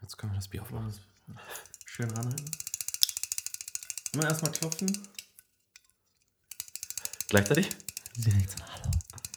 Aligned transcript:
Jetzt 0.00 0.16
können 0.16 0.32
wir 0.32 0.36
das 0.36 0.48
Bier 0.48 0.62
aufmachen. 0.62 0.92
Schön 1.84 2.10
ranhalten. 2.10 2.50
Immer 4.12 4.24
erstmal 4.24 4.52
klopfen. 4.52 5.08
Gleichzeitig? 7.28 7.68
Direkt 8.16 8.50
so, 8.50 8.64
hallo. 8.64 8.90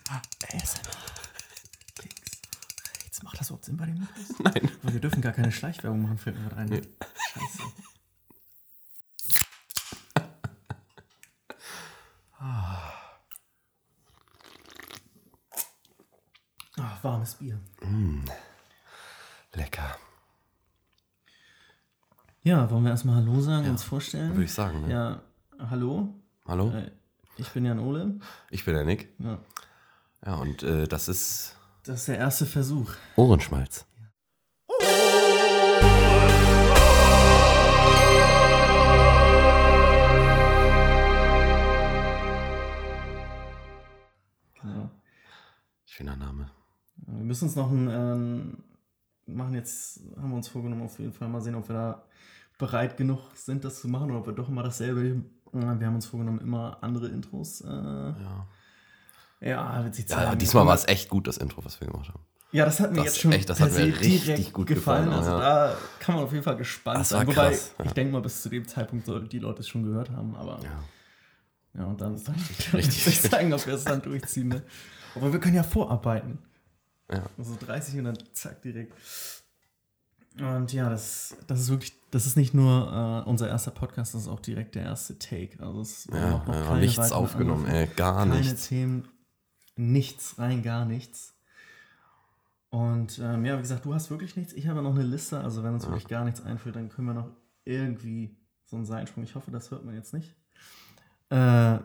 ASMR. 0.09 0.91
Links, 2.01 2.31
rechts. 2.97 3.23
Macht 3.23 3.39
das 3.39 3.47
überhaupt 3.47 3.65
Sinn 3.65 3.77
bei 3.77 3.85
den 3.85 3.99
Mikros? 3.99 4.39
Nein. 4.39 4.71
Aber 4.81 4.93
wir 4.93 4.99
dürfen 4.99 5.21
gar 5.21 5.33
keine 5.33 5.51
Schleichwerbung 5.51 6.01
machen, 6.01 6.17
fällt 6.17 6.37
mir 6.37 6.49
gerade 6.49 6.61
ein. 6.61 6.87
Scheiße. 7.33 7.63
Ah, 16.75 16.97
warmes 17.01 17.35
Bier. 17.35 17.57
Lecker. 17.81 18.42
Ja, 22.43 22.69
wollen 22.69 22.83
wir 22.83 22.91
erstmal 22.91 23.15
Hallo 23.15 23.39
sagen, 23.41 23.65
Ja, 23.65 23.71
uns 23.71 23.83
vorstellen? 23.83 24.31
Würde 24.31 24.43
ich 24.43 24.53
sagen. 24.53 24.81
Ne? 24.87 24.91
Ja, 24.91 25.21
hallo. 25.69 26.13
Hallo, 26.45 26.71
Äh, 26.71 26.91
ich 27.37 27.49
bin 27.51 27.65
Jan 27.65 27.79
Ole. 27.79 28.19
ich 28.51 28.65
bin 28.65 28.73
der 28.73 28.83
Nick. 28.83 29.09
Ja. 29.19 29.39
Ja, 30.25 30.35
und 30.35 30.61
äh, 30.63 30.87
das 30.87 31.07
ist 31.07 31.55
Das 31.83 31.99
ist 32.01 32.07
der 32.09 32.17
erste 32.17 32.45
Versuch. 32.45 32.91
Ohrenschmalz. 33.15 33.85
Genau. 44.61 44.89
Schöner 45.85 46.15
Name. 46.15 46.49
Wir 46.95 47.23
müssen 47.23 47.45
uns 47.45 47.55
noch 47.55 47.69
ein, 47.71 47.89
ähm, 47.91 48.63
machen 49.25 49.53
jetzt, 49.53 50.01
haben 50.17 50.29
wir 50.29 50.37
uns 50.37 50.47
vorgenommen, 50.47 50.83
auf 50.83 50.99
jeden 50.99 51.13
Fall 51.13 51.27
mal 51.27 51.41
sehen, 51.41 51.55
ob 51.55 51.67
wir 51.67 51.75
da 51.75 52.05
bereit 52.65 52.97
genug 52.97 53.19
sind, 53.35 53.63
das 53.63 53.81
zu 53.81 53.87
machen 53.87 54.09
oder 54.11 54.19
ob 54.19 54.25
wir 54.27 54.33
doch 54.33 54.49
immer 54.49 54.63
dasselbe. 54.63 55.23
Ja, 55.53 55.79
Wir 55.79 55.87
haben 55.87 55.95
uns 55.95 56.05
vorgenommen, 56.07 56.39
immer 56.39 56.77
andere 56.81 57.07
Intros. 57.07 57.61
Äh, 57.61 57.67
Ja, 57.67 58.47
ja, 59.41 59.83
wird 59.83 59.95
sich 59.95 60.07
ja 60.09 60.15
zeigen. 60.17 60.37
diesmal 60.39 60.65
war 60.65 60.73
es 60.75 60.87
echt 60.87 61.09
gut, 61.09 61.27
das 61.27 61.37
Intro, 61.37 61.63
was 61.65 61.79
wir 61.81 61.87
gemacht 61.87 62.09
haben. 62.09 62.19
Ja, 62.51 62.65
das 62.65 62.79
hat 62.79 62.91
mir 62.91 62.97
Das 62.97 63.05
jetzt 63.05 63.19
schon 63.19 63.31
echt, 63.33 63.49
das 63.49 63.59
hat 63.59 63.71
mir 63.73 63.99
richtig 63.99 64.53
gut 64.53 64.67
gefallen. 64.67 65.05
gefallen, 65.09 65.19
Also 65.19 65.31
ja. 65.31 65.39
da 65.69 65.77
kann 65.99 66.15
man 66.15 66.23
auf 66.23 66.31
jeden 66.31 66.43
Fall 66.43 66.55
gespannt 66.55 67.05
sein. 67.05 67.25
Wobei, 67.27 67.49
krass, 67.49 67.73
ja. 67.79 67.85
ich 67.85 67.91
denke 67.93 68.13
mal, 68.13 68.21
bis 68.21 68.41
zu 68.43 68.49
dem 68.49 68.67
Zeitpunkt 68.67 69.05
sollten 69.05 69.27
die 69.29 69.39
Leute 69.39 69.61
es 69.61 69.67
schon 69.67 69.83
gehört 69.83 70.11
haben. 70.11 70.35
Aber 70.35 70.59
ja, 70.63 71.79
Ja. 71.81 71.85
und 71.85 71.99
dann 71.99 72.15
soll 72.17 72.35
ich 72.37 72.49
richtig. 72.73 73.07
richtig 73.07 73.31
zeigen, 73.31 73.51
ob 73.53 73.65
wir 73.65 73.73
es 73.73 73.83
dann 73.83 74.01
durchziehen. 74.01 74.47
Ne? 74.49 74.61
Aber 75.15 75.33
wir 75.33 75.39
können 75.39 75.55
ja 75.55 75.63
vorarbeiten. 75.63 76.37
Ja. 77.11 77.23
Also 77.37 77.57
30 77.59 77.97
und 77.97 78.03
dann 78.05 78.17
zack 78.33 78.61
direkt. 78.61 78.93
Und 80.39 80.71
ja, 80.73 80.89
das, 80.89 81.35
das 81.47 81.59
ist 81.59 81.69
wirklich, 81.69 81.93
das 82.13 82.25
ist 82.25 82.37
nicht 82.37 82.53
nur 82.53 83.23
äh, 83.25 83.29
unser 83.29 83.47
erster 83.49 83.71
Podcast, 83.71 84.13
das 84.13 84.21
ist 84.23 84.27
auch 84.27 84.39
direkt 84.39 84.75
der 84.75 84.83
erste 84.83 85.17
Take. 85.17 85.61
Also 85.65 85.81
es 85.81 86.07
Ja, 86.11 86.29
noch- 86.29 86.45
noch 86.47 86.53
ja, 86.55 86.75
nichts 86.77 87.11
aufgenommen, 87.11 87.65
ey, 87.67 87.87
gar 87.95 88.17
keine 88.25 88.37
nichts. 88.39 88.67
Themen, 88.67 89.07
nichts, 89.75 90.37
rein 90.37 90.61
gar 90.61 90.85
nichts. 90.85 91.33
Und 92.69 93.19
ähm, 93.19 93.45
ja, 93.45 93.57
wie 93.57 93.61
gesagt, 93.61 93.85
du 93.85 93.93
hast 93.93 94.09
wirklich 94.09 94.35
nichts. 94.35 94.53
Ich 94.53 94.67
habe 94.67 94.81
noch 94.81 94.95
eine 94.95 95.03
Liste, 95.03 95.39
also 95.39 95.63
wenn 95.63 95.73
uns 95.73 95.85
wirklich 95.85 96.07
gar 96.07 96.23
nichts 96.25 96.41
einfällt, 96.43 96.75
dann 96.75 96.89
können 96.89 97.07
wir 97.07 97.13
noch 97.13 97.29
irgendwie 97.65 98.35
so 98.65 98.75
einen 98.77 98.85
Seitensprung. 98.85 99.23
Ich 99.23 99.35
hoffe, 99.35 99.51
das 99.51 99.69
hört 99.71 99.85
man 99.85 99.93
jetzt 99.95 100.13
nicht. 100.13 100.33
Äh, 101.29 101.77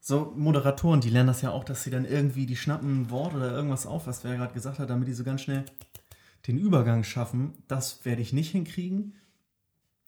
so 0.00 0.32
Moderatoren, 0.36 1.00
die 1.00 1.10
lernen 1.10 1.26
das 1.26 1.42
ja 1.42 1.50
auch, 1.50 1.64
dass 1.64 1.82
sie 1.82 1.90
dann 1.90 2.04
irgendwie, 2.04 2.46
die 2.46 2.56
schnappen 2.56 3.02
ein 3.02 3.10
Wort 3.10 3.34
oder 3.34 3.50
irgendwas 3.52 3.84
auf, 3.86 4.06
was 4.06 4.22
wer 4.24 4.36
gerade 4.36 4.54
gesagt 4.54 4.78
hat, 4.78 4.88
damit 4.90 5.08
die 5.08 5.12
so 5.12 5.24
ganz 5.24 5.42
schnell 5.42 5.64
den 6.46 6.58
Übergang 6.58 7.04
schaffen. 7.04 7.62
Das 7.68 8.04
werde 8.04 8.22
ich 8.22 8.32
nicht 8.32 8.50
hinkriegen. 8.50 9.14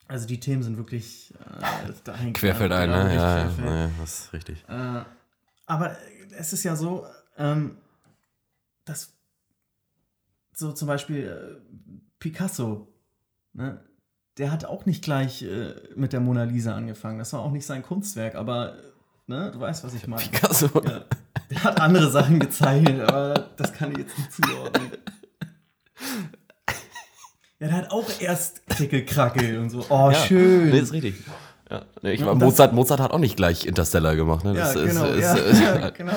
Also 0.09 0.27
die 0.27 0.41
Themen 0.41 0.63
sind 0.63 0.77
wirklich 0.77 1.33
äh, 1.35 1.93
dahin 2.05 2.33
Querfeld 2.33 2.73
ein, 2.73 2.91
ne? 2.91 3.15
Ja, 3.15 3.45
querfeld. 3.45 3.69
ja, 3.69 3.91
das 4.01 4.20
ist 4.20 4.33
richtig. 4.33 4.65
Äh, 4.69 5.03
aber 5.67 5.97
es 6.37 6.53
ist 6.53 6.65
ja 6.65 6.77
so, 6.77 7.07
ähm, 7.39 7.79
dass 8.85 9.15
so 10.53 10.73
zum 10.73 10.89
Beispiel 10.89 11.29
äh, 11.29 12.01
Picasso, 12.19 12.89
ne, 13.53 13.81
der 14.39 14.51
hat 14.51 14.65
auch 14.65 14.87
nicht 14.87 15.03
gleich 15.03 15.42
äh, 15.42 15.75
mit 15.95 16.13
der 16.13 16.21
Mona 16.21 16.45
Lisa 16.45 16.75
angefangen. 16.75 17.19
Das 17.19 17.33
war 17.33 17.41
auch 17.41 17.51
nicht 17.51 17.67
sein 17.67 17.83
Kunstwerk, 17.83 18.35
aber 18.35 18.77
ne, 19.27 19.51
du 19.53 19.61
weißt, 19.61 19.85
was 19.85 19.95
ich 19.95 20.07
meine. 20.07 20.23
Picasso. 20.23 20.69
Ja. 20.85 21.05
Der 21.51 21.65
hat 21.65 21.81
andere 21.81 22.11
Sachen 22.11 22.41
gezeichnet, 22.41 23.01
aber 23.09 23.51
das 23.57 23.73
kann 23.73 23.92
ich 23.92 23.98
jetzt 23.98 24.17
nicht 24.19 24.33
zuordnen. 24.33 24.91
Ja, 27.62 27.68
der 27.68 27.77
hat 27.77 27.90
auch 27.92 28.08
erst 28.20 28.67
Krickel-Krackel 28.68 29.58
und 29.58 29.70
so. 29.70 29.86
Oh, 29.89 30.11
Ja, 30.11 30.14
schön. 30.14 30.70
Nee, 30.70 30.78
ist 30.80 30.92
richtig. 30.92 31.14
Ja, 31.70 31.83
nee, 32.02 32.12
ich 32.12 32.20
Ja, 32.20 32.27
war, 32.27 32.34
Mozart, 32.34 32.73
Mozart 32.74 33.00
hat 33.00 33.12
auch 33.12 33.18
nicht 33.18 33.36
gleich 33.36 33.64
Interstellar 33.64 34.17
gemacht, 34.17 34.45
ne? 34.45 34.50
Ja, 34.55 34.73
Das 34.73 34.74
ist- 34.74 34.89
genau. 34.96 35.06
ist- 35.06 35.20
ja, 35.23 35.34
ist- 35.36 35.61
ja, 35.62 35.90
genau. 35.90 36.12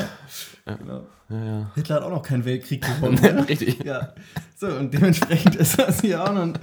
genau. 0.66 1.04
ja, 1.30 1.46
ja. 1.46 1.72
Hitler 1.76 1.96
hat 1.98 2.04
auch 2.04 2.10
noch 2.10 2.24
keinen 2.24 2.44
Weltkrieg 2.46 2.82
gewonnen. 2.96 3.22
ne? 3.22 3.48
Richtig. 3.48 3.84
Ja. 3.84 4.14
So, 4.58 4.68
und 4.68 4.92
dementsprechend 4.94 5.56
ist 5.58 5.78
das 5.80 6.02
hier 6.02 6.24
auch 6.24 6.34
noch. 6.34 6.54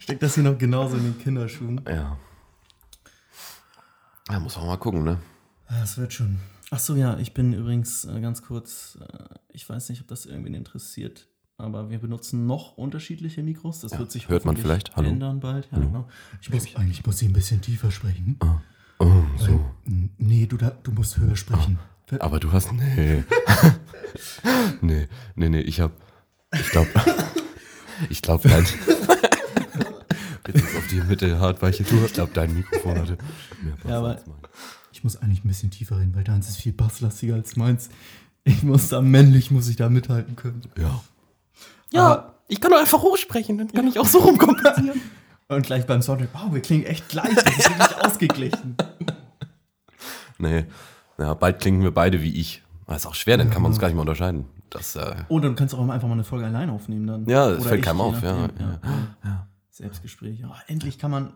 steckt 0.00 0.22
das 0.22 0.34
hier 0.34 0.42
noch 0.42 0.58
genauso 0.58 0.96
in 0.96 1.04
den 1.04 1.18
Kinderschuhen. 1.18 1.80
Ja. 1.88 2.18
Ja, 4.30 4.40
muss 4.40 4.56
man 4.56 4.66
mal 4.66 4.76
gucken, 4.76 5.04
ne? 5.04 5.18
Das 5.68 5.98
wird 5.98 6.12
schon. 6.12 6.38
Ach 6.72 6.80
so, 6.80 6.96
ja, 6.96 7.16
ich 7.18 7.32
bin 7.32 7.52
übrigens 7.52 8.04
äh, 8.06 8.20
ganz 8.20 8.42
kurz, 8.42 8.98
äh, 9.00 9.34
ich 9.52 9.68
weiß 9.68 9.88
nicht, 9.88 10.00
ob 10.00 10.08
das 10.08 10.26
irgendwen 10.26 10.54
interessiert, 10.54 11.28
aber 11.58 11.90
wir 11.90 11.98
benutzen 11.98 12.46
noch 12.46 12.76
unterschiedliche 12.76 13.42
Mikros. 13.42 13.80
Das 13.80 13.92
Ja, 13.92 13.98
wird 13.98 14.10
sich 14.12 14.28
hört 14.28 14.44
man 14.44 14.56
vielleicht? 14.56 14.94
Hallo? 14.96 15.08
ändern 15.08 15.40
bald. 15.40 15.68
Ja, 15.72 15.78
genau. 15.78 16.08
Ich 16.42 16.50
muss, 16.50 16.74
eigentlich 16.76 17.04
muss 17.06 17.22
ich 17.22 17.28
ein 17.28 17.32
bisschen 17.32 17.60
tiefer 17.62 17.90
sprechen. 17.90 18.38
Oh, 18.98 19.06
so. 19.38 19.64
N- 19.86 20.10
Nee, 20.18 20.46
du, 20.46 20.56
da, 20.56 20.70
du 20.82 20.92
musst 20.92 21.18
höher 21.18 21.36
sprechen. 21.36 21.78
Aber 22.20 22.40
du 22.40 22.52
hast. 22.52 22.72
Nee. 22.72 23.24
nee, 24.80 25.08
nee, 25.34 25.48
nee, 25.48 25.60
ich 25.60 25.80
hab. 25.80 25.92
Ich 26.52 26.68
glaub. 26.70 26.86
ich 28.10 28.22
glaub, 28.22 28.42
dein. 28.42 28.64
Jetzt 30.46 30.62
ist 30.64 30.76
auf 30.76 30.86
die 30.88 31.00
Mitte 31.00 31.40
hart 31.40 31.60
weiche 31.62 31.82
Tour. 31.84 32.04
Ich 32.06 32.12
glaube, 32.12 32.30
dein 32.32 32.54
Mikrofon 32.54 32.98
hatte 32.98 33.18
mehr 33.62 33.72
Bass 33.82 33.90
Ja, 33.90 33.98
aber- 33.98 34.08
als 34.10 34.26
mein. 34.26 34.36
Ich 34.92 35.02
muss 35.04 35.16
eigentlich 35.16 35.44
ein 35.44 35.48
bisschen 35.48 35.70
tiefer 35.70 35.98
reden, 35.98 36.14
weil 36.14 36.24
deins 36.24 36.48
ist 36.48 36.56
viel 36.56 36.72
basslastiger 36.72 37.34
als 37.34 37.56
meins. 37.56 37.90
Ich 38.44 38.62
muss 38.62 38.88
da 38.88 39.02
männlich, 39.02 39.50
muss 39.50 39.68
ich 39.68 39.76
da 39.76 39.90
mithalten 39.90 40.36
können. 40.36 40.62
Ja. 40.78 41.02
Ja, 41.92 42.34
ich 42.48 42.60
kann 42.60 42.70
doch 42.70 42.78
einfach 42.78 43.02
hochsprechen, 43.02 43.58
dann 43.58 43.72
kann 43.72 43.86
ich 43.86 43.98
auch 43.98 44.06
so 44.06 44.18
rumkompensieren. 44.18 45.00
Und 45.48 45.64
gleich 45.64 45.86
beim 45.86 46.02
Soundtrack, 46.02 46.30
wow, 46.32 46.52
wir 46.52 46.60
klingen 46.60 46.84
echt 46.86 47.08
gleich, 47.08 47.32
das 47.34 47.44
ist 47.56 47.70
wirklich 47.78 48.04
ausgeglichen. 48.04 48.76
Nee. 50.38 50.66
Ja, 51.16 51.32
bald 51.32 51.60
klingen 51.60 51.82
wir 51.82 51.92
beide 51.94 52.20
wie 52.20 52.38
ich. 52.38 52.62
Das 52.86 52.98
ist 52.98 53.06
auch 53.06 53.14
schwer, 53.14 53.38
dann 53.38 53.48
kann 53.50 53.62
man 53.62 53.70
uns 53.72 53.80
gar 53.80 53.88
nicht 53.88 53.94
mehr 53.94 54.02
unterscheiden. 54.02 54.44
Das, 54.68 54.94
äh, 54.96 55.14
Oh, 55.28 55.40
dann 55.40 55.56
kannst 55.56 55.72
du 55.72 55.78
auch 55.78 55.88
einfach 55.88 56.06
mal 56.06 56.12
eine 56.12 56.24
Folge 56.24 56.44
allein 56.44 56.68
aufnehmen 56.68 57.06
dann. 57.06 57.26
Ja, 57.26 57.48
das 57.48 57.60
Oder 57.60 57.68
fällt 57.68 57.80
ich, 57.80 57.86
keinem 57.86 58.00
auf, 58.02 58.22
ja, 58.22 58.36
nachdem, 58.36 58.76
ja, 59.24 59.46
Selbstgespräch. 59.70 60.40
Ja, 60.40 60.54
endlich 60.66 60.98
kann 60.98 61.10
man 61.10 61.32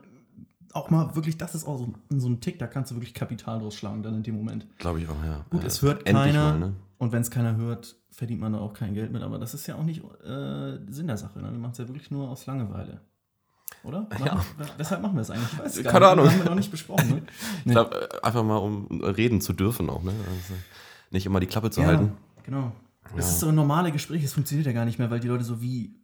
auch 0.75 0.91
mal 0.91 1.15
wirklich, 1.17 1.37
das 1.39 1.55
ist 1.55 1.67
auch 1.67 1.79
so, 1.79 1.93
so 2.11 2.29
ein 2.29 2.41
Tick, 2.41 2.59
da 2.59 2.67
kannst 2.67 2.91
du 2.91 2.97
wirklich 2.97 3.15
Kapital 3.15 3.59
draus 3.61 3.75
schlagen 3.75 4.03
dann 4.03 4.15
in 4.17 4.23
dem 4.23 4.37
Moment. 4.37 4.67
glaube 4.79 5.01
ich 5.01 5.09
auch, 5.09 5.25
ja. 5.25 5.45
Gut, 5.51 5.63
ja, 5.63 5.67
es 5.67 5.83
hört 5.83 6.05
keiner 6.05 6.51
Mal, 6.53 6.59
ne? 6.59 6.73
und 6.99 7.13
wenn 7.13 7.23
es 7.23 7.31
keiner 7.31 7.57
hört, 7.57 7.97
verdient 8.11 8.41
man 8.41 8.53
da 8.53 8.59
auch 8.59 8.73
kein 8.75 8.95
Geld 8.95 9.13
mit, 9.13 9.23
aber 9.23 9.39
das 9.39 9.55
ist 9.55 9.67
ja 9.67 9.77
auch 9.77 9.83
nicht 9.85 10.03
äh, 10.25 10.79
Sinn 10.91 11.07
der 11.07 11.17
Sache. 11.17 11.39
Ne? 11.41 11.51
Wir 11.51 11.59
machen 11.59 11.73
es 11.73 11.79
ja 11.79 11.89
wirklich 11.89 12.11
nur 12.11 12.29
aus 12.29 12.47
Langeweile. 12.47 13.01
Oder? 13.85 14.07
Ja. 14.19 14.35
Machen 14.35 14.47
wir- 14.59 14.67
Weshalb 14.77 15.01
machen 15.01 15.15
wir 15.15 15.23
es 15.23 15.31
eigentlich? 15.31 15.53
Ich 15.53 15.59
weiß 15.59 15.83
Keine. 15.85 16.09
Ahnung. 16.09 16.29
Haben 16.29 16.39
wir 16.39 16.45
noch 16.47 16.55
nicht 16.55 16.71
besprochen. 16.71 17.09
Ne? 17.09 17.23
Ich 17.65 17.71
glaube, 17.73 18.09
einfach 18.23 18.43
mal, 18.43 18.57
um 18.57 18.87
reden 19.03 19.41
zu 19.41 19.53
dürfen 19.53 19.89
auch, 19.89 20.03
ne? 20.03 20.11
Also 20.11 20.55
nicht 21.11 21.25
immer 21.27 21.41
die 21.41 21.47
Klappe 21.47 21.71
zu 21.71 21.85
halten. 21.87 22.13
genau. 22.43 22.73
Ja. 23.11 23.17
Das 23.17 23.31
ist 23.31 23.41
so 23.41 23.49
ein 23.49 23.55
normale 23.55 23.91
Gespräch, 23.91 24.23
das 24.23 24.35
funktioniert 24.35 24.67
ja 24.67 24.73
gar 24.73 24.85
nicht 24.85 24.99
mehr, 24.99 25.11
weil 25.11 25.19
die 25.21 25.27
Leute 25.29 25.43
so 25.45 25.61
wie 25.63 25.87
äh, 25.87 26.00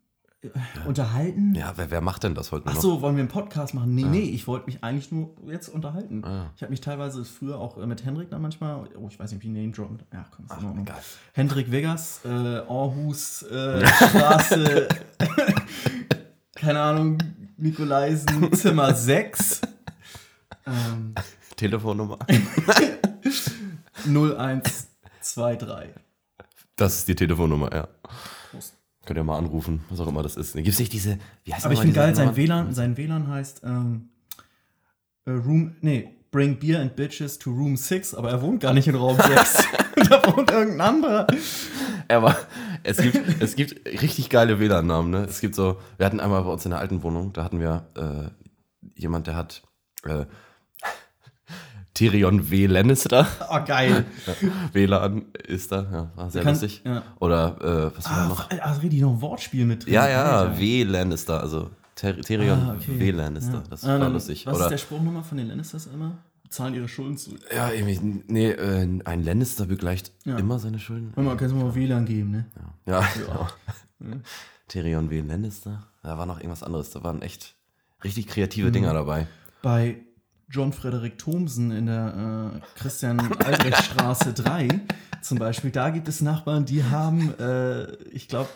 unterhalten. 0.87 1.55
Ja, 1.55 1.73
wer, 1.77 1.91
wer 1.91 2.01
macht 2.01 2.23
denn 2.23 2.35
das 2.35 2.53
heute 2.53 2.67
Ach 2.69 2.75
noch? 2.75 2.81
so, 2.81 3.01
wollen 3.01 3.17
wir 3.17 3.23
einen 3.23 3.29
Podcast 3.31 3.75
machen? 3.75 3.95
Nee, 3.95 4.05
nee, 4.05 4.21
ich 4.31 4.47
wollte 4.47 4.67
mich 4.67 4.85
eigentlich 4.85 5.11
nur 5.11 5.35
jetzt 5.47 5.69
unterhalten. 5.69 6.25
Ah. 6.25 6.51
Ich 6.57 6.63
habe 6.63 6.71
mich 6.71 6.81
teilweise 6.81 7.25
früher 7.25 7.59
auch 7.59 7.79
äh, 7.79 7.87
mit 7.87 8.05
Hendrik 8.05 8.31
dann 8.31 8.43
manchmal, 8.43 8.87
oh, 8.97 9.09
ich 9.09 9.19
weiß 9.19 9.33
nicht, 9.33 9.43
wie 9.43 9.49
Name 9.49 9.73
droppen. 9.73 9.99
Ja, 10.13 10.25
komm, 10.31 10.45
ist 10.45 10.53
in 10.61 10.67
Ordnung. 10.67 10.85
egal. 10.85 11.01
Hendrik 11.33 11.71
Vegas, 11.73 12.21
äh, 12.25 12.29
Aarhus, 12.29 13.43
äh, 13.43 13.87
Straße, 13.87 14.89
keine 16.55 16.81
Ahnung, 16.81 17.19
Nikolaisen, 17.57 18.53
Zimmer 18.53 18.95
6, 18.95 19.63
ähm, 20.67 21.15
Telefonnummer. 21.57 22.19
0123. 24.05 25.91
Das 26.77 26.99
ist 26.99 27.09
die 27.09 27.15
Telefonnummer, 27.15 27.75
ja. 27.75 27.89
Könnt 29.07 29.19
ihr 29.19 29.25
mal 29.25 29.39
anrufen, 29.39 29.83
was 29.89 30.01
auch 30.01 30.09
immer 30.09 30.23
das 30.23 30.37
ist. 30.37 30.55
Gibt 30.55 30.69
es 30.69 30.79
nicht 30.79 30.93
diese, 30.93 31.19
wie 31.45 31.55
heißt 31.55 31.65
Aber 31.65 31.75
ich 31.75 31.81
finde 31.81 31.95
geil, 31.95 32.15
sein? 32.15 32.37
WLAN, 32.37 32.75
sein 32.75 32.97
WLAN 32.97 33.29
heißt 33.29 33.63
ähm, 33.65 34.09
äh, 35.25 35.31
Room, 35.31 35.77
nee, 35.81 36.11
Bring 36.33 36.59
Beer 36.59 36.81
and 36.81 36.97
Bitches 36.97 37.39
to 37.39 37.51
Room 37.51 37.77
6, 37.77 38.15
aber 38.15 38.31
er 38.31 38.43
wohnt 38.43 38.61
gar 38.61 38.75
nicht 38.75 38.89
in 38.89 38.97
Raum 38.97 39.17
6. 39.17 39.69
da 40.11 40.23
wohnt 40.27 40.51
irgendein 40.51 40.81
anderer. 40.81 41.27
Aber 42.09 42.37
es 42.83 42.99
gibt, 42.99 43.41
es 43.41 43.57
gibt 43.57 43.87
richtig 43.87 44.29
geile 44.29 44.59
WLAN-Namen, 44.59 45.11
ne? 45.11 45.25
Es 45.25 45.41
gibt 45.41 45.55
so, 45.55 45.79
wir 45.97 46.07
hatten 46.07 46.21
einmal 46.21 46.43
bei 46.43 46.51
uns 46.51 46.65
in 46.65 46.73
der 46.73 46.81
alten 46.81 47.03
Wohnung, 47.03 47.33
da 47.33 47.45
hatten 47.45 47.61
wir 47.61 47.87
äh, 47.97 49.01
jemand, 49.01 49.29
der 49.29 49.37
hat 49.37 49.63
äh, 50.05 50.27
Tyrion 51.97 52.51
W. 52.51 52.67
Lannister. 52.67 53.27
Oh, 53.51 53.59
geil. 53.67 54.05
WLAN 54.73 55.25
ist 55.49 55.73
da, 55.73 55.83
ja, 55.91 56.11
war 56.15 56.31
sehr 56.31 56.43
Kann- 56.43 56.53
lustig. 56.53 56.83
ja. 56.85 57.03
Oder 57.21 57.57
äh, 57.93 57.97
was 57.97 58.05
war 58.09 58.17
da 58.17 58.23
Ah, 58.25 58.29
noch? 58.29 58.51
also 58.61 58.81
richtig 58.83 59.01
noch 59.01 59.13
ein 59.15 59.21
Wortspiel 59.23 59.65
mit 59.65 59.85
drin. 59.87 59.95
Ja, 59.95 60.09
ja, 60.09 60.25
Alter. 60.41 60.59
W. 60.59 60.83
Lannister, 60.85 61.41
also 61.41 61.71
Ter 61.95 62.21
Tyrion 62.21 62.59
Ah, 62.59 62.77
okay. 62.79 62.99
W. 63.01 63.11
Lannister. 63.13 63.55
Ja. 63.55 63.63
Das 63.71 63.85
Ah, 63.85 63.89
war 63.89 63.99
dann- 64.01 64.13
lustig. 64.13 64.45
Was 64.47 64.55
Oder 64.57 64.65
ist 64.67 64.71
der 64.73 64.79
Spruch 64.79 65.01
nochmal 65.03 65.23
von 65.25 65.39
den 65.39 65.49
Lannisters 65.49 65.87
immer? 65.87 66.19
Zahlen 66.51 66.75
ihre 66.75 66.87
Schulden 66.87 67.17
zurück. 67.17 67.41
ja, 67.55 67.71
irgendwie, 67.73 68.23
nee, 68.29 68.51
äh, 68.51 68.87
ein 69.05 69.25
Lannister 69.25 69.67
begleicht 69.67 70.13
Ja. 70.25 70.37
immer 70.39 70.59
seine 70.59 70.79
Schulden. 70.79 71.13
Hör 71.17 71.25
mal, 71.25 71.37
kannst 71.37 71.55
du 71.55 71.59
mal 71.59 71.75
WLAN 71.75 72.05
geben, 72.05 72.31
ne? 72.31 72.45
Ja, 72.87 73.03
genau. 73.17 73.49
Tyrion 74.69 75.11
W. 75.11 75.21
Lannister. 75.23 75.87
Da 76.03 76.19
war 76.19 76.27
noch 76.27 76.39
irgendwas 76.39 76.63
anderes. 76.63 76.91
Da 76.91 77.03
waren 77.03 77.23
echt 77.23 77.55
richtig 78.05 78.27
Mhm. 78.27 78.31
kreative 78.31 78.71
Dinger 78.73 78.93
dabei. 78.93 79.27
Bei 79.63 79.97
John 80.49 80.73
Frederik 80.73 81.19
Thomsen 81.19 81.71
in 81.73 81.87
der 81.87 82.53
äh, 82.55 82.79
Christian-Albrecht-Straße 82.79 84.33
3 84.33 84.69
zum 85.21 85.39
Beispiel, 85.39 85.71
da 85.71 85.91
gibt 85.91 86.07
es 86.09 86.21
Nachbarn, 86.21 86.65
die 86.65 86.85
haben, 86.85 87.35
äh, 87.39 87.93
ich 88.13 88.29
glaube, 88.29 88.49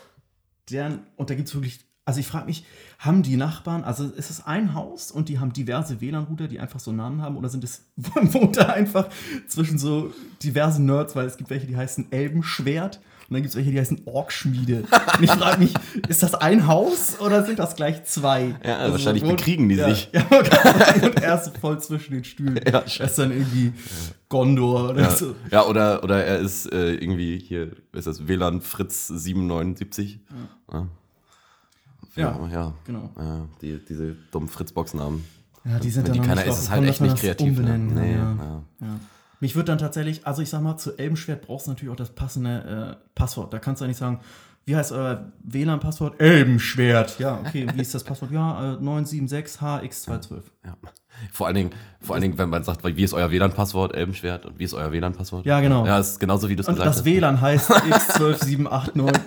deren, 0.71 1.01
und 1.17 1.31
da 1.31 1.35
gibt 1.35 1.49
es 1.49 1.55
wirklich, 1.55 1.81
also 2.05 2.21
ich 2.21 2.27
frage 2.27 2.47
mich, 2.47 2.65
haben 2.99 3.23
die 3.23 3.37
Nachbarn, 3.37 3.83
also 3.83 4.05
ist 4.05 4.31
es 4.31 4.47
ein 4.47 4.75
Haus 4.75 5.11
und 5.11 5.29
die 5.29 5.41
haben 5.41 5.53
diverse 5.53 6.01
WLAN-Router, 6.01 6.47
die 6.47 6.61
einfach 6.61 6.79
so 6.79 6.93
Namen 6.93 7.23
haben, 7.23 7.37
oder 7.37 7.49
sind 7.49 7.65
es, 7.65 7.83
wohnt 7.97 8.57
da 8.57 8.69
einfach 8.69 9.09
zwischen 9.49 9.79
so 9.79 10.13
diversen 10.43 10.87
Nerds, 10.87 11.17
weil 11.17 11.27
es 11.27 11.37
gibt 11.37 11.51
welche, 11.51 11.67
die 11.67 11.77
heißen 11.77 12.13
Elbenschwert 12.13 13.01
und 13.31 13.35
dann 13.35 13.43
gibt 13.43 13.51
es 13.51 13.57
welche, 13.57 13.71
die 13.71 13.79
heißen 13.79 14.03
Orkschmiede. 14.07 14.83
Und 15.17 15.23
ich 15.23 15.31
frage 15.31 15.59
mich, 15.61 15.73
ist 16.09 16.23
das 16.23 16.35
ein 16.35 16.67
Haus 16.67 17.21
oder 17.21 17.45
sind 17.47 17.61
das 17.61 17.77
gleich 17.77 18.03
zwei? 18.05 18.57
Ja, 18.65 18.91
wahrscheinlich 18.91 19.23
wohnt- 19.23 19.37
bekriegen 19.39 19.69
die 19.69 19.77
ja, 19.77 19.89
sich. 19.89 20.11
Ja, 20.13 20.27
und 20.31 21.23
er 21.23 21.41
ist 21.41 21.57
voll 21.59 21.81
zwischen 21.81 22.13
den 22.15 22.25
Stühlen. 22.25 22.57
Ja, 22.67 22.81
er 22.81 23.01
ist 23.07 23.19
dann 23.19 23.31
irgendwie 23.31 23.73
Gondor 24.29 24.91
oder 24.91 25.03
Ja, 25.03 25.11
so. 25.11 25.35
ja 25.51 25.65
oder, 25.65 26.03
oder 26.05 26.25
er 26.25 26.39
ist 26.41 26.67
äh, 26.73 26.95
irgendwie 26.95 27.39
hier, 27.39 27.71
ist 27.93 28.07
das 28.09 28.27
WLAN 28.27 28.61
Fritz 28.61 29.07
779. 29.07 30.19
Ja. 30.73 30.87
Ja, 32.17 32.49
ja. 32.53 32.75
genau. 32.85 33.11
Die, 33.63 33.79
diese 33.89 34.17
dummen 34.33 34.49
Fritz-Box-Namen. 34.49 35.25
Ja, 35.65 35.79
die 35.79 35.91
sind 35.91 36.09
dann 36.09 36.15
die 36.15 36.21
keiner 36.21 36.35
nicht 36.37 36.47
ist, 36.49 36.59
ist 36.59 36.71
halt 36.71 36.85
echt 36.89 37.01
nicht 37.01 37.17
kreativ. 37.17 37.59
Ne? 37.61 37.79
Nee, 37.79 38.15
ja. 38.15 38.57
Mich 39.41 39.55
würde 39.57 39.67
dann 39.67 39.79
tatsächlich, 39.79 40.27
also 40.27 40.43
ich 40.43 40.51
sag 40.51 40.61
mal, 40.63 40.77
zu 40.77 40.97
Elbenschwert 40.99 41.43
brauchst 41.43 41.67
du 41.67 41.71
natürlich 41.71 41.93
auch 41.93 41.97
das 41.97 42.11
passende 42.11 42.97
äh, 43.01 43.09
Passwort. 43.15 43.53
Da 43.53 43.59
kannst 43.59 43.81
du 43.81 43.85
ja 43.85 43.89
nicht 43.89 43.97
sagen, 43.97 44.21
wie 44.67 44.77
heißt 44.77 44.93
euer 44.93 45.33
WLAN-Passwort? 45.43 46.21
Elbenschwert. 46.21 47.19
Ja, 47.19 47.41
okay, 47.41 47.67
wie 47.75 47.81
ist 47.81 47.95
das 47.95 48.05
Passwort? 48.05 48.31
Ja, 48.31 48.75
äh, 48.75 48.77
976HX212. 48.77 50.43
Ja. 50.65 50.77
Vor 51.33 51.47
allen 51.47 51.57
Dingen, 51.57 51.71
vor 52.01 52.15
allen 52.15 52.23
Dingen, 52.23 52.39
wenn 52.39 52.51
man 52.51 52.63
sagt, 52.63 52.85
wie 52.85 53.03
ist 53.03 53.15
euer 53.15 53.31
WLAN-Passwort, 53.31 53.95
Elbenschwert, 53.95 54.47
und 54.47 54.59
wie 54.59 54.65
ist 54.65 54.75
euer 54.75 54.93
WLAN-Passwort? 54.93 55.47
Ja, 55.47 55.61
genau. 55.61 55.87
Ja, 55.87 55.99
ist 55.99 56.21
genauso 56.21 56.49
wie 56.49 56.57
du 56.57 56.61
es 56.61 56.69
Und 56.69 56.75
gesagt 56.75 56.91
das 56.91 56.99
hast. 56.99 57.05
WLAN 57.07 57.41
heißt 57.41 57.71
X12789. 57.73 59.19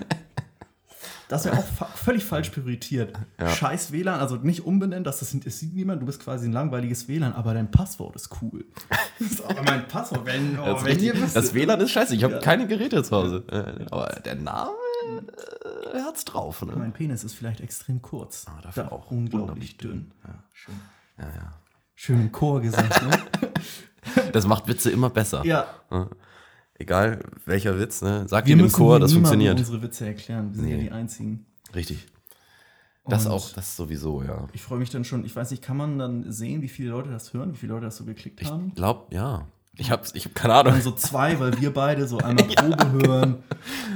Das 1.29 1.45
wäre 1.45 1.57
auch 1.57 1.65
fa 1.65 1.85
völlig 1.85 2.25
falsch 2.25 2.49
priorisiert. 2.49 3.17
Ja. 3.39 3.47
Scheiß 3.49 3.91
WLAN, 3.91 4.19
also 4.19 4.35
nicht 4.35 4.65
umbenennen, 4.65 5.03
das, 5.03 5.19
das, 5.19 5.35
das 5.43 5.59
sieht 5.59 5.73
niemand, 5.73 6.01
du 6.01 6.05
bist 6.05 6.21
quasi 6.23 6.47
ein 6.47 6.51
langweiliges 6.51 7.07
WLAN, 7.07 7.33
aber 7.33 7.53
dein 7.53 7.71
Passwort 7.71 8.15
ist 8.15 8.29
cool. 8.41 8.65
Das 9.19 9.31
ist 9.31 9.43
aber 9.45 9.61
mein 9.63 9.87
Passwort, 9.87 10.25
wenn, 10.25 10.59
oh, 10.59 10.65
Das, 10.65 10.81
ist 10.81 10.85
wenn 10.87 10.99
ihr 10.99 11.13
das 11.13 11.53
WLAN 11.53 11.79
ist 11.81 11.91
scheiße, 11.91 12.15
ich 12.15 12.23
habe 12.23 12.33
Ja. 12.35 12.39
keine 12.39 12.67
Geräte 12.67 13.01
zu 13.03 13.15
Hause. 13.15 13.43
Äh, 13.49 13.85
Aber 13.91 14.07
der 14.25 14.35
Name, 14.35 14.71
äh, 15.93 15.97
er 15.97 16.05
hat's 16.05 16.25
drauf. 16.25 16.61
Ne? 16.65 16.73
Mein 16.75 16.91
Penis 16.93 17.23
ist 17.23 17.33
vielleicht 17.33 17.61
extrem 17.61 18.01
kurz. 18.01 18.45
Ah, 18.47 18.59
dafür 18.61 18.83
Da 18.83 18.89
auch 18.91 19.11
unglaublich 19.11 19.77
dünn. 19.77 20.11
Ja. 20.27 20.43
Schön. 20.53 20.75
Ja, 21.19 21.25
ja. 21.25 21.53
Schön 21.95 22.19
im 22.21 22.31
Chor 22.31 22.59
gesagt, 22.61 23.01
ne? 23.03 23.17
Das 24.33 24.45
macht 24.47 24.67
Witze 24.67 24.89
immer 24.91 25.09
besser. 25.09 25.45
ja. 25.45 25.65
Egal 26.79 27.19
welcher 27.45 27.79
Witz, 27.79 28.01
ne? 28.01 28.25
Sag 28.27 28.45
Wir 28.47 28.53
ihn 28.55 28.59
im 28.59 28.71
Chor, 28.71 28.99
das 28.99 29.13
funktioniert. 29.13 29.57
unsere 29.59 29.81
Witze 29.81 30.05
erklären. 30.07 30.49
Wir 30.51 30.59
sind 30.61 30.69
ja 30.69 30.77
Nee. 30.77 30.83
die 30.83 30.91
Einzigen. 30.91 31.45
Richtig. 31.75 32.07
Das 33.05 33.25
Und 33.25 33.31
auch, 33.33 33.51
das 33.51 33.75
sowieso, 33.75 34.23
ja. 34.23 34.47
Ich 34.53 34.61
freue 34.61 34.79
mich 34.79 34.89
dann 34.89 35.03
schon. 35.03 35.25
Ich 35.25 35.35
weiß 35.35 35.51
nicht, 35.51 35.61
kann 35.61 35.75
man 35.77 35.99
dann 35.99 36.31
sehen, 36.31 36.61
wie 36.61 36.69
viele 36.69 36.89
Leute 36.91 37.09
das 37.11 37.33
hören, 37.33 37.53
wie 37.53 37.57
viele 37.57 37.73
Leute 37.73 37.85
das 37.85 37.97
so 37.97 38.05
geklickt 38.05 38.41
Ich 38.41 38.49
haben? 38.49 38.73
glaube, 38.75 39.13
ja. 39.13 39.47
Ich 39.75 39.89
habe 39.89 40.03
ich 40.13 40.25
hab 40.25 40.35
keine 40.35 40.53
Ahnung. 40.53 40.73
Dann 40.73 40.81
so 40.83 40.91
zwei, 40.91 41.39
weil 41.39 41.59
wir 41.59 41.73
beide 41.73 42.07
so 42.07 42.17
einmal 42.23 42.45
Probe 42.45 42.91
hören. 43.07 43.35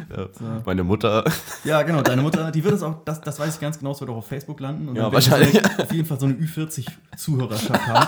So. 0.10 0.30
Meine 0.66 0.86
Mutter, 0.86 1.26
Ja, 1.66 1.82
genau, 1.84 2.02
deine 2.02 2.22
Mutter, 2.22 2.50
die 2.50 2.64
wird 2.64 2.76
es 2.76 2.82
auch, 2.82 3.04
das, 3.04 3.20
das 3.20 3.38
weiß 3.40 3.56
ich 3.56 3.60
ganz 3.60 3.78
genau, 3.78 3.92
es 3.92 4.00
wird 4.00 4.10
auch 4.10 4.16
auf 4.16 4.28
Facebook 4.28 4.58
landen. 4.62 4.88
Und 4.88 4.96
Ja, 4.96 5.12
wahrscheinlich. 5.12 5.52
So 5.52 5.60
eine, 5.60 5.80
auf 5.84 5.92
jeden 5.92 6.06
Fall 6.08 6.18
so 6.20 6.26
eine 6.28 6.36
Ü40-Zuhörerschaft 6.36 7.88
haben. 7.88 8.08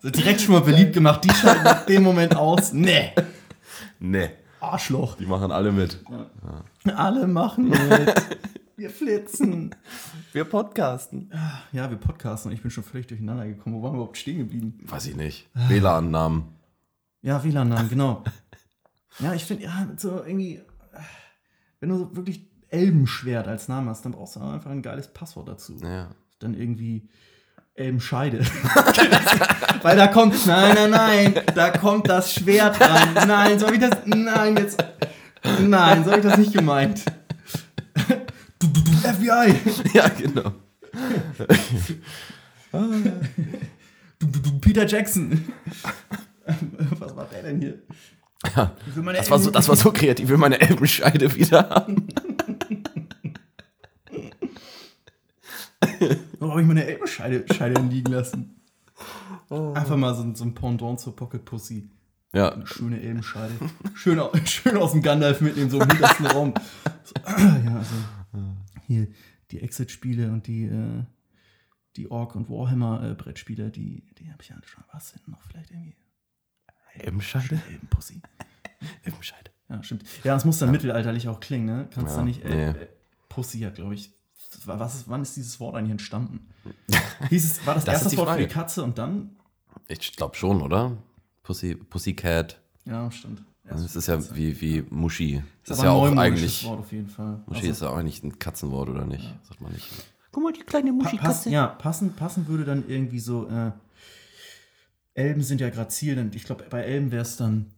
So 0.00 0.08
direkt 0.08 0.40
schon 0.40 0.54
mal 0.54 0.62
beliebt 0.62 0.94
gemacht, 0.94 1.22
die 1.22 1.28
schalten 1.30 1.66
ab 1.66 1.86
dem 1.86 2.02
Moment 2.02 2.34
aus. 2.34 2.72
Nee, 2.72 3.12
ne, 3.98 4.30
Arschloch. 4.60 5.16
die 5.16 5.26
machen 5.26 5.50
alle 5.52 5.72
mit. 5.72 5.98
Alle 6.84 7.26
machen 7.26 7.68
mit. 7.68 8.14
Wir 8.76 8.90
flitzen. 8.90 9.74
Wir 10.32 10.44
podcasten. 10.44 11.30
Ja, 11.70 11.88
wir 11.90 11.96
podcasten 11.96 12.50
ich 12.50 12.60
bin 12.60 12.72
schon 12.72 12.82
völlig 12.82 13.06
durcheinander 13.06 13.46
gekommen. 13.46 13.76
Wo 13.76 13.82
waren 13.84 13.92
wir 13.92 13.98
überhaupt 13.98 14.18
stehen 14.18 14.38
geblieben? 14.38 14.80
Weiß 14.82 15.06
ich 15.06 15.14
nicht. 15.14 15.48
WLAN-Namen. 15.54 16.48
Ja, 17.22 17.44
WLAN-Namen, 17.44 17.88
genau. 17.88 18.24
Ja, 19.20 19.32
ich 19.32 19.44
finde, 19.44 19.62
ja, 19.62 19.88
so 19.96 20.24
irgendwie, 20.24 20.60
wenn 21.78 21.88
du 21.88 21.98
so 21.98 22.16
wirklich 22.16 22.50
Elbenschwert 22.68 23.46
als 23.46 23.68
Namen 23.68 23.88
hast, 23.88 24.04
dann 24.04 24.12
brauchst 24.12 24.34
du 24.34 24.40
auch 24.40 24.52
einfach 24.52 24.72
ein 24.72 24.82
geiles 24.82 25.06
Passwort 25.06 25.46
dazu. 25.46 25.76
Ja. 25.76 26.10
Dann 26.40 26.54
irgendwie 26.54 27.08
Elbenscheide. 27.74 28.38
Weil 29.82 29.96
da 29.96 30.06
kommt, 30.06 30.46
nein, 30.46 30.74
nein, 30.74 30.90
nein, 30.90 31.34
da 31.54 31.70
kommt 31.70 32.08
das 32.08 32.32
Schwert 32.32 32.80
ran. 32.80 33.26
Nein, 33.26 33.58
so 33.58 33.66
habe 33.66 33.76
ich 33.76 33.82
das, 33.82 33.90
nein, 34.06 34.56
jetzt, 34.56 34.82
nein, 35.60 36.04
so 36.04 36.12
habe 36.12 36.20
ich 36.20 36.26
das 36.26 36.38
nicht 36.38 36.52
gemeint. 36.52 37.02
Du, 38.60 38.68
du, 38.68 38.80
du, 38.80 38.92
FBI. 38.92 39.54
ja, 39.92 40.08
genau. 40.08 40.52
Du, 44.18 44.26
du, 44.26 44.38
du, 44.40 44.58
Peter 44.58 44.86
Jackson. 44.86 45.44
Was 46.98 47.14
war 47.14 47.26
der 47.26 47.42
denn 47.42 47.60
hier? 47.60 47.78
Ja. 48.56 48.72
Das 49.14 49.30
war, 49.30 49.38
so, 49.38 49.50
das 49.50 49.68
war 49.68 49.76
so 49.76 49.92
kreativ. 49.92 50.24
Ich 50.24 50.30
will 50.30 50.38
meine 50.38 50.60
Elbenscheide 50.60 51.34
wieder 51.34 51.68
haben. 51.68 52.08
Warum 56.38 56.50
habe 56.52 56.60
ich 56.62 56.66
meine 56.68 56.84
Elbenscheide 56.86 57.44
Scheide 57.54 57.80
liegen 57.82 58.12
lassen? 58.12 58.60
Einfach 59.50 59.96
mal 59.96 60.14
so, 60.14 60.22
ein- 60.22 60.34
so 60.34 60.44
ein 60.44 60.54
Pendant 60.54 61.00
zur 61.00 61.14
Pocket 61.16 61.44
Pussy. 61.44 61.88
Ja, 62.32 62.52
Eine 62.52 62.66
schöne 62.66 63.00
Elbenscheide. 63.00 63.54
Schön, 63.94 64.20
schön 64.46 64.76
aus 64.76 64.92
dem 64.92 65.02
Gandalf 65.02 65.40
mitnehmen, 65.40 65.70
so 65.70 65.80
im 65.80 65.88
hintersten 65.88 66.26
Raum. 66.26 66.54
So, 67.04 67.14
ja, 67.38 67.76
also 67.78 67.94
hier 68.86 69.06
die 69.50 69.60
Exit-Spiele 69.60 70.30
und 70.32 70.46
die, 70.48 70.64
äh, 70.64 71.04
die 71.96 72.10
Ork- 72.10 72.34
und 72.34 72.50
Warhammer-Brettspiele, 72.50 73.70
die, 73.70 74.02
die 74.18 74.32
habe 74.32 74.42
ich 74.42 74.48
ja 74.48 74.56
schon. 74.64 74.82
Was 74.92 75.10
sind 75.10 75.28
noch 75.28 75.42
vielleicht 75.42 75.70
irgendwie? 75.70 75.94
Elbenscheide? 76.94 77.60
Elbenpussy. 77.70 78.20
Elbenscheide. 79.04 79.50
Ja, 79.68 79.82
stimmt. 79.82 80.04
Ja, 80.24 80.34
es 80.36 80.44
muss 80.44 80.58
dann 80.58 80.70
mittelalterlich 80.70 81.28
auch 81.28 81.40
klingen, 81.40 81.66
ne? 81.66 81.88
Kannst 81.92 82.14
Ja, 82.16 82.20
du 82.20 82.26
nicht. 82.26 82.44
Äh, 82.44 82.72
nee. 82.72 82.86
Pussy 83.28 83.60
hat, 83.60 83.76
glaube 83.76 83.94
ich. 83.94 84.12
Was 84.66 84.94
ist, 84.94 85.08
wann 85.08 85.22
ist 85.22 85.36
dieses 85.36 85.58
Wort 85.60 85.76
eigentlich 85.76 85.92
entstanden? 85.92 86.48
Hieß 87.28 87.44
es, 87.44 87.66
war 87.66 87.74
das, 87.74 87.84
Das 87.84 87.96
ist 87.96 88.04
erste 88.04 88.18
Wort 88.18 88.30
für 88.30 88.46
die. 88.46 88.46
Katze 88.46 88.82
und 88.82 88.98
dann? 88.98 89.36
Ich 89.88 90.16
glaube 90.16 90.34
schon, 90.36 90.62
oder? 90.62 90.96
Pussy, 91.42 91.74
Pussycat. 91.74 92.60
Ja, 92.84 93.10
stimmt. 93.10 93.42
Das 93.64 93.96
ist 93.96 94.06
ja 94.08 94.36
wie, 94.36 94.60
wie 94.60 94.84
Muschi. 94.90 95.42
Das 95.64 95.78
ist 95.78 95.84
aber 95.84 95.88
ja 95.88 95.94
auch 95.94 96.16
eigentlich. 96.16 96.64
Wort 96.64 96.80
auf 96.80 96.92
jeden 96.92 97.08
Fall. 97.08 97.42
Muschi 97.46 97.60
Also, 97.60 97.70
ist 97.70 97.82
ja 97.82 97.88
auch 97.90 97.96
eigentlich 97.96 98.22
ein 98.22 98.38
Katzenwort, 98.38 98.90
oder 98.90 99.06
nicht? 99.06 99.24
Sagt 99.48 99.60
man 99.60 99.72
nicht. 99.72 99.88
Guck 100.32 100.42
mal, 100.42 100.52
die 100.52 100.60
kleine 100.60 100.92
pa 100.92 100.98
pass, 100.98 101.12
Muschikatze. 101.12 101.50
ja, 101.50 101.66
passen, 101.68 102.12
passen 102.14 102.46
würde 102.46 102.64
dann 102.64 102.84
irgendwie 102.88 103.20
so. 103.20 103.48
Äh, 103.48 103.72
Elben 105.14 105.42
sind 105.42 105.60
ja 105.60 105.70
grazil, 105.70 106.16
denn 106.16 106.30
ich 106.34 106.44
glaube, 106.44 106.64
bei 106.68 106.82
Elben 106.82 107.10
wäre 107.12 107.22
es 107.22 107.36
dann. 107.36 107.70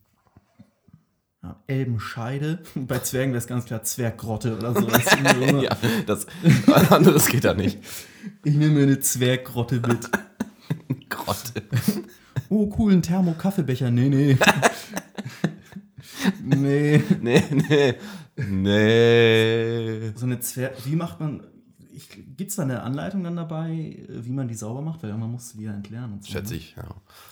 Ja, 1.47 1.57
Elbenscheide. 1.69 2.59
Bei 2.75 2.99
Zwergen 2.99 3.33
wäre 3.33 3.39
es 3.39 3.47
ganz 3.47 3.67
klar 3.67 3.83
Zwerggrotte 3.85 4.57
oder 4.57 4.75
so. 4.75 4.81
Das 4.81 4.99
ist 4.99 5.13
irgendwie 5.13 5.51
so 5.51 5.63
Ja, 5.63 5.77
das 6.07 6.27
anderes 6.91 7.29
geht 7.29 7.45
da 7.45 7.55
nicht. 7.55 7.79
Ich 8.45 8.55
nehme 8.55 8.75
mir 8.75 8.83
eine 8.83 9.01
Zwerggrotte 9.01 9.77
mit. 9.77 10.11
Grotte. 11.09 11.63
Oh, 12.49 12.73
cool, 12.79 12.95
ein 12.95 13.03
Thermo-Kaffeebecher. 13.03 13.91
Nee, 13.91 14.09
nee. 14.09 14.39
nee. 16.43 17.03
Nee, 17.21 17.45
nee. 17.51 17.95
Nee. 18.37 20.13
So 20.17 20.27
eine 20.27 20.41
Zwerg. 20.41 20.85
Wie 20.85 20.97
macht 20.97 21.21
man. 21.21 21.45
Gibt 22.37 22.51
es 22.51 22.57
da 22.57 22.63
eine 22.65 22.83
Anleitung 22.83 23.25
dann 23.25 23.37
dabei, 23.37 24.05
wie 24.09 24.33
man 24.33 24.49
die 24.49 24.55
sauber 24.55 24.83
macht? 24.83 25.03
Weil 25.03 25.11
irgendwann 25.11 25.33
musst 25.33 25.55
du 25.55 25.59
die 25.59 25.65
ja 25.65 25.73
entleeren 25.73 26.13
und 26.13 26.25
so. 26.25 26.33
Schätze 26.33 26.53
ne? 26.53 26.59
ich, 26.59 26.77
ja. 26.77 26.85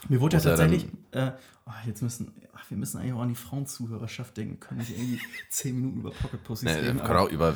Mir 0.09 0.21
wurde 0.21 0.37
ja 0.37 0.39
Muss 0.39 0.45
tatsächlich, 0.45 0.87
äh, 1.11 1.33
oh, 1.67 1.73
jetzt 1.87 2.03
müssen, 2.03 2.33
ach, 2.65 2.71
wir 2.71 2.77
müssen 2.77 2.99
eigentlich 2.99 3.13
auch 3.13 3.21
an 3.21 3.29
die 3.29 3.35
Frauenzuhörerschaft 3.35 4.37
denken. 4.37 4.53
Wir 4.55 4.61
können 4.61 4.81
nicht 4.81 4.91
irgendwie 4.91 5.21
zehn 5.51 5.77
Minuten 5.77 6.01
über 6.01 6.11
Pocket 6.11 6.43
Pussies 6.45 6.65
Nee, 6.69 6.77
wir 6.77 6.89
reden. 6.89 7.03
können 7.03 7.19
auch 7.19 7.31
über, 7.31 7.55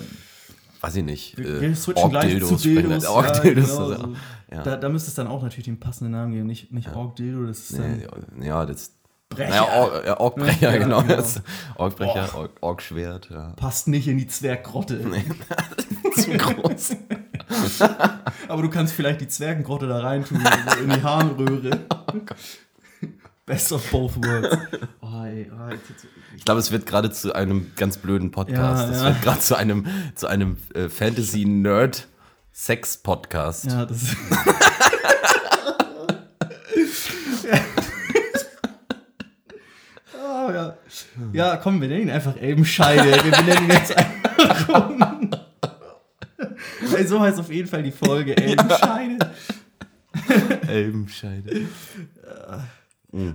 weiß 0.81 0.97
ich 0.97 1.05
nicht, 1.05 1.39
wir, 1.39 1.47
äh, 1.47 1.61
wir 1.61 1.77
switchen 1.77 2.11
gleich 2.11 2.45
zu. 2.45 2.57
Dildos. 2.57 3.07
Org-Dildos, 3.07 3.69
ja, 3.69 3.75
genau, 3.75 3.89
also, 3.91 4.03
so. 4.03 4.17
ja. 4.53 4.63
da, 4.63 4.77
da 4.77 4.89
müsste 4.89 5.09
es 5.09 5.15
dann 5.15 5.27
auch 5.27 5.43
natürlich 5.43 5.67
den 5.67 5.81
passenden 5.81 6.13
Namen 6.13 6.33
geben. 6.33 6.47
Nicht, 6.47 6.73
nicht 6.73 6.95
Org-Dildo, 6.95 7.47
das 7.47 7.71
ist 7.71 7.79
dann 7.79 8.03
Nee, 8.37 8.47
ja, 8.47 8.65
das. 8.67 8.95
Brecher. 9.31 9.51
Naja, 9.51 9.63
Org, 9.75 10.07
ja, 10.07 10.21
Orgbrecher, 10.21 10.73
Ja, 10.73 10.79
genau. 10.79 11.03
genau. 11.03 11.23
Orgbrecher, 11.77 12.35
Org, 12.35 12.51
Orgschwert, 12.63 13.29
ja. 13.31 13.51
passt 13.57 13.87
nicht 13.87 14.09
in 14.09 14.17
die 14.17 14.27
Zwerggrotte. 14.27 15.01
Zu 16.15 16.31
groß. 16.31 16.97
Aber 18.49 18.63
du 18.63 18.71
kannst 18.71 18.95
vielleicht 18.95 19.21
die 19.21 19.29
Zwergengrotte 19.29 19.87
da 19.87 20.01
reintun, 20.01 20.41
so 20.41 20.83
in 20.83 20.89
die 20.89 21.03
Harnröhre. 21.03 21.81
Oh 21.91 22.13
Best 23.49 23.73
of 23.73 23.91
both 23.91 24.17
worlds. 24.19 24.57
Oh, 25.01 25.25
ey, 25.25 25.51
oh, 25.51 25.71
Ich 26.37 26.45
glaube, 26.45 26.61
es 26.61 26.71
wird 26.71 26.85
gerade 26.85 27.11
zu 27.11 27.35
einem 27.35 27.73
ganz 27.77 27.97
blöden 27.97 28.31
Podcast. 28.31 28.85
Ja, 28.85 28.91
es 28.95 29.01
ja. 29.01 29.07
wird 29.09 29.23
gerade 29.23 29.41
zu 29.41 29.57
einem, 29.57 29.87
zu 30.15 30.27
einem 30.27 30.59
äh, 30.75 30.91
Fantasy-Nerd-Sex-Podcast. 30.91 33.65
ja, 33.65 33.87
das. 33.87 34.01
Oh, 40.15 40.51
ja. 40.53 40.77
ja, 41.33 41.57
komm, 41.57 41.81
wir 41.81 41.89
nennen 41.89 42.03
ihn 42.03 42.11
einfach 42.11 42.37
Elbenscheide. 42.37 43.25
Wir 43.25 43.33
benennen 43.33 43.65
ihn 43.65 43.71
jetzt 43.71 43.97
einfach 43.97 44.89
um. 44.89 45.31
Ey, 46.97 47.07
so 47.07 47.21
heißt 47.21 47.39
auf 47.41 47.51
jeden 47.51 47.69
Fall 47.69 47.83
die 47.83 47.93
Folge 47.93 48.37
Elbenscheide. 48.37 49.19
Elbenscheide. 50.69 51.67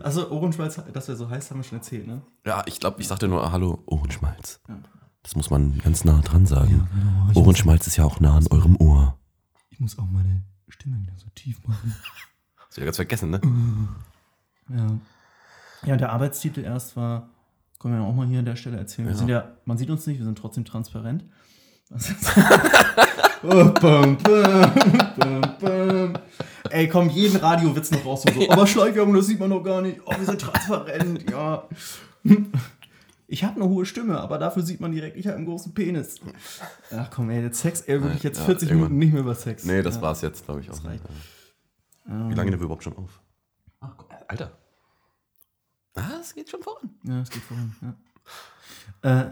Also 0.01 0.29
Ohrenschmalz, 0.31 0.81
dass 0.93 1.09
er 1.09 1.15
so 1.15 1.29
heißt, 1.29 1.49
haben 1.51 1.59
wir 1.59 1.63
schon 1.63 1.77
erzählt, 1.79 2.07
ne? 2.07 2.21
Ja, 2.45 2.63
ich 2.65 2.79
glaube, 2.79 3.01
ich 3.01 3.07
sagte 3.07 3.27
nur 3.27 3.51
Hallo, 3.51 3.81
Ohrenschmalz. 3.85 4.59
Das 5.23 5.35
muss 5.35 5.49
man 5.49 5.77
ganz 5.79 6.03
nah 6.05 6.19
dran 6.21 6.45
sagen. 6.45 6.87
Ich, 7.29 7.35
muss, 7.35 7.37
Ohrenschmalz 7.37 7.87
ist 7.87 7.95
ja 7.97 8.03
auch 8.05 8.19
nah 8.19 8.35
an 8.37 8.47
eurem 8.51 8.75
Ohr. 8.77 9.17
ich 9.69 9.79
muss 9.79 9.97
auch 9.97 10.05
meine 10.05 10.43
Stimme 10.69 10.99
wieder 11.01 11.13
so 11.17 11.27
tief 11.35 11.65
machen. 11.67 11.95
Hast 12.67 12.77
du 12.77 12.81
ja 12.81 12.85
ganz 12.85 12.95
vergessen, 12.97 13.29
ne? 13.29 13.39
Ja. 14.69 14.87
Ja, 15.85 15.97
der 15.97 16.11
Arbeitstitel 16.11 16.61
erst 16.61 16.95
war, 16.95 17.29
können 17.79 17.93
wir 17.95 18.01
ja 18.01 18.07
auch 18.07 18.13
mal 18.15 18.25
hier 18.27 18.39
an 18.39 18.45
der 18.45 18.55
Stelle 18.55 18.77
erzählen. 18.77 19.07
Wir 19.07 19.13
Ja. 19.13 19.17
sind 19.17 19.27
ja, 19.29 19.51
man 19.65 19.77
sieht 19.77 19.89
uns 19.89 20.07
nicht, 20.07 20.17
wir 20.17 20.25
sind 20.25 20.37
trotzdem 20.37 20.65
transparent. 20.65 21.25
Oh, 23.43 23.65
bam, 23.65 24.17
bam, 24.17 24.73
bam, 25.17 25.41
bam. 25.59 26.13
Ey, 26.69 26.88
komm, 26.88 27.09
jeden 27.09 27.38
Radiowitz 27.38 27.91
noch 27.91 28.05
raus 28.05 28.23
und 28.25 28.33
so. 28.35 28.50
Aber 28.50 28.65
Schleichwerbung, 28.65 29.13
das 29.13 29.27
sieht 29.27 29.39
man 29.39 29.50
doch 29.50 29.63
gar 29.63 29.81
nicht. 29.81 30.00
Oh, 30.05 30.12
wir 30.17 30.25
sind 30.25 30.39
transparent, 30.41 31.29
ja. 31.29 31.67
Ich 33.27 33.43
habe 33.43 33.55
eine 33.55 33.69
hohe 33.69 33.85
Stimme, 33.85 34.19
aber 34.19 34.38
dafür 34.38 34.63
sieht 34.63 34.79
man 34.79 34.91
direkt, 34.91 35.17
ich 35.17 35.27
habe 35.27 35.38
einen 35.38 35.45
großen 35.45 35.73
Penis. 35.73 36.19
Ach 36.95 37.09
komm, 37.12 37.29
ey, 37.31 37.41
jetzt 37.43 37.59
Sex, 37.59 37.81
ey, 37.81 38.01
wirklich 38.01 38.23
jetzt 38.23 38.39
Ja, 38.39 38.45
40 38.45 38.69
irgendwann. 38.69 38.89
Minuten 38.91 39.00
nicht 39.00 39.13
mehr 39.13 39.21
über 39.21 39.35
Sex. 39.35 39.65
Nee, 39.65 39.81
das 39.81 39.95
ja. 39.95 40.01
war's 40.01 40.21
jetzt, 40.21 40.45
glaube 40.45 40.62
ich, 40.62 40.69
auch. 40.71 40.83
reicht. 40.85 41.03
Wie 42.05 42.12
lange 42.12 42.50
nehmen 42.50 42.59
wir 42.59 42.65
überhaupt 42.65 42.83
schon 42.83 42.95
auf? 42.97 43.21
Ach, 43.81 43.95
Alter. 44.27 44.57
Ah, 45.95 46.19
es 46.21 46.33
geht 46.33 46.50
schon 46.50 46.62
voran. 46.63 46.89
Ja, 47.03 47.21
es 47.21 47.29
geht 47.29 47.43
voran. 47.43 47.75
Ja. 47.81 47.95
Äh, 49.01 49.21
äh, 49.21 49.29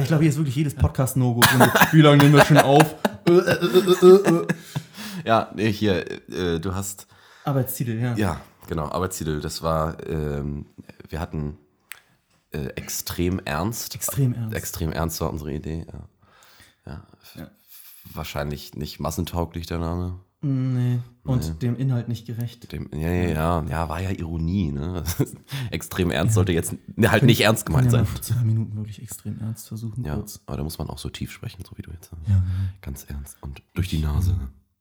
ich 0.00 0.06
glaube, 0.06 0.22
hier 0.22 0.30
ist 0.30 0.36
wirklich 0.36 0.56
jedes 0.56 0.74
Podcast-No-Go. 0.74 1.40
Wie 1.92 2.00
lange 2.00 2.18
nehmen 2.18 2.34
wir 2.34 2.44
schon 2.44 2.58
auf? 2.58 2.94
Äh, 3.28 3.32
äh, 3.32 4.06
äh. 4.06 4.46
Ja, 5.24 5.50
nee, 5.54 5.72
hier, 5.72 6.10
äh, 6.30 6.60
du 6.60 6.74
hast. 6.74 7.06
Arbeitstitel, 7.44 7.98
ja. 8.00 8.14
Ja, 8.14 8.40
genau, 8.68 8.88
Arbeitstitel. 8.88 9.40
Das 9.40 9.62
war, 9.62 9.96
ähm, 10.08 10.66
wir 11.08 11.20
hatten 11.20 11.58
äh, 12.52 12.66
extrem 12.76 13.40
ernst. 13.44 13.94
Extrem 13.94 14.34
ernst. 14.34 14.56
Extrem 14.56 14.92
ernst 14.92 15.20
war 15.20 15.30
unsere 15.30 15.52
Idee, 15.52 15.86
ja. 15.86 16.08
ja. 16.92 17.06
Ja. 17.34 17.50
Wahrscheinlich 18.12 18.74
nicht 18.74 19.00
massentauglich 19.00 19.66
der 19.66 19.78
Name. 19.78 20.20
Nee. 20.42 21.00
Und 21.24 21.62
dem 21.62 21.74
Inhalt 21.76 22.08
nicht 22.08 22.26
gerecht. 22.26 22.70
Dem, 22.70 22.88
ja, 22.92 23.08
ja, 23.10 23.28
ja, 23.28 23.64
ja, 23.68 23.88
war 23.88 24.00
ja 24.00 24.10
Ironie, 24.10 24.70
ne? 24.70 25.02
extrem 25.70 26.10
ernst 26.10 26.34
sollte 26.34 26.52
jetzt 26.52 26.76
ne, 26.96 27.10
halt 27.10 27.24
nicht 27.24 27.40
ernst 27.40 27.66
gemeint 27.66 27.86
ja 27.86 27.90
sein. 27.92 28.06
für 28.06 28.20
zwei 28.20 28.44
Minuten 28.44 28.76
wirklich 28.76 29.02
extrem 29.02 29.40
ernst 29.40 29.66
versuchen, 29.66 30.04
Ja, 30.04 30.14
kurz. 30.14 30.40
aber 30.46 30.58
da 30.58 30.62
muss 30.62 30.78
man 30.78 30.88
auch 30.88 30.98
so 30.98 31.08
tief 31.10 31.32
sprechen, 31.32 31.64
so 31.68 31.76
wie 31.76 31.82
du 31.82 31.90
jetzt. 31.90 32.12
Ja, 32.28 32.44
Ganz 32.80 33.04
ernst. 33.04 33.38
Und 33.42 33.62
durch 33.74 33.88
die 33.88 33.98
Nase. 33.98 34.38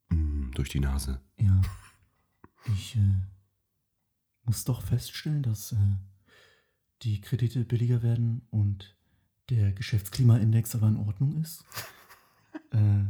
Mm, 0.10 0.52
durch 0.54 0.70
die 0.70 0.80
Nase. 0.82 1.20
ja. 1.38 1.62
Ich 2.74 2.96
äh, 2.96 3.00
muss 4.44 4.64
doch 4.66 4.82
feststellen, 4.82 5.44
dass 5.44 5.72
äh, 5.72 5.78
die 7.04 7.22
Kredite 7.22 7.64
billiger 7.64 8.02
werden 8.04 8.42
und 8.50 8.96
der 9.50 9.72
Geschäftsklimaindex 9.72 10.76
aber 10.76 10.88
in 10.88 10.98
Ordnung 10.98 11.36
ist. 11.42 11.64
äh, 12.72 13.06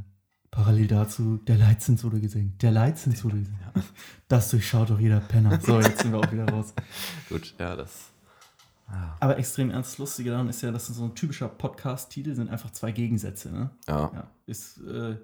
parallel 0.55 0.87
dazu, 0.87 1.37
der 1.47 1.57
Leitzins 1.57 2.03
wurde 2.03 2.19
gesenkt. 2.19 2.61
Der 2.63 2.71
Leitzins 2.71 3.23
wurde 3.23 3.37
gesenkt. 3.37 3.59
Das 4.27 4.49
durchschaut 4.49 4.89
doch 4.89 4.99
jeder 4.99 5.19
Penner. 5.19 5.59
So, 5.61 5.79
jetzt 5.79 6.01
sind 6.01 6.11
wir 6.11 6.19
auch 6.19 6.31
wieder 6.31 6.47
raus. 6.49 6.73
Gut, 7.29 7.53
ja, 7.59 7.75
das. 7.75 8.09
Aber 9.19 9.37
extrem 9.37 9.71
ernst. 9.71 9.97
Lustige 9.97 10.29
daran 10.31 10.47
ist 10.47 10.61
ja, 10.61 10.71
dass 10.71 10.87
so 10.87 11.03
ein 11.03 11.15
typischer 11.15 11.47
Podcast-Titel 11.47 12.35
sind 12.35 12.49
einfach 12.49 12.71
zwei 12.71 12.91
Gegensätze, 12.91 13.51
ne? 13.51 13.69
Ja. 13.87 14.11
Ja. 14.13 14.27
Ist, 14.45 14.77
äh, 14.87 15.15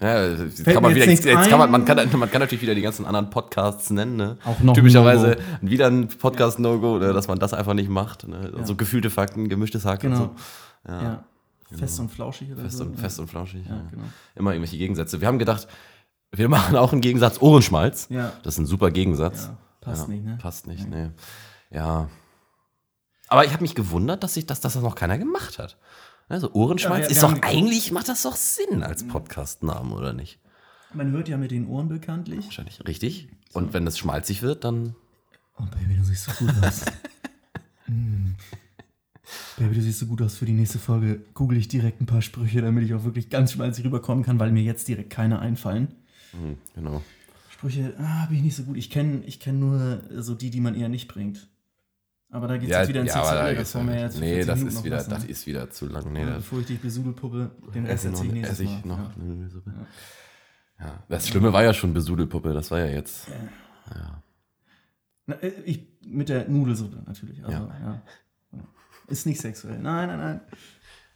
Ja, 0.00 0.36
Fällt 0.48 0.64
kann 0.66 0.82
man 0.82 0.94
wieder, 0.94 1.06
jetzt 1.06 1.24
jetzt, 1.24 1.48
kann 1.50 1.58
man, 1.58 1.70
man, 1.70 1.84
kann, 1.84 1.96
man 2.18 2.30
kann 2.30 2.40
natürlich 2.40 2.62
wieder 2.62 2.74
die 2.74 2.80
ganzen 2.82 3.04
anderen 3.04 3.28
Podcasts 3.30 3.90
nennen, 3.90 4.16
ne? 4.16 4.38
Auch 4.44 4.58
noch 4.60 4.74
Typischerweise 4.74 5.36
No-Go. 5.60 5.70
wieder 5.70 5.86
ein 5.88 6.08
Podcast-No-Go, 6.08 6.98
ne, 6.98 7.12
dass 7.12 7.28
man 7.28 7.38
das 7.38 7.52
einfach 7.52 7.74
nicht 7.74 7.90
macht. 7.90 8.26
Ne? 8.26 8.52
Ja. 8.56 8.64
So 8.64 8.76
gefühlte 8.76 9.10
Fakten, 9.10 9.48
gemischtes 9.48 9.84
Hack 9.84 10.00
Genau. 10.00 10.22
und 10.22 10.38
so. 10.86 10.92
Ja. 10.92 11.02
ja. 11.02 11.24
Fest 11.72 11.98
und 12.00 12.08
flauschig 12.10 12.52
oder 12.52 12.62
Fest, 12.62 12.78
so. 12.78 12.84
und, 12.84 12.98
fest 12.98 13.18
und 13.18 13.28
flauschig. 13.28 13.66
Ja, 13.66 13.76
Ja. 13.76 13.82
genau. 13.90 14.04
Immer 14.36 14.52
irgendwelche 14.52 14.78
Gegensätze. 14.78 15.20
Wir 15.20 15.28
haben 15.28 15.38
gedacht, 15.38 15.66
wir 16.32 16.48
machen 16.50 16.76
auch 16.76 16.92
einen 16.92 17.00
Gegensatz 17.00 17.40
Ohrenschmalz. 17.40 18.06
Ja. 18.10 18.32
Das 18.42 18.54
ist 18.54 18.58
ein 18.58 18.66
super 18.66 18.90
Gegensatz. 18.90 19.44
Ja, 19.46 19.56
passt 19.80 20.08
nicht, 20.08 20.24
ne? 20.24 20.38
Passt 20.40 20.66
nicht, 20.66 20.88
nee. 20.88 21.10
Ja. 21.70 22.08
Aber 23.28 23.44
ich 23.44 23.52
habe 23.52 23.62
mich 23.62 23.74
gewundert, 23.74 24.22
dass, 24.22 24.36
ich, 24.36 24.46
dass 24.46 24.60
das 24.60 24.76
noch 24.76 24.94
keiner 24.94 25.18
gemacht 25.18 25.58
hat. 25.58 25.76
Also 26.28 26.52
Ohrenschmalz 26.52 27.04
Ja, 27.04 27.08
wir- 27.08 27.16
ist 27.16 27.22
wir 27.22 27.28
doch 27.36 27.42
eigentlich, 27.42 27.90
macht 27.92 28.08
das 28.08 28.22
doch 28.22 28.36
Sinn 28.36 28.82
als 28.84 29.06
Podcast-Name, 29.06 29.94
oder 29.94 30.12
nicht? 30.12 30.38
Man 30.94 31.10
hört 31.10 31.28
ja 31.28 31.36
mit 31.36 31.50
den 31.50 31.66
Ohren 31.66 31.88
bekanntlich. 31.88 32.44
Wahrscheinlich. 32.46 32.80
Richtig. 32.86 33.28
Und 33.52 33.72
wenn 33.72 33.86
es 33.86 33.98
schmalzig 33.98 34.42
wird, 34.42 34.62
dann. 34.64 34.94
Oh, 35.58 35.64
Baby, 35.64 35.96
du 35.96 36.04
siehst 36.04 36.24
so 36.26 36.44
gut 36.44 36.54
aus. 36.64 36.84
mm. 37.88 38.34
Baby, 39.58 39.74
du 39.74 39.80
siehst 39.82 39.98
so 39.98 40.06
gut 40.06 40.22
aus. 40.22 40.36
Für 40.36 40.44
die 40.46 40.52
nächste 40.52 40.78
Folge 40.78 41.20
google 41.34 41.58
ich 41.58 41.68
direkt 41.68 42.00
ein 42.00 42.06
paar 42.06 42.22
Sprüche, 42.22 42.60
damit 42.62 42.84
ich 42.84 42.94
auch 42.94 43.04
wirklich 43.04 43.28
ganz 43.30 43.52
schmalzig 43.52 43.84
rüberkommen 43.84 44.24
kann, 44.24 44.38
weil 44.38 44.52
mir 44.52 44.62
jetzt 44.62 44.86
direkt 44.88 45.10
keine 45.10 45.38
einfallen. 45.40 45.88
Hm, 46.32 46.58
genau. 46.74 47.02
Sprüche, 47.50 47.94
ah, 47.98 48.26
bin 48.26 48.38
ich 48.38 48.42
nicht 48.44 48.56
so 48.56 48.62
gut. 48.64 48.76
Ich 48.76 48.90
kenne 48.90 49.22
ich 49.24 49.40
kenn 49.40 49.58
nur 49.58 50.02
so 50.18 50.34
die, 50.34 50.50
die 50.50 50.60
man 50.60 50.74
eher 50.74 50.88
nicht 50.88 51.08
bringt. 51.08 51.48
Aber 52.28 52.48
da 52.48 52.56
geht 52.58 52.68
es 52.70 52.76
jetzt 52.76 52.88
wieder 52.88 53.00
ins 53.02 53.12
da 53.12 53.24
Sexuelle. 53.24 53.56
geht's 53.56 53.74
wollen 53.74 53.86
wir 53.88 53.94
ja 53.94 54.00
jetzt. 54.02 54.18
Nee, 54.20 54.34
40 54.42 54.46
das 54.46 54.62
ist, 54.62 54.84
wieder, 54.84 54.96
lassen, 54.96 55.10
das 55.10 55.24
ist 55.24 55.46
wieder 55.46 55.70
zu 55.70 55.86
lang. 55.86 56.12
Nee, 56.12 56.20
Ja, 56.20 56.26
das 56.26 56.36
Bevor 56.38 56.60
ich 56.60 56.66
dich 56.66 56.80
besudelpuppe, 56.80 57.50
den 57.74 57.86
Rest 57.86 58.04
erzähle 58.04 58.26
ich 58.28 58.32
nächstes 58.34 58.60
ich 58.60 58.68
Mal. 58.68 58.82
noch 58.84 58.98
Ja. 58.98 59.10
eine 59.14 59.24
Nudelsuppe. 59.34 59.72
Ja. 60.80 61.04
Das 61.08 61.28
Schlimme 61.28 61.52
war 61.52 61.62
ja 61.64 61.72
schon 61.72 61.94
Besudelpuppe, 61.94 62.52
das 62.52 62.70
war 62.70 62.80
ja 62.80 62.86
jetzt. 62.86 63.28
Ja. 63.94 64.22
Na, 65.26 65.34
äh, 65.36 65.52
ich, 65.64 65.86
mit 66.04 66.28
der 66.28 66.48
Nudelsuppe 66.48 67.02
natürlich. 67.06 67.42
Also, 67.44 67.58
Ja. 67.58 68.02
Ist 69.08 69.26
nicht 69.26 69.40
sexuell. 69.40 69.78
Nein, 69.78 70.08
nein, 70.08 70.18
nein. 70.18 70.40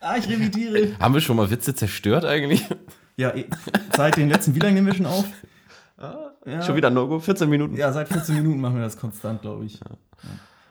Ah, 0.00 0.16
ich 0.16 0.28
revidiere. 0.28 0.97
Haben 1.00 1.14
wir 1.14 1.20
schon 1.20 1.37
mal 1.37 1.50
Witze 1.50 1.75
zerstört 1.75 2.25
eigentlich? 2.25 2.64
Ja, 3.16 3.35
eh, 3.35 3.44
seit 3.94 4.16
den 4.16 4.28
letzten, 4.28 4.54
wie 4.54 4.61
lange 4.61 4.75
nehmen 4.75 4.87
wir 4.87 4.94
schon 4.94 5.06
auf? 5.06 5.25
Ja. 6.47 6.62
Schon 6.62 6.76
wieder 6.76 6.88
No-Go? 6.88 7.20
14 7.20 7.50
Minuten? 7.50 7.76
Ja, 7.76 7.92
seit 7.92 8.09
14 8.09 8.35
Minuten 8.37 8.61
machen 8.61 8.76
wir 8.76 8.82
das 8.82 8.97
konstant, 8.97 9.42
glaube 9.42 9.66
ich. 9.66 9.78
Ja. 9.80 10.30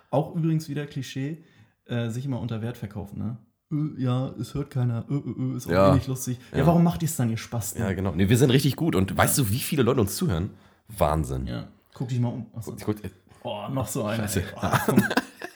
Auch 0.09 0.35
übrigens 0.35 0.67
wieder 0.67 0.87
Klischee, 0.87 1.43
äh, 1.85 2.09
sich 2.09 2.25
immer 2.25 2.39
unter 2.39 2.63
Wert 2.63 2.77
verkaufen, 2.77 3.19
ne? 3.19 3.37
Äh, 3.71 4.01
ja, 4.03 4.29
es 4.39 4.55
hört 4.55 4.71
keiner, 4.71 5.05
äh, 5.07 5.13
äh, 5.13 5.53
äh, 5.53 5.57
ist 5.57 5.67
auch 5.71 5.91
eh 5.91 5.95
nicht 5.95 6.07
lustig. 6.07 6.39
Ja, 6.55 6.65
warum 6.65 6.83
macht 6.83 7.03
ihr 7.03 7.07
es 7.07 7.15
dann, 7.15 7.29
ihr 7.29 7.37
Spaß? 7.37 7.75
Ja, 7.77 7.93
genau. 7.93 8.13
Nee, 8.15 8.29
wir 8.29 8.37
sind 8.37 8.49
richtig 8.49 8.75
gut. 8.75 8.95
Und 8.95 9.15
weißt 9.15 9.37
du, 9.37 9.49
wie 9.51 9.59
viele 9.59 9.83
Leute 9.83 10.01
uns 10.01 10.15
zuhören? 10.15 10.49
Wahnsinn. 10.87 11.45
ja. 11.45 11.67
Guck 11.93 12.07
dich 12.07 12.19
mal 12.19 12.29
um. 12.29 12.47
Achso. 12.55 12.75
Guck, 12.83 12.95
Oh, 13.43 13.67
noch 13.71 13.87
so 13.87 14.03
einer. 14.05 14.23
Scheiße. 14.27 14.43
Oh, 14.55 14.67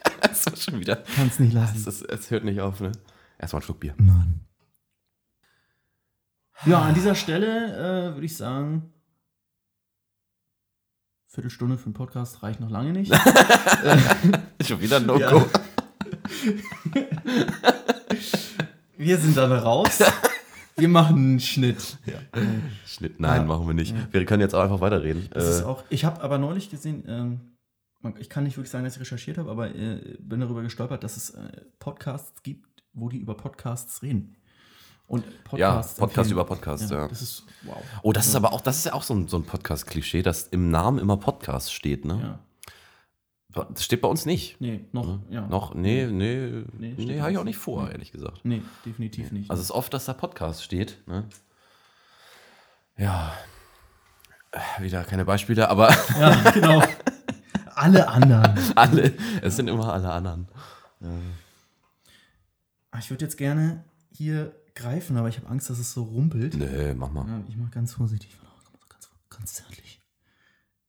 das 0.45 0.53
war 0.53 0.57
schon 0.57 0.79
wieder. 0.79 0.97
kannst 1.15 1.39
nicht 1.39 1.53
Es, 1.55 1.61
lassen. 1.61 1.89
ist, 1.89 2.01
es 2.03 2.31
hört 2.31 2.43
nicht 2.43 2.59
auf, 2.61 2.79
ne? 2.79 2.91
Erstmal 3.39 3.61
ein 3.61 3.65
Schluck 3.65 3.79
Bier. 3.79 3.93
Nein. 3.97 4.39
Ja, 6.65 6.81
an 6.81 6.93
dieser 6.93 7.15
Stelle 7.15 8.09
äh, 8.11 8.13
würde 8.13 8.25
ich 8.25 8.37
sagen, 8.37 8.93
Viertelstunde 11.27 11.77
für 11.77 11.85
einen 11.85 11.93
Podcast 11.93 12.43
reicht 12.43 12.59
noch 12.59 12.69
lange 12.69 12.91
nicht. 12.93 13.11
Schon 14.61 14.79
wieder 14.79 14.97
ein 14.97 15.05
No-Go. 15.05 15.39
Ja. 15.39 15.45
Wir 18.97 19.17
sind 19.17 19.35
dann 19.35 19.51
raus. 19.51 19.99
Wir 20.75 20.87
machen 20.87 21.17
einen 21.17 21.39
Schnitt. 21.39 21.97
Schnitt, 22.85 23.19
nein, 23.19 23.41
Ja. 23.41 23.47
machen 23.47 23.67
wir 23.67 23.73
nicht. 23.73 23.93
Wir 24.13 24.25
können 24.25 24.41
jetzt 24.41 24.55
auch 24.55 24.63
einfach 24.63 24.79
weiterreden. 24.81 25.27
Das 25.31 25.45
ist 25.47 25.61
Äh, 25.61 25.65
auch, 25.65 25.83
ich 25.89 26.05
habe 26.05 26.21
aber 26.21 26.37
neulich 26.37 26.69
gesehen, 26.69 27.03
ähm, 27.07 27.41
ich 28.19 28.29
kann 28.29 28.43
nicht 28.43 28.57
wirklich 28.57 28.71
sagen, 28.71 28.83
dass 28.83 28.95
ich 28.95 29.01
recherchiert 29.01 29.37
habe, 29.37 29.49
aber 29.49 29.73
äh, 29.73 30.17
bin 30.19 30.39
darüber 30.39 30.61
gestolpert, 30.61 31.03
dass 31.03 31.17
es 31.17 31.31
äh, 31.31 31.61
Podcasts 31.79 32.43
gibt, 32.43 32.83
wo 32.93 33.09
die 33.09 33.17
über 33.17 33.35
Podcasts 33.35 34.01
reden. 34.01 34.35
Und 35.07 35.25
Podcasts. 35.43 35.95
Podcast 35.95 36.17
empfehlen. 36.29 36.31
über 36.31 36.45
Podcast, 36.45 36.89
ja. 36.91 37.07
Das 37.07 37.21
ist, 37.21 37.45
wow. 37.63 37.77
oh, 38.01 38.13
das 38.13 38.27
ist 38.27 38.35
aber 38.35 38.53
auch, 38.53 38.61
das 38.61 38.77
ist 38.77 38.85
ja 38.85 38.93
auch 38.93 39.03
so 39.03 39.13
ein, 39.13 39.27
so 39.27 39.37
ein 39.37 39.43
Podcast-Klischee, 39.43 40.21
dass 40.21 40.47
im 40.47 40.69
Namen 40.69 40.97
immer 40.99 41.17
Podcast 41.17 41.73
steht, 41.73 42.05
ne? 42.05 42.39
Ja. 43.53 43.65
Das 43.69 43.83
steht 43.83 44.01
bei 44.01 44.07
uns 44.07 44.25
nicht. 44.25 44.59
Nee, 44.59 44.85
noch, 44.93 45.19
ja. 45.29 45.45
Noch, 45.47 45.75
nee, 45.75 46.07
nee, 46.07 46.63
Nee, 46.77 46.95
nee, 46.97 47.21
habe 47.21 47.31
ich 47.31 47.37
auch 47.37 47.43
nicht 47.43 47.57
vor, 47.57 47.83
nicht. 47.83 47.91
ehrlich 47.91 48.11
gesagt. 48.11 48.39
Nee, 48.43 48.63
definitiv 48.85 49.31
nicht. 49.31 49.51
Also 49.51 49.61
es 49.61 49.67
ist 49.67 49.71
oft, 49.75 49.93
dass 49.93 50.05
da 50.05 50.13
Podcast 50.13 50.63
steht, 50.63 50.97
ne? 51.05 51.25
Ja. 52.97 53.33
Äh, 54.51 54.81
Wieder 54.81 55.03
keine 55.03 55.25
Beispiele, 55.25 55.69
aber 55.69 55.95
ja, 56.19 56.51
genau. 56.51 56.83
Alle 57.83 58.07
anderen. 58.07 58.57
alle, 58.77 59.13
es 59.41 59.57
sind 59.57 59.67
immer 59.67 59.91
alle 59.91 60.09
anderen. 60.09 60.47
Ah, 62.91 62.99
Ich 62.99 63.09
würde 63.09 63.25
jetzt 63.25 63.37
gerne 63.37 63.83
hier 64.09 64.55
greifen, 64.73 65.17
aber 65.17 65.27
ich 65.27 65.35
habe 65.37 65.49
Angst, 65.49 65.69
dass 65.69 65.79
es 65.79 65.91
so 65.91 66.03
rumpelt. 66.03 66.53
Nee, 66.55 66.93
mach 66.93 67.11
mal. 67.11 67.27
Ja, 67.27 67.43
ich 67.49 67.57
mache 67.57 67.71
ganz 67.71 67.93
vorsichtig. 67.93 68.37
Ganz, 68.87 69.09
ganz 69.29 69.53
zärtlich. 69.55 69.99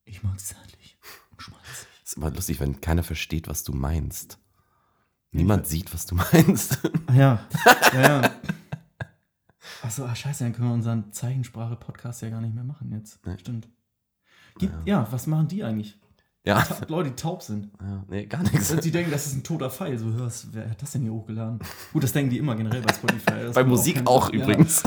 Ich 0.05 0.23
mag 0.23 0.39
zärtlich 0.39 0.97
und 1.33 1.43
schmalzig. 1.43 1.89
ist 2.05 2.17
immer 2.17 2.31
lustig, 2.31 2.61
wenn 2.61 2.81
keiner 2.81 3.03
versteht, 3.03 3.49
was 3.49 3.65
du 3.65 3.73
meinst. 3.73 4.39
Niemand 5.33 5.67
sieht, 5.67 5.93
was 5.93 6.07
du 6.07 6.15
meinst. 6.33 6.79
Ah 7.09 7.15
ja, 7.15 7.47
ja, 7.93 8.01
ja. 8.23 8.31
Achso, 9.83 10.05
ah, 10.05 10.15
scheiße, 10.15 10.45
dann 10.45 10.53
können 10.53 10.69
wir 10.69 10.75
unseren 10.75 11.13
Zeichensprache-Podcast 11.13 12.23
ja 12.23 12.31
gar 12.31 12.41
nicht 12.41 12.55
mehr 12.55 12.63
machen 12.63 12.93
jetzt. 12.93 13.19
Nee. 13.27 13.37
Stimmt. 13.39 13.69
Gibt, 14.59 14.87
ja. 14.87 15.11
was 15.11 15.27
machen 15.27 15.49
die 15.49 15.65
eigentlich? 15.65 15.99
Ja. 16.47 16.61
Ta 16.61 16.77
Leute, 16.89 17.11
die 17.11 17.17
taub 17.17 17.43
sind. 17.43 17.71
ja 17.81 18.05
nee, 18.09 18.27
gar 18.27 18.43
nichts. 18.43 18.71
Und 18.71 18.85
die 18.85 18.91
denken, 18.91 19.11
das 19.11 19.27
ist 19.27 19.35
ein 19.35 19.43
toter 19.43 19.71
Pfeil. 19.71 19.99
So, 19.99 20.13
hörst, 20.13 20.49
wer 20.53 20.69
hat 20.69 20.81
das 20.83 20.93
denn 20.93 21.03
hier 21.03 21.13
hochgeladen? 21.13 21.59
Gut, 21.93 22.03
das 22.03 22.13
denken 22.13 22.31
die 22.31 22.39
immer 22.39 22.55
generell 22.55 22.83
bei 22.83 22.93
Spotify. 22.93 23.45
Das 23.45 23.55
Bei 23.55 23.65
Musik 23.65 23.97
keinen 23.97 24.07
auch 24.07 24.27
Sinn. 24.27 24.39
Ja. 24.39 24.45
übrigens. 24.45 24.83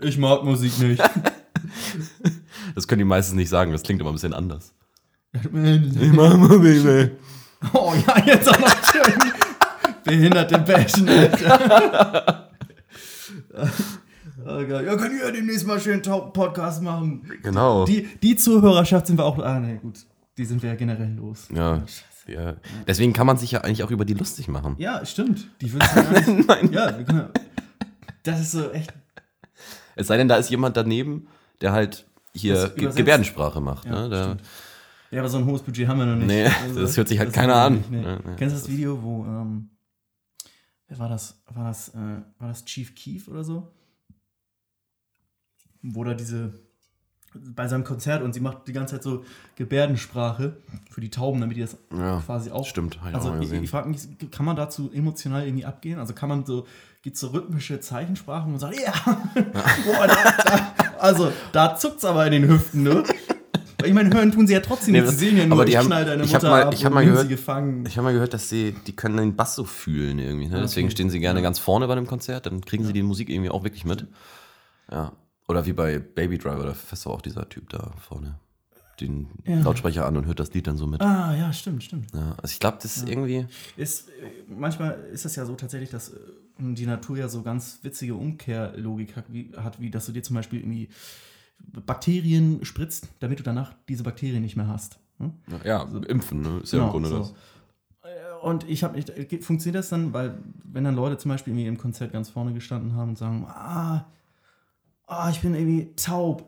Ich 0.00 0.18
mag 0.18 0.44
Musik 0.44 0.78
nicht. 0.78 1.02
Das 2.74 2.86
können 2.86 2.98
die 2.98 3.04
meistens 3.04 3.34
nicht 3.34 3.48
sagen, 3.48 3.72
das 3.72 3.82
klingt 3.82 4.00
immer 4.00 4.10
ein 4.10 4.14
bisschen 4.14 4.34
anders. 4.34 4.74
oh 7.72 7.94
ja, 8.06 8.24
jetzt 8.26 8.48
auch 8.48 8.58
noch 8.58 8.84
schön. 8.84 9.32
Behinderte 10.04 10.58
Bäschen, 10.58 11.08
Alter. 11.08 12.50
Gott. 14.44 14.84
Ja, 14.84 15.06
ihr 15.06 15.24
ja 15.24 15.30
demnächst 15.30 15.66
mal 15.66 15.80
schön 15.80 16.02
taub 16.02 16.32
Podcast 16.32 16.82
machen. 16.82 17.30
Genau. 17.42 17.86
Die, 17.86 18.06
die 18.22 18.36
Zuhörerschaft 18.36 19.06
sind 19.06 19.18
wir 19.18 19.24
auch. 19.24 19.38
Ah, 19.38 19.58
ne, 19.58 19.78
gut. 19.78 19.98
Die 20.36 20.44
sind 20.44 20.62
wir 20.62 20.70
ja 20.70 20.76
generell 20.76 21.14
los. 21.14 21.48
ja. 21.52 21.82
ja. 22.26 22.56
Deswegen 22.86 23.12
kann 23.12 23.26
man 23.26 23.38
sich 23.38 23.52
ja 23.52 23.62
eigentlich 23.62 23.82
auch 23.82 23.90
über 23.90 24.04
die 24.04 24.14
lustig 24.14 24.48
machen. 24.48 24.74
Ja, 24.78 25.04
stimmt. 25.06 25.48
Die 25.60 25.72
würden 25.72 25.88
ja. 25.94 26.44
Nein. 26.48 26.72
Ja, 26.72 26.98
wir 26.98 27.04
können, 27.04 27.28
das 28.22 28.40
ist 28.40 28.52
so 28.52 28.70
echt. 28.72 28.92
Es 29.94 30.08
sei 30.08 30.16
denn, 30.18 30.28
da 30.28 30.36
ist 30.36 30.50
jemand 30.50 30.76
daneben, 30.76 31.28
der 31.60 31.72
halt 31.72 32.06
hier 32.34 32.68
Ge. 32.76 32.92
Gebärdensprache 32.92 33.60
macht. 33.60 33.86
Ja, 33.86 34.08
ne? 34.08 34.22
stimmt. 34.24 34.42
Ja, 35.10 35.20
aber 35.20 35.28
so 35.28 35.38
ein 35.38 35.46
hohes 35.46 35.62
Budget 35.62 35.88
haben 35.88 35.98
wir 35.98 36.06
noch 36.06 36.16
nicht. 36.16 36.30
Also, 36.30 36.74
Nee, 36.74 36.80
das 36.82 36.96
hört 36.96 37.08
sich 37.08 37.18
halt 37.18 37.32
keiner 37.32 37.54
wir 37.54 37.62
an. 37.62 37.84
Nee. 37.90 38.02
Nee, 38.02 38.16
nee, 38.16 38.34
Kennst 38.36 38.40
du 38.40 38.44
das 38.58 38.62
das 38.62 38.68
Video, 38.68 39.02
wo, 39.02 39.24
ähm, 39.24 39.70
wer 40.88 40.98
war 40.98 41.08
das? 41.08 41.40
War 41.46 41.64
das, 41.64 41.90
äh, 41.90 42.22
war 42.38 42.48
das 42.48 42.64
Chief 42.64 42.94
Keef 42.94 43.28
oder 43.28 43.44
so? 43.44 43.72
Wo 45.88 46.04
da 46.04 46.14
diese, 46.14 46.52
bei 47.34 47.68
seinem 47.68 47.84
Konzert 47.84 48.22
und 48.22 48.32
sie 48.32 48.40
macht 48.40 48.66
die 48.66 48.72
ganze 48.72 48.94
Zeit 48.94 49.02
so 49.02 49.24
Gebärdensprache 49.56 50.56
für 50.90 51.00
die 51.00 51.10
Tauben, 51.10 51.40
damit 51.40 51.56
die 51.56 51.60
das 51.60 51.76
Ja, 51.96 52.22
quasi 52.24 52.50
auch. 52.50 52.66
stimmt, 52.66 52.98
ich 53.08 53.14
also 53.14 53.30
auch 53.30 53.40
ich, 53.40 53.52
ich 53.52 53.70
frage 53.70 53.88
mich, 53.88 54.00
kann 54.30 54.46
man 54.46 54.56
dazu 54.56 54.90
emotional 54.92 55.46
irgendwie 55.46 55.64
abgehen? 55.64 55.98
Also 55.98 56.14
kann 56.14 56.28
man 56.28 56.44
so, 56.46 56.66
gibt 57.02 57.16
so 57.16 57.28
rhythmische 57.28 57.78
Zeichensprachen 57.80 58.52
und 58.54 58.58
sagt, 58.58 58.80
ja, 58.80 58.92
boah, 59.34 60.06
da, 60.06 60.14
da, 60.44 60.74
also 60.98 61.30
da 61.52 61.76
zuckt's 61.76 62.04
aber 62.04 62.26
in 62.26 62.32
den 62.32 62.48
Hüften, 62.48 62.82
ne? 62.82 63.02
Ich 63.84 63.92
meine, 63.92 64.12
hören 64.12 64.32
tun 64.32 64.46
sie 64.46 64.54
ja 64.54 64.60
trotzdem 64.60 64.92
Nee, 64.94 65.02
nicht. 65.02 65.10
Sie 65.12 65.26
sehen 65.26 65.36
ja 65.36 65.44
nur, 65.46 65.52
aber 65.58 65.64
die 65.66 65.72
ich 65.72 65.76
haben- 65.76 65.86
knall 65.86 66.04
deine 66.06 66.24
ich 66.24 66.32
Mutter 66.32 66.48
mal- 66.48 66.62
ab 66.64 66.74
ich 66.74 66.84
und 66.86 66.94
mal 66.94 67.04
gehört- 67.04 67.22
sie 67.22 67.28
gefangen. 67.28 67.84
Ich 67.86 67.96
habe 67.98 68.06
mal 68.06 68.12
gehört, 68.14 68.32
dass 68.32 68.48
sie, 68.48 68.74
die 68.86 68.96
können 68.96 69.18
den 69.18 69.36
Bass 69.36 69.54
so 69.54 69.64
fühlen 69.64 70.18
irgendwie. 70.18 70.48
Ne? 70.48 70.60
Deswegen 70.62 70.86
Okay. 70.86 70.92
stehen 70.94 71.10
sie 71.10 71.20
gerne 71.20 71.40
Ja. 71.40 71.42
ganz 71.44 71.58
vorne 71.58 71.86
bei 71.86 71.92
einem 71.92 72.06
Konzert, 72.06 72.46
dann 72.46 72.62
kriegen 72.62 72.84
sie 72.84 72.94
die 72.94 73.02
Musik 73.02 73.28
irgendwie 73.28 73.50
auch 73.50 73.62
wirklich 73.62 73.84
mit. 73.84 74.06
Ja. 74.90 75.12
Oder 75.48 75.64
wie 75.66 75.72
bei 75.72 75.98
Baby 75.98 76.38
Driver, 76.38 76.64
da 76.64 76.74
fässt 76.74 77.06
auch 77.06 77.20
dieser 77.20 77.48
Typ 77.48 77.70
da 77.70 77.92
vorne 77.98 78.38
den 79.00 79.28
Ja. 79.44 79.60
Lautsprecher 79.60 80.06
an 80.06 80.16
und 80.16 80.26
hört 80.26 80.40
das 80.40 80.52
Lied 80.54 80.66
dann 80.66 80.76
so 80.76 80.86
mit. 80.86 81.00
Ah, 81.02 81.34
ja, 81.36 81.52
stimmt, 81.52 81.84
stimmt. 81.84 82.12
Ja, 82.14 82.34
also 82.42 82.52
ich 82.52 82.58
glaube, 82.60 82.78
das 82.82 82.96
ist 82.96 83.08
irgendwie. 83.08 83.46
Ist, 83.76 84.08
manchmal 84.48 84.98
ist 85.12 85.24
es 85.26 85.36
ja 85.36 85.44
so 85.44 85.54
tatsächlich, 85.54 85.90
dass 85.90 86.08
äh, 86.10 86.18
die 86.58 86.86
Natur 86.86 87.18
ja 87.18 87.28
so 87.28 87.42
ganz 87.42 87.80
witzige 87.82 88.14
Umkehrlogik 88.14 89.14
hat 89.16 89.26
wie, 89.28 89.52
hat, 89.56 89.80
wie 89.80 89.90
dass 89.90 90.06
du 90.06 90.12
dir 90.12 90.22
zum 90.22 90.34
Beispiel 90.34 90.60
irgendwie 90.60 90.88
Bakterien 91.58 92.64
spritzt, 92.64 93.08
damit 93.20 93.38
du 93.38 93.42
danach 93.42 93.74
diese 93.88 94.02
Bakterien 94.02 94.42
nicht 94.42 94.56
mehr 94.56 94.68
hast. 94.68 94.98
Hm? 95.18 95.32
Ja, 95.64 95.82
impfen, 96.08 96.40
ne? 96.40 96.60
Ist 96.62 96.72
ja 96.72 96.84
im 96.84 96.90
Grunde 96.90 97.08
so. 97.08 97.18
das. 97.18 97.30
Äh, 98.02 98.44
Und 98.46 98.68
ich 98.68 98.82
habe 98.84 98.96
nicht, 98.96 99.10
äh, 99.10 99.40
funktioniert 99.40 99.78
das 99.78 99.88
dann, 99.88 100.12
weil 100.12 100.38
wenn 100.64 100.84
dann 100.84 100.94
Leute 100.94 101.18
zum 101.18 101.30
Beispiel 101.30 101.52
irgendwie 101.52 101.66
im 101.68 101.78
Konzert 101.78 102.12
ganz 102.12 102.30
vorne 102.30 102.52
gestanden 102.52 102.94
haben 102.94 103.10
und 103.10 103.18
sagen, 103.18 103.44
ah, 103.48 104.06
ah, 105.06 105.30
ich 105.30 105.40
bin 105.40 105.54
irgendwie 105.54 105.94
taub 105.96 106.44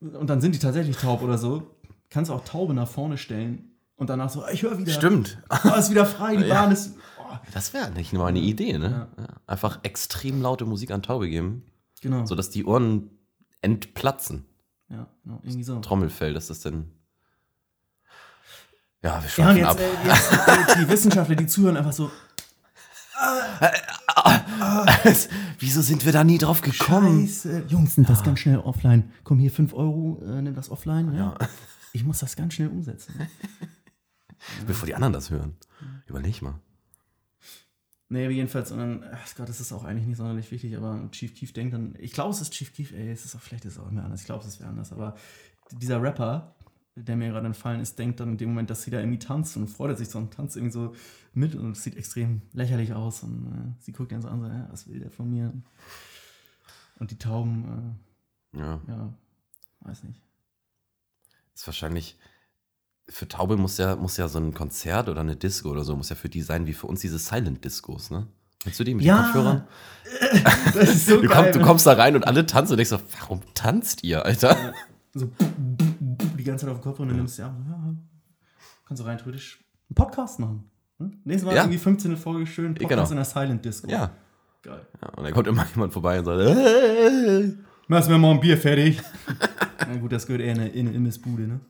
und 0.00 0.28
dann 0.28 0.40
sind 0.40 0.54
die 0.54 0.58
tatsächlich 0.58 0.96
taub 0.96 1.22
oder 1.22 1.38
so, 1.38 1.74
kannst 2.10 2.30
du 2.30 2.34
auch 2.34 2.44
Taube 2.44 2.74
nach 2.74 2.88
vorne 2.88 3.18
stellen 3.18 3.70
und 3.96 4.10
danach 4.10 4.30
so, 4.30 4.46
ich 4.48 4.62
höre 4.62 4.78
wieder, 4.78 4.92
Stimmt. 4.92 5.38
oh, 5.64 5.74
ist 5.78 5.90
wieder 5.90 6.06
frei, 6.06 6.36
die 6.36 6.44
Ja. 6.48 6.54
Bahn 6.62 6.72
ist, 6.72 6.94
oh, 7.18 7.34
Das 7.54 7.72
wäre 7.74 7.90
nicht 7.90 8.12
nur 8.12 8.26
eine 8.26 8.38
Idee, 8.40 8.78
ne? 8.78 9.08
Ja. 9.18 9.24
Einfach 9.46 9.80
extrem 9.82 10.42
laute 10.42 10.64
Musik 10.66 10.90
an 10.90 11.02
Taube 11.02 11.28
geben, 11.28 11.62
genau, 12.02 12.26
sodass 12.26 12.50
die 12.50 12.64
Ohren 12.64 13.10
entplatzen. 13.62 14.44
ja, 14.88 15.06
genau, 15.24 15.40
irgendwie 15.42 15.64
so. 15.64 15.80
Trommelfell, 15.80 16.34
dass 16.34 16.48
das 16.48 16.60
denn. 16.60 16.90
Ja, 19.02 19.22
wir 19.22 19.44
Ja, 19.44 19.50
und 19.50 19.56
jetzt, 19.56 19.66
ab. 19.68 19.78
äh, 19.78 20.08
jetzt 20.08 20.32
äh, 20.32 20.78
die 20.84 20.88
Wissenschaftler, 20.88 21.36
die 21.36 21.46
zuhören, 21.46 21.76
einfach 21.76 21.92
so, 21.92 22.10
Wieso 25.58 25.80
sind 25.82 26.04
wir 26.04 26.12
da 26.12 26.24
nie 26.24 26.38
drauf 26.38 26.60
gekommen? 26.60 27.26
Scheiße. 27.26 27.64
Jungs, 27.68 27.96
nimm 27.96 28.06
das 28.06 28.22
ganz 28.22 28.40
schnell 28.40 28.58
offline. 28.58 29.10
Komm 29.24 29.38
hier, 29.38 29.50
5 29.50 29.72
Euro, 29.74 30.22
äh, 30.24 30.42
nimm 30.42 30.54
das 30.54 30.70
offline. 30.70 31.14
Ja. 31.14 31.36
Ich 31.92 32.04
muss 32.04 32.18
das 32.18 32.36
ganz 32.36 32.54
schnell 32.54 32.68
umsetzen. 32.68 33.14
Bevor 34.66 34.86
die 34.86 34.94
anderen 34.94 35.12
das 35.12 35.30
hören. 35.30 35.56
Überleg 36.06 36.42
mal. 36.42 36.60
Nee, 38.08 38.24
aber 38.24 38.32
jedenfalls, 38.32 38.70
und 38.70 38.78
dann, 38.78 39.04
ach 39.12 39.34
Gott, 39.34 39.48
das 39.48 39.60
ist 39.60 39.72
auch 39.72 39.84
eigentlich 39.84 40.06
nicht 40.06 40.18
sonderlich 40.18 40.50
wichtig, 40.52 40.76
aber 40.76 41.08
Chief 41.10 41.34
Keef 41.34 41.52
denkt 41.52 41.74
dann, 41.74 41.94
ich 41.98 42.12
glaube, 42.12 42.30
es 42.30 42.40
ist 42.40 42.52
Chief 42.52 42.72
Keef, 42.72 42.92
ey, 42.92 43.10
es 43.10 43.24
ist 43.24 43.34
auch, 43.34 43.40
vielleicht 43.40 43.64
ist 43.64 43.74
es 43.74 43.78
auch 43.80 43.90
immer 43.90 44.04
anders, 44.04 44.20
ich 44.20 44.26
glaube, 44.26 44.46
es 44.46 44.60
wäre 44.60 44.68
anders, 44.68 44.92
aber 44.92 45.16
dieser 45.72 46.00
Rapper, 46.00 46.55
der 46.96 47.14
mir 47.16 47.28
gerade 47.28 47.46
entfallen 47.46 47.80
ist, 47.80 47.98
denkt 47.98 48.20
dann 48.20 48.30
in 48.32 48.36
dem 48.38 48.48
Moment, 48.48 48.70
dass 48.70 48.82
sie 48.82 48.90
da 48.90 48.98
irgendwie 49.00 49.18
tanzt 49.18 49.56
und 49.56 49.68
freut 49.68 49.96
sich 49.98 50.08
so 50.08 50.18
und 50.18 50.32
tanzt 50.32 50.56
irgendwie 50.56 50.72
so 50.72 50.94
mit 51.34 51.54
und 51.54 51.72
es 51.72 51.82
sieht 51.82 51.96
extrem 51.96 52.40
lächerlich 52.54 52.94
aus 52.94 53.22
und 53.22 53.46
äh, 53.52 53.82
sie 53.82 53.92
guckt 53.92 54.12
dann 54.12 54.22
so 54.22 54.28
an, 54.28 54.40
so, 54.40 54.46
ja, 54.48 54.66
was 54.70 54.88
will 54.88 54.98
der 55.00 55.10
von 55.10 55.28
mir? 55.30 55.52
Und 56.98 57.10
die 57.10 57.18
Tauben, 57.18 57.98
Ja. 58.56 58.76
äh, 58.76 58.90
ja, 58.90 59.12
weiß 59.80 60.04
nicht. 60.04 60.22
Ist 61.54 61.66
wahrscheinlich. 61.66 62.16
Für 63.08 63.28
Taube 63.28 63.56
muss 63.56 63.78
ja, 63.78 63.94
muss 63.94 64.16
ja 64.16 64.26
so 64.28 64.38
ein 64.40 64.52
Konzert 64.52 65.08
oder 65.08 65.20
eine 65.20 65.36
Disco 65.36 65.68
oder 65.70 65.84
so, 65.84 65.94
muss 65.94 66.08
ja 66.08 66.16
für 66.16 66.28
die 66.28 66.42
sein, 66.42 66.66
wie 66.66 66.72
für 66.74 66.86
uns 66.88 67.00
diese 67.00 67.18
Silent-Discos, 67.18 68.10
ne? 68.10 68.26
Kennst 68.60 68.80
du 68.80 68.84
die 68.84 68.94
mit 68.94 69.04
Ja, 69.04 69.16
den 69.18 69.24
Kopfhörern? 69.26 69.68
Das 70.74 70.88
ist 70.88 71.06
so 71.06 71.20
Du, 71.22 71.28
geil. 71.28 71.50
komm, 71.52 71.60
du 71.60 71.64
kommst 71.66 71.86
da 71.86 71.92
rein 71.92 72.16
und 72.16 72.26
alle 72.26 72.46
tanzen 72.46 72.72
und 72.72 72.78
denkst 72.78 72.90
so, 72.90 72.98
warum 73.20 73.42
tanzt 73.54 74.02
ihr, 74.02 74.24
Alter? 74.24 74.72
so 75.14 75.30
ganze 76.46 76.66
Zeit 76.66 76.72
auf 76.74 76.80
den 76.80 76.84
Kopf 76.84 77.00
und 77.00 77.08
dann 77.08 77.16
nimmst 77.16 77.38
du 77.38 77.42
ja, 77.42 77.48
ja, 77.48 77.94
kannst 78.86 79.02
du 79.02 79.06
rein 79.06 79.18
theoretisch 79.18 79.64
einen 79.88 79.94
Podcast 79.94 80.38
machen. 80.40 80.70
Hm? 80.98 81.20
Nächstes 81.24 81.46
Mal 81.46 81.54
Ja. 81.56 81.62
irgendwie 81.62 81.78
15. 81.78 82.16
Folge 82.16 82.46
schön 82.46 82.74
Podcast 82.74 82.88
Genau. 82.90 83.10
in 83.10 83.16
der 83.16 83.24
Silent 83.24 83.64
Disco. 83.64 83.88
Ja. 83.88 84.10
Geil. 84.62 84.86
ja. 85.02 85.08
Und 85.10 85.24
dann 85.24 85.32
kommt 85.32 85.46
immer 85.46 85.66
jemand 85.74 85.92
vorbei 85.92 86.18
und 86.18 86.24
sagt, 86.24 86.40
äh. 86.40 87.54
Machst 87.88 88.08
mir 88.08 88.18
mal 88.18 88.32
ein 88.32 88.40
Bier 88.40 88.58
fertig. 88.58 89.00
Na 89.78 89.96
gut, 89.96 90.10
das 90.10 90.26
gehört 90.26 90.42
eher 90.42 90.52
in 90.54 90.60
eine, 90.60 90.68
in 90.70 90.88
eine 90.88 90.96
Imbissbude, 90.96 91.46
ne? 91.46 91.60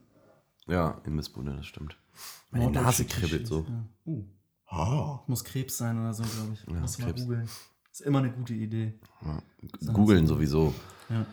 Ja, 0.67 1.01
in 1.05 1.15
Missbude, 1.15 1.55
das 1.55 1.67
stimmt. 1.67 1.97
Meine 2.51 2.65
Norddeutsche 2.65 2.85
Nase 2.87 3.05
kribbelt 3.05 3.47
so. 3.47 3.67
Ja. 3.69 3.85
Uh. 4.07 5.19
Muss 5.27 5.45
Krebs 5.45 5.77
sein 5.79 5.99
oder 6.01 6.12
so, 6.12 6.23
glaube 6.25 6.55
ich. 6.55 6.65
Ja, 6.67 6.81
Muss 6.81 6.99
mal 6.99 7.12
googeln. 7.12 7.49
Ist 7.93 8.01
immer 8.01 8.19
eine 8.19 8.33
gute 8.33 8.55
Idee. 8.55 8.95
Googeln 9.93 10.27
sowieso. 10.27 10.75
Ja. 11.09 11.25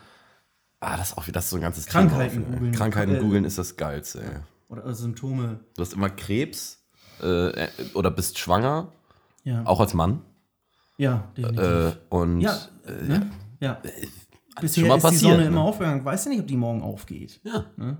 Ah, 0.84 0.96
das 0.96 1.10
ist 1.10 1.18
auch 1.18 1.26
wieder 1.26 1.40
so 1.40 1.56
ein 1.56 1.62
ganzes 1.62 1.86
Krankheiten 1.86 2.44
Thema. 2.44 2.56
googeln. 2.56 2.72
Krankheiten 2.72 3.14
Äh, 3.16 3.20
googeln 3.20 3.44
ist 3.44 3.58
das 3.58 3.76
Geilste, 3.76 4.22
ey. 4.22 4.40
Oder 4.68 4.86
äh, 4.86 4.94
Symptome. 4.94 5.60
Du 5.76 5.82
hast 5.82 5.92
immer 5.92 6.10
Krebs 6.10 6.84
äh, 7.22 7.26
äh, 7.64 7.68
oder 7.94 8.10
bist 8.10 8.38
schwanger, 8.38 8.92
Ja. 9.44 9.64
auch 9.66 9.80
als 9.80 9.94
Mann. 9.94 10.20
Ja, 10.96 11.28
definitiv. 11.36 11.64
Äh, 11.64 11.92
und 12.10 12.40
ja, 12.40 12.56
äh, 12.86 13.02
ne? 13.04 13.30
ja. 13.60 13.80
Bisher 14.60 14.82
schon 14.82 14.88
mal 14.88 14.96
ist 14.96 15.02
passiert, 15.02 15.22
die 15.22 15.26
Sonne 15.26 15.42
ne? 15.42 15.46
immer 15.48 15.62
aufgegangen. 15.62 16.04
Weißt 16.04 16.26
du 16.26 16.30
nicht, 16.30 16.40
ob 16.40 16.46
die 16.46 16.56
morgen 16.56 16.82
aufgeht? 16.82 17.40
ja. 17.44 17.64
Ne? 17.76 17.98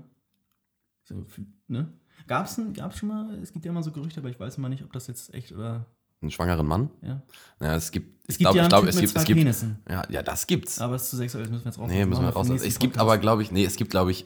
So, 1.03 1.25
ne? 1.67 1.91
Gab's, 2.27 2.59
gab's 2.73 2.97
schon 2.97 3.09
mal, 3.09 3.37
es 3.43 3.51
gibt 3.53 3.65
ja 3.65 3.71
immer 3.71 3.83
so 3.83 3.91
Gerüchte, 3.91 4.19
aber 4.19 4.29
ich 4.29 4.39
weiß 4.39 4.57
immer 4.57 4.69
nicht, 4.69 4.83
ob 4.83 4.91
das 4.93 5.07
jetzt 5.07 5.33
echt 5.33 5.51
oder, 5.51 5.85
einen 6.25 6.31
schwangeren 6.31 6.67
Mann. 6.67 6.89
ja. 7.01 7.21
Ja, 7.61 7.75
es 7.75 7.91
gibt, 7.91 8.19
Es 8.27 8.35
ich 8.35 8.39
gibt 8.39 8.51
glaube, 8.51 8.57
ja 8.57 8.63
ich 8.63 8.69
glaube, 8.69 8.89
es 8.89 8.99
gibt, 8.99 9.15
es 9.15 9.23
gibt, 9.23 9.39
Penissen. 9.39 9.79
ja, 9.89 10.03
ja, 10.09 10.21
das 10.21 10.45
gibt's. 10.45 10.81
Aber 10.81 10.95
es 10.95 11.03
ist 11.03 11.09
zu 11.11 11.15
sexuell, 11.17 11.43
das 11.45 11.51
müssen 11.51 11.63
wir 11.65 11.69
jetzt 11.71 11.79
raus. 11.79 11.89
Nee, 11.89 12.05
müssen 12.05 12.23
wir 12.23 12.29
raus. 12.29 12.49
Es 12.49 12.79
gibt 12.79 12.97
aber, 12.97 13.17
glaube 13.17 13.41
ich, 13.43 13.51
nee, 13.51 13.63
es 13.63 13.77
gibt, 13.77 13.91
glaube 13.91 14.11
ich, 14.11 14.25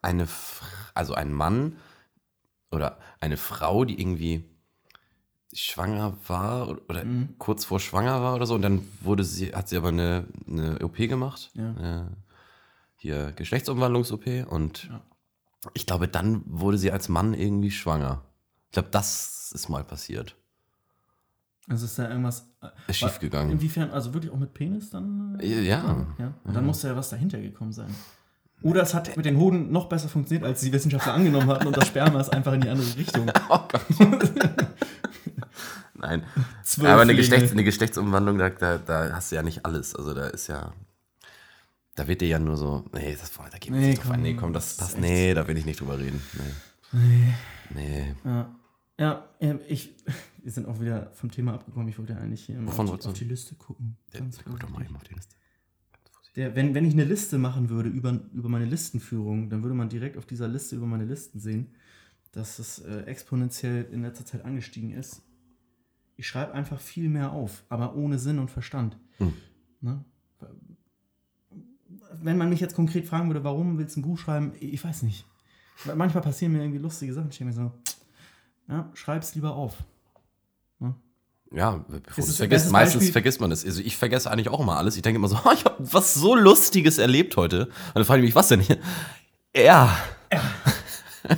eine, 0.00 0.26
also 0.94 1.12
einen 1.14 1.32
Mann 1.34 1.76
oder 2.70 2.98
eine 3.20 3.36
Frau, 3.36 3.84
die 3.84 4.00
irgendwie 4.00 4.44
schwanger 5.52 6.16
war 6.28 6.68
oder, 6.68 6.80
oder 6.88 7.04
Mhm. 7.04 7.34
kurz 7.38 7.64
vor 7.66 7.78
schwanger 7.80 8.22
war 8.22 8.34
oder 8.34 8.46
so 8.46 8.54
und 8.54 8.62
dann 8.62 8.88
wurde 9.02 9.24
sie, 9.24 9.54
hat 9.54 9.68
sie 9.68 9.76
aber 9.76 9.88
eine, 9.88 10.26
eine 10.48 10.78
OP 10.82 10.96
gemacht. 10.96 11.50
Ja. 11.54 12.04
Äh, 12.04 12.06
hier 12.96 13.32
Geschlechtsumwandlungs-OP 13.32 14.46
und 14.48 14.84
Ja. 14.84 15.02
ich 15.74 15.84
glaube, 15.86 16.08
dann 16.08 16.42
wurde 16.46 16.78
sie 16.78 16.90
als 16.92 17.08
Mann 17.10 17.34
irgendwie 17.34 17.70
schwanger. 17.70 18.22
Ich 18.68 18.72
glaube, 18.72 18.88
das 18.90 19.52
ist 19.52 19.68
mal 19.68 19.84
passiert. 19.84 20.34
Also 21.68 21.84
ist 21.86 21.98
da 21.98 22.08
irgendwas. 22.08 22.46
Ist 22.88 22.98
schiefgegangen. 22.98 23.52
Inwiefern, 23.52 23.90
also 23.90 24.12
wirklich 24.14 24.32
auch 24.32 24.38
mit 24.38 24.52
Penis 24.52 24.90
dann? 24.90 25.38
äh, 25.40 25.62
Ja. 25.62 26.06
ja. 26.18 26.34
Und 26.44 26.54
dann 26.54 26.66
muss 26.66 26.80
da 26.80 26.88
ja 26.88 26.96
was 26.96 27.10
dahinter 27.10 27.40
gekommen 27.40 27.72
sein. 27.72 27.94
Oder 28.62 28.82
es 28.82 28.94
hat 28.94 29.16
mit 29.16 29.26
den 29.26 29.38
Hoden 29.38 29.72
noch 29.72 29.88
besser 29.88 30.08
funktioniert, 30.08 30.44
als 30.46 30.60
die 30.60 30.72
Wissenschaftler 30.72 31.14
angenommen 31.14 31.48
hatten 31.48 31.66
und 31.66 31.76
das 31.76 31.88
Sperma 31.88 32.20
ist 32.20 32.32
einfach 32.32 32.52
in 32.52 32.60
die 32.60 32.68
andere 32.68 32.96
Richtung. 32.96 33.30
Oh 33.48 33.58
Gott. 33.68 33.82
Nein. 35.94 36.24
Zwölf 36.64 36.90
Aber 36.90 37.02
eine. 37.02 37.14
Geschlechts-, 37.14 37.52
eine 37.52 37.64
Geschlechtsumwandlung, 37.64 38.38
da, 38.38 38.50
da, 38.50 38.78
da 38.78 39.12
hast 39.12 39.30
du 39.30 39.36
ja 39.36 39.42
nicht 39.42 39.64
alles. 39.64 39.94
Also 39.94 40.14
da 40.14 40.26
ist 40.28 40.48
ja. 40.48 40.72
Da 41.94 42.08
wird 42.08 42.22
dir 42.22 42.28
ja 42.28 42.38
nur 42.38 42.56
so, 42.56 42.84
nee, 42.94 43.14
das, 43.20 43.30
da 43.32 43.58
geht 43.58 43.70
Nee, 43.70 43.98
komm, 44.00 44.12
ein. 44.12 44.22
Nee, 44.22 44.34
komm, 44.34 44.52
das, 44.52 44.78
das 44.78 44.96
nee, 44.96 45.34
da 45.34 45.46
will 45.46 45.56
ich 45.58 45.66
nicht 45.66 45.80
drüber 45.80 45.98
reden. 45.98 46.22
Nee. 46.92 47.00
Nee. 47.00 47.34
Nee. 47.74 48.14
Ja. 48.24 48.50
Ja, 48.98 49.24
ähm, 49.40 49.60
ich, 49.68 49.94
wir 50.42 50.50
sind 50.50 50.66
auch 50.66 50.80
wieder 50.80 51.10
vom 51.12 51.30
Thema 51.30 51.54
abgekommen. 51.54 51.88
Ich 51.88 51.98
wollte 51.98 52.16
eigentlich 52.16 52.44
hier 52.44 52.60
auf, 52.66 52.76
die, 52.76 53.08
auf 53.08 53.12
die 53.12 53.24
Liste 53.24 53.54
gucken. 53.54 53.96
Ganz 54.12 54.38
Guck 54.44 54.58
doch 54.60 54.68
mal 54.70 54.82
eben 54.82 54.96
auf 54.96 55.04
die 55.04 55.14
Liste. 55.14 55.36
Der, 56.36 56.56
wenn, 56.56 56.74
wenn 56.74 56.84
ich 56.84 56.94
eine 56.94 57.04
Liste 57.04 57.38
machen 57.38 57.68
würde 57.68 57.90
über, 57.90 58.18
über 58.32 58.48
meine 58.48 58.64
Listenführung, 58.64 59.50
dann 59.50 59.62
würde 59.62 59.74
man 59.74 59.88
direkt 59.88 60.16
auf 60.16 60.26
dieser 60.26 60.48
Liste 60.48 60.76
über 60.76 60.86
meine 60.86 61.04
Listen 61.04 61.38
sehen, 61.38 61.74
dass 62.32 62.58
es 62.58 62.78
äh, 62.78 63.02
exponentiell 63.02 63.86
in 63.92 64.02
letzter 64.02 64.24
Zeit 64.24 64.44
angestiegen 64.44 64.92
ist. 64.92 65.22
Ich 66.16 66.26
schreibe 66.26 66.54
einfach 66.54 66.80
viel 66.80 67.08
mehr 67.08 67.32
auf, 67.32 67.64
aber 67.68 67.94
ohne 67.96 68.18
Sinn 68.18 68.38
und 68.38 68.50
Verstand. 68.50 68.96
Hm. 69.18 69.32
Ne? 69.80 70.04
Wenn 72.14 72.38
man 72.38 72.48
mich 72.48 72.60
jetzt 72.60 72.74
konkret 72.74 73.06
fragen 73.06 73.28
würde, 73.28 73.44
warum 73.44 73.78
willst 73.78 73.96
du 73.96 74.00
ein 74.00 74.02
Buch 74.02 74.18
schreiben, 74.18 74.52
ich 74.58 74.82
weiß 74.82 75.02
nicht. 75.02 75.26
Manchmal 75.96 76.22
passieren 76.22 76.52
mir 76.52 76.60
irgendwie 76.60 76.78
lustige 76.78 77.12
Sachen. 77.12 77.30
Ich 77.30 77.38
denke 77.38 77.54
mir 77.54 77.60
so, 77.60 77.72
ja, 78.68 78.90
schreib's 78.94 79.34
lieber 79.34 79.54
auf. 79.54 79.84
Ja, 81.54 81.84
bevor 81.88 82.00
Das 82.16 82.24
du 82.26 82.30
es 82.30 82.36
vergisst, 82.36 82.60
das 82.60 82.66
ist 82.66 82.72
meistens 82.72 82.94
Beispiel- 83.00 83.12
vergisst 83.12 83.40
man 83.40 83.52
es. 83.52 83.64
Also 83.64 83.80
ich 83.82 83.96
vergesse 83.96 84.30
eigentlich 84.30 84.48
auch 84.48 84.60
immer 84.60 84.76
alles. 84.78 84.96
Ich 84.96 85.02
denke 85.02 85.16
immer 85.18 85.28
so, 85.28 85.36
ich 85.54 85.64
habe 85.64 85.76
was 85.78 86.14
so 86.14 86.34
Lustiges 86.34 86.98
erlebt 86.98 87.36
heute. 87.36 87.66
Und 87.66 87.72
dann 87.94 88.04
frage 88.04 88.20
ich 88.22 88.26
mich, 88.26 88.34
was 88.34 88.48
denn 88.48 88.60
hier? 88.60 88.78
Ja. 89.56 89.94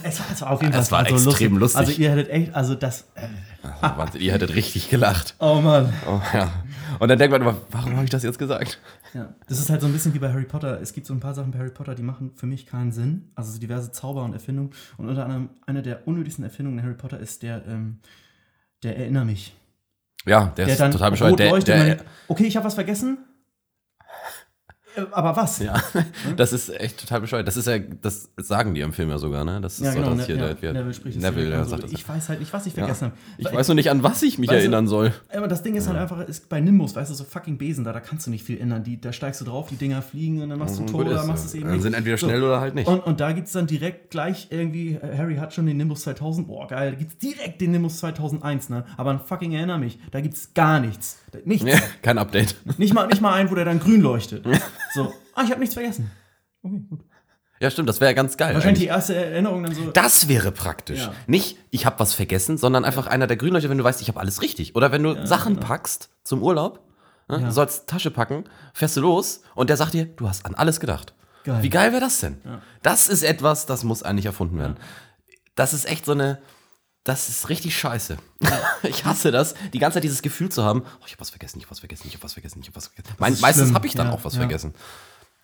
Es 0.03 0.19
war, 0.21 0.27
es 0.33 0.41
war 0.41 0.51
auf 0.53 0.63
jeden 0.63 0.73
Fall 0.73 0.83
Es 0.83 0.93
war 0.93 1.05
also 1.05 1.31
extrem 1.31 1.59
lustig. 1.59 1.79
Also 1.79 1.93
ihr 2.01 2.11
hättet 2.11 2.31
echt, 2.31 2.55
also 2.55 2.75
das, 2.75 3.03
äh, 3.17 3.27
Also, 3.81 3.99
Wahnsinn, 3.99 4.21
ihr 4.23 4.33
hättet 4.33 4.55
richtig 4.55 4.89
gelacht. 4.89 5.35
oh 5.41 5.61
Mann. 5.61 5.93
Oh, 6.07 6.21
ja. 6.33 6.53
Und 7.01 7.09
dann 7.09 7.19
denkt 7.19 7.33
man 7.33 7.43
immer, 7.43 7.57
warum 7.71 7.95
habe 7.97 8.05
ich 8.05 8.11
das 8.11 8.23
jetzt 8.23 8.39
gesagt? 8.39 8.79
Ja, 9.15 9.35
das 9.49 9.59
ist 9.59 9.69
halt 9.69 9.81
so 9.81 9.87
ein 9.89 9.93
bisschen 9.93 10.15
wie 10.15 10.19
bei 10.21 10.33
Harry 10.33 10.45
Potter. 10.45 10.81
Es 10.81 10.93
gibt 10.93 11.07
so 11.07 11.13
ein 11.13 11.21
paar 11.21 11.35
Sachen 11.35 11.51
bei 11.51 11.59
Harry 11.59 11.71
Potter, 11.71 11.95
die 11.95 12.03
machen 12.03 12.31
für 12.37 12.47
mich 12.47 12.67
keinen 12.67 12.93
Sinn. 12.93 13.31
Also 13.35 13.51
so 13.53 13.59
diverse 13.59 13.91
Zauber 13.93 14.23
und 14.25 14.33
Erfindungen. 14.33 14.71
Und 14.97 15.09
unter 15.09 15.25
anderem 15.25 15.51
eine 15.67 15.83
der 15.83 16.07
unnötigsten 16.07 16.45
Erfindungen 16.45 16.79
in 16.79 16.85
Harry 16.85 16.95
Potter 16.95 17.19
ist 17.19 17.43
der, 17.43 17.67
ähm, 17.67 17.99
der 18.85 18.97
Erinner 18.97 19.25
mich. 19.25 19.55
Ja, 20.27 20.53
der, 20.57 20.67
Der 20.67 20.75
ist 20.75 20.93
total 20.93 21.11
bescheuert. 21.11 21.39
Der, 21.39 21.61
der, 21.61 21.97
okay, 22.29 22.45
ich 22.45 22.57
habe 22.57 22.67
was 22.67 22.75
vergessen. 22.75 23.19
Äh, 24.97 25.03
Aber 25.13 25.35
was? 25.37 25.59
Ja, 25.59 25.75
das 26.37 26.53
ist 26.53 26.69
echt 26.69 27.01
total 27.01 27.21
bescheuert. 27.21 27.47
Das 27.49 27.57
ist 27.57 27.67
ja, 27.67 27.79
das 27.79 28.31
sagen 28.37 28.75
die 28.75 28.81
im 28.81 28.93
Film 28.93 29.11
ja 29.11 29.19
sogar, 29.19 29.45
ne? 29.45 29.61
Das 29.61 29.79
ist 29.79 29.85
Ja, 29.85 29.93
so, 29.93 29.99
genau. 30.01 30.15
dass 30.15 30.27
hier 30.27 30.37
der, 30.37 30.49
ja, 30.61 30.73
der, 30.73 30.85
Neville 30.85 31.17
Neville, 31.19 31.21
direkt 31.33 31.51
der 31.51 31.59
an, 31.59 31.65
so, 31.65 31.71
sagt 31.71 31.83
das. 31.85 31.93
Ich 31.93 32.09
weiß 32.09 32.29
halt 32.29 32.41
nicht, 32.41 32.53
was 32.53 32.67
ich 32.67 32.75
vergessen 32.75 33.05
habe. 33.07 33.17
Ich 33.39 33.53
weiß 33.53 33.69
nur 33.69 33.75
nicht, 33.75 33.91
an 33.91 34.03
was 34.03 34.23
ich 34.23 34.39
mich 34.39 34.49
Weißt 34.49 34.55
du- 34.57 34.61
erinnern 34.61 34.87
soll. 34.87 35.13
Aber 35.35 35.49
das 35.49 35.63
Ding 35.63 35.75
ist 35.77 35.89
halt 35.89 35.99
einfach, 35.99 36.21
ist 36.27 36.49
bei 36.49 36.61
Nimbus, 36.61 36.95
weißt 36.95 37.11
du, 37.11 37.15
so 37.15 37.25
fucking 37.25 37.59
Besen 37.59 37.85
da, 37.85 37.93
da 37.93 38.01
kannst 38.01 38.27
du 38.27 38.31
nicht 38.31 38.45
viel 38.45 38.61
ändern. 38.61 38.85
Die, 38.85 39.01
da 39.01 39.13
steigst 39.13 39.41
du 39.41 39.45
drauf, 39.45 39.69
die 39.69 39.77
Dinger 39.77 40.03
fliegen 40.03 40.43
und 40.43 40.51
dann 40.51 40.59
machst 40.59 40.79
du 40.79 40.83
Mhm, 40.83 40.87
Tor 40.89 41.01
oder 41.01 41.21
ist, 41.21 41.27
machst 41.27 41.47
es 41.47 41.55
eben 41.55 41.65
Dann 41.65 41.73
nicht. 41.75 41.83
sind 41.83 41.95
entweder 41.95 42.17
So. 42.19 42.27
schnell 42.27 42.43
oder 42.43 42.61
halt 42.61 42.75
nicht. 42.75 42.87
Und, 42.87 43.01
und 43.01 43.21
da 43.21 43.33
gibt 43.33 43.47
es 43.49 43.53
dann 43.53 43.67
direkt 43.67 44.11
gleich 44.11 44.49
irgendwie, 44.51 44.95
äh, 44.95 45.17
Harry 45.17 45.37
hat 45.37 45.53
schon 45.55 45.67
den 45.67 45.77
Nimbus 45.77 46.03
2000, 46.03 46.47
boah 46.47 46.69
geil, 46.69 46.91
da 46.93 46.97
gibt 46.97 47.13
es 47.13 47.19
direkt 47.19 47.61
den 47.61 47.73
Nimbus 47.73 47.99
2001, 47.99 48.69
ne? 48.69 48.85
Aber 48.97 49.11
ein 49.11 49.21
fucking 49.21 49.53
erinnere 49.53 49.79
mich, 49.79 49.99
da 50.11 50.21
gibt 50.21 50.35
es 50.35 50.55
gar 50.55 50.81
nichts. 50.81 51.19
Nichts. 51.45 51.67
Kein 52.03 52.19
Update. 52.19 52.55
Nicht, 52.79 52.95
mal, 52.95 53.07
nicht 53.09 53.21
mal 53.21 53.33
einen, 53.35 53.51
wo 53.51 53.55
der 53.57 53.65
dann 53.65 53.81
grün 53.81 54.01
leuchtet. 54.01 54.45
So, 54.95 55.13
ah, 55.35 55.43
ich 55.43 55.51
habe 55.51 55.61
nichts 55.61 55.75
vergessen. 55.75 56.11
Okay, 56.63 56.81
gut. 56.89 57.01
Ja, 57.61 57.71
stimmt, 57.71 57.89
das 57.89 58.01
wäre 58.01 58.11
ja 58.11 58.15
ganz 58.15 58.37
geil. 58.37 58.55
Wahrscheinlich 58.55 58.81
die 58.85 58.91
eigentlich. 58.91 58.97
erste 59.11 59.15
Erinnerung 59.15 59.63
dann 59.63 59.75
so. 59.75 59.91
Das 59.91 60.29
wäre 60.29 60.51
praktisch. 60.53 61.01
Ja. 61.01 61.13
Nicht, 61.27 61.57
ich 61.71 61.87
habe 61.87 61.99
was 62.01 62.13
vergessen, 62.13 62.59
sondern 62.59 62.85
einfach 62.85 63.07
einer 63.07 63.27
der 63.27 63.37
Grünleuchter, 63.37 63.71
wenn 63.71 63.79
du 63.79 63.85
weißt, 63.85 64.01
ich 64.03 64.09
habe 64.09 64.21
alles 64.21 64.43
richtig. 64.43 64.75
Oder 64.75 64.93
wenn 64.93 65.03
du 65.03 65.27
Sachen 65.27 65.59
packst 65.61 66.11
zum 66.25 66.43
Urlaub, 66.43 66.81
ne, 67.29 67.39
Ja. 67.41 67.47
du 67.47 67.53
sollst 67.53 67.87
Tasche 67.87 68.11
packen, 68.11 68.45
fährst 68.75 68.97
du 68.97 69.01
los 69.03 69.43
und 69.55 69.71
der 69.71 69.77
sagt 69.77 69.95
dir, 69.95 70.05
du 70.07 70.29
hast 70.29 70.45
an 70.47 70.55
alles 70.55 70.81
gedacht. 70.81 71.15
Geil. 71.45 71.63
Wie 71.63 71.71
geil 71.71 71.93
wäre 71.93 72.01
das 72.01 72.21
denn? 72.21 72.39
Ja. 72.45 72.61
Das 72.83 73.09
ist 73.09 73.23
etwas, 73.23 73.67
das 73.67 73.85
muss 73.85 74.03
eigentlich 74.03 74.27
erfunden 74.27 74.59
werden. 74.59 74.77
Das 75.55 75.73
ist 75.75 75.87
echt 75.89 76.05
so 76.07 76.13
eine. 76.13 76.39
Das 77.05 77.29
ist 77.29 77.49
richtig 77.49 77.77
scheiße. 77.79 78.17
Ich 78.83 79.05
hasse 79.07 79.31
das, 79.31 79.55
die 79.73 79.79
ganze 79.79 79.95
Zeit 79.97 80.05
dieses 80.05 80.21
Gefühl 80.23 80.51
zu 80.51 80.63
haben, 80.63 80.83
oh, 81.01 81.05
ich 81.07 81.13
habe 81.13 81.21
was 81.21 81.31
vergessen, 81.31 81.59
ich 81.59 81.65
habe 81.65 81.71
was 81.71 81.81
vergessen, 81.81 82.05
ich 82.07 82.15
habe 82.15 82.23
was 82.25 82.33
vergessen, 82.35 82.61
ich 82.61 82.67
habe 82.69 82.77
was 82.77 82.87
vergessen. 82.89 83.15
Mein, 83.19 83.33
ist 83.33 83.41
meistens 83.41 83.73
habe 83.73 83.87
ich 83.87 83.95
dann 83.95 84.09
Ja, 84.09 84.13
auch 84.13 84.25
was 84.25 84.35
ja. 84.35 84.41
vergessen. 84.41 84.75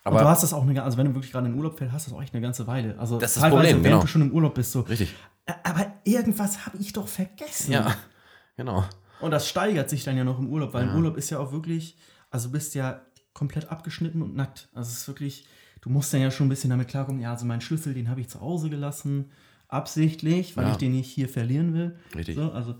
Aber 0.05 0.16
Aber 0.16 0.25
du 0.25 0.31
hast 0.31 0.42
das 0.42 0.53
auch 0.53 0.62
eine, 0.62 0.83
also 0.83 0.96
wenn 0.99 1.07
du 1.07 1.14
wirklich 1.14 1.33
gerade 1.33 1.46
in 1.46 1.53
den 1.53 1.59
Urlaub 1.59 1.79
fällst, 1.79 1.94
hast 1.94 2.07
du 2.07 2.11
das 2.11 2.18
auch 2.18 2.23
echt 2.23 2.35
eine 2.35 2.42
ganze 2.42 2.66
Weile. 2.66 2.99
Also 2.99 3.18
Das 3.18 3.31
ist 3.37 3.42
das 3.42 3.49
Problem, 3.51 3.62
während 3.77 3.85
genau. 3.85 4.01
du 4.01 4.07
schon 4.07 4.23
im 4.23 4.33
Urlaub 4.33 4.55
bist, 4.55 4.73
so. 4.73 4.81
richtig. 4.81 5.14
"Ä- 5.46 5.55
Aber 5.64 5.92
irgendwas 6.05 6.66
habe 6.66 6.77
ich 6.79 6.92
doch 6.92 7.09
vergessen. 7.09 7.73
Ja, 7.73 7.94
genau. 8.57 8.85
Und 9.20 9.31
das 9.31 9.49
steigert 9.49 9.88
sich 9.90 10.05
dann 10.05 10.16
ja 10.16 10.25
noch 10.25 10.38
im 10.38 10.49
Urlaub, 10.49 10.73
weil 10.75 10.85
im 10.88 10.94
Urlaub 10.96 11.16
ist 11.16 11.29
ja 11.31 11.38
auch 11.38 11.53
wirklich, 11.53 11.96
also 12.31 12.49
du 12.49 12.53
bist 12.53 12.75
ja 12.75 13.03
komplett 13.35 13.70
abgeschnitten 13.70 14.23
und 14.23 14.35
nackt. 14.35 14.68
Also 14.75 14.90
es 14.90 14.99
ist 14.99 15.09
wirklich, 15.09 15.46
du 15.83 15.90
musst 15.90 16.12
dann 16.12 16.20
ja 16.23 16.31
schon 16.31 16.46
ein 16.46 16.51
bisschen 16.51 16.70
damit 16.70 16.88
klarkommen, 16.88 17.20
ja, 17.20 17.33
also 17.33 17.44
meinen 17.46 17.61
Schlüssel, 17.61 17.92
den 17.94 18.09
habe 18.09 18.20
ich 18.23 18.29
zu 18.31 18.40
Hause 18.40 18.70
gelassen, 18.70 19.31
absichtlich, 19.72 20.56
weil 20.56 20.66
Ja. 20.66 20.70
ich 20.72 20.76
den 20.78 20.92
nicht 20.92 21.11
hier 21.11 21.28
verlieren 21.28 21.74
will. 21.74 21.96
Richtig. 22.14 22.37
So, 22.37 22.50
also 22.52 22.74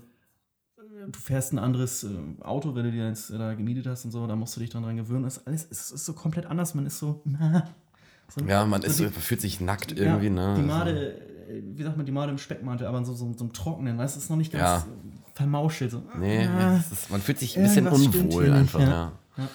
du 1.07 1.19
fährst 1.19 1.53
ein 1.53 1.59
anderes 1.59 2.03
äh, 2.03 2.09
Auto, 2.41 2.75
wenn 2.75 2.83
du 2.85 2.91
dir 2.91 3.07
jetzt 3.07 3.29
äh, 3.31 3.37
da 3.37 3.53
gemietet 3.55 3.87
hast 3.87 4.05
und 4.05 4.11
so, 4.11 4.27
da 4.27 4.35
musst 4.35 4.55
du 4.55 4.59
dich 4.59 4.69
dran 4.69 4.83
dran 4.83 4.97
gewöhnen. 4.97 5.25
Es 5.25 5.37
ist, 5.37 5.47
alles, 5.47 5.67
es 5.71 5.91
ist 5.91 6.05
so 6.05 6.13
komplett 6.13 6.45
anders, 6.45 6.75
man 6.75 6.85
ist 6.85 6.99
so, 6.99 7.21
na, 7.25 7.67
so 8.27 8.45
Ja, 8.45 8.65
man 8.65 8.81
ist, 8.83 8.97
so 8.97 9.05
die- 9.05 9.11
fühlt 9.11 9.41
sich 9.41 9.59
nackt 9.61 9.91
irgendwie, 9.97 10.27
ja, 10.27 10.31
ne? 10.31 10.53
Die 10.55 10.61
Also- 10.61 10.65
Made, 10.67 11.13
äh, 11.49 11.61
wie 11.75 11.83
sagt 11.83 11.97
man, 11.97 12.05
die 12.05 12.11
Made 12.11 12.31
im 12.31 12.37
Speckmantel, 12.37 12.85
aber 12.87 13.03
so, 13.03 13.13
so, 13.13 13.33
so 13.33 13.43
einem 13.43 13.53
trockenen, 13.53 13.97
weißt 13.97 14.15
du, 14.15 14.17
es 14.19 14.23
ist 14.25 14.29
noch 14.29 14.37
nicht 14.37 14.51
ganz 14.51 14.63
Ja. 14.85 14.87
vermauschelt. 15.33 15.91
So. 15.91 16.03
Nee, 16.19 16.45
Ah. 16.45 16.77
ist, 16.77 17.09
man 17.09 17.19
fühlt 17.21 17.39
sich 17.39 17.57
ein 17.57 17.63
bisschen 17.63 17.87
unwohl 17.87 18.43
hier 18.45 18.51
nicht, 18.53 18.59
einfach, 18.75 18.79
ja. 18.79 19.11
ja. 19.37 19.49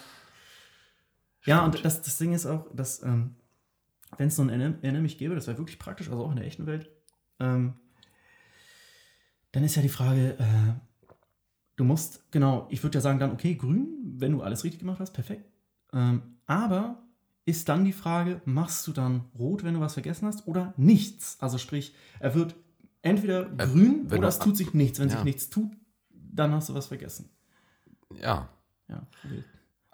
Ja, 1.45 1.65
und 1.65 1.85
das, 1.85 2.03
das 2.03 2.19
Ding 2.19 2.33
ist 2.33 2.45
auch, 2.47 2.67
dass, 2.75 3.03
ähm, 3.05 3.37
wenn 4.19 4.29
es 4.29 4.37
so 4.37 4.43
ein 4.43 4.49
Erinner 4.49 5.01
mich 5.01 5.17
gäbe, 5.17 5.35
das 5.37 5.47
wäre 5.47 5.59
wirklich 5.59 5.79
praktisch, 5.79 6.09
also 6.11 6.25
auch 6.25 6.31
in 6.31 6.37
der 6.37 6.47
echten 6.47 6.67
Welt, 6.67 6.91
ähm, 7.41 7.75
dann 9.53 9.65
ist 9.65 9.77
ja 9.77 9.83
die 9.83 9.89
Frage, 9.89 10.37
äh, 10.39 10.75
du 11.77 11.85
musst, 11.85 12.31
genau, 12.31 12.67
ich 12.71 12.83
würde 12.83 12.97
ja 12.97 13.01
sagen 13.01 13.19
dann, 13.19 13.33
okay, 13.33 13.55
grün, 13.55 14.15
wenn 14.17 14.33
du 14.33 14.43
alles 14.43 14.65
richtig 14.65 14.81
gemacht 14.81 15.01
hast, 15.01 15.13
perfekt. 15.13 15.51
Ähm, 15.93 16.39
aber 16.47 17.03
ist 17.45 17.69
dann 17.69 17.85
die 17.85 17.93
Frage, 17.93 18.41
machst 18.45 18.87
du 18.87 18.93
dann 18.93 19.25
rot, 19.39 19.65
wenn 19.65 19.75
du 19.75 19.81
was 19.81 19.95
vergessen 19.95 20.27
hast, 20.27 20.47
oder 20.47 20.75
nichts? 20.77 21.37
Also 21.41 21.59
sprich, 21.59 21.95
er 22.19 22.35
wird 22.35 22.57
entweder 23.03 23.45
grün 23.45 24.11
wenn 24.11 24.19
oder 24.19 24.29
es 24.29 24.39
tut 24.39 24.57
sich 24.57 24.75
nichts. 24.75 24.99
Wenn 24.99 25.09
ja. 25.09 25.15
sich 25.15 25.25
nichts 25.25 25.49
tut, 25.49 25.71
dann 26.11 26.53
hast 26.53 26.69
du 26.69 26.75
was 26.75 26.87
vergessen. 26.87 27.31
ja. 28.21 28.49
Ja, 28.89 29.05
okay. 29.25 29.43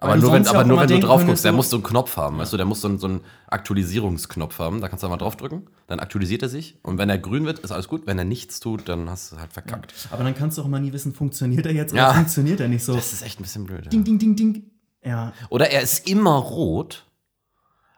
Aber 0.03 0.15
nur, 0.17 0.31
wenn, 0.33 0.43
ja 0.43 0.49
aber 0.51 0.63
nur 0.65 0.79
wenn 0.79 0.87
du 0.87 0.99
drauf 0.99 1.25
guckst, 1.25 1.45
der 1.45 1.51
muss 1.53 1.69
so 1.69 1.77
einen 1.77 1.83
Knopf 1.83 2.17
haben, 2.17 2.37
weißt 2.37 2.53
du, 2.53 2.57
der 2.57 2.65
muss 2.65 2.81
so 2.81 2.87
einen, 2.87 2.99
so 2.99 3.07
einen 3.07 3.21
Aktualisierungsknopf 3.47 4.59
haben, 4.59 4.81
da 4.81 4.89
kannst 4.89 5.03
du 5.03 5.07
einmal 5.07 5.17
draufdrücken, 5.17 5.69
dann 5.87 5.99
aktualisiert 5.99 6.41
er 6.43 6.49
sich 6.49 6.77
und 6.83 6.97
wenn 6.97 7.09
er 7.09 7.17
grün 7.17 7.45
wird, 7.45 7.59
ist 7.59 7.71
alles 7.71 7.87
gut, 7.87 8.05
wenn 8.05 8.17
er 8.19 8.25
nichts 8.25 8.59
tut, 8.59 8.87
dann 8.89 9.09
hast 9.09 9.31
du 9.31 9.37
halt 9.37 9.53
verkackt. 9.53 9.93
Aber 10.11 10.23
dann 10.23 10.35
kannst 10.35 10.57
du 10.57 10.61
auch 10.61 10.65
immer 10.65 10.79
nie 10.79 10.93
wissen, 10.93 11.13
funktioniert 11.13 11.65
er 11.65 11.73
jetzt 11.73 11.93
Ja. 11.93 12.07
oder 12.09 12.15
funktioniert 12.15 12.59
er 12.59 12.67
nicht 12.67 12.83
so. 12.83 12.93
Das 12.93 13.13
ist 13.13 13.21
echt 13.23 13.39
ein 13.39 13.43
bisschen 13.43 13.65
blöd. 13.65 13.85
Ja. 13.85 13.89
Ding, 13.89 14.03
ding, 14.03 14.19
ding, 14.19 14.35
ding. 14.35 14.69
Ja, 15.05 15.33
Oder 15.49 15.69
er 15.69 15.81
ist 15.81 16.07
immer 16.07 16.35
rot, 16.35 17.05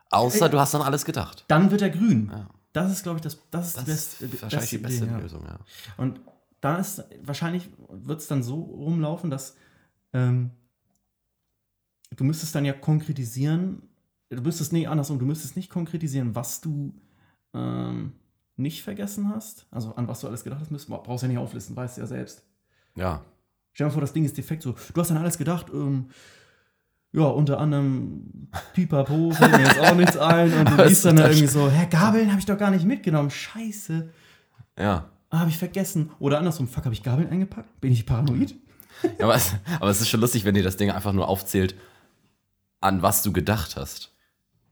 außer 0.10 0.46
Ey. 0.46 0.52
du 0.52 0.60
hast 0.60 0.74
dann 0.74 0.82
alles 0.82 1.06
gedacht. 1.06 1.46
dann 1.48 1.70
wird 1.72 1.82
er 1.82 1.89
grün. 1.91 2.32
Ja. 2.32 2.50
Das 2.74 2.91
ist, 2.91 3.04
glaube 3.04 3.18
ich, 3.18 3.22
das, 3.24 3.38
das 3.52 3.68
ist 3.68 3.78
Das 3.78 3.86
die 3.86 3.91
beste, 3.91 4.26
ist 4.26 4.41
wahrscheinlich 4.41 4.70
die 4.72 4.78
beste 4.80 5.06
ja. 5.06 5.18
Lösung, 5.18 5.44
ja. 5.46 5.60
Und 5.98 6.20
da 6.62 6.78
ist, 6.78 7.04
wahrscheinlich 7.24 7.70
wird 7.89 8.20
es 8.22 8.28
dann 8.28 8.41
so 8.44 8.56
rumlaufen, 8.60 9.30
dass 9.30 9.56
ähm, 10.13 10.52
du 12.15 12.23
müsstest 12.23 12.56
dann 12.56 12.65
ja 12.65 12.73
konkretisieren, 12.73 13.82
du 14.30 14.41
müsstest, 14.41 14.73
nee, 14.73 14.88
andersrum, 14.88 15.19
du 15.19 15.25
müsstest 15.25 15.56
nicht 15.56 15.69
konkretisieren, 15.69 16.36
was 16.36 16.62
du 16.62 16.93
ähm, 17.54 18.13
nicht 18.58 18.84
vergessen 18.84 19.30
hast, 19.34 19.67
also 19.71 19.95
an 19.95 20.08
was 20.08 20.21
du 20.21 20.28
alles 20.28 20.43
gedacht 20.43 20.62
hast, 20.62 20.71
müsst, 20.71 20.88
brauchst 20.89 21.23
ja 21.23 21.28
nicht 21.28 21.38
auflisten, 21.38 21.75
weißt 21.75 21.97
du 21.97 22.01
ja 22.01 22.08
selbst. 22.08 22.43
Ja. 22.95 23.21
Stell 23.73 23.86
dir 23.86 23.89
mal 23.89 23.93
vor, 23.93 24.01
das 24.01 24.13
Ding 24.13 24.23
ist 24.25 24.38
defekt, 24.38 24.63
so, 24.63 24.75
du 24.93 25.01
hast 25.01 25.12
an 25.12 25.17
alles 25.17 25.38
gedacht, 25.38 25.67
ähm, 25.73 26.08
ja, 27.12 27.23
unter 27.23 27.60
anderem 27.60 28.49
Pipapo, 28.73 29.32
fällt 29.32 29.51
mir 29.54 29.63
jetzt 29.63 29.80
auch 29.80 29.95
nichts 29.95 30.17
ein 30.17 30.54
und 30.54 30.69
du 30.69 30.75
liest 30.84 30.91
es 30.97 31.01
dann 31.04 31.15
da 31.17 31.28
irgendwie 31.30 31.47
so, 31.47 31.69
hä, 31.69 31.88
Gabeln 31.89 32.30
habe 32.30 32.39
ich 32.39 32.45
doch 32.45 32.58
gar 32.58 32.71
nicht 32.71 32.86
mitgenommen, 32.86 33.30
scheiße, 33.30 34.10
Ja. 34.80 35.10
ah, 35.30 35.39
habe 35.39 35.49
ich 35.49 35.58
vergessen. 35.58 36.12
Oder 36.19 36.39
andersrum, 36.39 36.67
fuck, 36.67 36.84
habe 36.86 36.93
ich 36.93 37.04
Gabeln 37.04 37.30
eingepackt? 37.30 37.80
Bin 37.82 37.91
ich 37.93 38.06
paranoid? 38.06 38.56
Ja, 39.17 39.25
Aber 39.25 39.36
es, 39.36 39.54
aber 39.80 39.89
es 39.89 39.99
ist 40.01 40.10
schon 40.10 40.21
lustig, 40.21 40.45
wenn 40.45 40.56
dir 40.56 40.63
das 40.63 40.78
Ding 40.78 40.89
einfach 40.91 41.13
nur 41.13 41.28
aufzählt, 41.28 41.75
an 42.86 43.02
was 43.02 43.24
du 43.24 43.34
gedacht 43.34 43.76
hast. 43.76 44.12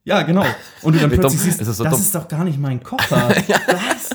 Ja, 0.06 0.22
genau. 0.24 0.46
Und 0.82 0.96
du 0.96 1.00
dann 1.00 1.10
plötzlich 1.20 1.42
siehst, 1.42 1.62
ist 1.62 1.68
so 1.78 1.84
das 1.84 2.00
ist 2.00 2.14
doch 2.16 2.28
gar 2.28 2.44
nicht 2.44 2.60
mein 2.60 2.82
Koffer. 2.84 3.30
Was? 3.68 4.10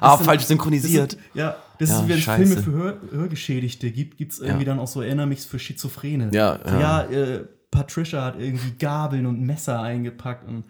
Ah, 0.00 0.16
sind- 0.16 0.26
falsch 0.26 0.42
Das 0.42 0.48
synchronisiert. 0.48 1.14
ist, 1.14 1.20
ja, 1.34 1.56
das 1.78 1.88
Ja, 1.90 2.00
ist, 2.00 2.08
wenn 2.08 2.18
es. 2.18 2.24
Filme 2.24 2.56
für 2.62 2.72
Hör, 2.72 2.98
Hörgeschädigte 3.10 3.90
gibt, 3.90 4.16
gibt 4.18 4.32
es 4.32 4.38
irgendwie 4.38 4.64
Ja. 4.64 4.70
dann 4.72 4.78
auch 4.78 4.86
so 4.88 5.00
Erinner 5.02 5.26
mich 5.26 5.40
für 5.46 5.58
Schizophrene. 5.58 6.30
Ja, 6.32 6.58
ja. 6.64 6.80
ja 6.80 7.02
äh, 7.04 7.44
Patricia 7.70 8.22
hat 8.24 8.38
irgendwie 8.38 8.72
Gabeln 8.78 9.26
und 9.26 9.40
Messer 9.40 9.80
eingepackt 9.80 10.46
und 10.46 10.64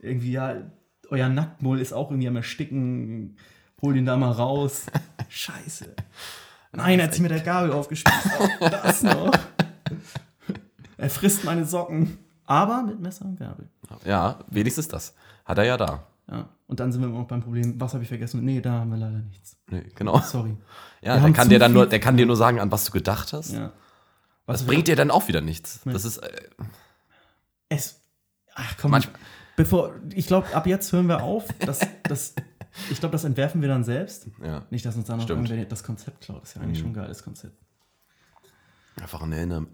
irgendwie, 0.00 0.32
ja, 0.32 0.54
euer 1.10 1.28
Nacktmull 1.28 1.80
ist 1.80 1.92
auch 1.92 2.10
irgendwie 2.10 2.28
am 2.28 2.36
Ersticken. 2.36 3.36
Hol 3.82 3.94
den 3.94 4.06
da 4.06 4.16
mal 4.16 4.30
raus. 4.32 4.86
Scheiße. 5.28 5.94
Nein, 6.72 6.98
er 6.98 7.06
hat 7.06 7.12
sich 7.14 7.22
mit 7.22 7.30
der 7.30 7.40
Gabel 7.40 7.72
aufgespießt. 7.72 8.16
Das 8.60 9.02
noch. 9.02 9.30
Er 10.96 11.10
frisst 11.10 11.44
meine 11.44 11.64
Socken. 11.64 12.18
Aber 12.48 12.82
mit 12.84 13.00
Messer 13.00 13.24
und 13.24 13.38
Gabel. 13.38 13.68
Ja, 14.04 14.38
wenigstens 14.48 14.86
das. 14.88 15.14
Hat 15.44 15.58
er 15.58 15.64
ja 15.64 15.76
da. 15.76 16.06
Ja. 16.30 16.48
Und 16.68 16.80
dann 16.80 16.92
sind 16.92 17.00
wir 17.02 17.08
immer 17.08 17.18
noch 17.20 17.26
beim 17.28 17.42
Problem, 17.42 17.80
was 17.80 17.92
habe 17.92 18.02
ich 18.04 18.08
vergessen? 18.08 18.44
Nee, 18.44 18.60
da 18.60 18.72
haben 18.72 18.90
wir 18.90 18.96
leider 18.98 19.18
nichts. 19.18 19.56
Nee, 19.68 19.84
genau. 19.94 20.18
Sorry. 20.20 20.56
Ja, 21.02 21.18
der 21.18 21.32
kann 21.32 21.48
dir 21.48 21.58
dann 21.58 21.72
nur, 21.72 21.86
der 21.86 21.98
kann 22.00 22.16
dir 22.16 22.26
nur 22.26 22.36
sagen, 22.36 22.60
an 22.60 22.70
was 22.72 22.84
du 22.84 22.92
gedacht 22.92 23.32
hast. 23.32 23.52
Ja. 23.52 23.72
Das 24.46 24.60
Was 24.60 24.66
bringt 24.66 24.86
dir 24.88 24.94
dann 24.96 25.10
auch 25.10 25.26
wieder 25.28 25.40
nichts. 25.40 25.80
Nee. 25.84 25.92
Das 25.92 26.04
ist, 26.04 26.18
äh, 26.18 26.30
Es. 27.68 28.00
Ach 28.54 28.76
komm. 28.80 28.92
Manchmal- 28.92 29.14
Bevor, 29.56 29.94
ich 30.14 30.26
glaube, 30.26 30.54
ab 30.54 30.66
jetzt 30.66 30.92
hören 30.92 31.06
wir 31.08 31.22
auf. 31.22 31.46
Das, 31.60 31.80
das, 32.04 32.34
ich 32.90 33.00
glaube, 33.00 33.12
das 33.12 33.24
entwerfen 33.24 33.60
wir 33.62 33.68
dann 33.68 33.84
selbst. 33.84 34.28
ja, 34.44 34.64
Nicht, 34.70 34.84
dass 34.86 34.94
uns 34.96 35.06
da 35.06 35.16
noch 35.16 35.28
irgendwer 35.28 35.64
das 35.64 35.82
Konzept 35.82 36.20
klaut. 36.20 36.42
Das 36.42 36.50
ist 36.50 36.54
ja 36.56 36.62
eigentlich 36.62 36.78
schon 36.78 36.90
ein 36.90 36.94
geiles 36.94 37.22
Konzept. 37.22 37.56
einfach 39.00 39.22
eine 39.22 39.36
Erinnerung. 39.36 39.66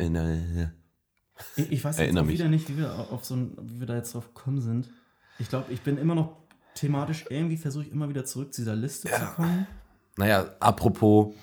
Ich, 1.56 1.72
ich 1.72 1.84
weiß 1.84 1.96
jetzt 1.96 2.04
Erinnere 2.04 2.24
auch 2.24 2.26
mich. 2.26 2.38
wieder 2.38 2.48
nicht, 2.48 2.68
wie 2.68 2.78
wir, 2.78 2.92
auf 3.10 3.24
so 3.24 3.34
ein, 3.34 3.56
wie 3.60 3.80
wir 3.80 3.86
da 3.86 3.96
jetzt 3.96 4.14
drauf 4.14 4.32
gekommen 4.34 4.60
sind. 4.60 4.90
Ich 5.38 5.48
glaube, 5.48 5.72
ich 5.72 5.80
bin 5.82 5.98
immer 5.98 6.14
noch 6.14 6.36
thematisch, 6.74 7.24
irgendwie 7.28 7.56
versuche 7.56 7.84
ich 7.84 7.92
immer 7.92 8.08
wieder 8.08 8.24
zurück 8.24 8.52
zu 8.52 8.62
dieser 8.62 8.76
Liste 8.76 9.08
zu 9.08 9.24
kommen. 9.34 9.66
Naja, 10.16 10.54
apropos, 10.60 11.34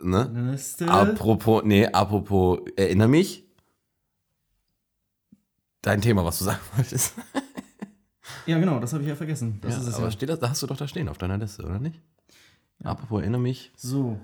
ne? 0.00 0.50
Liste. 0.50 0.88
Apropos, 0.88 1.62
nee, 1.64 1.86
apropos, 1.86 2.60
erinnere 2.76 3.08
mich. 3.08 3.44
Dein 5.82 6.00
Thema, 6.00 6.24
was 6.24 6.38
du 6.38 6.44
sagen 6.44 6.60
wolltest. 6.76 7.14
ja, 8.46 8.58
genau, 8.58 8.80
das 8.80 8.94
habe 8.94 9.02
ich 9.02 9.08
ja 9.08 9.16
vergessen. 9.16 9.58
Das 9.60 9.74
ja, 9.74 9.80
ist 9.82 9.88
es 9.88 9.94
aber 9.96 10.06
ja. 10.06 10.10
steht 10.10 10.30
das, 10.30 10.38
da 10.38 10.48
hast 10.48 10.62
du 10.62 10.66
doch 10.66 10.78
da 10.78 10.88
stehen 10.88 11.08
auf 11.08 11.18
deiner 11.18 11.36
Liste, 11.36 11.62
oder 11.62 11.78
nicht? 11.78 12.00
Apropos, 12.82 13.20
erinnere 13.20 13.42
mich. 13.42 13.70
So. 13.76 14.18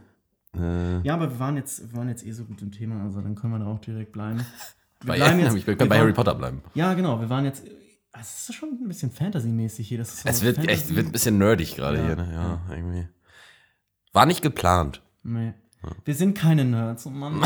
Äh, 0.57 1.01
Ja, 1.03 1.15
aber 1.15 1.31
wir 1.31 1.39
waren, 1.39 1.57
jetzt, 1.57 1.91
wir 1.91 1.97
waren 1.99 2.09
jetzt 2.09 2.25
eh 2.25 2.33
so 2.33 2.45
gut 2.45 2.61
im 2.63 2.73
Thema, 2.73 3.03
also 3.05 3.21
dann 3.21 3.35
können 3.35 3.53
wir 3.53 3.59
da 3.61 3.67
auch 3.67 3.81
direkt 3.81 4.13
bleiben. 4.13 4.39
Wir 5.03 5.09
bei, 5.09 5.17
bleiben 5.17 5.33
erinnere 5.39 5.55
mich, 5.55 5.67
wir 5.67 5.79
bei 5.79 5.99
Harry 5.99 6.13
Potter 6.13 6.35
bleiben. 6.35 6.63
Ja, 6.75 6.93
genau, 6.93 7.19
wir 7.23 7.31
waren 7.31 7.47
jetzt. 7.47 7.65
Es 8.13 8.51
ist 8.51 8.55
schon 8.55 8.69
ein 8.71 8.87
bisschen 8.87 9.11
Fantasy-mäßig 9.11 9.89
hier. 9.89 9.97
Das 9.97 10.11
ist 10.13 10.23
so 10.25 10.29
Es 10.29 10.43
wird 10.43 10.57
Fantasy- 10.57 10.73
echt 10.75 10.95
wird 10.95 11.07
ein 11.07 11.13
bisschen 11.13 11.39
nerdig 11.39 11.75
gerade 11.77 11.97
Ja. 11.99 12.05
hier, 12.05 12.17
ne? 12.17 12.29
Ja, 12.35 12.61
irgendwie. 12.77 13.09
War 14.13 14.27
nicht 14.27 14.43
geplant. 14.43 15.01
Nee. 15.23 15.55
Wir 16.05 16.15
sind 16.15 16.37
keine 16.37 16.67
Nerds. 16.67 17.07
Oh 17.07 17.11
Mann. 17.11 17.41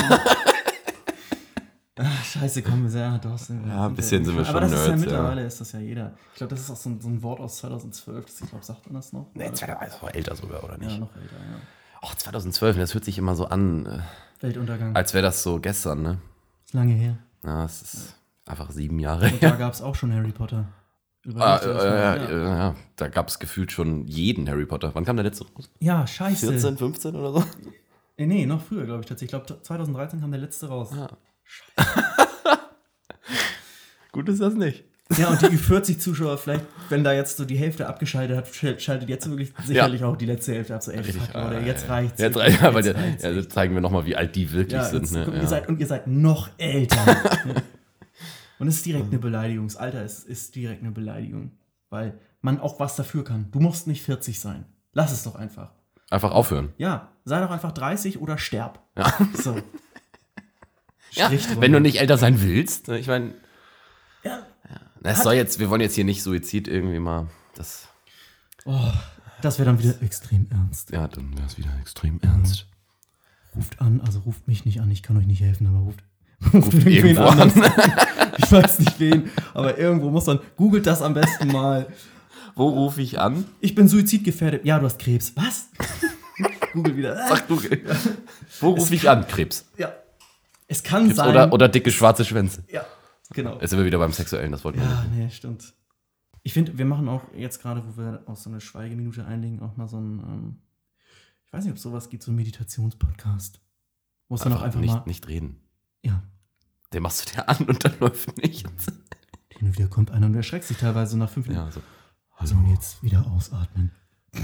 Ach, 1.97 2.25
scheiße, 2.25 2.63
komm, 2.63 2.83
wir 2.83 2.91
sind 2.91 3.01
ja 3.03 3.19
doch. 3.19 3.39
Sind 3.39 3.69
Ja, 3.69 3.87
ein 3.87 3.95
bisschen 3.95 4.25
sind 4.25 4.35
wir 4.37 4.41
Aber 4.49 4.61
schon 4.63 4.63
das 4.63 4.73
ist 4.73 4.79
ja 4.79 4.87
Nerds, 4.89 5.03
ja. 5.05 5.11
mittlerweile, 5.11 5.47
ist 5.47 5.61
das 5.61 5.71
ja 5.73 5.79
jeder. 5.79 6.15
Ich 6.33 6.39
glaube, 6.39 6.51
das 6.57 6.61
ist 6.65 6.71
auch 6.71 6.77
so 6.77 6.91
ein, 6.91 7.01
so 7.01 7.09
ein 7.09 7.23
Wort 7.23 7.39
aus 7.39 7.59
2012. 7.59 8.25
Das, 8.27 8.41
ich 8.41 8.49
glaube, 8.51 8.65
sagt 8.65 8.85
man 8.87 8.95
das 8.95 9.13
noch? 9.13 9.31
Nee, 9.35 9.45
Oder? 9.47 9.55
2000, 9.55 9.93
also 9.93 10.09
älter 10.09 10.35
sogar, 10.35 10.65
oder 10.65 10.73
ja, 10.81 10.89
nicht? 10.89 10.99
noch 10.99 11.15
älter, 11.15 11.37
ja. 11.37 11.61
Ach, 12.05 12.15
2012, 12.15 12.77
das 12.77 12.95
hört 12.95 13.05
sich 13.05 13.19
immer 13.19 13.35
so 13.35 13.47
an, 13.47 13.87
äh, 13.87 14.01
Weltuntergang. 14.41 14.95
als 14.95 15.15
wäre 15.15 15.23
das 15.23 15.43
so 15.43 15.59
gestern, 15.61 16.03
ne? 16.03 16.19
ist 16.65 16.75
lange 16.75 16.93
her. 16.95 17.17
Ja, 17.43 17.65
es 17.65 17.83
ist 17.83 18.15
einfach 18.47 18.71
sieben 18.71 18.99
Jahre 18.99 19.27
Und 19.27 19.43
da 19.43 19.49
her. 19.49 19.57
gab 19.57 19.73
es 19.73 19.81
auch 19.83 19.95
schon 19.95 20.13
Harry 20.13 20.33
Potter. 20.33 20.67
Ah, 21.37 21.57
äh, 21.57 21.67
äh, 21.69 21.87
ja. 21.87 22.57
ja, 22.59 22.75
da 22.97 23.09
gab 23.09 23.29
es 23.29 23.39
gefühlt 23.39 23.73
schon 23.73 24.07
jeden 24.07 24.47
Harry 24.49 24.67
Potter. 24.67 24.95
Wann 24.95 25.07
kam 25.07 25.17
der 25.17 25.25
letzte 25.25 25.47
raus? 25.55 25.71
ja, 25.81 26.07
scheiße. 26.07 26.49
14, 26.49 26.77
15 26.77 27.17
oder 27.17 27.33
so? 27.33 27.45
Äh, 28.19 28.27
nee, 28.27 28.45
noch 28.45 28.61
früher, 28.63 28.85
glaube 28.85 29.01
ich 29.01 29.07
tatsächlich. 29.07 29.35
Ich 29.41 29.47
glaube, 29.47 29.63
2013 29.63 30.21
kam 30.21 30.31
der 30.31 30.41
letzte 30.41 30.69
raus. 30.69 30.91
Ja. 30.95 31.09
Gut 34.13 34.29
ist 34.29 34.41
das 34.41 34.55
nicht. 34.55 34.85
Ja, 35.19 35.29
und 35.29 35.43
die 35.43 35.47
Ü40-Zuschauer, 35.47 36.39
vielleicht, 36.39 36.65
wenn 36.89 37.05
da 37.05 37.13
jetzt 37.13 37.37
so 37.37 37.45
die 37.45 37.57
Hälfte 37.59 37.87
abgeschaltet 37.87 38.37
hat, 38.39 38.49
schal- 38.55 38.81
schaltet 38.81 39.09
jetzt 39.11 39.29
wirklich 39.29 39.53
sicherlich 39.65 40.03
auch 40.03 40.17
die 40.17 40.25
letzte 40.25 40.55
Hälfte 40.55 40.75
ab. 40.75 40.83
So, 40.83 40.93
ey, 40.93 41.03
fuck, 41.05 41.35
Leute, 41.35 41.67
jetzt 41.67 41.89
reicht's. 41.91 42.21
Jetzt 42.21 42.37
reicht 42.39 42.63
aber 42.63 42.79
Jetzt 42.83 42.97
ja, 42.97 43.03
reicht's. 43.03 43.23
ja, 43.23 43.31
jetzt 43.31 43.53
zeigen 43.53 43.75
wir 43.75 43.83
nochmal, 43.83 44.07
wie 44.07 44.17
alt 44.17 44.35
die 44.35 44.51
wirklich 44.53 44.73
Ja, 44.73 44.85
sind. 44.85 45.03
jetzt, 45.03 45.13
Ne? 45.13 45.27
und, 45.27 45.35
Ja. 45.37 45.43
ihr 45.43 45.47
seid, 45.49 45.69
und 45.69 45.79
ihr 45.79 45.87
seid 45.87 46.07
noch 46.07 46.49
älter. 46.57 46.97
und 48.59 48.67
es 48.69 48.77
ist 48.77 48.87
direkt 48.87 49.09
eine 49.11 49.19
Beleidigung. 49.19 49.67
Das 49.67 49.77
Alter 49.77 50.03
ist, 50.03 50.25
ist 50.27 50.55
direkt 50.57 50.81
eine 50.83 50.91
Beleidigung. 50.91 51.53
Weil 51.91 52.19
man 52.41 52.59
auch 52.59 52.81
was 52.81 52.97
dafür 52.97 53.25
kann. 53.25 53.49
Du 53.53 53.61
musst 53.61 53.87
nicht 53.87 54.03
40 54.03 54.41
sein. 54.41 54.65
Lass 54.95 55.13
es 55.13 55.23
doch 55.23 55.35
einfach. 55.35 55.71
Einfach 56.11 56.33
aufhören. 56.33 56.73
Ja, 56.79 57.13
sei 57.27 57.41
doch 57.41 57.51
einfach 57.51 57.73
30 57.73 58.21
oder 58.23 58.39
sterb. 58.39 58.81
Ja. 58.97 59.13
So. 59.35 59.57
Ja, 61.13 61.31
wenn 61.61 61.71
du 61.73 61.79
nicht 61.81 62.01
älter 62.01 62.17
sein 62.19 62.41
willst, 62.43 62.89
ne, 62.89 62.99
ich 62.99 63.07
meine, 63.07 63.35
Ja. 64.25 64.45
Es 65.13 65.23
soll 65.23 65.35
jetzt, 65.35 65.59
wir 65.59 65.71
wollen 65.71 65.81
jetzt 65.81 65.95
hier 65.95 66.05
nicht 66.05 66.23
Suizid 66.23 66.69
irgendwie 66.69 66.99
mal, 66.99 67.29
das, 67.55 67.89
Oh, 68.65 68.91
das 69.43 69.59
wäre 69.59 69.67
dann 69.67 69.79
wieder 69.79 69.95
extrem 70.03 70.47
ernst. 70.51 70.91
ja, 70.91 71.07
dann 71.09 71.37
wäre 71.37 71.47
es 71.47 71.59
wieder 71.59 71.71
extrem 71.81 72.19
ernst. 72.23 72.67
Ruft 73.55 73.81
an, 73.81 74.01
also 74.01 74.21
ruft 74.21 74.49
mich 74.49 74.65
nicht 74.65 74.81
an, 74.81 74.91
ich 74.91 75.03
kann 75.03 75.17
euch 75.17 75.27
nicht 75.27 75.41
helfen, 75.43 75.67
aber 75.67 75.79
ruft, 75.81 76.03
Ruft 76.53 76.87
irgendwo 76.87 77.23
an. 77.25 77.53
Ich 78.37 78.51
weiß 78.51 78.81
nicht 78.81 78.99
wen, 78.99 79.31
aber 79.55 79.79
irgendwo 79.79 80.11
muss 80.11 80.27
man, 80.27 80.41
googelt 80.57 80.87
das 80.89 81.03
am 81.03 81.15
besten 81.15 81.47
mal. 81.53 81.87
Wo 82.57 82.69
rufe 82.69 83.01
ich 83.01 83.21
an? 83.21 83.45
Ich 83.61 83.77
bin 83.77 83.87
suizidgefährdet. 83.87 84.65
Ja, 84.65 84.81
du 84.81 84.87
hast 84.87 84.99
Krebs. 84.99 85.33
Was? 85.37 85.69
Google 86.73 86.97
wieder. 86.97 87.17
Sag 87.29 87.47
du. 87.47 87.61
Wo 88.61 88.71
rufe 88.71 88.93
ich 88.93 89.09
an? 89.09 89.25
Krebs. 89.29 89.67
Ja. 89.79 89.93
Es 90.67 90.83
kann 90.83 91.05
Krebs 91.05 91.17
sein. 91.17 91.29
oder, 91.31 91.53
oder 91.53 91.69
dicke 91.69 91.93
schwarze 91.93 92.25
Schwänze. 92.25 92.65
ja, 92.73 92.85
genau. 93.31 93.59
Jetzt 93.61 93.71
sind 93.71 93.79
wir 93.79 93.87
wieder 93.87 93.99
beim 93.99 94.13
Sexuellen, 94.13 94.53
das 94.53 94.65
wollten 94.65 94.81
wir 94.81 94.87
Ja, 94.87 95.03
nicht. 95.05 95.15
nee, 95.15 95.31
stimmt. 95.31 95.75
Ich 96.43 96.53
finde, 96.53 96.77
wir 96.77 96.85
machen 96.85 97.09
auch 97.09 97.23
jetzt 97.35 97.63
gerade, 97.63 97.83
wo 97.87 97.97
wir 98.01 98.23
auch 98.27 98.37
so 98.37 98.51
eine 98.51 98.61
Schweigeminute 98.61 99.25
einlegen, 99.25 99.61
auch 99.63 99.77
mal 99.77 99.89
so 99.89 99.99
ein, 99.99 100.19
ähm, 100.21 100.57
ich 101.47 101.53
weiß 101.53 101.65
nicht, 101.65 101.71
ob 101.73 101.77
es 101.79 101.83
sowas 101.83 102.11
gibt, 102.11 102.23
so 102.23 102.31
ein 102.33 102.35
Meditationspodcast. 102.37 103.61
Wo 104.29 104.35
es 104.35 104.43
dann 104.43 104.53
auch 104.53 104.63
Einfach 104.63 104.81
nicht, 104.81 104.93
mal, 104.95 105.03
nicht 105.07 105.27
reden. 105.29 105.61
ja, 106.03 106.23
Den 106.93 107.03
machst 107.03 107.25
du 107.31 107.35
dir 107.35 107.49
an 107.49 107.65
und 107.67 107.85
dann 107.85 107.95
läuft 108.01 108.37
nichts. 108.39 108.87
hin 109.49 109.69
und 109.69 109.79
wieder 109.79 109.89
kommt 109.89 110.11
einer 110.11 110.27
und 110.27 110.35
erschreckt 110.35 110.65
sich 110.67 110.77
teilweise 110.77 111.17
nach 111.19 111.31
fünf 111.31 111.47
Minuten. 111.49 111.67
Ja, 111.67 111.73
so. 111.73 111.81
So, 112.47 112.55
und 112.57 112.69
jetzt 112.71 113.03
wieder 113.03 113.25
ausatmen. 113.31 113.91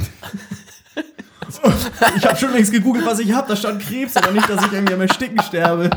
ich 2.17 2.25
habe 2.25 2.37
schon 2.37 2.53
längst 2.53 2.73
gegoogelt, 2.73 3.05
was 3.05 3.19
ich 3.19 3.33
habe. 3.33 3.49
Da 3.49 3.57
stand 3.57 3.83
Krebs, 3.83 4.17
aber 4.17 4.31
nicht, 4.31 4.49
dass 4.49 4.65
ich 4.65 4.73
irgendwie 4.73 4.95
am 4.95 5.01
Ersticken 5.01 5.43
sterbe. 5.43 5.91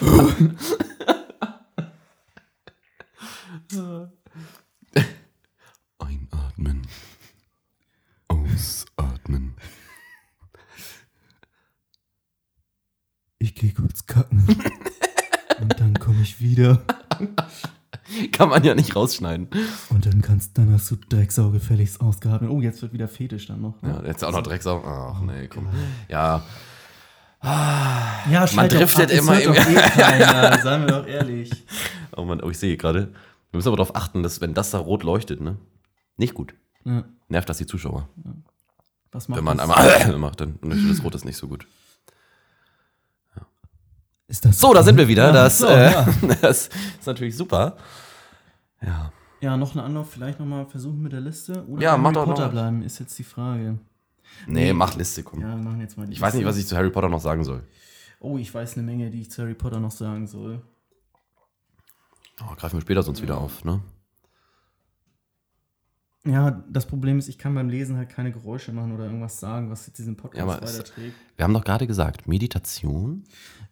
Einatmen. 5.98 6.82
Ausatmen. 8.28 9.54
Ich 13.38 13.54
gehe 13.54 13.72
kurz 13.72 14.06
kacken. 14.06 14.44
Und 15.60 15.78
dann 15.80 15.94
komme 15.98 16.22
ich 16.22 16.40
wieder. 16.40 16.82
Kann 18.32 18.48
man 18.48 18.64
ja 18.64 18.74
nicht 18.74 18.96
rausschneiden. 18.96 19.48
Und 19.90 20.06
dann 20.06 20.20
kannst, 20.22 20.56
dann 20.58 20.72
hast 20.72 20.90
du 20.90 20.96
Drecksau 20.96 21.50
gefälligst 21.50 22.00
ausgeatmet. 22.00 22.50
Oh, 22.50 22.60
jetzt 22.60 22.82
wird 22.82 22.92
wieder 22.92 23.08
fetisch 23.08 23.46
dann 23.46 23.60
noch. 23.62 23.74
Ja, 23.82 24.02
jetzt 24.04 24.24
auch 24.24 24.32
noch 24.32 24.42
Drecksau. 24.42 24.82
Ach 24.84 25.20
nee, 25.22 25.46
komm. 25.48 25.68
Ja, 26.08 26.42
Ja, 27.42 28.46
doch 28.46 28.68
driftet 28.68 29.10
ab, 29.10 29.16
immer 29.16 29.40
irgendwie- 29.40 29.74
eh 29.76 29.80
keiner, 29.80 30.58
seien 30.62 30.80
wir 30.82 30.88
doch 30.88 31.06
ehrlich. 31.06 31.50
oh 32.16 32.24
Mann, 32.24 32.42
oh, 32.42 32.50
ich 32.50 32.58
sehe 32.58 32.76
gerade. 32.76 33.12
Wir 33.50 33.58
müssen 33.58 33.68
aber 33.68 33.76
darauf 33.78 33.96
achten, 33.96 34.22
dass 34.22 34.40
wenn 34.40 34.54
das 34.54 34.70
da 34.70 34.78
rot 34.78 35.02
leuchtet, 35.02 35.40
ne? 35.40 35.56
Nicht 36.16 36.34
gut. 36.34 36.54
Ja, 36.84 37.04
Nervt 37.28 37.48
das 37.48 37.58
die 37.58 37.66
Zuschauer. 37.66 38.08
was 39.12 39.28
macht 39.28 39.36
Wenn 39.38 39.44
man 39.44 39.58
das? 39.58 39.68
einmal 39.68 40.18
macht, 40.18 40.40
dann 40.40 40.58
leuchtet 40.62 40.90
das 40.90 41.02
Rot 41.04 41.14
ist 41.14 41.24
nicht 41.24 41.36
so 41.36 41.48
gut. 41.48 41.66
Ist 44.28 44.44
das 44.44 44.58
So, 44.60 44.72
da 44.72 44.82
sind 44.82 44.96
wir 44.96 45.08
wieder. 45.08 45.26
Ja, 45.26 45.32
Das, 45.32 45.58
so, 45.58 45.66
äh, 45.66 45.90
ja. 45.90 46.06
das 46.40 46.68
ist 46.68 47.06
natürlich 47.06 47.36
super. 47.36 47.76
Ja. 48.80 49.12
Ja, 49.40 49.56
noch 49.56 49.74
ein 49.74 49.80
Anlauf, 49.80 50.10
vielleicht 50.10 50.38
nochmal 50.38 50.66
versuchen 50.66 51.02
mit 51.02 51.12
der 51.12 51.20
Liste. 51.20 51.64
Oder 51.66 51.82
Ja, 51.82 51.92
Harry 51.92 52.14
doch 52.14 52.26
Potter 52.26 52.44
noch. 52.44 52.52
bleiben, 52.52 52.82
ist 52.82 52.98
jetzt 53.00 53.18
die 53.18 53.24
Frage. 53.24 53.78
Nee, 54.46 54.72
mach 54.72 54.94
Liste, 54.96 55.22
komm. 55.24 55.40
Ja, 55.40 55.48
wir 55.56 55.56
machen 55.64 55.80
jetzt 55.80 55.96
mal 55.98 56.06
die 56.06 56.12
Ich 56.12 56.20
weiß 56.20 56.34
nicht, 56.34 56.44
was 56.44 56.54
Liste. 56.56 56.66
ich 56.66 56.68
zu 56.68 56.76
Harry 56.76 56.90
Potter 56.90 57.08
noch 57.08 57.20
sagen 57.20 57.42
soll. 57.42 57.64
Oh, 58.20 58.38
ich 58.38 58.52
weiß 58.54 58.74
eine 58.74 58.84
Menge, 58.84 59.10
die 59.10 59.22
ich 59.22 59.30
zu 59.30 59.42
Harry 59.42 59.54
Potter 59.54 59.80
noch 59.80 59.90
sagen 59.90 60.26
soll. 60.28 60.62
Oh, 62.42 62.54
greifen 62.56 62.76
wir 62.76 62.80
später 62.82 63.02
sonst 63.02 63.22
wieder 63.22 63.38
auf, 63.38 63.64
ne? 63.64 63.82
Ja, 66.24 66.50
das 66.68 66.86
Problem 66.86 67.18
ist, 67.18 67.28
ich 67.28 67.38
kann 67.38 67.54
beim 67.54 67.70
Lesen 67.70 67.96
halt 67.96 68.10
keine 68.10 68.30
Geräusche 68.30 68.72
machen 68.72 68.92
oder 68.92 69.04
irgendwas 69.04 69.40
sagen, 69.40 69.70
was 69.70 69.86
jetzt 69.86 69.98
diesen 69.98 70.16
Podcast 70.16 70.36
Ja, 70.38 70.44
aber 70.44 70.62
es- 70.62 70.74
weiterträgt. 70.78 71.16
Wir 71.36 71.44
haben 71.44 71.54
doch 71.54 71.64
gerade 71.64 71.86
gesagt, 71.86 72.28
Meditation. 72.28 73.24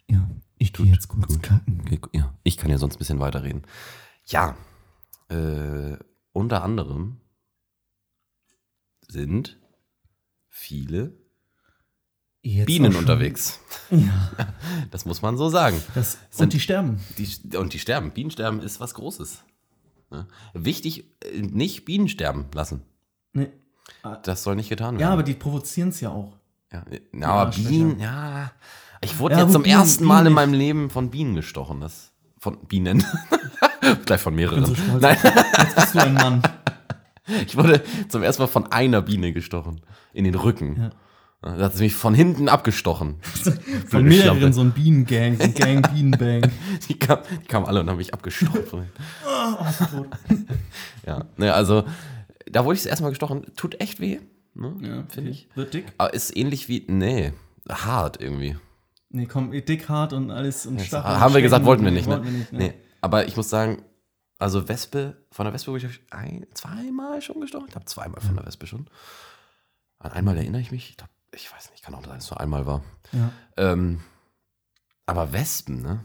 Ja, 0.09 0.31
ich 0.57 0.73
gehe 0.73 0.87
jetzt 0.87 1.09
kurz 1.09 1.41
kacken. 1.43 1.83
Okay, 1.83 2.01
Ja, 2.13 2.35
ich 2.45 2.57
kann 2.57 2.71
ja 2.71 2.79
sonst 2.79 2.97
ein 2.97 2.99
bisschen 3.01 3.21
weiterreden. 3.21 3.63
Ja, 4.25 4.57
äh, 5.29 5.99
unter 6.33 6.63
anderem 6.63 7.21
sind 9.09 9.59
viele 10.49 11.19
Jetzt 12.57 12.67
Bienen 12.67 12.95
unterwegs. 12.97 13.61
Ja, 13.91 14.31
Das 14.91 15.05
muss 15.05 15.23
man 15.23 15.37
so 15.37 15.49
sagen. 15.49 15.81
das, 15.95 16.19
Sind- 16.31 16.45
und 16.47 16.53
die 16.55 16.61
sterben. 16.61 17.01
Die, 17.19 17.57
und 17.57 17.73
die 17.73 17.79
sterben. 17.79 18.11
Bienensterben 18.13 18.61
ist 18.61 18.81
was 18.81 18.95
Großes. 18.95 19.43
Ne? 20.11 20.27
Wichtig, 20.55 21.05
äh, 21.25 21.41
nicht 21.43 21.85
Bienen 21.85 22.09
sterben 22.09 22.47
lassen. 22.55 22.83
Nee. 23.33 23.49
Das 24.23 24.43
soll 24.43 24.57
nicht 24.57 24.69
getan 24.69 24.95
werden. 24.95 25.01
Ja, 25.01 25.11
aber 25.11 25.23
die 25.23 25.35
provozieren 25.35 25.91
es 25.91 26.01
ja 26.01 26.11
auch. 26.11 26.37
Ja, 26.73 26.85
ja, 27.13 27.29
aber. 27.29 27.51
Bienen, 27.51 27.99
ja. 28.01 28.51
Ich 29.01 29.19
wurde 29.19 29.35
Ja, 29.37 29.43
jetzt 29.43 29.53
zum 29.53 29.63
Bienen- 29.63 29.79
ersten 29.81 30.05
Mal 30.05 30.19
in 30.21 30.25
Bienen 30.25 30.35
meinem 30.35 30.55
Leben 30.55 30.91
von 30.91 31.11
Bienen 31.11 31.35
gestochen. 31.35 31.81
Das, 31.81 32.13
von 32.39 32.59
Bienen. 32.67 33.05
Gleich 34.07 34.21
von 34.21 34.35
mehreren. 34.35 34.65
so 34.67 34.75
Nein, 35.01 35.17
Jetzt 35.23 35.75
bist 35.77 35.95
du 35.95 35.99
ein 36.01 36.15
Mann. 36.15 36.43
ich 37.47 37.57
wurde 37.57 37.83
zum 38.09 38.23
ersten 38.23 38.43
Mal 38.43 38.49
von 38.49 38.71
einer 38.73 39.03
Biene 39.03 39.33
gestochen. 39.33 39.81
In 40.13 40.25
den 40.25 40.35
Rücken. 40.35 40.77
Ja. 40.77 40.91
Da 41.41 41.57
hat 41.57 41.77
sie 41.77 41.85
mich 41.85 41.95
von 41.95 42.15
hinten 42.15 42.49
abgestochen. 42.49 43.17
Von 43.89 44.05
mehreren 44.05 44.39
Schlampe. 44.39 44.53
so 44.53 44.61
ein 44.61 44.73
Bienengang, 44.73 45.37
so 45.37 45.45
ein 45.45 45.55
Gang 45.55 45.93
Bienenbang. 45.93 46.51
Die, 46.89 46.99
kam, 46.99 47.21
die 47.31 47.47
kamen 47.47 47.65
alle 47.65 47.81
und 47.81 47.89
haben 47.89 47.97
mich 47.99 48.13
abgestochen. 48.13 48.67
von 48.67 48.81
hinten. 48.83 49.03
Oh, 49.25 50.05
ja, 51.07 51.25
ne, 51.37 51.55
also 51.55 51.85
da 52.51 52.65
wurde 52.65 52.75
ich 52.75 52.83
das 52.83 52.91
erste 52.91 53.05
Mal 53.05 53.11
gestochen. 53.11 53.47
Tut 53.57 53.81
echt 53.81 54.01
weh. 54.01 54.19
Ne, 54.55 54.75
Ja, 54.83 55.05
Finde 55.09 55.31
ich. 55.31 55.49
Wird 55.55 55.75
dick? 55.75 55.87
Aber 55.97 56.13
ist 56.13 56.37
ähnlich 56.37 56.69
wie, 56.69 56.85
nee, 56.89 57.33
hart 57.69 58.21
irgendwie. 58.21 58.57
Nee, 59.11 59.27
komm, 59.27 59.53
dick, 59.53 59.89
hart 59.89 60.13
und 60.13 60.33
alles 60.33 60.67
und 60.67 60.81
Stacheln. 60.81 61.21
haben 61.21 61.35
wir 61.35 61.41
gesagt, 61.43 61.65
wollten 61.65 61.85
wir 61.85 61.93
nicht, 61.93 62.07
ne? 62.09 62.15
Wollten 62.15 62.27
wir 62.27 62.33
nicht, 62.33 62.53
ne? 62.53 62.59
Nee, 62.59 62.75
aber 63.01 63.29
ich 63.29 63.37
muss 63.37 63.49
sagen, 63.49 63.83
also 64.41 64.69
Wespe, 64.69 65.17
von 65.31 65.45
der 65.45 65.55
Wespe 65.55 65.71
wurde 65.71 65.87
ich 65.87 66.01
ein, 66.11 66.47
zweimal 66.55 67.23
schon 67.23 67.41
gestochen. 67.41 67.67
Ich 67.69 67.73
glaube, 67.73 67.87
zweimal 67.87 68.21
von 68.21 68.35
der 68.35 68.45
Wespe 68.45 68.67
schon. 68.67 68.91
An 70.01 70.11
einmal 70.13 70.37
erinnere 70.37 70.61
ich 70.61 70.73
mich. 70.73 70.91
Ich, 70.91 70.97
glaub, 70.97 71.09
ich 71.33 71.53
weiß 71.53 71.71
nicht, 71.71 71.83
kann 71.85 71.95
auch 71.95 72.05
sein, 72.05 72.15
dass 72.17 72.25
es 72.25 72.31
nur 72.31 72.41
einmal 72.41 72.67
war. 72.67 72.83
Ja. 73.13 73.31
Ähm, 73.57 74.01
aber 75.07 75.33
Wespen, 75.33 75.83
ne? 75.83 76.05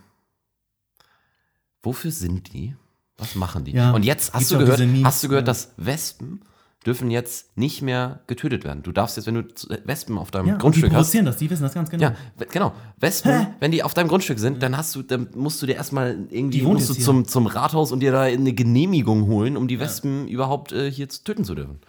Wofür 1.81 2.11
sind 2.11 2.53
die? 2.53 2.75
Was 3.17 3.35
machen 3.35 3.65
die? 3.65 3.71
Ja, 3.73 3.91
Und 3.91 4.03
jetzt 4.03 4.33
hast 4.33 4.51
du 4.51 4.57
gehört, 4.57 4.79
Memes, 4.79 5.03
hast 5.03 5.23
du 5.23 5.27
gehört, 5.27 5.43
ja. 5.47 5.51
dass 5.53 5.73
Wespen 5.77 6.41
dürfen 6.85 7.09
jetzt 7.11 7.55
nicht 7.57 7.81
mehr 7.81 8.21
getötet 8.27 8.63
werden. 8.65 8.83
Du 8.83 8.91
darfst 8.91 9.15
jetzt, 9.15 9.25
wenn 9.25 9.35
du 9.35 9.47
zu- 9.53 9.69
Wespen 9.85 10.17
auf 10.17 10.31
deinem 10.31 10.47
Ja, 10.47 10.53
und 10.53 10.59
die 10.59 10.61
Grundstück 10.63 10.85
hast, 10.91 10.95
provozieren 10.95 11.25
das, 11.25 11.37
die 11.37 11.49
wissen 11.49 11.63
das 11.63 11.73
ganz 11.73 11.89
genau. 11.89 12.03
ja, 12.03 12.15
genau. 12.51 12.73
Wespen, 12.97 13.47
wenn 13.61 13.71
die 13.71 13.83
auf 13.83 13.93
deinem 13.93 14.09
Grundstück 14.09 14.39
sind, 14.39 14.61
dann 14.63 14.75
hast 14.75 14.93
du, 14.95 15.01
dann 15.01 15.29
musst 15.35 15.61
du 15.61 15.65
dir 15.65 15.75
erstmal 15.75 16.11
irgendwie 16.29 16.59
Die 16.59 16.65
musst 16.65 16.89
du 16.89 16.93
zum, 16.93 17.25
zum 17.27 17.47
Rathaus 17.47 17.91
und 17.93 18.01
dir 18.01 18.11
da 18.11 18.21
eine 18.23 18.51
Genehmigung 18.53 19.27
holen, 19.27 19.55
um 19.55 19.67
die 19.69 19.79
Wespen 19.79 20.27
überhaupt 20.27 20.71
äh, 20.73 20.91
hier 20.91 21.07
zu 21.07 21.23
töten 21.23 21.45
zu 21.45 21.55
dürfen. 21.55 21.79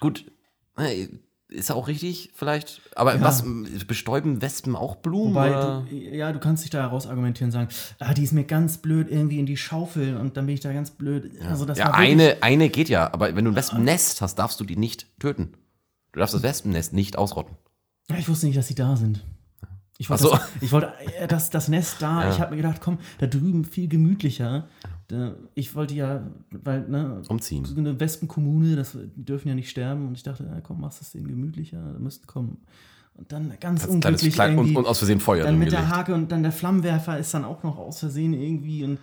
Gut, 0.00 0.30
äh, 0.76 1.08
ist 1.54 1.70
auch 1.70 1.88
richtig, 1.88 2.30
vielleicht. 2.34 2.82
Aber 2.96 3.14
Ja. 3.14 3.20
was 3.22 3.44
bestäuben 3.86 4.42
Wespen 4.42 4.76
auch 4.76 4.96
Blumen? 4.96 5.34
Wobei, 5.34 5.84
du, 5.88 5.94
ja, 5.94 6.32
du 6.32 6.38
kannst 6.40 6.64
dich 6.64 6.70
da 6.70 6.82
heraus 6.82 7.06
argumentieren 7.06 7.48
und 7.48 7.52
sagen, 7.52 7.68
ah, 8.00 8.12
die 8.12 8.24
ist 8.24 8.32
mir 8.32 8.44
ganz 8.44 8.78
blöd 8.78 9.08
irgendwie 9.10 9.38
in 9.38 9.46
die 9.46 9.56
Schaufel 9.56 10.16
und 10.16 10.36
dann 10.36 10.46
bin 10.46 10.54
ich 10.54 10.60
da 10.60 10.72
ganz 10.72 10.90
blöd. 10.90 11.30
Also 11.48 11.64
das 11.64 11.78
ja, 11.78 11.92
eine, 11.92 12.38
eine 12.42 12.68
geht 12.68 12.88
ja, 12.88 13.12
aber 13.12 13.34
wenn 13.36 13.44
du 13.44 13.52
ein 13.52 13.56
Wespennest 13.56 14.20
hast, 14.20 14.34
darfst 14.36 14.60
du 14.60 14.64
die 14.64 14.76
nicht 14.76 15.06
töten. 15.20 15.54
Du 16.12 16.20
darfst 16.20 16.34
das 16.34 16.42
Wespennest 16.42 16.92
nicht 16.92 17.16
ausrotten. 17.18 17.56
Ja, 18.10 18.16
ich 18.18 18.28
wusste 18.28 18.46
nicht, 18.46 18.58
dass 18.58 18.68
sie 18.68 18.74
da 18.74 18.96
sind. 18.96 19.24
Ich 19.98 20.10
wollte, 20.10 20.24
so. 20.24 20.30
das, 20.30 20.48
ich 20.60 20.72
wollte 20.72 20.92
äh, 21.20 21.28
das, 21.28 21.50
das 21.50 21.68
Nest 21.68 21.96
da, 22.02 22.24
Ja. 22.24 22.30
ich 22.30 22.40
habe 22.40 22.50
mir 22.50 22.62
gedacht, 22.62 22.80
komm, 22.80 22.98
da 23.18 23.26
drüben 23.26 23.64
viel 23.64 23.88
gemütlicher. 23.88 24.66
Da, 25.08 25.34
ich 25.54 25.74
wollte 25.76 25.94
ja, 25.94 26.22
weil, 26.50 26.88
ne, 26.88 27.22
Umziehen. 27.28 27.64
so 27.64 27.76
eine 27.76 28.00
Wespenkommune, 28.00 28.74
das, 28.74 28.96
die 29.16 29.24
dürfen 29.24 29.48
ja 29.48 29.54
nicht 29.54 29.70
sterben. 29.70 30.08
Und 30.08 30.14
ich 30.16 30.22
dachte, 30.24 30.44
ja, 30.44 30.60
komm, 30.60 30.80
machst 30.80 31.00
das 31.00 31.12
denen 31.12 31.28
gemütlicher, 31.28 31.80
da 31.92 31.98
müssten 32.00 32.26
kommen. 32.26 32.58
Und 33.16 33.30
dann 33.30 33.52
ganz 33.60 33.82
Als 33.84 33.90
unglücklich 33.92 34.20
kleines 34.20 34.34
Klein, 34.34 34.50
und, 34.52 34.58
irgendwie. 34.64 34.76
und 34.78 34.86
aus 34.86 34.98
Versehen 34.98 35.20
Feuer 35.20 35.44
dann 35.44 35.58
mit 35.58 35.70
der 35.70 35.80
gelegt. 35.82 35.96
Hake 35.96 36.14
und 36.14 36.32
dann 36.32 36.42
der 36.42 36.50
Flammenwerfer 36.50 37.16
ist 37.18 37.32
dann 37.32 37.44
auch 37.44 37.62
noch 37.62 37.78
aus 37.78 38.00
Versehen 38.00 38.32
irgendwie. 38.32 38.82
Und, 38.82 38.98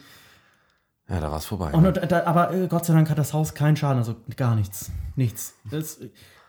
Ja, 1.07 1.21
da 1.21 1.31
war 1.31 1.37
es 1.37 1.45
vorbei. 1.45 1.71
und, 1.71 1.85
da, 2.11 2.25
aber 2.25 2.53
äh, 2.53 2.67
Gott 2.67 2.83
sei 2.85 2.93
Dank 2.93 3.09
hat 3.09 3.17
das 3.17 3.31
Haus 3.31 3.53
keinen 3.53 3.77
Schaden, 3.77 3.99
also 3.99 4.15
gar 4.35 4.55
nichts. 4.57 4.91
Nichts. 5.15 5.53
Das, 5.69 5.99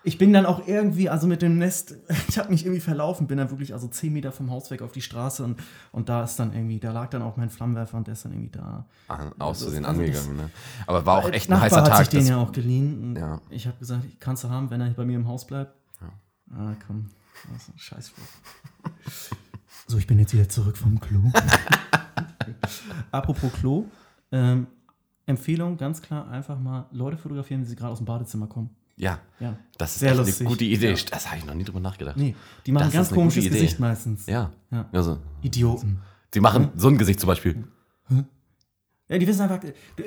ich 0.05 0.19
bin 0.19 0.33
dann 0.33 0.47
auch 0.47 0.67
irgendwie, 0.67 1.09
also 1.09 1.27
mit 1.27 1.43
dem 1.43 1.59
Nest, 1.59 1.97
ich 2.29 2.39
habe 2.39 2.51
mich 2.51 2.65
irgendwie 2.65 2.81
verlaufen, 2.81 3.27
bin 3.27 3.39
dann 3.39 3.51
wirklich 3.51 3.73
also 3.73 3.89
10 3.89 4.13
Meter 4.13 4.33
vom 4.33 4.51
Haus 4.51 4.71
weg 4.71 4.83
auf 4.83 4.93
die 4.93 5.03
Straße 5.03 5.45
und, 5.45 5.61
und 5.93 6.09
da 6.09 6.25
ist 6.25 6.37
dann 6.39 6.53
irgendwie, 6.53 6.79
da 6.79 6.93
lag 6.93 7.11
dann 7.11 7.23
auch 7.23 7.37
mein 7.37 7.51
Flammenwerfer 7.51 7.97
und 7.97 8.07
der 8.07 8.13
ist 8.15 8.25
dann 8.25 8.33
irgendwie 8.33 8.51
da. 8.51 8.87
Ah, 9.09 9.31
aus 9.39 9.63
Also, 9.63 9.77
also 9.77 9.89
angegangen. 9.89 10.37
Ne? 10.37 10.51
Aber 10.87 11.07
war 11.07 11.19
auch 11.19 11.31
echt 11.31 11.49
ein 11.49 11.59
Nachbar 11.59 11.83
heißer 11.83 11.85
Tag. 11.85 11.99
sich 11.99 12.09
den 12.09 12.27
ja 12.27 12.39
auch 12.39 12.53
geliehen. 12.53 13.03
Und 13.03 13.17
Ja. 13.17 13.41
Ich 13.51 13.67
habe 13.67 13.79
gesagt, 13.79 14.05
kannst 14.21 14.45
du 14.45 14.51
haben, 14.51 14.71
wenn 14.71 14.81
er 14.81 14.91
bei 14.91 15.05
mir 15.05 15.17
im 15.17 15.29
Haus 15.29 15.47
bleibt. 15.47 15.75
Ah, 16.51 16.75
komm. 16.87 17.09
Ein 17.49 17.79
Scheißspruch. 17.79 18.25
So, 19.89 19.99
ich 19.99 20.07
bin 20.07 20.19
jetzt 20.19 20.33
wieder 20.33 20.49
zurück 20.49 20.79
vom 20.79 20.99
Klo. 21.01 21.21
Apropos 23.11 23.53
Klo. 23.53 23.85
Ähm, 24.31 24.67
Empfehlung, 25.27 25.77
ganz 25.77 26.01
klar, 26.01 26.31
einfach 26.31 26.59
mal 26.59 26.87
Leute 26.93 27.19
fotografieren, 27.19 27.61
wie 27.61 27.67
sie 27.67 27.77
gerade 27.77 27.93
aus 27.93 27.99
dem 27.99 28.07
Badezimmer 28.07 28.47
kommen. 28.47 28.71
Ja, 28.97 29.21
Ja. 29.41 29.57
das 29.79 29.93
ist 29.95 30.01
Sehr 30.01 30.11
echt 30.11 30.19
lustig. 30.19 30.41
eine 30.41 30.49
gute 30.51 30.65
Idee. 30.65 30.91
Ja. 30.93 30.97
Das 31.11 31.27
habe 31.29 31.39
ich 31.39 31.45
noch 31.45 31.55
nie 31.55 31.65
drüber 31.65 31.81
nachgedacht. 31.81 32.17
Nee, 32.17 32.35
die 32.67 32.73
machen 32.73 32.85
Das 32.85 32.93
ganz 32.93 33.11
komisches. 33.11 33.45
Gesicht 33.45 33.81
meistens. 33.81 34.27
Ja. 34.27 34.53
Ja. 34.71 34.89
Also, 34.93 35.19
Idioten. 35.41 36.01
sie 36.33 36.41
machen 36.41 36.71
so 36.77 36.89
ein 36.89 36.99
Gesicht 36.99 37.19
zum 37.21 37.27
Beispiel. 37.29 37.65
Ja, 39.09 39.19
die 39.19 39.27
wissen 39.27 39.43
einfach, 39.43 39.61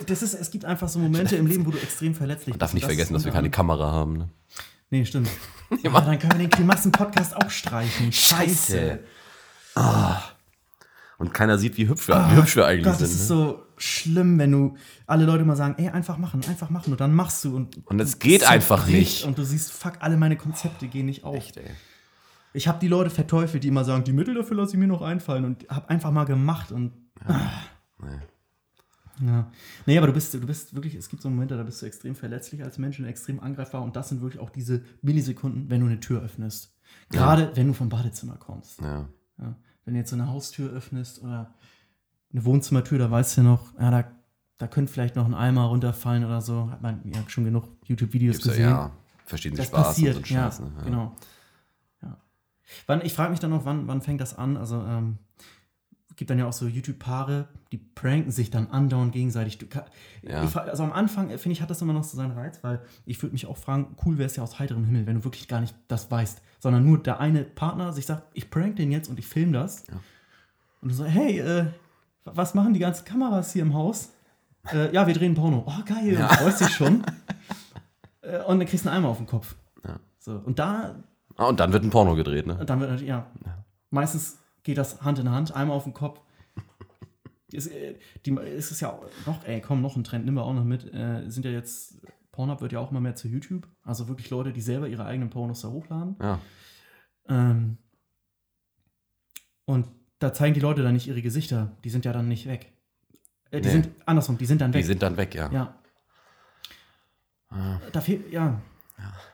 das 0.07 0.21
ist, 0.23 0.33
es 0.33 0.49
gibt 0.49 0.65
einfach 0.65 0.87
so 0.89 0.97
Momente 0.99 1.35
im 1.35 1.45
Leben, 1.45 1.65
wo 1.65 1.71
du 1.71 1.77
extrem 1.77 2.15
verletzlich 2.15 2.49
Man 2.49 2.59
darf 2.59 2.69
bist. 2.69 2.75
nicht 2.75 2.83
Und 2.85 2.89
vergessen, 2.89 3.13
dass 3.13 3.25
wir 3.25 3.31
keine 3.31 3.51
Kamera 3.51 3.91
haben. 3.91 4.17
Ne? 4.17 4.29
Nee, 4.89 5.05
stimmt. 5.05 5.29
Aber 5.83 6.01
dann 6.01 6.17
können 6.17 6.31
wir 6.33 6.39
den 6.39 6.49
Klimassen-Podcast 6.49 7.35
auch 7.35 7.49
streichen. 7.49 8.11
Scheiße. 8.11 8.99
Und 11.17 11.33
keiner 11.33 11.57
sieht, 11.57 11.77
wie 11.77 11.87
hübsch 11.87 12.07
wir, 12.07 12.15
wie 12.31 12.35
hübsch 12.35 12.55
wir 12.55 12.65
eigentlich 12.65 12.87
Ah, 12.87 12.91
Gott, 12.91 12.99
sind. 12.99 13.09
das 13.09 13.15
ist 13.15 13.29
ne? 13.29 13.35
so 13.35 13.63
schlimm, 13.77 14.37
wenn 14.37 14.51
du 14.51 14.75
alle 15.07 15.25
Leute 15.25 15.45
mal 15.45 15.55
sagen, 15.55 15.75
ey, 15.77 15.89
einfach 15.89 16.17
machen, 16.17 16.41
einfach 16.47 16.69
machen 16.69 16.91
und 16.91 16.99
dann 16.99 17.13
machst 17.15 17.43
du 17.45 17.55
und 17.55 17.85
Und 17.87 17.99
es 17.99 18.19
geht 18.19 18.47
einfach 18.49 18.85
nicht. 18.87 19.23
und 19.25 19.37
du 19.37 19.43
siehst, 19.43 19.71
fuck, 19.71 19.93
alle 19.99 20.17
meine 20.17 20.35
Konzepte 20.35 20.87
gehen 20.87 21.05
nicht 21.05 21.23
auf. 21.23 21.35
Echt, 21.35 21.57
ey. 21.57 21.69
Ich 22.53 22.67
habe 22.67 22.79
die 22.79 22.87
Leute 22.87 23.09
verteufelt, 23.09 23.63
die 23.63 23.67
immer 23.69 23.83
sagen, 23.83 24.03
die 24.05 24.13
Mittel 24.13 24.33
dafür 24.33 24.55
lasse 24.57 24.73
ich 24.73 24.77
mir 24.79 24.87
noch 24.87 25.01
einfallen 25.01 25.43
und 25.45 25.67
habe 25.69 25.89
einfach 25.89 26.11
mal 26.11 26.23
gemacht 26.25 26.71
und 26.71 26.93
ja. 29.21 29.49
Nee, 29.85 29.97
aber 29.97 30.07
du 30.07 30.13
bist, 30.13 30.33
du 30.33 30.39
bist 30.45 30.75
wirklich, 30.75 30.95
es 30.95 31.07
gibt 31.09 31.21
so 31.21 31.29
Momente, 31.29 31.55
da 31.55 31.63
bist 31.63 31.81
du 31.81 31.85
extrem 31.85 32.15
verletzlich 32.15 32.63
als 32.63 32.77
Mensch 32.77 32.99
und 32.99 33.05
extrem 33.05 33.39
angreifbar 33.39 33.81
und 33.81 33.95
das 33.95 34.09
sind 34.09 34.21
wirklich 34.21 34.41
auch 34.41 34.49
diese 34.49 34.81
Millisekunden, 35.01 35.69
wenn 35.69 35.79
du 35.81 35.87
eine 35.87 35.99
Tür 36.01 36.21
öffnest. 36.21 36.73
Gerade 37.09 37.51
wenn 37.55 37.67
du 37.67 37.73
vom 37.73 37.87
Badezimmer 37.89 38.35
kommst. 38.37 38.81
Ja. 38.81 39.07
Ja. 39.39 39.55
Wenn 39.85 39.93
du 39.93 39.99
jetzt 39.99 40.09
so 40.09 40.15
eine 40.15 40.27
Haustür 40.27 40.71
öffnest 40.71 41.21
oder 41.21 41.53
eine 42.31 42.43
Wohnzimmertür, 42.43 42.97
da 42.97 43.09
weißt 43.09 43.37
du 43.37 43.43
noch, 43.43 43.73
ja, 43.79 43.91
da, 43.91 44.11
da 44.57 44.67
könnte 44.67 44.91
vielleicht 44.91 45.15
noch 45.15 45.25
ein 45.25 45.33
Eimer 45.33 45.65
runterfallen 45.65 46.25
oder 46.25 46.41
so. 46.41 46.69
Hat 46.71 46.81
man 46.81 47.01
ja 47.05 47.21
schon 47.27 47.45
genug 47.45 47.69
YouTube-Videos 47.85 48.39
gesehen. 48.39 48.69
ja, 48.69 48.91
verschiedene 49.25 49.57
das 49.57 49.67
Spaß 49.67 49.87
passiert, 49.87 50.17
und 50.17 50.27
so 50.27 50.33
ja, 50.33 50.43
Scheiß. 50.43 50.59
Ne? 50.59 50.71
Ja. 50.77 50.83
genau. 50.83 51.15
Ja. 52.01 52.17
Wann, 52.87 53.01
ich 53.05 53.13
frage 53.13 53.31
mich 53.31 53.39
dann 53.39 53.51
noch, 53.51 53.65
wann, 53.65 53.87
wann 53.87 54.01
fängt 54.01 54.21
das 54.21 54.37
an? 54.37 54.57
Also, 54.57 54.81
ähm, 54.81 55.19
gibt 56.15 56.29
dann 56.29 56.39
ja 56.39 56.45
auch 56.47 56.53
so 56.53 56.67
YouTube-Paare, 56.67 57.47
die 57.71 57.77
pranken 57.77 58.31
sich 58.31 58.49
dann 58.51 58.67
andauernd 58.67 59.11
gegenseitig. 59.11 59.57
Du, 59.57 59.65
Ja. 60.21 60.43
ich, 60.43 60.55
also 60.55 60.83
am 60.83 60.91
Anfang, 60.93 61.29
äh, 61.29 61.37
finde 61.37 61.53
ich, 61.53 61.61
hat 61.61 61.69
das 61.69 61.81
immer 61.81 61.93
noch 61.93 62.03
so 62.03 62.15
seinen 62.17 62.31
Reiz, 62.31 62.59
weil 62.63 62.79
ich 63.05 63.21
würde 63.21 63.33
mich 63.33 63.45
auch 63.47 63.57
fragen, 63.57 63.95
cool 64.05 64.17
wäre 64.17 64.27
es 64.27 64.35
ja 64.35 64.43
aus 64.43 64.59
heiterem 64.59 64.85
Himmel, 64.85 65.05
wenn 65.07 65.15
du 65.15 65.23
wirklich 65.23 65.47
gar 65.47 65.61
nicht 65.61 65.75
das 65.87 66.09
weißt, 66.11 66.41
sondern 66.59 66.85
nur 66.85 66.97
der 67.01 67.19
eine 67.19 67.43
Partner 67.43 67.91
sich 67.93 68.05
sagt, 68.05 68.23
ich 68.33 68.49
prank 68.49 68.75
den 68.77 68.91
jetzt 68.91 69.09
und 69.09 69.19
ich 69.19 69.27
filme 69.27 69.51
das. 69.53 69.85
Und 70.81 70.89
du 70.89 70.95
so, 70.95 71.05
hey, 71.05 71.39
äh, 71.39 71.65
was 72.23 72.53
machen 72.55 72.73
die 72.73 72.79
ganzen 72.79 73.05
Kameras 73.05 73.53
hier 73.53 73.61
im 73.61 73.73
Haus? 73.73 74.09
Äh, 74.71 74.93
ja, 74.93 75.05
wir 75.05 75.13
drehen 75.13 75.35
Porno. 75.35 75.63
Oh, 75.67 75.83
geil, 75.85 76.17
und 76.17 76.31
freust 76.31 76.61
dich 76.61 76.69
schon. 76.69 77.03
äh, 78.21 78.41
und 78.43 78.59
dann 78.59 78.67
kriegst 78.67 78.85
du 78.85 78.89
einen 78.89 78.97
Eimer 78.99 79.09
auf 79.09 79.17
den 79.17 79.27
Kopf. 79.27 79.55
Ja. 79.85 79.99
So, 80.19 80.31
und 80.43 80.57
da, 80.59 80.95
Ah, 81.37 81.47
und 81.47 81.59
dann 81.59 81.73
wird 81.73 81.83
ein 81.83 81.89
Porno 81.89 82.15
gedreht, 82.15 82.47
ne? 82.47 82.55
dann 82.65 82.79
wird 82.79 82.89
natürlich, 82.89 83.09
ja, 83.09 83.25
meistens 83.89 84.39
geht 84.65 84.77
das 84.77 85.01
Hand 85.01 85.19
in 85.19 85.29
Hand, 85.29 85.55
einmal 85.55 85.77
auf 85.77 85.85
den 85.85 85.93
Kopf. 85.93 86.19
Es, 87.53 87.67
äh, 87.67 87.95
die, 88.25 88.31
es 88.37 88.71
ist 88.71 88.81
ja 88.81 88.89
auch 88.91 89.05
noch, 89.25 89.45
ey, 89.45 89.61
komm, 89.61 89.81
noch 89.81 89.95
ein 89.95 90.03
Trend, 90.03 90.25
nimm 90.25 90.33
wir 90.33 90.43
auch 90.43 90.53
noch 90.53 90.65
mit. 90.65 90.93
Äh, 90.93 91.29
sind 91.29 91.45
ja 91.45 91.51
jetzt, 91.51 92.01
Pornhub 92.33 92.59
wird 92.59 92.73
ja 92.73 92.79
auch 92.79 92.91
immer 92.91 92.99
mehr 92.99 93.15
zu 93.15 93.29
YouTube. 93.29 93.67
Also 93.83 94.09
wirklich 94.09 94.29
Leute, 94.29 94.51
die 94.51 94.59
selber 94.61 94.89
ihre 94.89 95.05
eigenen 95.05 95.29
Pornos 95.29 95.61
da 95.61 95.69
hochladen. 95.69 96.17
Ja. 96.19 96.39
Ähm, 97.29 97.77
und 99.65 99.87
da 100.19 100.33
zeigen 100.33 100.53
die 100.53 100.59
Leute 100.59 100.83
dann 100.83 100.93
nicht 100.93 101.07
ihre 101.07 101.21
Gesichter. 101.21 101.77
Die 101.83 101.89
sind 101.89 102.03
ja 102.05 102.11
dann 102.13 102.27
nicht 102.27 102.47
weg. 102.47 102.73
Äh, 103.51 103.61
die 103.61 103.67
Nee. 103.67 103.73
sind 103.73 103.89
andersrum, 104.05 104.37
die 104.37 104.45
sind 104.45 104.59
dann 104.61 104.71
Die 104.71 104.79
weg. 104.79 104.85
sind 104.85 105.01
dann 105.01 105.15
weg, 105.17 105.33
ja. 105.35 105.51
ja. 105.51 105.79
Ah. 107.49 107.79
Da 107.91 108.01
fehlt, 108.01 108.31
ja. 108.33 108.59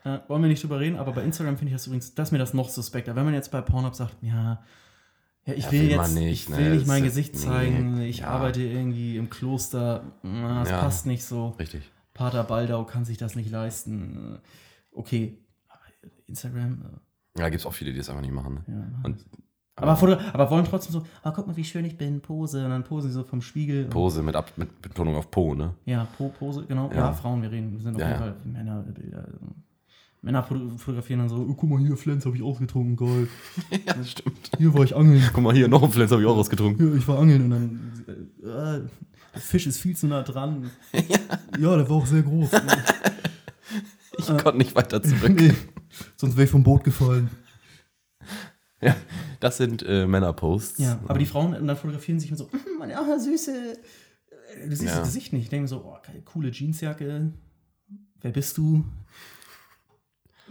Äh, 0.03 0.19
wollen 0.27 0.41
wir 0.41 0.49
nicht 0.49 0.61
drüber 0.63 0.79
reden, 0.79 0.97
aber 0.97 1.11
bei 1.13 1.23
Instagram 1.23 1.57
finde 1.57 1.69
ich 1.69 1.75
das 1.75 1.87
übrigens, 1.87 2.13
das 2.15 2.27
ist 2.27 2.31
mir 2.31 2.39
das 2.39 2.53
noch 2.53 2.69
suspekter. 2.69 3.15
Wenn 3.15 3.25
man 3.25 3.33
jetzt 3.33 3.51
bei 3.51 3.61
Pornhub 3.61 3.95
sagt, 3.95 4.15
ja, 4.21 4.63
ja 5.45 5.53
ich 5.53 5.65
Ja, 5.65 5.71
will 5.71 5.81
will 5.81 5.89
jetzt, 5.89 6.15
nicht, 6.15 6.31
ich 6.43 6.49
ne, 6.49 6.57
will 6.57 6.69
nicht 6.71 6.81
das 6.81 6.87
mein 6.87 7.03
Gesicht 7.03 7.33
nee, 7.33 7.39
zeigen, 7.39 8.01
ich 8.01 8.19
ja. 8.19 8.27
arbeite 8.27 8.61
irgendwie 8.61 9.17
im 9.17 9.29
Kloster, 9.29 10.03
das 10.23 10.69
Ja. 10.69 10.79
passt 10.81 11.05
nicht 11.05 11.23
so. 11.23 11.49
Richtig. 11.59 11.89
Pater 12.13 12.43
Baldau 12.43 12.83
kann 12.85 13.05
sich 13.05 13.17
das 13.17 13.35
nicht 13.35 13.49
leisten. 13.51 14.39
Okay, 14.91 15.37
aber 15.69 15.79
Instagram, 16.27 16.83
äh, 17.37 17.39
Ja, 17.41 17.49
gibt 17.49 17.61
es 17.61 17.65
auch 17.65 17.73
viele, 17.73 17.91
die 17.91 17.97
das 17.97 18.09
einfach 18.09 18.21
nicht 18.21 18.33
machen. 18.33 18.55
Ne? 18.55 18.63
ja. 18.67 18.99
Und. 19.03 19.25
Aber, 19.77 19.95
Foto, 19.95 20.17
aber 20.33 20.51
wollen 20.51 20.65
trotzdem 20.65 20.91
so, 20.91 21.03
ah, 21.23 21.31
guck 21.31 21.47
mal, 21.47 21.55
wie 21.57 21.63
schön 21.63 21.85
ich 21.85 21.97
bin, 21.97 22.21
Pose. 22.21 22.63
Und 22.65 22.69
dann 22.69 22.83
posen 22.83 23.09
sie 23.09 23.13
so 23.15 23.23
vom 23.23 23.41
Spiegel. 23.41 23.85
Pose 23.85 24.21
mit, 24.21 24.35
Ab 24.35 24.51
mit 24.57 24.79
Betonung 24.81 25.15
auf 25.15 25.31
Po, 25.31 25.55
ne? 25.55 25.73
Ja, 25.85 26.05
po, 26.17 26.29
Pose, 26.29 26.65
genau. 26.67 26.91
Ja. 26.93 27.13
Frauen, 27.13 27.41
wir 27.41 27.49
reden. 27.51 27.71
Wir 27.71 27.79
sind 27.79 27.95
auf 27.95 28.01
jeden. 28.01 28.19
Fall 28.19 28.35
Männerbilder. 28.43 29.19
Also. 29.25 29.39
Männer 30.23 30.43
foto- 30.43 30.77
fotografieren 30.77 31.19
dann 31.19 31.29
so, 31.29 31.35
oh, 31.37 31.53
guck 31.55 31.69
mal 31.69 31.79
hier, 31.79 31.97
Flens 31.97 32.25
habe 32.25 32.35
ich 32.35 32.43
ausgetrunken, 32.43 32.95
geil. 32.95 33.27
Ja, 33.85 33.93
das 33.93 34.11
stimmt. 34.11 34.51
Hier 34.57 34.73
war 34.73 34.83
ich 34.83 34.95
angeln. 34.95 35.23
Guck 35.33 35.43
mal 35.43 35.53
hier, 35.55 35.67
noch 35.67 35.81
ein 35.81 35.91
Pflanz 35.91 36.11
habe 36.11 36.21
ich 36.21 36.27
auch 36.27 36.37
rausgetrunken. 36.37 36.91
Ja, 36.91 36.97
ich 36.97 37.07
war 37.07 37.19
angeln 37.19 37.43
und 37.45 37.49
dann, 37.49 38.03
äh, 38.43 38.47
äh, 38.47 38.81
der 39.33 39.41
Fisch 39.41 39.65
ist 39.65 39.77
viel 39.79 39.95
zu 39.95 40.07
nah 40.07 40.21
dran. 40.23 40.69
ja. 40.93 41.17
der 41.77 41.89
war 41.89 41.97
auch 41.97 42.05
sehr 42.05 42.21
groß. 42.21 42.49
Ich 44.17 44.25
konnte 44.27 44.57
nicht 44.57 44.75
weiter 44.75 45.01
zurück. 45.01 45.33
nee, 45.39 45.53
sonst 46.17 46.35
wäre 46.35 46.43
ich 46.45 46.51
vom 46.51 46.63
Boot 46.63 46.83
gefallen. 46.83 47.29
Ja, 48.81 48.95
das 49.39 49.57
sind 49.57 49.83
äh, 49.83 50.05
Männerposts. 50.05 50.79
Ja, 50.79 50.99
aber 51.07 51.17
die 51.19 51.25
Frauen 51.25 51.53
dann 51.65 51.77
fotografieren 51.77 52.19
sich 52.19 52.31
und 52.31 52.37
so, 52.37 52.45
"Mm, 52.45 52.57
meine 52.79 52.97
ah, 52.97 53.17
süße, 53.19 53.51
äh, 53.53 54.67
du 54.67 54.75
siehst 54.75 54.83
Ja. 54.91 54.99
das 54.99 55.07
Gesicht 55.07 55.33
nicht. 55.33 55.43
Ich 55.43 55.49
denke 55.49 55.63
mir 55.63 55.67
so, 55.67 55.83
oh, 55.85 55.97
coole 56.25 56.49
Jeansjacke, 56.51 57.31
wer 58.21 58.31
bist 58.31 58.57
du? 58.57 58.83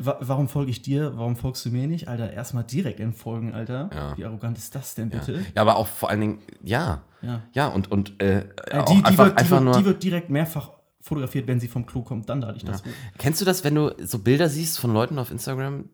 Wa 0.05 0.17
warum 0.21 0.49
folge 0.49 0.71
ich 0.71 0.83
dir? 0.83 1.13
Warum 1.17 1.37
folgst 1.37 1.65
du 1.67 1.71
mir 1.71 1.87
nicht? 1.87 2.09
Alter, 2.09 2.33
erstmal 2.33 2.65
direkt 2.65 3.01
entfolgen, 3.01 3.55
Alter. 3.55 3.91
Ja. 3.95 4.17
Wie 4.17 4.25
arrogant 4.25 4.57
ist 4.59 4.75
das 4.75 4.95
denn 4.95 5.11
ja. 5.11 5.19
bitte? 5.19 5.45
ja, 5.55 5.63
aber 5.63 5.77
auch 5.77 5.87
vor 5.87 6.09
allen 6.11 6.21
Dingen, 6.21 6.39
ja. 6.63 7.03
Ja. 7.23 7.43
Ja, 7.53 7.67
und, 7.69 7.91
und 7.91 8.21
äh, 8.23 8.41
Äh, 8.41 8.79
auch 8.79 8.85
die, 8.87 8.97
die, 8.97 9.05
einfach, 9.05 9.25
wird, 9.27 9.35
die, 9.39 9.43
einfach 9.43 9.51
wird, 9.57 9.65
nur. 9.65 9.79
die 9.79 9.85
wird 9.85 10.03
direkt 10.03 10.31
mehrfach 10.31 10.71
fotografiert, 11.03 11.47
wenn 11.47 11.61
sie 11.61 11.69
vom 11.69 11.87
Klo 11.87 12.03
kommt, 12.03 12.29
dann 12.29 12.41
lade 12.41 12.57
ich 12.57 12.65
das 12.65 12.83
hoch. 12.83 12.89
Kennst 13.19 13.41
du 13.41 13.45
das, 13.45 13.63
wenn 13.65 13.75
du 13.75 13.95
so 14.05 14.19
Bilder 14.19 14.49
siehst 14.49 14.79
von 14.79 14.93
Leuten 14.93 15.19
auf 15.19 15.31
Instagram, 15.31 15.89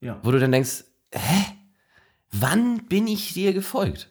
Ja. 0.00 0.18
wo 0.22 0.30
du 0.30 0.38
dann 0.38 0.52
denkst, 0.52 0.84
hä? 1.12 1.44
Wann 2.30 2.86
bin 2.88 3.06
ich 3.06 3.32
dir 3.34 3.52
gefolgt? 3.52 4.10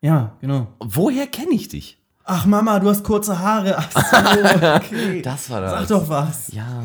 ja, 0.00 0.36
genau. 0.40 0.68
Woher 0.78 1.26
kenne 1.26 1.52
ich 1.52 1.68
dich? 1.68 2.02
Ach 2.24 2.44
Mama, 2.46 2.78
du 2.80 2.88
hast 2.88 3.04
kurze 3.04 3.38
Haare. 3.38 3.76
Ach 3.78 3.90
so, 3.92 4.16
okay. 4.76 5.22
Das 5.22 5.48
war 5.50 5.60
das. 5.60 5.70
Sag 5.72 5.88
doch 5.88 6.08
was. 6.08 6.52
Ja. 6.52 6.84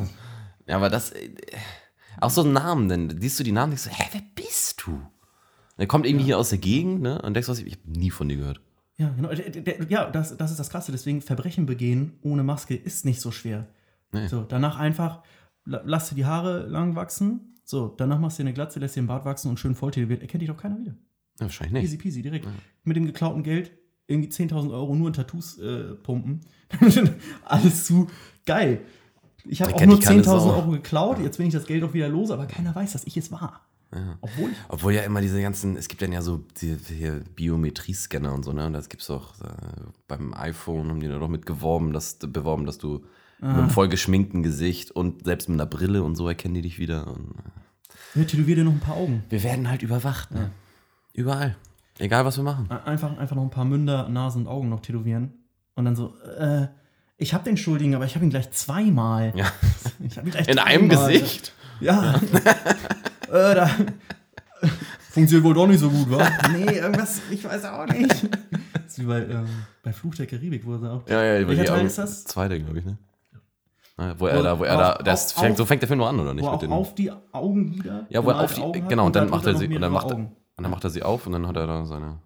Ja, 0.71 0.77
aber 0.77 0.89
das. 0.89 1.11
Äh, 1.11 1.29
auch 2.19 2.29
so 2.29 2.43
Namen, 2.43 2.87
dann 2.89 3.21
siehst 3.21 3.39
du 3.39 3.43
die 3.43 3.51
Namen 3.51 3.73
und 3.73 3.85
denkst, 3.85 3.97
hä, 3.99 4.07
wer 4.13 4.21
bist 4.35 4.83
du? 4.85 5.01
Der 5.77 5.87
kommt 5.87 6.05
irgendwie 6.05 6.25
hier 6.25 6.37
aus 6.37 6.49
der 6.49 6.57
Gegend, 6.59 7.01
ne? 7.01 7.21
Und 7.21 7.33
denkst, 7.33 7.49
was, 7.49 7.59
ich 7.59 7.73
habe 7.77 7.91
nie 7.91 8.09
von 8.11 8.27
dir 8.29 8.37
gehört. 8.37 8.61
Ja, 8.97 9.09
genau. 9.09 9.29
Der- 9.33 9.49
der- 9.49 9.61
der- 9.61 9.87
Ja, 9.89 10.09
das, 10.09 10.37
das 10.37 10.51
ist 10.51 10.59
das 10.59 10.69
Krasse. 10.69 10.91
Deswegen 10.91 11.21
Verbrechen 11.21 11.65
begehen 11.65 12.19
ohne 12.21 12.43
Maske 12.43 12.75
ist 12.75 13.05
nicht 13.05 13.19
so 13.21 13.31
schwer. 13.31 13.67
Nee. 14.11 14.27
So, 14.27 14.43
danach 14.43 14.77
einfach 14.77 15.23
la- 15.65 15.81
lass 15.85 16.09
dir 16.09 16.15
die 16.15 16.25
Haare 16.25 16.67
lang 16.67 16.95
wachsen. 16.95 17.55
So, 17.63 17.87
danach 17.87 18.19
machst 18.19 18.37
du 18.37 18.43
dir 18.43 18.47
eine 18.49 18.53
Glatze, 18.53 18.79
lässt 18.79 18.95
dir 18.95 19.01
den 19.01 19.07
Bart 19.07 19.25
wachsen 19.25 19.49
und 19.49 19.59
schön 19.59 19.75
volltätowiert. 19.75 20.21
Erkennt 20.21 20.41
dich 20.41 20.49
doch 20.49 20.57
keiner 20.57 20.77
wieder. 20.79 20.91
Ja, 21.39 21.45
wahrscheinlich 21.45 21.83
Easy 21.83 21.95
nicht. 21.95 22.03
peasy, 22.03 22.21
direkt. 22.21 22.47
Mit 22.83 22.95
dem 22.97 23.05
geklauten 23.05 23.43
Geld 23.43 23.71
irgendwie 24.07 24.29
10.000 24.29 24.71
Euro 24.71 24.93
nur 24.95 25.07
in 25.07 25.13
Tattoos 25.13 25.57
äh, 25.57 25.95
pumpen. 25.95 26.41
Alles 27.45 27.85
zu 27.85 28.07
geil. 28.45 28.81
Ich 29.45 29.61
habe 29.61 29.73
auch 29.73 29.85
nur 29.85 29.95
dich 29.97 30.05
keine 30.05 30.21
10.000 30.21 30.23
Sau. 30.23 30.55
Euro 30.55 30.71
geklaut. 30.71 31.19
Jetzt 31.19 31.37
bin 31.37 31.47
ich 31.47 31.53
das 31.53 31.65
Geld 31.65 31.83
auch 31.83 31.93
wieder 31.93 32.09
los, 32.09 32.31
aber 32.31 32.45
keiner 32.45 32.73
weiß, 32.75 32.93
dass 32.93 33.05
ich 33.05 33.17
es 33.17 33.31
war. 33.31 33.61
Obwohl 34.21 34.51
ich 34.51 34.57
Obwohl 34.69 34.93
ja 34.93 35.01
immer 35.01 35.19
diese 35.19 35.41
ganzen, 35.41 35.75
es 35.75 35.89
gibt 35.89 36.01
dann 36.01 36.13
ja 36.13 36.21
so 36.21 36.45
die, 36.61 36.77
hier 36.87 37.23
Biometriescanner 37.35 38.33
und 38.33 38.43
so, 38.43 38.53
ne? 38.53 38.65
Und 38.65 38.73
das 38.73 38.87
gibt's 38.87 39.09
auch 39.09 39.33
äh, 39.41 39.47
beim 40.07 40.33
iPhone, 40.33 40.89
haben 40.89 41.01
die 41.01 41.09
da 41.09 41.19
doch 41.19 41.27
mit 41.27 41.45
geworben, 41.45 41.91
dass, 41.91 42.15
beworben, 42.15 42.65
dass 42.65 42.77
du 42.77 43.03
mit 43.41 43.49
einem 43.49 43.69
voll 43.71 43.89
geschminkten 43.89 44.43
Gesicht 44.43 44.91
und 44.91 45.25
selbst 45.25 45.49
mit 45.49 45.59
einer 45.59 45.67
Brille 45.67 46.03
und 46.03 46.15
so 46.15 46.27
erkennen 46.27 46.53
die 46.53 46.61
dich 46.61 46.79
wieder. 46.79 47.07
Und, 47.07 47.33
äh, 48.15 48.19
ja, 48.19 48.23
tätowier 48.23 48.55
dir 48.55 48.63
noch 48.63 48.71
ein 48.71 48.79
paar 48.79 48.95
Augen. 48.95 49.23
wir 49.29 49.43
werden 49.43 49.69
halt 49.69 49.81
überwacht, 49.81 50.31
ne? 50.31 50.51
Überall. 51.13 51.57
Egal, 51.97 52.23
was 52.23 52.37
wir 52.37 52.43
machen. 52.43 52.69
Einfach, 52.71 53.17
einfach 53.17 53.35
noch 53.35 53.43
ein 53.43 53.49
paar 53.49 53.65
Münder, 53.65 54.07
Nasen 54.07 54.43
und 54.43 54.47
Augen 54.47 54.69
noch 54.69 54.79
tätowieren. 54.79 55.33
Und 55.75 55.85
dann 55.85 55.95
so, 55.95 56.13
äh, 56.37 56.67
ich 57.21 57.33
habe 57.33 57.43
den 57.43 57.55
Schuldigen, 57.57 57.95
aber 57.95 58.05
ich 58.05 58.15
habe 58.15 58.25
ihn 58.25 58.29
gleich 58.31 58.51
zweimal. 58.51 59.31
Ja. 59.35 59.45
Gleich 60.25 60.47
In 60.47 60.59
einem. 60.59 60.89
Gesicht? 60.89 61.53
Ja. 61.79 62.15
äh, 63.31 63.55
da. 63.55 63.69
Funktioniert 65.11 65.43
wohl 65.45 65.53
doch 65.53 65.67
nicht 65.67 65.79
so 65.79 65.89
gut, 65.89 66.09
wa? 66.09 66.25
nee, 66.53 66.77
irgendwas, 66.77 67.21
ich 67.29 67.43
weiß 67.43 67.65
auch 67.65 67.85
nicht. 67.87 68.09
Das 68.73 68.83
ist 68.87 68.99
wie 68.99 69.03
bei, 69.03 69.19
ähm, 69.25 69.45
bei 69.83 69.91
Fluch 69.91 70.15
der 70.15 70.25
Karibik, 70.25 70.65
wo 70.65 70.75
er 70.75 70.93
auch. 70.93 71.07
Ja, 71.09 71.21
ja, 71.23 71.47
Welcher 71.47 71.61
die 71.63 71.67
Teil 71.67 71.77
Augen- 71.79 71.87
ist 71.87 71.97
das? 71.97 72.23
Zweite, 72.23 72.59
glaube 72.59 72.79
ich, 72.79 72.85
ne? 72.85 72.97
Ja, 73.97 74.17
wo 74.19 74.27
er 74.27 74.39
Wo- 74.39 74.43
da, 74.43 74.59
wo 74.59 74.63
er 74.63 74.75
auf- 74.75 74.97
da, 74.99 75.03
das 75.03 75.33
auf- 75.35 75.41
fängt, 75.41 75.51
auf- 75.53 75.57
so 75.57 75.65
fängt 75.65 75.81
der 75.81 75.87
Film 75.87 75.97
nur 75.99 76.07
an, 76.09 76.19
oder 76.19 76.33
nicht? 76.33 76.43
Wo 76.43 76.47
er 76.47 76.53
Mit 76.53 76.61
den, 76.61 76.71
auf 76.71 76.95
die 76.95 77.11
Augenlider. 77.31 78.05
ja, 78.09 78.23
wo 78.23 78.29
er 78.29 78.39
auf 78.39 78.53
gemalte 78.53 78.55
die, 78.55 78.61
Augen 78.79 78.87
genau, 78.89 79.05
und 79.07 79.15
dann 79.15 79.29
macht 79.29 79.45
er 79.45 79.55
sie, 79.57 79.67
und 79.67 79.81
dann 79.81 79.91
macht 79.91 80.07
er, 80.07 80.13
Augen. 80.13 80.35
und 80.55 80.63
dann 80.63 80.71
macht 80.71 80.83
er 80.85 80.89
sie 80.89 81.03
auf 81.03 81.25
und 81.27 81.33
dann 81.33 81.45
hat 81.47 81.57
er 81.57 81.67
da 81.67 81.85
seine, 81.85 82.19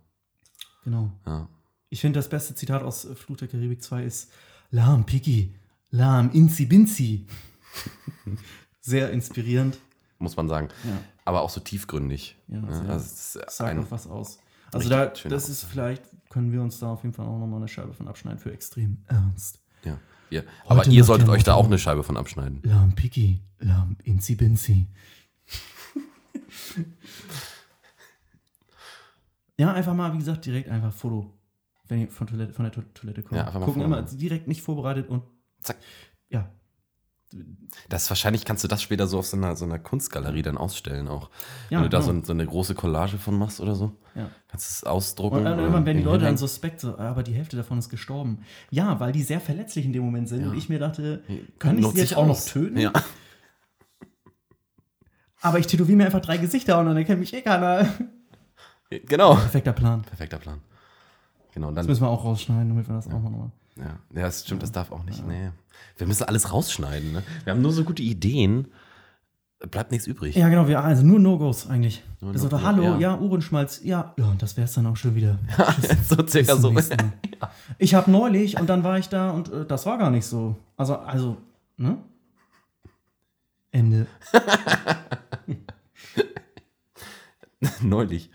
Genau. 0.83 1.11
ja. 1.25 1.47
Ich 1.89 2.01
finde, 2.01 2.19
das 2.19 2.29
beste 2.29 2.53
Zitat 2.55 2.83
aus 2.83 3.07
Fluch 3.15 3.37
der 3.37 3.47
Karibik 3.47 3.81
2 3.81 4.03
ist 4.03 4.31
Lahm, 4.75 5.05
Piki, 5.05 5.55
Lahm, 5.91 6.31
Inzi, 6.31 6.65
Binzi. 6.65 7.25
Sehr 8.81 9.09
inspirierend. 9.11 9.77
muss 10.19 10.35
man 10.35 10.49
sagen. 10.49 10.67
Ja. 10.83 10.99
Aber 11.23 11.43
auch 11.43 11.49
so 11.49 11.61
tiefgründig. 11.61 12.35
Ja, 12.49 12.59
ne? 12.59 12.73
sehr. 12.73 12.89
also 12.89 13.39
Sagt 13.47 13.79
auch 13.79 13.89
was 13.91 14.05
aus. 14.05 14.37
Also 14.73 14.89
da, 14.89 15.05
das 15.05 15.47
ist 15.47 15.63
vielleicht, 15.63 16.03
können 16.29 16.51
wir 16.51 16.61
uns 16.61 16.77
da 16.79 16.91
auf 16.91 17.03
jeden 17.03 17.15
Fall 17.15 17.25
auch 17.25 17.39
nochmal 17.39 17.59
eine 17.59 17.69
Scheibe 17.69 17.93
von 17.93 18.09
abschneiden 18.09 18.37
für 18.37 18.51
extrem 18.51 18.97
ernst. 19.07 19.61
ja, 19.85 19.97
ihr, 20.29 20.43
aber 20.67 20.85
ihr 20.87 21.05
solltet 21.05 21.29
euch 21.29 21.45
da 21.45 21.53
auch 21.53 21.67
eine 21.67 21.79
Scheibe 21.79 22.03
von 22.03 22.17
abschneiden. 22.17 22.59
Lahm 22.63 22.95
Piki, 22.95 23.39
Lahm 23.59 23.95
Inzi 24.03 24.35
Binzi. 24.35 24.87
Ja, 29.57 29.71
einfach 29.71 29.93
mal, 29.93 30.11
wie 30.13 30.17
gesagt, 30.17 30.45
direkt 30.45 30.67
einfach 30.67 30.91
Foto, 30.91 31.31
wenn 31.87 32.01
ihr 32.01 32.07
von, 32.09 32.27
Toilette, 32.27 32.53
von 32.53 32.63
der 32.65 32.71
To- 32.71 32.81
Toilette 32.93 33.23
kommt. 33.23 33.37
Ja, 33.39 33.51
Gucken 33.51 33.81
immer 33.81 34.01
direkt 34.01 34.47
nicht 34.47 34.61
vorbereitet 34.61 35.09
und 35.09 35.23
Zack. 35.61 35.77
ja. 36.29 36.49
Das 37.89 38.09
wahrscheinlich 38.09 38.45
kannst 38.45 38.63
du 38.63 38.67
das 38.69 38.81
später 38.81 39.07
so 39.07 39.19
auf 39.19 39.25
so 39.25 39.35
einer, 39.35 39.57
so 39.57 39.65
einer 39.65 39.77
Kunstgalerie 39.79 40.41
dann 40.41 40.57
ausstellen 40.57 41.07
auch. 41.09 41.29
Ja, 41.69 41.79
wenn 41.79 41.83
du 41.83 41.89
da 41.89 42.01
so, 42.01 42.09
genau. 42.11 42.21
ein- 42.21 42.25
so 42.25 42.31
eine 42.31 42.45
große 42.45 42.75
Collage 42.75 43.17
von 43.17 43.37
machst 43.37 43.59
oder 43.59 43.75
so. 43.75 43.91
Ja. 44.15 44.29
Kannst 44.47 44.69
du 44.69 44.73
es 44.73 44.83
ausdrucken. 44.85 45.37
Und 45.37 45.43
dann 45.43 45.53
oder 45.53 45.63
irgendwann 45.63 45.85
werden 45.85 45.97
die 45.97 46.03
Leute 46.03 46.23
dann 46.23 46.37
suspekt, 46.37 46.79
so, 46.79 46.97
aber 46.97 47.23
die 47.23 47.33
Hälfte 47.33 47.57
davon 47.57 47.77
ist 47.79 47.89
gestorben. 47.89 48.45
Ja, 48.71 48.99
weil 49.01 49.11
die 49.11 49.21
sehr 49.23 49.41
verletzlich 49.41 49.83
in 49.85 49.91
dem 49.91 50.03
Moment 50.05 50.29
sind. 50.29 50.47
Und 50.47 50.55
ich 50.55 50.69
mir 50.69 50.79
dachte, 50.79 51.23
kann 51.59 51.77
ich 51.77 51.85
sie 51.87 51.97
jetzt 51.99 52.15
auch 52.15 52.25
noch 52.25 52.35
aus. 52.35 52.45
töten? 52.45 52.77
Ja. 52.77 52.93
Aber 55.41 55.59
ich 55.59 55.67
tätowiere 55.67 55.97
mir 55.97 56.05
einfach 56.05 56.21
drei 56.21 56.37
Gesichter 56.37 56.79
und 56.79 56.85
dann 56.85 56.97
erkennt 56.97 57.19
mich 57.19 57.33
eh 57.33 57.41
keiner. 57.41 57.87
Genau. 58.89 59.35
Perfekter 59.35 59.73
Plan. 59.73 60.03
Perfekter 60.03 60.37
Plan. 60.37 60.61
Genau, 61.55 61.69
und 61.69 61.75
Das 61.75 61.85
dann. 61.85 61.91
müssen 61.91 62.03
wir 62.03 62.09
auch 62.09 62.23
rausschneiden, 62.25 62.69
damit 62.69 62.87
wir 62.87 62.95
das 62.95 63.07
auch 63.07 63.13
nochmal. 63.13 63.49
Ja, 63.77 63.85
ja 64.13 64.21
das 64.23 64.43
stimmt, 64.43 64.61
das 64.61 64.71
darf 64.71 64.91
auch 64.91 65.03
nicht. 65.03 65.25
Nee. 65.25 65.49
Wir 65.97 66.05
müssen 66.05 66.23
alles 66.25 66.51
rausschneiden. 66.53 67.13
Ne? 67.13 67.23
Wir 67.45 67.53
haben 67.53 67.61
nur 67.61 67.71
so 67.71 67.83
gute 67.83 68.03
Ideen. 68.03 68.67
Bleibt 69.71 69.91
nichts 69.91 70.05
übrig. 70.05 70.35
Ja, 70.35 70.49
genau, 70.49 70.67
wir, 70.67 70.83
also 70.83 71.03
nur 71.03 71.17
No-Gos 71.17 71.67
eigentlich. 71.69 72.03
Nur 72.19 72.33
das 72.33 72.43
ist 72.43 72.51
No- 72.51 72.57
so, 72.57 72.63
hallo, 72.65 72.83
ja. 72.83 72.97
ja, 72.99 73.19
Ohrenschmalz, 73.19 73.81
ja. 73.83 74.13
Ja, 74.17 74.25
und 74.25 74.41
das 74.41 74.57
wär's 74.57 74.73
dann 74.73 74.85
auch 74.85 74.97
schon 74.97 75.15
wieder. 75.15 75.39
so 76.07 76.27
circa 76.27 76.57
so. 76.57 76.75
Ich 77.77 77.95
habe 77.95 78.11
neulich 78.11 78.59
und 78.59 78.67
dann 78.69 78.83
war 78.83 78.99
ich 78.99 79.07
da 79.07 79.31
und 79.31 79.51
äh, 79.51 79.65
das 79.65 79.85
war 79.85 79.97
gar 79.97 80.11
nicht 80.11 80.25
so. 80.25 80.57
Also, 80.75 80.97
also, 80.97 81.37
ne? 81.77 81.97
Ende. 83.71 84.07
Neulich. 87.81 88.29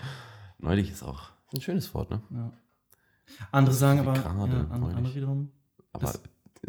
Neulich 0.59 0.91
ist 0.91 1.03
auch 1.03 1.31
ein 1.55 1.61
schönes 1.61 1.93
Wort, 1.95 2.11
ne? 2.11 2.21
Andere 3.53 3.75
sagen 3.75 4.01
aber, 4.01 4.13
Gerade, 4.15 4.53
ja, 4.53 4.67
andere, 4.71 4.95
andere 4.95 5.15
wiederum. 5.15 5.51
Aber 5.93 6.13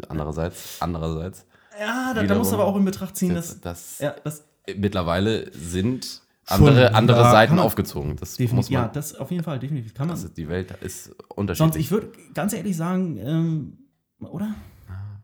andererseits, 0.08 0.78
andererseits, 0.80 1.46
Ja, 1.78 2.12
da, 2.14 2.22
da 2.22 2.34
du 2.34 2.40
aber 2.40 2.64
auch 2.64 2.76
in 2.76 2.84
Betracht 2.84 3.16
ziehen, 3.16 3.34
dass. 3.34 3.60
das, 3.60 3.98
das 3.98 3.98
Ja, 3.98 4.14
das. 4.24 4.44
mittlerweile 4.76 5.52
sind 5.52 6.22
andere, 6.46 6.86
Schon, 6.86 6.94
andere 6.94 7.20
ja, 7.20 7.30
Seiten 7.30 7.58
aufgezogen. 7.58 8.16
Das 8.16 8.38
muss 8.38 8.50
man. 8.50 8.82
ja, 8.82 8.88
das 8.88 9.14
auf 9.14 9.30
jeden 9.30 9.44
Fall, 9.44 9.58
definitiv. 9.58 9.94
Kann 9.94 10.08
man. 10.08 10.16
das 10.16 10.24
ist, 10.24 10.36
die 10.36 10.48
Welt 10.48 10.70
ist 10.80 11.04
Sonst, 11.04 11.20
unterschiedlich. 11.36 11.84
ich 11.84 11.90
würde 11.90 12.12
ganz 12.34 12.52
ehrlich 12.52 12.76
sagen, 12.76 13.16
ähm, 13.18 13.78
oder? 14.18 14.54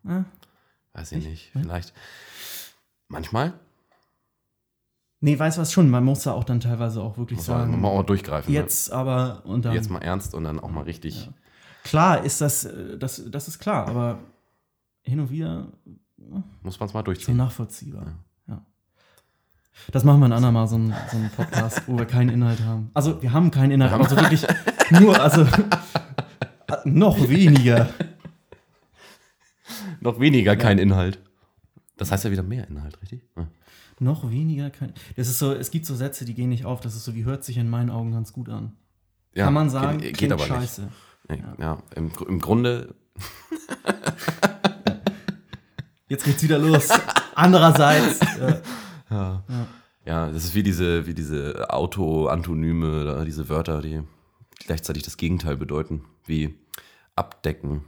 Ja. 0.04 0.24
Weiß 0.92 1.12
ich 1.12 1.24
nicht. 1.24 1.50
Vielleicht. 1.52 1.92
Manchmal 3.08 3.54
Nee, 5.20 5.36
weiß 5.38 5.58
was 5.58 5.72
schon. 5.72 5.90
Man 5.90 6.04
muss 6.04 6.22
da 6.22 6.32
auch 6.32 6.44
dann 6.44 6.60
teilweise 6.60 7.02
auch 7.02 7.18
wirklich 7.18 7.38
muss 7.38 7.48
man 7.48 7.70
sagen. 7.70 7.80
mal 7.80 7.88
auch 7.88 8.04
durchgreifen. 8.04 8.52
Jetzt 8.54 8.92
aber 8.92 9.42
und 9.44 9.56
Ne? 9.56 9.62
dann. 9.62 9.74
Jetzt 9.74 9.90
mal 9.90 9.98
ernst 9.98 10.34
und 10.34 10.44
dann 10.44 10.60
auch 10.60 10.70
mal 10.70 10.82
richtig. 10.84 11.28
Klar 11.84 12.24
ist 12.24 12.40
das, 12.40 12.64
äh, 12.66 12.96
das, 12.98 13.22
das 13.30 13.48
ist 13.48 13.58
klar, 13.58 13.88
aber 13.88 14.18
hin 15.02 15.18
und 15.20 15.30
wieder 15.30 15.68
Muss 16.62 16.78
man 16.78 16.88
es 16.88 16.94
mal 16.94 17.00
so 17.00 17.02
durchziehen. 17.02 17.36
nachvollziehbar. 17.36 18.14
Ja. 18.46 18.64
Das 19.90 20.04
machen 20.04 20.20
wir 20.20 20.26
ein 20.26 20.32
andermal, 20.32 20.68
so 20.68 20.76
einen 20.76 20.94
so 21.10 21.16
einen 21.16 21.30
Podcast, 21.30 21.82
wo 21.86 21.98
wir 21.98 22.04
keinen 22.06 22.28
Inhalt 22.30 22.60
haben. 22.62 22.90
Also, 22.94 23.20
wir 23.22 23.32
haben 23.32 23.50
keinen 23.50 23.70
Inhalt, 23.72 23.92
aber 23.92 24.08
so 24.08 24.16
wirklich 24.16 24.46
nur, 24.90 25.18
also 25.20 25.46
noch 26.84 27.28
weniger. 27.28 27.88
Noch 30.00 30.20
weniger 30.20 30.54
kein 30.56 30.78
Inhalt. 30.78 31.18
Das 31.96 32.12
heißt 32.12 32.24
ja 32.24 32.30
wieder 32.30 32.44
mehr 32.44 32.68
Inhalt, 32.68 33.00
richtig? 33.02 33.22
Ja. 33.36 33.48
Noch 34.00 34.30
weniger 34.30 34.70
kein. 34.70 34.92
Das 35.16 35.28
ist 35.28 35.38
so, 35.38 35.52
es 35.52 35.70
gibt 35.70 35.84
so 35.86 35.94
Sätze, 35.96 36.24
die 36.24 36.34
gehen 36.34 36.48
nicht 36.50 36.64
auf. 36.64 36.80
Das 36.80 36.94
ist 36.94 37.04
so, 37.04 37.14
wie 37.14 37.24
hört 37.24 37.44
sich 37.44 37.56
in 37.56 37.68
meinen 37.68 37.90
Augen 37.90 38.12
ganz 38.12 38.32
gut 38.32 38.48
an. 38.48 38.76
Ja, 39.34 39.44
Kann 39.46 39.54
man 39.54 39.70
sagen, 39.70 39.98
geht, 39.98 40.16
geht 40.18 40.32
aber 40.32 40.44
scheiße. 40.46 40.82
nicht. 40.82 40.92
Nee, 41.28 41.42
ja. 41.60 41.82
im, 41.94 42.12
Gr- 42.12 42.28
im 42.28 42.38
Grunde, 42.40 42.94
Jetzt 46.08 46.24
geht's 46.24 46.42
wieder 46.42 46.58
los. 46.58 46.88
Andererseits. 47.34 48.20
Äh, 49.10 49.40
ja, 50.04 50.30
das 50.30 50.44
ist 50.44 50.54
wie 50.54 50.62
diese, 50.62 51.06
wie 51.06 51.14
diese 51.14 51.70
Auto-Antonyme, 51.70 53.00
oder 53.00 53.24
diese 53.24 53.48
Wörter, 53.48 53.80
die 53.80 54.02
gleichzeitig 54.66 55.02
das 55.02 55.16
Gegenteil 55.16 55.56
bedeuten, 55.56 56.04
wie 56.26 56.58
abdecken 57.16 57.84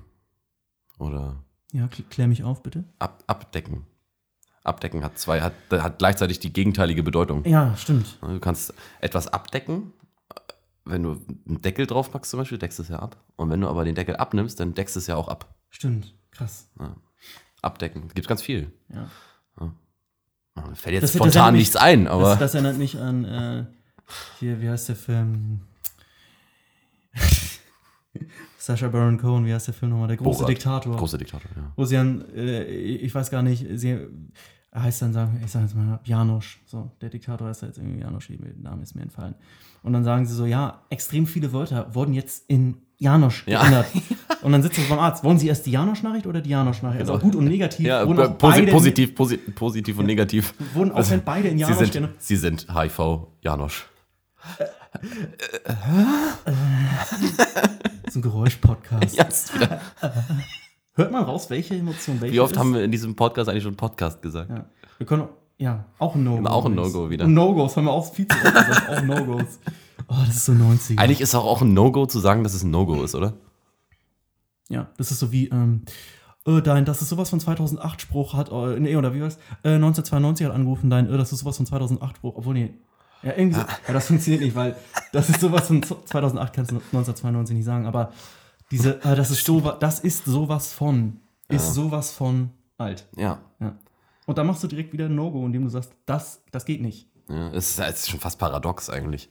oder 0.99 1.45
ja, 1.73 1.85
kl- 1.89 2.09
klär 2.09 2.27
mich 2.27 2.43
auf, 2.43 2.63
bitte. 2.63 2.85
ab, 2.99 3.23
abdecken. 3.27 3.85
Abdecken 4.65 5.03
hat 5.05 5.19
zwei, 5.19 5.41
hat, 5.41 5.55
hat 5.71 5.99
gleichzeitig 5.99 6.39
die 6.41 6.53
gegenteilige 6.53 7.03
Bedeutung. 7.03 7.45
Ja, 7.47 7.75
stimmt. 7.77 8.19
Du 8.21 8.39
kannst 8.41 8.75
etwas 9.01 9.27
abdecken, 9.29 9.93
wenn 10.85 11.03
du 11.03 11.21
einen 11.49 11.63
Deckel 11.63 11.87
drauf 11.87 12.11
packst 12.13 12.31
zum 12.31 12.41
Beispiel, 12.41 12.59
deckst 12.59 12.79
du 12.79 12.83
es 12.83 12.89
ja 12.91 12.99
ab. 12.99 13.17
Und 13.37 13.51
wenn 13.51 13.61
du 13.61 13.69
aber 13.69 13.85
den 13.85 13.95
Deckel 13.95 14.17
abnimmst, 14.17 14.61
dann 14.61 14.75
deckst 14.75 14.97
du 14.97 15.01
es 15.01 15.07
ja 15.07 15.17
auch 15.17 15.29
ab. 15.29 15.55
Stimmt. 15.71 16.15
Krass. 16.31 16.69
Abdecken. 17.63 18.09
Gibt 18.15 18.29
ganz 18.29 18.43
viel. 18.43 18.73
Ja. 18.89 19.09
Mir 20.69 20.75
fällt 20.77 20.95
jetzt 20.95 21.03
Das- 21.05 21.13
das 21.13 21.17
spontan 21.17 21.33
erinnert 21.37 21.53
mich- 21.53 21.61
nichts 21.61 21.77
ein, 21.77 22.07
aber 22.07 22.31
Das, 22.31 22.39
das 22.39 22.55
erinnert 22.55 22.77
mich 22.77 22.99
an, 22.99 23.25
äh, 23.25 23.65
hier, 24.41 24.61
wie 24.61 24.69
heißt 24.69 24.89
der 24.91 24.97
Film? 24.97 25.61
Sacha 28.61 28.89
Baron 28.89 29.17
Cohen, 29.19 29.47
wie 29.47 29.55
heißt 29.55 29.69
der 29.69 29.75
Film 29.75 29.91
nochmal? 29.93 30.09
Der 30.09 30.17
große 30.19 30.39
Borat. 30.41 30.49
Diktator. 30.51 30.97
großer 30.97 31.19
Diktator, 31.19 31.51
ja. 31.57 31.73
Wo 31.77 31.85
sie 31.85 31.95
dann, 31.97 32.25
äh, 32.35 32.65
ich 32.65 33.15
weiß 33.15 33.31
gar 33.31 33.43
nicht, 33.43 33.67
sie 33.75 33.99
er 34.73 34.83
heißt 34.85 35.03
dann, 35.03 35.13
sagen, 35.13 35.41
ich 35.45 35.51
sage 35.51 35.65
jetzt 35.65 35.75
mal, 35.75 35.99
Janosch. 36.05 36.61
So, 36.67 36.93
der 37.01 37.09
Diktator 37.11 37.49
heißt 37.49 37.63
jetzt 37.63 37.79
irgendwie 37.79 38.01
Janosch, 38.03 38.29
der 38.29 38.39
Name 38.63 38.83
ist 38.83 38.95
mir 38.95 39.03
entfallen. 39.03 39.35
Und 39.83 39.93
dann 39.95 40.05
sagen 40.05 40.27
sie 40.27 40.35
so, 40.35 40.47
ja, 40.47 40.83
extrem 40.91 41.27
viele 41.27 41.53
Wörter 41.53 41.93
wurden 41.95 42.13
jetzt 42.15 42.45
in 42.49 42.77
Janosch 42.99 43.45
Ja. 43.49 43.63
geändert. 43.63 43.87
Und 44.43 44.53
dann 44.53 44.63
sitzt 44.63 44.77
sie 44.77 44.83
beim 44.89 44.99
Arzt. 45.01 45.25
Wollen 45.25 45.39
Sie 45.39 45.49
erst 45.49 45.67
die 45.67 45.71
Janosch-Nachricht 45.73 46.27
oder 46.27 46.41
die 46.41 46.51
Janosch-Nachricht? 46.51 47.01
Also 47.01 47.15
Genau. 47.15 47.23
gut 47.25 47.35
und 47.35 47.47
negativ. 47.47 47.85
Ja, 47.87 48.07
wurden 48.07 48.21
auch 48.21 48.39
posi 48.39 48.61
beide- 48.61 48.71
positiv, 48.73 49.15
posi 49.15 49.37
positiv 49.39 49.99
und 49.99 50.07
negativ. 50.07 50.55
Wurden 50.75 50.93
auch 50.93 50.97
Also, 50.97 51.13
wenn 51.13 51.25
beide 51.25 51.49
in 51.49 51.57
Sie 51.59 51.63
Janosch 51.63 51.79
sind, 51.79 51.93
geändert. 51.93 52.23
Sie 52.23 52.37
sind 52.37 52.67
HIV, 52.73 53.27
Janosch. 53.41 53.89
So 58.11 58.19
ein 58.19 58.23
Geräusch-Podcast. 58.23 59.55
Wieder- 59.55 59.81
Hört 60.95 61.13
man 61.13 61.23
raus, 61.25 61.49
welche 61.51 61.77
Emotion 61.77 62.21
welche 62.21 62.35
Wie 62.35 62.41
oft 62.41 62.53
ist? 62.53 62.59
haben 62.59 62.75
wir 62.75 62.83
in 62.83 62.91
diesem 62.91 63.15
Podcast 63.15 63.49
eigentlich 63.49 63.63
schon 63.63 63.77
Podcast 63.77 64.21
gesagt? 64.23 64.51
Ja. 64.51 64.65
Wir 64.99 65.07
können, 65.07 65.29
ja, 65.59 65.85
auch 65.99 66.15
ein 66.15 66.25
No-Go. 66.25 66.49
Auch 66.49 66.65
ein. 66.67 66.75
No-Go 66.75 67.09
wieder. 67.11 67.27
No-Gos 67.29 67.77
haben 67.77 67.85
wir 67.85 67.93
auch 67.93 68.13
viel 68.13 68.27
zu 68.27 68.37
oft 68.37 68.45
gesagt. 68.55 68.89
Auch 68.89 69.03
No-Gos. 69.05 69.61
Oh, 70.09 70.17
das 70.27 70.37
ist 70.37 70.45
so 70.47 70.53
90. 70.53 70.99
Eigentlich 70.99 71.21
ist 71.21 71.35
auch, 71.35 71.45
auch 71.45 71.63
ein 71.63 71.73
No-Go 71.73 72.07
zu 72.07 72.19
sagen, 72.19 72.43
dass 72.43 72.55
es 72.55 72.65
ein 72.65 72.71
No-Go 72.71 73.03
ist, 73.05 73.15
oder? 73.15 73.35
Ja, 74.69 74.89
das 74.99 75.11
ist 75.13 75.21
so 75.21 75.31
wie, 75.33 75.49
ähm, 75.49 75.83
äh, 76.47 76.61
dein, 76.61 76.85
das 76.85 77.01
ist 77.03 77.09
sowas 77.09 77.31
von 77.31 77.39
2008 77.41 78.01
Spruch 78.01 78.35
hat, 78.35 78.51
äh, 78.51 78.81
nee, 78.81 78.97
oder 78.97 79.15
wie 79.15 79.23
war's? 79.23 79.37
Äh, 79.63 79.75
1992 79.75 80.47
hat 80.47 80.55
angerufen, 80.55 80.91
dein, 80.91 81.09
äh, 81.09 81.17
das 81.17 81.33
ist 81.33 81.41
sowas 81.41 81.57
von 81.57 81.67
2008 81.67 82.17
Spruch, 82.17 82.35
obwohl, 82.37 82.55
nee, 82.55 82.75
ja, 83.23 83.33
irgendwie 83.37 83.61
so, 83.61 83.67
ja, 83.87 83.93
das 83.93 84.07
funktioniert 84.07 84.43
nicht, 84.43 84.55
weil 84.55 84.77
das 85.13 85.29
ist 85.29 85.41
sowas 85.41 85.67
von 85.67 85.83
2008 85.83 86.53
kannst 86.53 86.71
du 86.71 86.77
1992 86.77 87.57
nicht 87.57 87.65
sagen, 87.67 87.87
aber 87.87 88.13
diese, 88.71 89.03
äh, 89.05 89.17
das 89.17 89.31
ist 89.31 89.45
so, 89.45 89.61
das 89.61 90.01
ist 90.01 90.25
sowas 90.25 90.73
von, 90.73 91.21
ist 91.49 91.75
sowas 91.75 92.13
von 92.13 92.51
alt, 92.79 93.07
Ja. 93.17 93.41
ja. 93.59 93.77
Und 94.27 94.39
dann 94.39 94.47
machst 94.47 94.63
du 94.63 94.69
direkt 94.69 94.93
wieder 94.93 95.07
ein 95.07 95.15
No-Go, 95.17 95.45
indem 95.45 95.65
du 95.65 95.69
sagst, 95.71 95.93
das, 96.07 96.43
das 96.53 96.65
geht 96.65 96.81
nicht. 96.81 97.09
ja 97.29 97.49
es, 97.49 97.71
ist, 97.71 97.79
es 97.81 98.01
ist 98.01 98.11
schon 98.11 98.21
fast 98.21 98.39
paradox 98.39 98.89
eigentlich. 98.89 99.29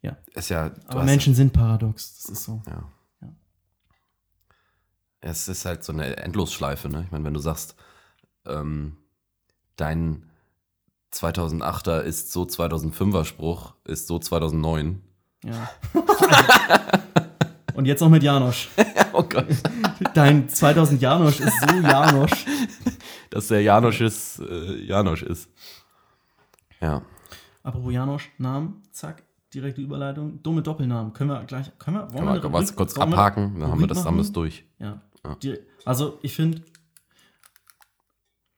Ja. 0.00 0.16
Ist 0.34 0.48
ja, 0.48 0.70
Aber 0.86 1.04
Menschen 1.04 1.34
sind 1.34 1.52
paradox, 1.52 2.22
das 2.22 2.30
ist 2.30 2.44
so. 2.44 2.62
Ja. 2.66 2.90
Ja. 3.20 3.28
Es 5.20 5.48
ist 5.48 5.66
halt 5.66 5.84
so 5.84 5.92
eine 5.92 6.16
Endlosschleife, 6.16 6.88
ne? 6.88 7.02
Ich 7.04 7.10
meine, 7.10 7.24
wenn 7.24 7.34
du 7.34 7.40
sagst, 7.40 7.74
ähm, 8.46 8.96
dein 9.76 10.29
2008er 11.12 12.00
ist 12.00 12.32
so 12.32 12.42
2005er 12.42 13.24
Spruch, 13.24 13.74
ist 13.84 14.06
so 14.06 14.18
2009. 14.18 15.02
Ja. 15.44 15.70
Und 17.74 17.86
jetzt 17.86 18.00
noch 18.00 18.08
mit 18.08 18.22
Janosch. 18.22 18.68
Oh 19.12 19.24
Gott. 19.24 19.46
Dein 20.14 20.48
2000 20.48 21.02
Janosch 21.02 21.40
ist 21.40 21.52
so 21.60 21.74
Janosch. 21.74 22.46
Dass 23.28 23.48
der 23.48 23.60
Janosch 23.60 24.00
ist, 24.00 24.38
äh, 24.38 24.76
Janosch 24.84 25.24
ist. 25.24 25.50
Ja. 26.80 27.02
Apropos 27.64 27.92
Janosch, 27.92 28.30
Namen, 28.38 28.82
zack, 28.92 29.24
direkte 29.52 29.80
Überleitung. 29.80 30.40
Dumme 30.44 30.62
Doppelnamen. 30.62 31.12
Können 31.12 31.30
wir 31.30 31.42
gleich, 31.42 31.76
können 31.78 31.96
wir, 31.96 32.02
wollen 32.12 32.24
Kann 32.24 32.42
wir 32.42 32.50
man 32.50 32.52
was 32.52 32.76
kurz 32.76 32.96
wir 32.96 33.02
abhaken, 33.02 33.58
dann 33.58 33.72
haben 33.72 33.80
wir 33.80 33.88
das, 33.88 34.04
haben 34.04 34.16
wir 34.16 34.22
es 34.22 34.30
durch. 34.30 34.64
Ja. 34.78 35.00
Ja. 35.24 35.34
Die, 35.42 35.58
also 35.84 36.18
ich 36.22 36.34
finde, 36.34 36.62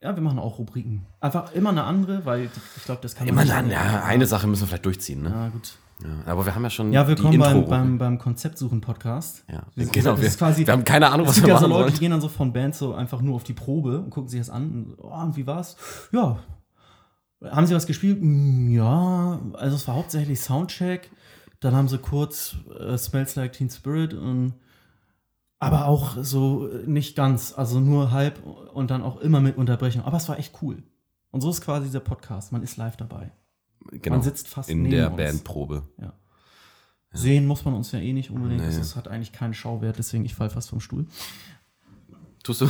ja, 0.03 0.15
wir 0.17 0.23
machen 0.23 0.39
auch 0.39 0.59
Rubriken. 0.59 1.07
Einfach 1.21 1.53
immer 1.53 1.71
eine 1.71 1.85
andere, 1.85 2.25
weil 2.25 2.43
die, 2.49 2.61
ich 2.77 2.85
glaube, 2.85 3.01
das 3.03 3.15
kann 3.15 3.27
Immer 3.29 3.43
nicht 3.43 3.53
dann, 3.53 3.67
alle- 3.67 3.73
ja, 3.75 4.05
eine 4.05 4.27
Sache 4.27 4.47
müssen 4.47 4.63
wir 4.63 4.67
vielleicht 4.69 4.87
durchziehen, 4.87 5.23
ne? 5.23 5.31
Ja, 5.31 5.49
gut. 5.49 5.77
Ja. 6.03 6.33
Aber 6.33 6.45
wir 6.45 6.55
haben 6.55 6.65
ja 6.65 6.71
schon 6.71 6.93
Ja, 6.93 7.07
willkommen 7.07 7.39
beim, 7.39 7.69
beim, 7.69 7.99
beim 7.99 8.19
Konzeptsuchen-Podcast. 8.19 9.45
ja, 9.51 9.63
Das- 9.77 9.91
genau. 9.93 10.13
das 10.13 10.21
Wir, 10.23 10.31
quasi- 10.31 10.67
wir 10.67 10.73
haben 10.73 10.85
keine 10.85 11.11
Ahnung, 11.11 11.27
was 11.27 11.37
Es 11.37 11.43
gibt 11.43 11.47
wir 11.49 11.55
ja 11.55 11.61
so 11.61 11.67
machen 11.69 11.71
Leute, 11.73 11.83
sollen. 11.85 11.95
die 11.95 12.01
gehen 12.01 12.11
dann 12.11 12.21
so 12.21 12.29
von 12.29 12.53
Bands 12.53 12.79
so 12.79 12.95
einfach 12.95 13.21
nur 13.21 13.37
auf 13.37 13.45
die 13.45 13.53
Probe 13.53 13.99
und 14.01 14.11
gucken 14.11 14.29
sich 14.29 14.41
das 14.41 14.51
an. 14.51 14.63
Und, 14.65 14.95
oh, 14.99 15.09
und 15.23 15.37
wie 15.37 15.47
war's? 15.47 15.77
Ja. 16.11 16.39
Haben 17.45 17.67
sie 17.67 17.75
was 17.75 17.87
gespielt? 17.87 18.19
Mm, 18.21 18.71
Ja. 18.73 19.41
Also 19.55 19.77
es 19.77 19.87
war 19.89 19.95
hauptsächlich 19.97 20.41
Soundcheck. 20.41 21.11
Dann 21.61 21.75
haben 21.77 21.87
sie 21.89 21.99
kurz 21.99 22.57
äh, 22.81 22.97
Smells 22.99 23.37
Like 23.37 23.53
Teen 23.53 23.71
Spirit 23.71 24.15
und 24.15 24.55
aber 25.63 25.87
auch 25.87 26.17
so 26.23 26.69
äh, 26.69 26.87
nicht 26.87 27.15
ganz, 27.17 27.55
also 27.57 27.79
nur 27.81 28.11
halb 28.11 28.43
und 28.75 28.91
dann 28.91 29.03
auch 29.03 29.21
immer 29.21 29.41
mit 29.41 29.57
Unterbrechung. 29.57 30.03
Aber 30.03 30.17
es 30.17 30.29
war 30.29 30.39
echt 30.39 30.59
cool. 30.63 30.83
Und 31.31 31.41
so 31.41 31.51
ist 31.51 31.61
quasi 31.61 31.87
dieser 31.87 32.01
Podcast. 32.01 32.53
Man 32.53 32.63
ist 32.63 32.77
live 32.77 32.97
dabei. 32.97 33.31
Genau. 33.91 34.17
Man 34.17 34.23
sitzt 34.23 34.49
fast 34.49 34.69
in 34.69 34.91
der 34.91 35.09
uns. 35.09 35.17
Bandprobe. 35.17 35.83
Ja. 36.01 36.13
Sehen 37.13 37.47
muss 37.47 37.65
man 37.65 37.75
uns 37.75 37.93
ja 37.93 37.99
eh 38.01 38.13
nicht 38.13 38.31
unbedingt. 38.31 38.63
Nee. 38.63 38.77
Das 38.77 38.97
hat 38.97 39.07
eigentlich 39.09 39.33
keinen 39.33 39.55
Schauwert, 39.55 39.99
deswegen 39.99 40.25
ich 40.25 40.35
fall 40.35 40.51
fast 40.51 40.71
vom 40.71 40.81
Stuhl. 40.81 41.07
Tust 42.43 42.61
du? 42.63 42.67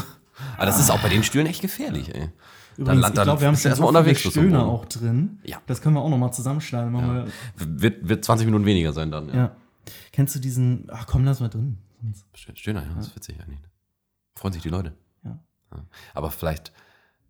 Aber 0.57 0.67
das 0.67 0.81
ist 0.81 0.91
auch 0.91 1.01
bei 1.01 1.09
den 1.09 1.23
Stühlen 1.23 1.47
echt 1.47 1.63
gefährlich, 1.63 2.15
ey. 2.15 2.29
Übrigens, 2.77 3.03
Dann- 3.03 3.11
ich 3.11 3.17
dann 3.17 3.25
glaube, 3.25 3.41
wir 3.41 3.49
haben 3.49 3.55
schon 3.55 3.63
so 3.63 3.69
erstmal 3.69 3.89
unterwegs 3.89 4.21
Stöhner 4.21 4.65
auch 4.65 4.85
drin. 4.87 5.39
Ja. 5.45 5.61
Das 5.67 5.83
können 5.83 5.95
wir 5.95 6.01
auch 6.01 6.09
noch 6.09 6.19
mal 6.19 6.33
zusammenschneiden. 6.33 6.91
Machen 6.93 7.31
Wird, 7.57 8.09
wird 8.09 8.25
20 8.25 8.47
Minuten 8.47 8.65
weniger 8.65 8.93
sein 8.93 9.11
dann. 9.11 9.29
wir, 9.29 9.35
ja. 9.35 9.57
Kennst 10.13 10.35
du 10.35 10.39
diesen, 10.41 10.89
ach 10.91 11.07
komm, 11.07 11.25
lass 11.25 11.41
mal 11.41 11.49
drin. 11.49 11.79
Sonst- 12.03 12.27
Stöhner, 12.59 12.83
ja, 12.83 12.95
das 12.95 13.09
ist 13.09 13.17
witzig 13.17 13.41
eigentlich. 13.41 13.61
ne? 13.61 13.69
Freuen 14.35 14.53
sich 14.53 14.63
die 14.63 14.69
Leute. 14.69 14.95
Ja. 15.25 15.39
Aber 16.15 16.31
vielleicht, 16.31 16.73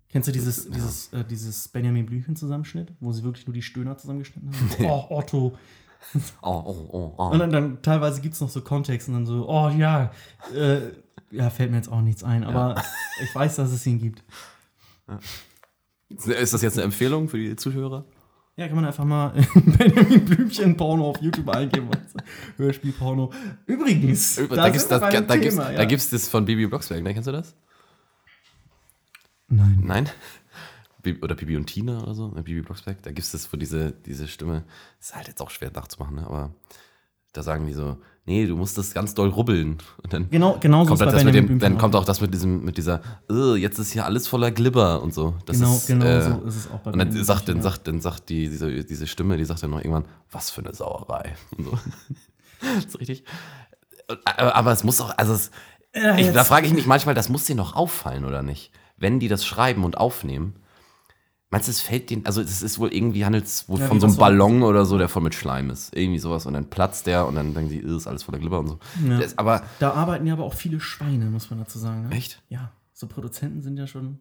Kennst 0.08 0.28
du 0.28 0.32
dieses, 0.32 0.68
dieses, 0.70 1.10
äh, 1.14 1.24
dieses 1.24 1.68
Benjamin 1.68 2.04
Blümchen-Zusammenschnitt, 2.04 2.92
wo 3.00 3.12
sie 3.12 3.22
wirklich 3.24 3.46
nur 3.46 3.54
die 3.54 3.62
Stöhner 3.62 3.96
zusammengeschnitten 3.96 4.52
haben? 4.52 4.70
Oh, 4.84 5.06
Otto. 5.08 5.56
oh, 6.42 6.62
oh, 6.66 6.88
oh, 6.92 7.14
oh. 7.16 7.28
Und 7.30 7.38
dann, 7.38 7.50
dann 7.50 7.80
teilweise 7.82 8.20
gibt 8.20 8.34
es 8.34 8.40
noch 8.40 8.50
so 8.50 8.60
Kontext 8.60 9.08
und 9.08 9.14
dann 9.14 9.26
so, 9.26 9.48
oh 9.48 9.70
ja, 9.70 10.12
äh, 10.54 10.80
ja, 11.30 11.48
fällt 11.48 11.70
mir 11.70 11.78
jetzt 11.78 11.90
auch 11.90 12.02
nichts 12.02 12.22
ein, 12.24 12.44
aber 12.44 12.82
ich 13.22 13.34
weiß, 13.34 13.56
dass 13.56 13.72
es 13.72 13.86
ihn 13.86 13.98
gibt. 14.00 14.22
Ist 16.10 16.52
das 16.52 16.60
jetzt 16.60 16.74
eine 16.76 16.84
Empfehlung 16.84 17.28
für 17.28 17.38
die 17.38 17.56
Zuhörer? 17.56 18.04
Ja, 18.56 18.66
kann 18.66 18.76
man 18.76 18.84
einfach 18.84 19.04
mal 19.04 19.30
Benjamin 19.54 20.24
Blümchen 20.24 20.76
Porno 20.76 21.10
auf 21.10 21.22
YouTube 21.22 21.48
eingeben. 21.48 21.88
Hörspiel 22.58 22.92
Porno. 22.92 23.32
Übrigens, 23.66 24.36
Da, 24.36 24.68
gibt's 24.68 24.88
sind 24.88 24.90
wir 24.90 24.98
das, 24.98 25.10
dem 25.10 25.26
da, 25.26 25.36
gibt's, 25.36 25.56
Thema, 25.56 25.72
da 25.72 25.84
gibt's 25.86 26.10
das 26.10 26.28
von 26.28 26.44
Bibi 26.44 26.66
Blocksberg, 26.66 27.02
ne? 27.02 27.14
Kennst 27.14 27.28
du 27.28 27.32
das? 27.32 27.56
Nein. 29.48 29.80
Nein? 29.82 30.10
Oder 31.22 31.34
Bibi 31.34 31.56
und 31.56 31.66
Tina 31.66 32.00
oder 32.00 32.14
so, 32.14 32.28
ne, 32.28 32.44
Bibi 32.44 32.62
Blocksberg, 32.62 33.02
da 33.02 33.10
gibt 33.10 33.24
es 33.24 33.32
das, 33.32 33.52
wo 33.52 33.56
diese, 33.56 33.90
diese 33.90 34.28
Stimme, 34.28 34.62
ist 35.00 35.16
halt 35.16 35.26
jetzt 35.26 35.42
auch 35.42 35.50
schwer 35.50 35.72
nachzumachen, 35.72 36.14
ne? 36.14 36.24
aber 36.24 36.54
da 37.32 37.42
sagen 37.42 37.66
die 37.66 37.72
so, 37.72 37.96
nee, 38.24 38.46
du 38.46 38.56
musst 38.56 38.76
das 38.78 38.94
ganz 38.94 39.14
doll 39.14 39.28
rubbeln. 39.30 39.78
Und 40.02 40.12
dann 40.12 40.30
Genau, 40.30 40.56
genau 40.60 40.84
so 40.84 40.88
kommt 40.90 41.00
ist 41.00 41.06
halt 41.06 41.14
das 41.16 41.24
mit 41.24 41.34
dem, 41.34 41.46
Blümchen 41.46 41.58
dann 41.60 41.78
kommt 41.78 41.96
auch. 41.96 42.04
das 42.04 42.20
mit 42.20 42.32
diesem, 42.32 42.64
mit 42.64 42.76
dieser, 42.76 43.00
"Äh, 43.30 43.56
jetzt 43.56 43.78
ist 43.78 43.92
hier 43.92 44.04
alles 44.04 44.28
voller 44.28 44.50
Glibber 44.50 45.02
und 45.02 45.12
so. 45.14 45.34
Das 45.46 45.58
Genau, 45.58 45.74
ist, 45.74 45.86
genau 45.86 46.04
äh, 46.04 46.22
so 46.22 46.40
ist 46.46 46.56
es 46.56 46.70
auch 46.70 46.78
bei 46.80 46.90
Und 46.92 46.98
dann 46.98 47.08
Benjamin 47.08 47.24
sagt, 47.24 47.48
dann 47.48 47.56
ja. 47.56 47.62
sagt, 47.62 47.88
dann 47.88 48.00
sagt 48.00 48.28
die, 48.28 48.48
diese, 48.48 48.84
diese 48.84 49.06
Stimme, 49.06 49.36
die 49.38 49.44
sagt 49.44 49.62
dann 49.62 49.70
noch 49.70 49.78
irgendwann, 49.78 50.04
was 50.30 50.50
für 50.50 50.60
eine 50.64 50.74
Sauerei. 50.74 51.34
Und 51.56 51.64
so. 51.64 51.70
das 52.76 52.84
ist 52.86 53.00
richtig. 53.00 53.24
Aber, 54.24 54.54
aber 54.54 54.72
es 54.72 54.84
muss 54.84 55.00
auch, 55.00 55.16
also 55.16 55.32
es, 55.32 55.50
Ja, 55.94 56.16
ich, 56.16 56.30
da 56.32 56.44
frage 56.44 56.66
ich 56.66 56.72
mich 56.74 56.86
manchmal, 56.86 57.14
das 57.14 57.28
muss 57.28 57.44
denen 57.46 57.58
noch 57.58 57.74
auffallen 57.74 58.24
oder 58.24 58.42
nicht? 58.42 58.70
Wenn 58.98 59.20
die 59.20 59.28
das 59.28 59.44
schreiben 59.44 59.84
und 59.84 59.96
aufnehmen, 59.96 60.54
meinst 61.52 61.68
du, 61.68 61.70
es 61.70 61.80
fällt 61.80 62.10
denen, 62.10 62.26
also 62.26 62.40
es 62.40 62.62
ist 62.62 62.80
wohl 62.80 62.92
irgendwie, 62.92 63.24
handelt 63.24 63.44
es 63.44 63.68
wohl 63.68 63.78
Ja, 63.78 63.86
von 63.86 64.00
so 64.00 64.06
einem 64.08 64.16
Ballon 64.16 64.62
oder 64.64 64.84
so, 64.84 64.98
der 64.98 65.08
voll 65.08 65.22
mit 65.22 65.34
Schleim 65.36 65.70
ist. 65.70 65.94
Irgendwie 65.94 66.18
sowas 66.18 66.46
und 66.46 66.54
dann 66.54 66.68
platzt 66.68 67.06
der 67.06 67.26
und 67.28 67.36
dann 67.36 67.54
denken 67.54 67.70
sie, 67.70 67.78
"Äh, 67.78 67.96
ist 67.96 68.08
alles 68.08 68.24
voller 68.24 68.38
Glibber 68.40 68.58
und 68.58 68.66
so. 68.68 68.78
Ja. 69.06 69.20
Das, 69.20 69.38
aber, 69.38 69.62
Da 69.78 69.92
arbeiten 69.92 70.26
ja 70.26 70.32
aber 70.32 70.44
auch 70.44 70.54
viele 70.54 70.80
Schweine, 70.80 71.26
muss 71.26 71.48
man 71.50 71.60
dazu 71.60 71.78
sagen. 71.78 72.08
Ne? 72.08 72.14
echt? 72.16 72.42
Ja, 72.48 72.72
so 72.92 73.06
Produzenten 73.06 73.62
sind 73.62 73.76
ja 73.76 73.86
schon. 73.86 74.18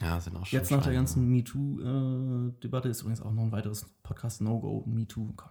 Ja, 0.00 0.20
sind 0.20 0.36
auch 0.36 0.44
schon 0.44 0.58
Jetzt 0.58 0.70
nach 0.70 0.82
der 0.82 0.92
ganzen 0.92 1.28
MeToo-Debatte 1.30 2.88
ist 2.88 3.00
übrigens 3.00 3.22
auch 3.22 3.32
noch 3.32 3.44
ein 3.44 3.52
weiteres 3.52 3.86
Podcast 4.02 4.40
No-Go, 4.40 4.84
MeToo. 4.86 5.32
Komm 5.36 5.48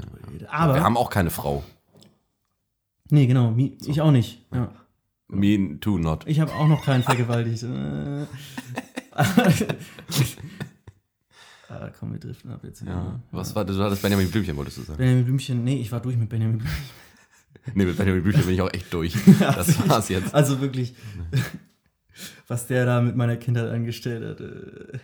drüber 0.00 0.18
geredet. 0.26 0.48
Aber. 0.50 0.74
Wir 0.74 0.82
haben 0.84 0.96
auch 0.96 1.10
keine 1.10 1.30
Frau. 1.30 1.62
nee, 3.10 3.26
genau, 3.26 3.50
me, 3.50 3.72
ich 3.84 4.00
auch 4.00 4.12
nicht. 4.12 4.46
Ja. 4.52 4.70
Me 5.28 5.78
too 5.80 5.98
not. 5.98 6.22
Ich 6.26 6.38
habe 6.40 6.52
auch 6.54 6.68
noch 6.68 6.84
keinen 6.84 7.02
vergewaltigt. 7.02 7.64
Ah, 11.68 11.90
komm, 11.98 12.12
wir 12.12 12.20
driften 12.20 12.50
ab 12.52 12.60
jetzt. 12.62 12.80
hier, 12.80 12.88
Ja. 12.90 13.02
ne? 13.02 13.22
Was 13.32 13.54
war 13.56 13.64
das? 13.64 13.76
Du 13.76 13.82
hattest 13.82 14.00
Benjamin 14.02 14.30
Blümchen, 14.30 14.56
wolltest 14.56 14.78
du 14.78 14.82
sagen. 14.82 14.98
Benjamin 14.98 15.24
Blümchen, 15.24 15.64
nee, 15.64 15.80
ich 15.80 15.90
war 15.90 16.00
durch 16.00 16.16
mit 16.16 16.28
Benjamin 16.28 16.58
Blümchen. 16.58 16.84
Nee, 17.74 17.84
mit 17.84 17.96
Benjamin 17.96 18.22
Blümchen 18.22 18.44
bin 18.44 18.54
ich 18.54 18.60
auch 18.60 18.72
echt 18.72 18.92
durch. 18.94 19.12
Das 19.40 19.88
war's 19.88 20.08
jetzt. 20.08 20.32
Also 20.32 20.60
wirklich, 20.60 20.94
was 22.46 22.68
der 22.68 22.86
da 22.86 23.00
mit 23.00 23.16
meiner 23.16 23.36
Kindheit 23.36 23.68
angestellt 23.68 24.24
hat. 24.24 24.40
Äh, 24.40 24.98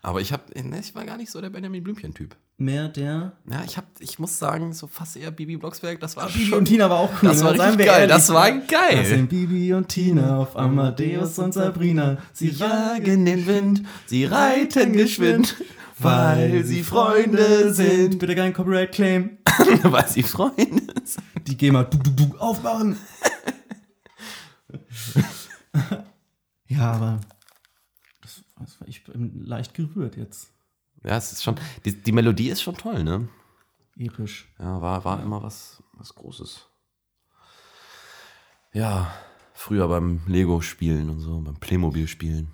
Aber 0.00 0.20
ich 0.20 0.32
hab, 0.32 0.48
ich 0.54 0.94
war 0.94 1.04
gar 1.04 1.16
nicht 1.16 1.32
so 1.32 1.40
der 1.40 1.50
Benjamin 1.50 1.82
Blümchen-Typ. 1.82 2.36
Mehr 2.56 2.88
der. 2.88 3.32
Ja, 3.50 3.62
ich 3.64 3.76
hab, 3.76 3.84
ich 3.98 4.18
muss 4.18 4.38
sagen, 4.38 4.72
so 4.72 4.86
fast 4.86 5.16
eher 5.16 5.30
Bibi 5.30 5.56
Blocksberg, 5.56 6.00
das 6.00 6.16
war 6.16 6.28
Bibi 6.28 6.46
schon. 6.46 6.58
und 6.58 6.64
Tina 6.66 6.88
war 6.88 6.98
auch 6.98 7.10
cool. 7.22 7.28
Das 7.28 7.38
ne? 7.38 7.44
war 7.44 7.52
richtig 7.52 7.86
geil, 7.86 8.00
ehrlich. 8.00 8.08
das 8.08 8.32
war 8.32 8.50
geil. 8.50 8.96
Das 8.96 9.08
sind 9.08 9.28
Bibi 9.28 9.74
und 9.74 9.88
Tina 9.88 10.38
auf 10.38 10.56
Amadeus 10.56 11.38
und 11.38 11.52
Sabrina. 11.52 12.18
Sie 12.32 12.50
jagen 12.50 13.24
den 13.24 13.46
Wind, 13.46 13.82
sie 14.06 14.24
reiten 14.24 14.92
geschwind, 14.92 15.56
weil 15.98 16.64
sie 16.64 16.82
Freunde 16.82 17.72
sind. 17.74 18.18
Bitte 18.18 18.34
kein 18.34 18.52
Copyright 18.52 18.92
Claim. 18.92 19.38
weil 19.82 20.08
sie 20.08 20.22
Freunde 20.22 20.94
sind. 21.04 21.46
Die 21.46 21.56
GEMA 21.56 21.84
du, 21.84 21.98
du, 21.98 22.10
du, 22.10 22.38
aufmachen. 22.38 22.96
ja, 26.66 26.92
aber 26.92 27.20
das, 28.22 28.42
das 28.58 28.80
war, 28.80 28.88
ich 28.88 29.04
bin 29.04 29.44
leicht 29.44 29.74
gerührt 29.74 30.16
jetzt. 30.16 30.53
Ja, 31.04 31.16
es 31.16 31.32
ist 31.32 31.42
schon, 31.42 31.56
die, 31.84 32.00
die 32.00 32.12
Melodie 32.12 32.48
ist 32.48 32.62
schon 32.62 32.76
toll, 32.76 33.04
ne? 33.04 33.28
Episch. 33.96 34.48
Ja, 34.58 34.80
war, 34.80 35.04
war 35.04 35.22
immer 35.22 35.42
was, 35.42 35.82
was 35.92 36.14
Großes. 36.14 36.68
Ja, 38.72 39.12
früher 39.52 39.86
beim 39.86 40.22
Lego-Spielen 40.26 41.10
und 41.10 41.20
so, 41.20 41.40
beim 41.40 41.56
Playmobil-Spielen. 41.56 42.48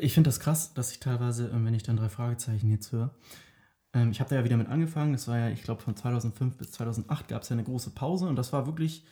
Ich 0.00 0.14
finde 0.14 0.28
das 0.28 0.40
krass, 0.40 0.72
dass 0.72 0.92
ich 0.92 1.00
teilweise, 1.00 1.48
ähm, 1.48 1.66
wenn 1.66 1.74
ich 1.74 1.82
dann 1.82 1.96
drei 1.96 2.08
Fragezeichen 2.08 2.70
jetzt 2.70 2.92
höre, 2.92 3.14
ähm, 3.92 4.12
ich 4.12 4.20
habe 4.20 4.30
da 4.30 4.36
ja 4.36 4.44
wieder 4.44 4.56
mit 4.56 4.68
angefangen. 4.68 5.12
Das 5.12 5.26
war 5.26 5.38
ja, 5.38 5.48
ich 5.50 5.62
glaube, 5.62 5.82
von 5.82 5.96
2005 5.96 6.56
bis 6.56 6.72
2008 6.72 7.28
gab 7.28 7.42
es 7.42 7.48
ja 7.48 7.54
eine 7.54 7.64
große 7.64 7.90
Pause 7.90 8.28
und 8.28 8.36
das 8.36 8.52
war 8.52 8.66
wirklich 8.66 9.04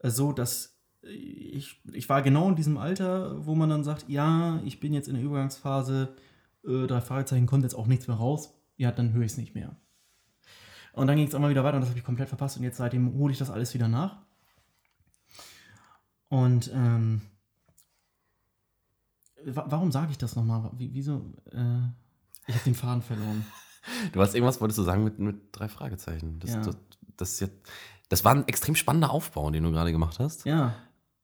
äh, 0.00 0.10
so, 0.10 0.32
dass 0.32 0.76
ich, 1.02 1.80
ich 1.92 2.08
war 2.10 2.20
genau 2.20 2.50
in 2.50 2.56
diesem 2.56 2.76
Alter, 2.76 3.46
wo 3.46 3.54
man 3.54 3.70
dann 3.70 3.84
sagt, 3.84 4.08
ja, 4.08 4.60
ich 4.64 4.80
bin 4.80 4.92
jetzt 4.92 5.08
in 5.08 5.14
der 5.14 5.24
Übergangsphase, 5.24 6.14
äh, 6.66 6.86
drei 6.86 7.00
Fragezeichen 7.00 7.46
kommt 7.46 7.62
jetzt 7.64 7.74
auch 7.74 7.86
nichts 7.86 8.06
mehr 8.08 8.16
raus, 8.16 8.54
ja, 8.76 8.90
dann 8.92 9.12
höre 9.12 9.22
ich 9.24 9.32
es 9.32 9.38
nicht 9.38 9.54
mehr. 9.54 9.76
Und 10.92 11.06
dann 11.06 11.16
ging 11.16 11.26
es 11.28 11.34
auch 11.34 11.38
mal 11.40 11.50
wieder 11.50 11.64
weiter 11.64 11.76
und 11.76 11.82
das 11.82 11.90
habe 11.90 11.98
ich 11.98 12.04
komplett 12.04 12.28
verpasst 12.28 12.56
und 12.56 12.62
jetzt 12.64 12.78
seitdem 12.78 13.14
hole 13.14 13.32
ich 13.32 13.38
das 13.38 13.50
alles 13.50 13.74
wieder 13.74 13.88
nach. 13.88 14.18
Und 16.28 16.70
ähm, 16.72 17.22
wa- 19.44 19.66
warum 19.68 19.92
sage 19.92 20.10
ich 20.12 20.18
das 20.18 20.36
nochmal? 20.36 20.70
Wie, 20.76 20.92
wieso? 20.94 21.32
Äh, 21.52 21.80
ich 22.46 22.54
habe 22.54 22.64
den 22.64 22.74
Faden 22.74 23.02
verloren. 23.02 23.44
Du 24.12 24.20
hast 24.20 24.34
irgendwas, 24.34 24.60
wolltest 24.60 24.76
du 24.78 24.82
sagen 24.82 25.04
mit, 25.04 25.18
mit 25.18 25.36
drei 25.52 25.66
Fragezeichen. 25.66 26.38
Das, 26.38 26.50
Ja. 26.50 26.60
das, 26.60 26.76
das, 27.16 27.30
ist 27.32 27.40
jetzt, 27.40 27.56
das 28.10 28.26
war 28.26 28.34
ein 28.34 28.46
extrem 28.46 28.74
spannender 28.74 29.10
Aufbau, 29.10 29.50
den 29.50 29.62
du 29.64 29.70
gerade 29.72 29.90
gemacht 29.90 30.18
hast. 30.18 30.44
Ja, 30.44 30.74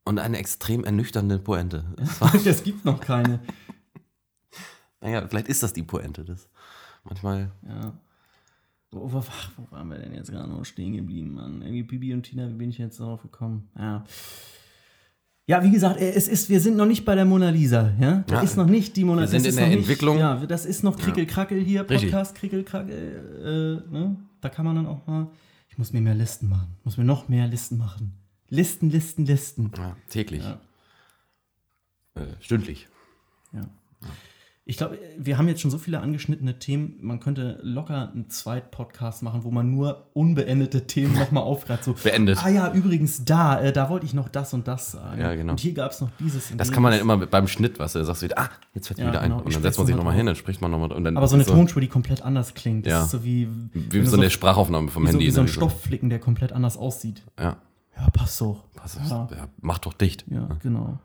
Und 0.06 0.18
eine 0.18 0.38
extrem 0.38 0.82
ernüchternde 0.82 1.38
Pointe. 1.38 1.84
Das 2.18 2.44
das 2.44 2.64
gibt 2.64 2.86
noch 2.86 2.98
keine. 2.98 3.40
Naja, 5.06 5.26
vielleicht 5.28 5.48
ist 5.48 5.62
das 5.62 5.72
die 5.72 5.82
Pointe. 5.82 6.24
Das 6.24 6.48
manchmal. 7.04 7.50
Ja. 7.68 7.92
Wo, 8.90 9.12
wo, 9.12 9.24
wo 9.56 9.70
waren 9.70 9.88
wir 9.88 9.98
denn 9.98 10.14
jetzt 10.14 10.30
gerade 10.30 10.48
noch 10.48 10.64
stehen 10.64 10.94
geblieben, 10.94 11.34
Mann? 11.34 11.62
Irgendwie 11.62 11.82
Bibi 11.82 12.12
und 12.12 12.22
Tina, 12.24 12.48
wie 12.48 12.54
bin 12.54 12.70
ich 12.70 12.78
jetzt 12.78 12.98
darauf 13.00 13.22
gekommen? 13.22 13.68
Ja. 13.78 14.04
Ja, 15.48 15.62
wie 15.62 15.70
gesagt, 15.70 16.00
äh, 16.00 16.12
es 16.12 16.26
ist, 16.26 16.48
wir 16.48 16.60
sind 16.60 16.76
noch 16.76 16.86
nicht 16.86 17.04
bei 17.04 17.14
der 17.14 17.24
Mona 17.24 17.50
Lisa, 17.50 17.92
ja? 18.00 18.24
Da 18.26 18.36
Ja. 18.36 18.40
ist 18.40 18.56
noch 18.56 18.66
nicht 18.66 18.96
die 18.96 19.04
Mona 19.04 19.20
Wir 19.22 19.28
sind 19.28 19.46
in 19.46 19.54
der 19.54 19.64
noch 19.64 19.68
nicht, 19.70 19.78
Entwicklung. 19.78 20.18
Ja, 20.18 20.44
das 20.44 20.66
ist 20.66 20.82
noch 20.82 20.98
Krickel-Krackel 20.98 21.60
hier. 21.62 21.84
Podcast 21.84 22.34
Krickel-Krackel, 22.34 23.82
äh, 23.88 23.92
ne? 23.92 24.16
Da 24.40 24.48
kann 24.48 24.64
man 24.64 24.74
dann 24.74 24.86
auch 24.86 25.06
mal, 25.06 25.28
ich 25.68 25.78
muss 25.78 25.92
mir 25.92 26.00
mehr 26.00 26.14
Listen 26.16 26.48
machen, 26.48 26.74
muss 26.82 26.96
mir 26.96 27.04
noch 27.04 27.28
mehr 27.28 27.46
Listen 27.46 27.78
machen. 27.78 28.12
Listen, 28.48 28.90
Listen, 28.90 29.24
Listen. 29.24 29.70
Ja, 29.76 29.96
täglich. 30.08 30.42
Ja. 30.42 30.58
Äh, 32.14 32.26
stündlich. 32.40 32.88
Ja. 33.52 33.66
Ich 34.68 34.78
glaube, 34.78 34.98
wir 35.16 35.38
haben 35.38 35.46
jetzt 35.46 35.60
schon 35.60 35.70
so 35.70 35.78
viele 35.78 36.00
angeschnittene 36.00 36.58
Themen. 36.58 36.96
Man 37.00 37.20
könnte 37.20 37.60
locker 37.62 38.10
einen 38.12 38.28
Zweit-Podcast 38.28 39.22
machen, 39.22 39.44
wo 39.44 39.52
man 39.52 39.70
nur 39.70 40.08
unbeendete 40.12 40.88
Themen 40.88 41.14
nochmal 41.16 41.44
aufgreift. 41.44 41.84
So, 41.84 41.92
Beendet. 41.94 42.44
Ah 42.44 42.48
ja, 42.48 42.72
übrigens, 42.72 43.24
da, 43.24 43.60
äh, 43.60 43.72
da 43.72 43.88
wollte 43.90 44.06
ich 44.06 44.12
noch 44.12 44.28
das 44.28 44.52
und 44.54 44.66
das 44.66 44.90
sagen. 44.90 45.20
Ja, 45.20 45.36
genau. 45.36 45.52
Und 45.52 45.60
hier 45.60 45.72
gab 45.72 45.92
es 45.92 46.00
noch 46.00 46.10
dieses 46.18 46.52
Das 46.56 46.72
kann 46.72 46.82
man 46.82 46.90
dann 46.90 47.00
immer 47.00 47.16
beim 47.16 47.46
Schnitt, 47.46 47.78
was 47.78 47.92
du 47.92 48.04
sagst, 48.04 48.22
du 48.22 48.26
wieder, 48.26 48.40
ah, 48.40 48.50
jetzt 48.74 48.88
fällt 48.88 48.98
Ja, 48.98 49.06
wieder 49.06 49.22
genau. 49.22 49.36
ein. 49.38 49.42
Und 49.44 49.54
dann 49.54 49.62
setzt 49.62 49.78
man 49.78 49.86
sich 49.86 49.94
noch 49.94 50.02
mal 50.02 50.10
nochmal 50.10 50.16
hin, 50.16 50.26
dann 50.26 50.34
spricht 50.34 50.60
man 50.60 50.72
nochmal. 50.72 50.90
Aber 51.16 51.28
so 51.28 51.36
eine 51.36 51.44
so, 51.44 51.52
Tonspur, 51.52 51.80
die 51.80 51.86
komplett 51.86 52.22
anders 52.22 52.54
klingt. 52.54 52.86
Das 52.86 52.90
Ja. 52.90 53.04
ist 53.04 53.10
so 53.12 53.22
wie, 53.22 53.46
Wie 53.72 54.00
du 54.00 54.04
so 54.06 54.16
eine 54.16 54.30
Sprachaufnahme 54.30 54.88
vom 54.90 55.04
wie 55.04 55.06
so, 55.06 55.12
Handy. 55.12 55.26
wie 55.26 55.30
so 55.30 55.42
ein 55.42 55.46
ne? 55.46 55.52
Stoffflicken, 55.52 56.10
der 56.10 56.18
komplett 56.18 56.52
anders 56.52 56.76
aussieht. 56.76 57.22
Ja. 57.38 57.58
Ja, 57.96 58.10
passt 58.10 58.40
doch. 58.40 58.64
Was, 58.82 58.96
Ja. 58.96 59.28
ja. 59.30 59.48
Mach 59.60 59.78
doch 59.78 59.94
dicht. 59.94 60.24
Ja, 60.28 60.48
genau. 60.60 60.98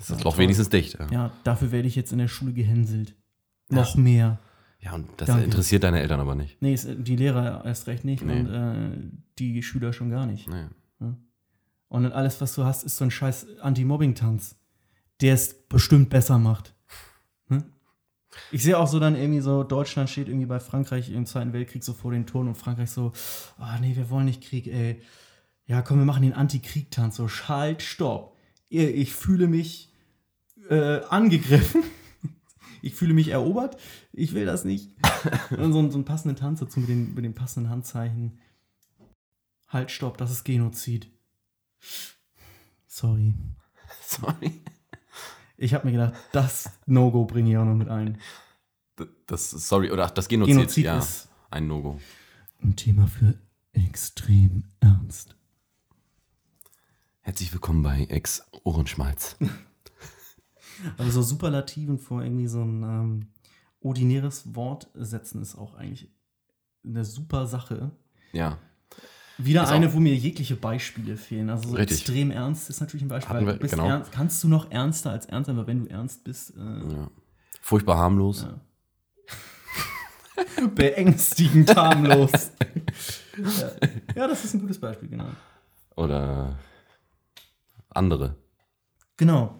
Ist 0.00 0.10
das 0.10 0.24
Loch 0.24 0.38
wenigstens 0.38 0.68
dicht. 0.70 0.98
Ja. 0.98 1.06
Ja, 1.10 1.30
dafür 1.44 1.70
werde 1.72 1.86
ich 1.86 1.94
jetzt 1.94 2.10
in 2.12 2.18
der 2.18 2.28
Schule 2.28 2.52
gehänselt. 2.52 3.14
Noch 3.68 3.94
mehr. 3.96 4.38
ja, 4.80 4.94
und 4.94 5.06
das 5.18 5.28
Danke. 5.28 5.44
interessiert 5.44 5.84
deine 5.84 6.00
Eltern 6.00 6.18
aber 6.20 6.34
nicht. 6.34 6.60
Nee, 6.60 6.76
die 6.76 7.16
Lehrer 7.16 7.64
erst 7.64 7.86
recht 7.86 8.04
nicht 8.04 8.24
Nee. 8.24 8.40
und 8.40 8.46
äh, 8.48 8.90
die 9.38 9.62
Schüler 9.62 9.92
schon 9.92 10.10
gar 10.10 10.26
nicht. 10.26 10.48
Nee. 10.48 10.66
Und 11.88 12.04
dann 12.04 12.12
alles, 12.12 12.40
was 12.40 12.54
du 12.54 12.64
hast, 12.64 12.84
ist 12.84 12.96
so 12.96 13.04
ein 13.04 13.10
scheiß 13.10 13.58
Anti-Mobbing-Tanz, 13.60 14.54
der 15.20 15.34
es 15.34 15.66
bestimmt 15.68 16.08
besser 16.08 16.38
macht. 16.38 16.72
Hm? 17.48 17.64
Ich 18.52 18.62
sehe 18.62 18.78
auch 18.78 18.86
so 18.86 19.00
dann 19.00 19.16
irgendwie 19.16 19.40
so, 19.40 19.64
Deutschland 19.64 20.08
steht 20.08 20.28
irgendwie 20.28 20.46
bei 20.46 20.60
Frankreich 20.60 21.10
im 21.10 21.26
Zweiten 21.26 21.52
Weltkrieg 21.52 21.82
so 21.82 21.92
vor 21.92 22.12
den 22.12 22.26
Toren 22.26 22.46
und 22.46 22.54
Frankreich 22.54 22.90
so, 22.92 23.12
ah 23.58 23.76
nee, 23.80 23.96
wir 23.96 24.08
wollen 24.08 24.26
nicht 24.26 24.40
Krieg, 24.42 24.68
ey. 24.68 25.02
Ja, 25.66 25.82
komm, 25.82 25.98
wir 25.98 26.04
machen 26.04 26.22
den 26.22 26.32
Anti-Krieg-Tanz. 26.32 27.16
So, 27.16 27.26
schalt, 27.26 27.82
stopp. 27.82 28.36
Ich 28.68 29.12
fühle 29.12 29.48
mich 29.48 29.89
äh, 30.70 31.02
angegriffen. 31.08 31.82
Ich 32.82 32.94
fühle 32.94 33.12
mich 33.12 33.28
erobert. 33.28 33.76
Ich 34.10 34.32
will 34.32 34.46
das 34.46 34.64
nicht. 34.64 34.88
Und 35.50 35.74
so, 35.74 35.90
so 35.90 35.98
einen 35.98 36.06
passenden 36.06 36.34
Tanz 36.38 36.60
dazu 36.60 36.80
mit 36.80 36.88
den, 36.88 37.12
mit 37.12 37.26
den 37.26 37.34
passenden 37.34 37.68
Handzeichen. 37.68 38.38
Halt, 39.68 39.90
stopp, 39.90 40.16
das 40.16 40.30
ist 40.30 40.44
Genozid. 40.44 41.06
Sorry. 42.86 43.34
Sorry. 44.02 44.62
Ich 45.58 45.74
habe 45.74 45.88
mir 45.88 45.92
gedacht, 45.92 46.14
das 46.32 46.70
No-Go 46.86 47.26
bringe 47.26 47.50
ich 47.50 47.58
auch 47.58 47.66
noch 47.66 47.74
mit 47.74 47.90
ein. 47.90 48.18
Das, 49.26 49.50
sorry, 49.50 49.90
oder 49.90 50.06
ach, 50.06 50.10
das 50.12 50.26
Genozid, 50.26 50.56
Genozid 50.56 50.84
ja. 50.86 50.98
ist 50.98 51.28
Ein 51.50 51.66
No-Go. 51.66 52.00
ein 52.62 52.76
Thema 52.76 53.08
für 53.08 53.34
extrem 53.74 54.64
ernst. 54.80 55.36
Herzlich 57.20 57.52
willkommen 57.52 57.82
bei 57.82 58.04
Ex 58.04 58.42
Ohrenschmalz. 58.64 59.36
Aber 60.98 61.10
so 61.10 61.22
Superlativen 61.22 61.98
vor 61.98 62.22
irgendwie 62.22 62.46
so 62.46 62.62
ein 62.62 62.82
ähm, 62.82 63.26
ordinäres 63.80 64.54
Wort 64.54 64.88
setzen 64.94 65.40
ist 65.42 65.56
auch 65.56 65.74
eigentlich 65.74 66.10
eine 66.84 67.04
super 67.04 67.46
Sache. 67.46 67.90
Ja. 68.32 68.58
Wieder 69.38 69.62
Ist 69.62 69.70
eine, 69.70 69.92
wo 69.94 70.00
mir 70.00 70.14
jegliche 70.14 70.54
Beispiele 70.56 71.16
fehlen. 71.16 71.48
Also 71.48 71.70
so 71.70 71.76
extrem 71.78 72.30
ernst 72.30 72.68
ist 72.68 72.80
natürlich 72.80 73.02
ein 73.04 73.08
Beispiel. 73.08 73.46
Wir- 73.46 73.56
genau. 73.56 73.86
ernst, 73.88 74.12
kannst 74.12 74.44
du 74.44 74.48
noch 74.48 74.70
ernster 74.70 75.10
als 75.10 75.26
ernst, 75.26 75.48
aber 75.48 75.66
wenn 75.66 75.84
du 75.84 75.90
ernst 75.90 76.24
bist, 76.24 76.54
äh, 76.56 76.60
ja. 76.94 77.10
Furchtbar 77.62 77.98
harmlos. 77.98 78.42
Ja. 78.42 78.60
Beängstigend 80.74 81.74
harmlos. 81.74 82.32
ja. 83.36 83.70
ja, 84.14 84.28
das 84.28 84.44
ist 84.44 84.54
ein 84.54 84.60
gutes 84.60 84.78
Beispiel, 84.78 85.08
genau. 85.08 85.28
Oder 85.96 86.58
andere. 87.90 88.36
Genau. 89.16 89.58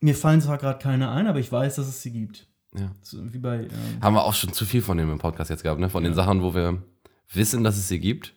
Mir 0.00 0.14
fallen 0.14 0.40
zwar 0.40 0.58
gerade 0.58 0.78
keine 0.78 1.10
ein, 1.10 1.26
aber 1.26 1.38
ich 1.40 1.50
weiß, 1.52 1.76
dass 1.76 1.86
es 1.88 2.02
sie 2.02 2.10
gibt. 2.12 2.46
Ja. 2.76 2.90
So, 3.02 3.32
wie 3.32 3.38
bei. 3.38 3.64
Ähm, 3.64 3.70
Haben 4.00 4.14
wir 4.14 4.24
auch 4.24 4.34
schon 4.34 4.52
zu 4.52 4.64
viel 4.64 4.80
von 4.82 4.96
dem 4.96 5.10
im 5.10 5.18
Podcast 5.18 5.50
jetzt 5.50 5.62
gehabt, 5.62 5.80
ne? 5.80 5.90
Von 5.90 6.04
den 6.04 6.14
Sachen, 6.14 6.42
wo 6.42 6.54
wir 6.54 6.82
wissen, 7.32 7.64
dass 7.64 7.76
es 7.76 7.88
sie 7.88 7.98
gibt. 8.00 8.34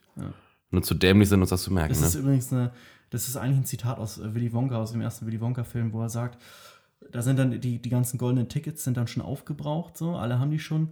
Nur 0.71 0.81
zu 0.81 0.95
dämlich 0.95 1.29
sind, 1.29 1.39
uns 1.41 1.51
das 1.51 1.61
zu 1.63 1.71
merken. 1.71 1.89
das 1.93 2.01
ist 2.01 2.15
Ne? 2.15 2.21
übrigens 2.21 2.51
eine. 2.51 2.71
Das 3.11 3.27
ist 3.27 3.37
eigentlich 3.37 3.59
ein 3.59 3.65
Zitat 3.65 3.99
aus 3.99 4.17
äh, 4.17 4.33
Willy 4.33 4.51
Wonka, 4.53 4.75
aus 4.77 4.91
dem 4.91 5.01
ersten 5.01 5.27
Willy 5.27 5.39
Wonka-Film, 5.39 5.93
wo 5.93 6.01
er 6.01 6.09
sagt, 6.09 6.41
da 7.11 7.21
sind 7.21 7.37
dann 7.37 7.61
die, 7.61 7.79
die 7.79 7.89
ganzen 7.89 8.17
goldenen 8.17 8.49
Tickets 8.49 8.83
sind 8.83 8.97
dann 8.97 9.05
schon 9.07 9.21
aufgebraucht, 9.21 9.95
so, 9.97 10.15
alle 10.15 10.39
haben 10.39 10.49
die 10.49 10.57
schon. 10.59 10.89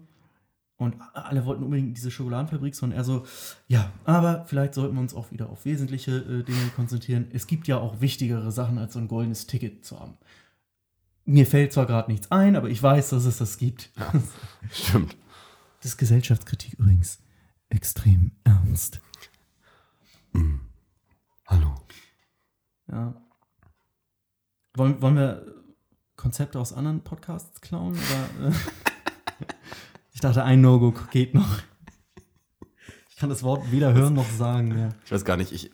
Und 0.78 0.96
alle 1.14 1.46
wollten 1.46 1.64
unbedingt 1.64 1.90
in 1.90 1.94
diese 1.96 2.12
Schokoladenfabrik, 2.12 2.76
sondern 2.76 2.98
er 3.00 3.04
so, 3.04 3.26
ja, 3.68 3.92
aber 4.04 4.46
vielleicht 4.46 4.76
sollten 4.76 4.96
wir 4.96 5.02
uns 5.02 5.14
auch 5.16 5.32
wieder 5.32 5.50
auf 5.50 5.66
wesentliche 5.66 6.12
äh, 6.18 6.44
Dinge 6.44 6.70
konzentrieren. 6.76 7.26
Es 7.34 7.48
gibt 7.48 7.68
ja 7.68 7.78
auch 7.78 8.02
wichtigere 8.02 8.52
Sachen, 8.52 8.78
als 8.78 8.94
so 8.94 9.00
ein 9.00 9.08
goldenes 9.08 9.48
Ticket 9.48 9.84
zu 9.84 10.00
haben. 10.00 10.14
Mir 11.32 11.48
fällt 11.48 11.72
zwar 11.72 11.86
gerade 11.86 12.12
nichts 12.12 12.30
ein, 12.30 12.58
aber 12.58 12.70
ich 12.70 12.84
weiß, 12.84 13.12
dass 13.12 13.24
es 13.24 13.38
das 13.38 13.58
gibt. 13.58 13.90
Stimmt. 14.70 15.16
Das 15.80 15.92
ist 15.92 15.98
Gesellschaftskritik 15.98 16.74
übrigens 16.74 17.20
extrem 17.70 18.34
ernst. 18.44 19.00
Hallo. 21.48 21.74
Ja. 22.92 23.14
Wollen, 24.76 25.02
wollen 25.02 25.16
wir 25.16 25.46
Konzepte 26.18 26.60
aus 26.60 26.74
anderen 26.74 27.02
Podcasts 27.02 27.62
klauen? 27.62 27.94
Oder, 27.94 28.50
äh? 28.50 28.54
ich 30.14 30.20
dachte, 30.20 30.44
ein 30.44 30.60
No-Go 30.60 30.94
geht 31.12 31.34
noch. 31.34 31.60
Ich 33.10 33.16
kann 33.16 33.30
das 33.30 33.42
Wort 33.44 33.72
weder 33.72 33.94
hören 33.94 34.16
noch 34.16 34.30
sagen 34.30 34.68
mehr. 34.68 34.90
Ich 35.06 35.14
weiß 35.14 35.24
gar 35.24 35.38
nicht, 35.38 35.54
ich. 35.54 35.72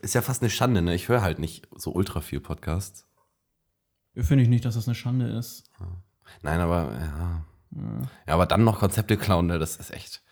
Ist 0.00 0.14
ja 0.14 0.22
fast 0.22 0.42
eine 0.42 0.50
Schande, 0.50 0.80
ne? 0.80 0.94
Ich 0.94 1.08
höre 1.08 1.22
halt 1.22 1.40
nicht 1.40 1.66
so 1.74 1.92
ultra 1.92 2.20
viel 2.20 2.40
Podcasts. 2.40 3.08
Finde 4.16 4.42
ich 4.42 4.48
nicht, 4.48 4.64
dass 4.64 4.74
das 4.74 4.86
eine 4.86 4.94
Schande 4.94 5.26
ist. 5.26 5.70
Nein, 6.42 6.60
aber 6.60 6.92
ja. 6.98 7.44
Ja, 8.26 8.34
aber 8.34 8.46
dann 8.46 8.64
noch 8.64 8.78
Konzepte 8.80 9.16
klauen, 9.16 9.46
ne? 9.46 9.58
Das 9.58 9.76
ist 9.76 9.90
echt 9.92 10.22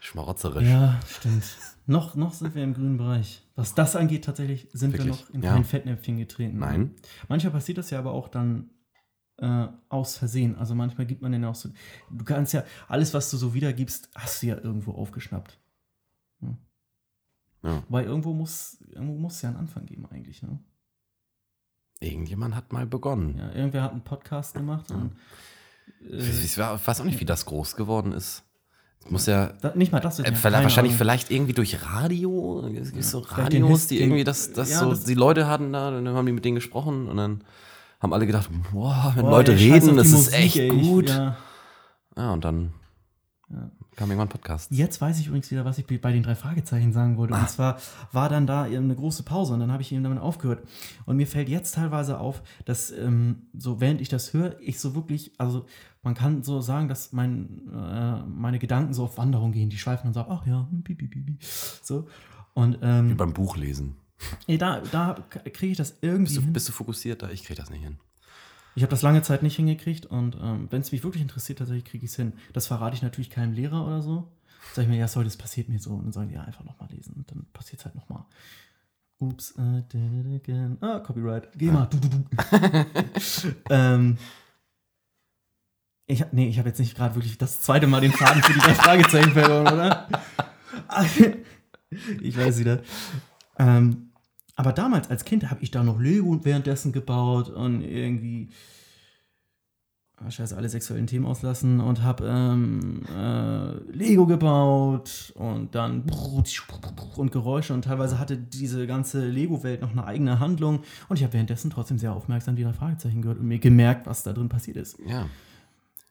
schmarotzerisch. 0.00 0.66
Ja, 0.68 0.98
stimmt. 1.06 1.44
Noch, 1.86 2.14
noch 2.14 2.32
sind 2.32 2.54
wir 2.54 2.62
im 2.64 2.74
grünen 2.74 2.96
Bereich. 2.96 3.46
Was 3.54 3.74
das 3.74 3.96
angeht, 3.96 4.24
tatsächlich 4.24 4.68
sind 4.72 4.92
Wirklich? 4.92 5.18
wir 5.18 5.24
noch 5.24 5.30
in 5.30 5.42
Ja. 5.42 5.52
kein 5.52 5.64
Fettnäpfchen 5.64 6.16
getreten. 6.16 6.58
Nein. 6.58 6.94
Manchmal 7.28 7.52
passiert 7.52 7.78
das 7.78 7.90
ja 7.90 7.98
aber 7.98 8.12
auch 8.12 8.28
dann 8.28 8.70
äh, 9.38 9.66
aus 9.88 10.16
Versehen. 10.16 10.56
Also 10.56 10.74
manchmal 10.74 11.06
gibt 11.06 11.20
man 11.20 11.32
den 11.32 11.44
auch 11.44 11.54
so. 11.54 11.68
Du 12.10 12.24
kannst 12.24 12.52
ja, 12.54 12.64
alles, 12.88 13.12
was 13.12 13.30
du 13.30 13.36
so 13.36 13.52
wiedergibst, 13.52 14.10
hast 14.14 14.42
du 14.42 14.46
ja 14.46 14.56
irgendwo 14.56 14.92
aufgeschnappt. 14.92 15.58
Hm. 16.40 16.56
Ja. 17.64 17.82
Weil 17.88 18.04
irgendwo 18.04 18.32
muss, 18.32 18.80
irgendwo 18.88 19.18
muss 19.18 19.34
es 19.36 19.42
ja 19.42 19.50
einen 19.50 19.58
Anfang 19.58 19.86
geben, 19.86 20.06
eigentlich. 20.06 20.42
Ne? 20.42 20.58
Irgendjemand 22.02 22.54
hat 22.56 22.72
mal 22.72 22.86
begonnen. 22.86 23.36
Ja, 23.38 23.52
irgendwer 23.52 23.82
hat 23.82 23.92
einen 23.92 24.02
Podcast 24.02 24.54
gemacht 24.54 24.90
und 24.90 25.12
äh, 26.10 26.16
Ich 26.18 26.58
weiß 26.58 27.00
auch 27.00 27.04
nicht, 27.04 27.20
wie 27.20 27.24
das 27.24 27.44
groß 27.46 27.76
geworden 27.76 28.12
ist. 28.12 28.42
Muss 29.08 29.26
ja. 29.26 29.52
da, 29.60 29.72
nicht 29.74 29.90
mal 29.92 29.98
das 30.00 30.18
Äh, 30.20 30.24
vielleicht- 30.32 30.40
vielleicht, 30.40 30.78
Ahnung. 30.78 30.92
vielleicht 30.92 31.30
irgendwie 31.30 31.52
durch 31.54 31.84
Radio, 31.84 32.64
es 32.80 32.92
gibt 32.92 33.04
so 33.04 33.18
Radios, 33.18 33.88
die 33.88 34.00
irgendwie 34.00 34.22
das, 34.24 34.52
das 34.52 34.70
ja, 34.70 34.78
so, 34.78 34.90
das- 34.90 35.04
die 35.04 35.14
Leute 35.14 35.46
hatten 35.48 35.72
da, 35.72 35.88
und 35.88 36.04
dann 36.04 36.14
haben 36.14 36.26
die 36.26 36.32
mit 36.32 36.44
denen 36.44 36.54
gesprochen 36.54 37.08
und 37.08 37.16
dann 37.16 37.42
haben 38.00 38.12
alle 38.12 38.26
gedacht, 38.26 38.48
boah, 38.72 39.12
wenn 39.16 39.22
Boah, 39.24 39.30
Leute 39.30 39.52
ey, 39.52 39.72
reden, 39.72 39.96
das 39.96 40.08
ist 40.08 40.12
Musik, 40.12 40.34
echt 40.34 40.56
ey. 40.56 40.68
gut. 40.68 41.08
Ja. 41.08 41.36
Ja. 42.16 42.32
und 42.32 42.44
dann 42.44 42.72
kam 43.96 44.10
irgendwann 44.10 44.28
Podcast. 44.28 44.70
Jetzt 44.70 45.00
weiß 45.00 45.20
ich 45.20 45.26
übrigens 45.26 45.50
wieder, 45.50 45.64
was 45.64 45.78
ich 45.78 45.86
bei 45.86 46.12
den 46.12 46.22
drei 46.22 46.34
Fragezeichen 46.34 46.92
sagen 46.92 47.16
wollte. 47.16 47.34
Ah. 47.34 47.40
Und 47.40 47.50
zwar 47.50 47.78
war 48.10 48.28
dann 48.28 48.46
da 48.46 48.62
eine 48.62 48.94
große 48.94 49.22
Pause 49.22 49.54
und 49.54 49.60
dann 49.60 49.70
habe 49.70 49.82
ich 49.82 49.92
eben 49.92 50.02
damit 50.02 50.18
aufgehört. 50.18 50.66
Und 51.04 51.16
mir 51.16 51.26
fällt 51.26 51.48
jetzt 51.48 51.74
teilweise 51.74 52.18
auf, 52.18 52.42
dass 52.64 52.90
ähm, 52.90 53.42
so 53.56 53.80
während 53.80 54.00
ich 54.00 54.08
das 54.08 54.32
höre, 54.32 54.58
ich 54.60 54.80
so 54.80 54.94
wirklich, 54.94 55.32
also 55.38 55.66
man 56.02 56.14
kann 56.14 56.42
so 56.42 56.60
sagen, 56.60 56.88
dass 56.88 57.12
mein, 57.12 57.68
äh, 57.72 58.22
meine 58.24 58.58
Gedanken 58.58 58.94
so 58.94 59.04
auf 59.04 59.18
Wanderung 59.18 59.52
gehen. 59.52 59.68
Die 59.70 59.78
schweifen 59.78 60.04
dann 60.06 60.14
so 60.14 60.20
ab, 60.20 60.28
ach 60.30 60.46
ja, 60.46 60.68
hm, 60.70 61.38
so. 61.82 62.08
Und 62.54 62.80
Wie 62.80 62.86
ähm, 62.86 63.16
beim 63.16 63.32
Buchlesen. 63.32 63.96
ey, 64.46 64.58
da, 64.58 64.80
da 64.90 65.16
kriege 65.52 65.72
ich 65.72 65.78
das 65.78 65.98
irgendwie 66.00 66.24
Bist 66.24 66.36
du, 66.38 66.42
hin. 66.42 66.52
bist 66.52 66.68
du 66.68 66.72
fokussiert 66.72 67.22
da? 67.22 67.30
Ich 67.30 67.44
krieg 67.44 67.56
das 67.56 67.70
nicht 67.70 67.82
hin. 67.82 67.98
Ich 68.74 68.82
habe 68.82 68.90
das 68.90 69.02
lange 69.02 69.22
Zeit 69.22 69.42
nicht 69.42 69.56
hingekriegt 69.56 70.06
und 70.06 70.36
ähm, 70.42 70.68
wenn 70.70 70.80
es 70.80 70.92
mich 70.92 71.04
wirklich 71.04 71.22
interessiert, 71.22 71.58
tatsächlich 71.58 71.84
kriege 71.84 72.04
ich 72.04 72.10
es 72.10 72.16
hin. 72.16 72.32
Das 72.52 72.66
verrate 72.66 72.96
ich 72.96 73.02
natürlich 73.02 73.30
keinem 73.30 73.52
Lehrer 73.52 73.86
oder 73.86 74.00
so. 74.00 74.32
Sag 74.72 74.84
ich 74.84 74.88
mir, 74.88 74.96
ja, 74.96 75.08
sorry, 75.08 75.24
das 75.24 75.36
passiert 75.36 75.68
mir 75.68 75.78
so. 75.78 75.90
Und 75.90 76.04
dann 76.04 76.12
sagen 76.12 76.28
die, 76.28 76.34
ja, 76.34 76.42
einfach 76.42 76.64
nochmal 76.64 76.88
lesen. 76.90 77.14
Und 77.16 77.30
dann 77.30 77.46
passiert 77.52 77.80
es 77.80 77.84
halt 77.84 77.94
nochmal. 77.94 78.24
Oops, 79.18 79.54
I 79.58 79.82
did 79.92 80.26
it 80.26 80.42
again. 80.42 80.78
Ah, 80.80 81.00
Copyright. 81.00 81.48
Geh 81.56 81.70
mal. 81.70 81.86
Du, 81.86 81.98
du, 81.98 82.08
du. 82.08 82.24
ähm, 83.70 84.18
ich, 86.06 86.24
nee, 86.32 86.48
ich 86.48 86.58
habe 86.58 86.68
jetzt 86.68 86.78
nicht 86.78 86.96
gerade 86.96 87.14
wirklich 87.14 87.38
das 87.38 87.60
zweite 87.60 87.86
Mal 87.86 88.00
den 88.00 88.12
Faden 88.12 88.42
für 88.42 88.52
die 88.52 88.58
drei 88.58 88.74
Fragezeichen 88.74 89.32
verloren, 89.32 89.72
oder? 89.72 90.08
ich 92.20 92.36
weiß 92.36 92.58
wieder. 92.58 92.82
Ähm, 93.58 94.11
aber 94.54 94.72
damals 94.72 95.08
als 95.10 95.24
Kind 95.24 95.50
habe 95.50 95.62
ich 95.62 95.70
da 95.70 95.82
noch 95.82 96.00
Lego 96.00 96.44
währenddessen 96.44 96.92
gebaut 96.92 97.48
und 97.48 97.82
irgendwie 97.82 98.50
ah, 100.16 100.30
scheiße 100.30 100.56
alle 100.56 100.68
sexuellen 100.68 101.06
Themen 101.06 101.24
auslassen 101.24 101.80
und 101.80 102.02
habe 102.02 102.26
ähm, 102.28 103.02
äh, 103.08 103.72
Lego 103.92 104.26
gebaut 104.26 105.32
und 105.36 105.74
dann 105.74 106.04
und 107.16 107.32
Geräusche 107.32 107.72
und 107.72 107.84
teilweise 107.84 108.18
hatte 108.18 108.36
diese 108.36 108.86
ganze 108.86 109.26
Lego-Welt 109.26 109.80
noch 109.80 109.92
eine 109.92 110.04
eigene 110.04 110.38
Handlung 110.38 110.80
und 111.08 111.16
ich 111.16 111.22
habe 111.22 111.32
währenddessen 111.32 111.70
trotzdem 111.70 111.98
sehr 111.98 112.12
aufmerksam 112.12 112.56
die 112.56 112.64
drei 112.64 112.74
Fragezeichen 112.74 113.22
gehört 113.22 113.38
und 113.38 113.46
mir 113.46 113.58
gemerkt, 113.58 114.06
was 114.06 114.22
da 114.22 114.32
drin 114.32 114.50
passiert 114.50 114.76
ist. 114.76 114.98
Ja. 115.06 115.26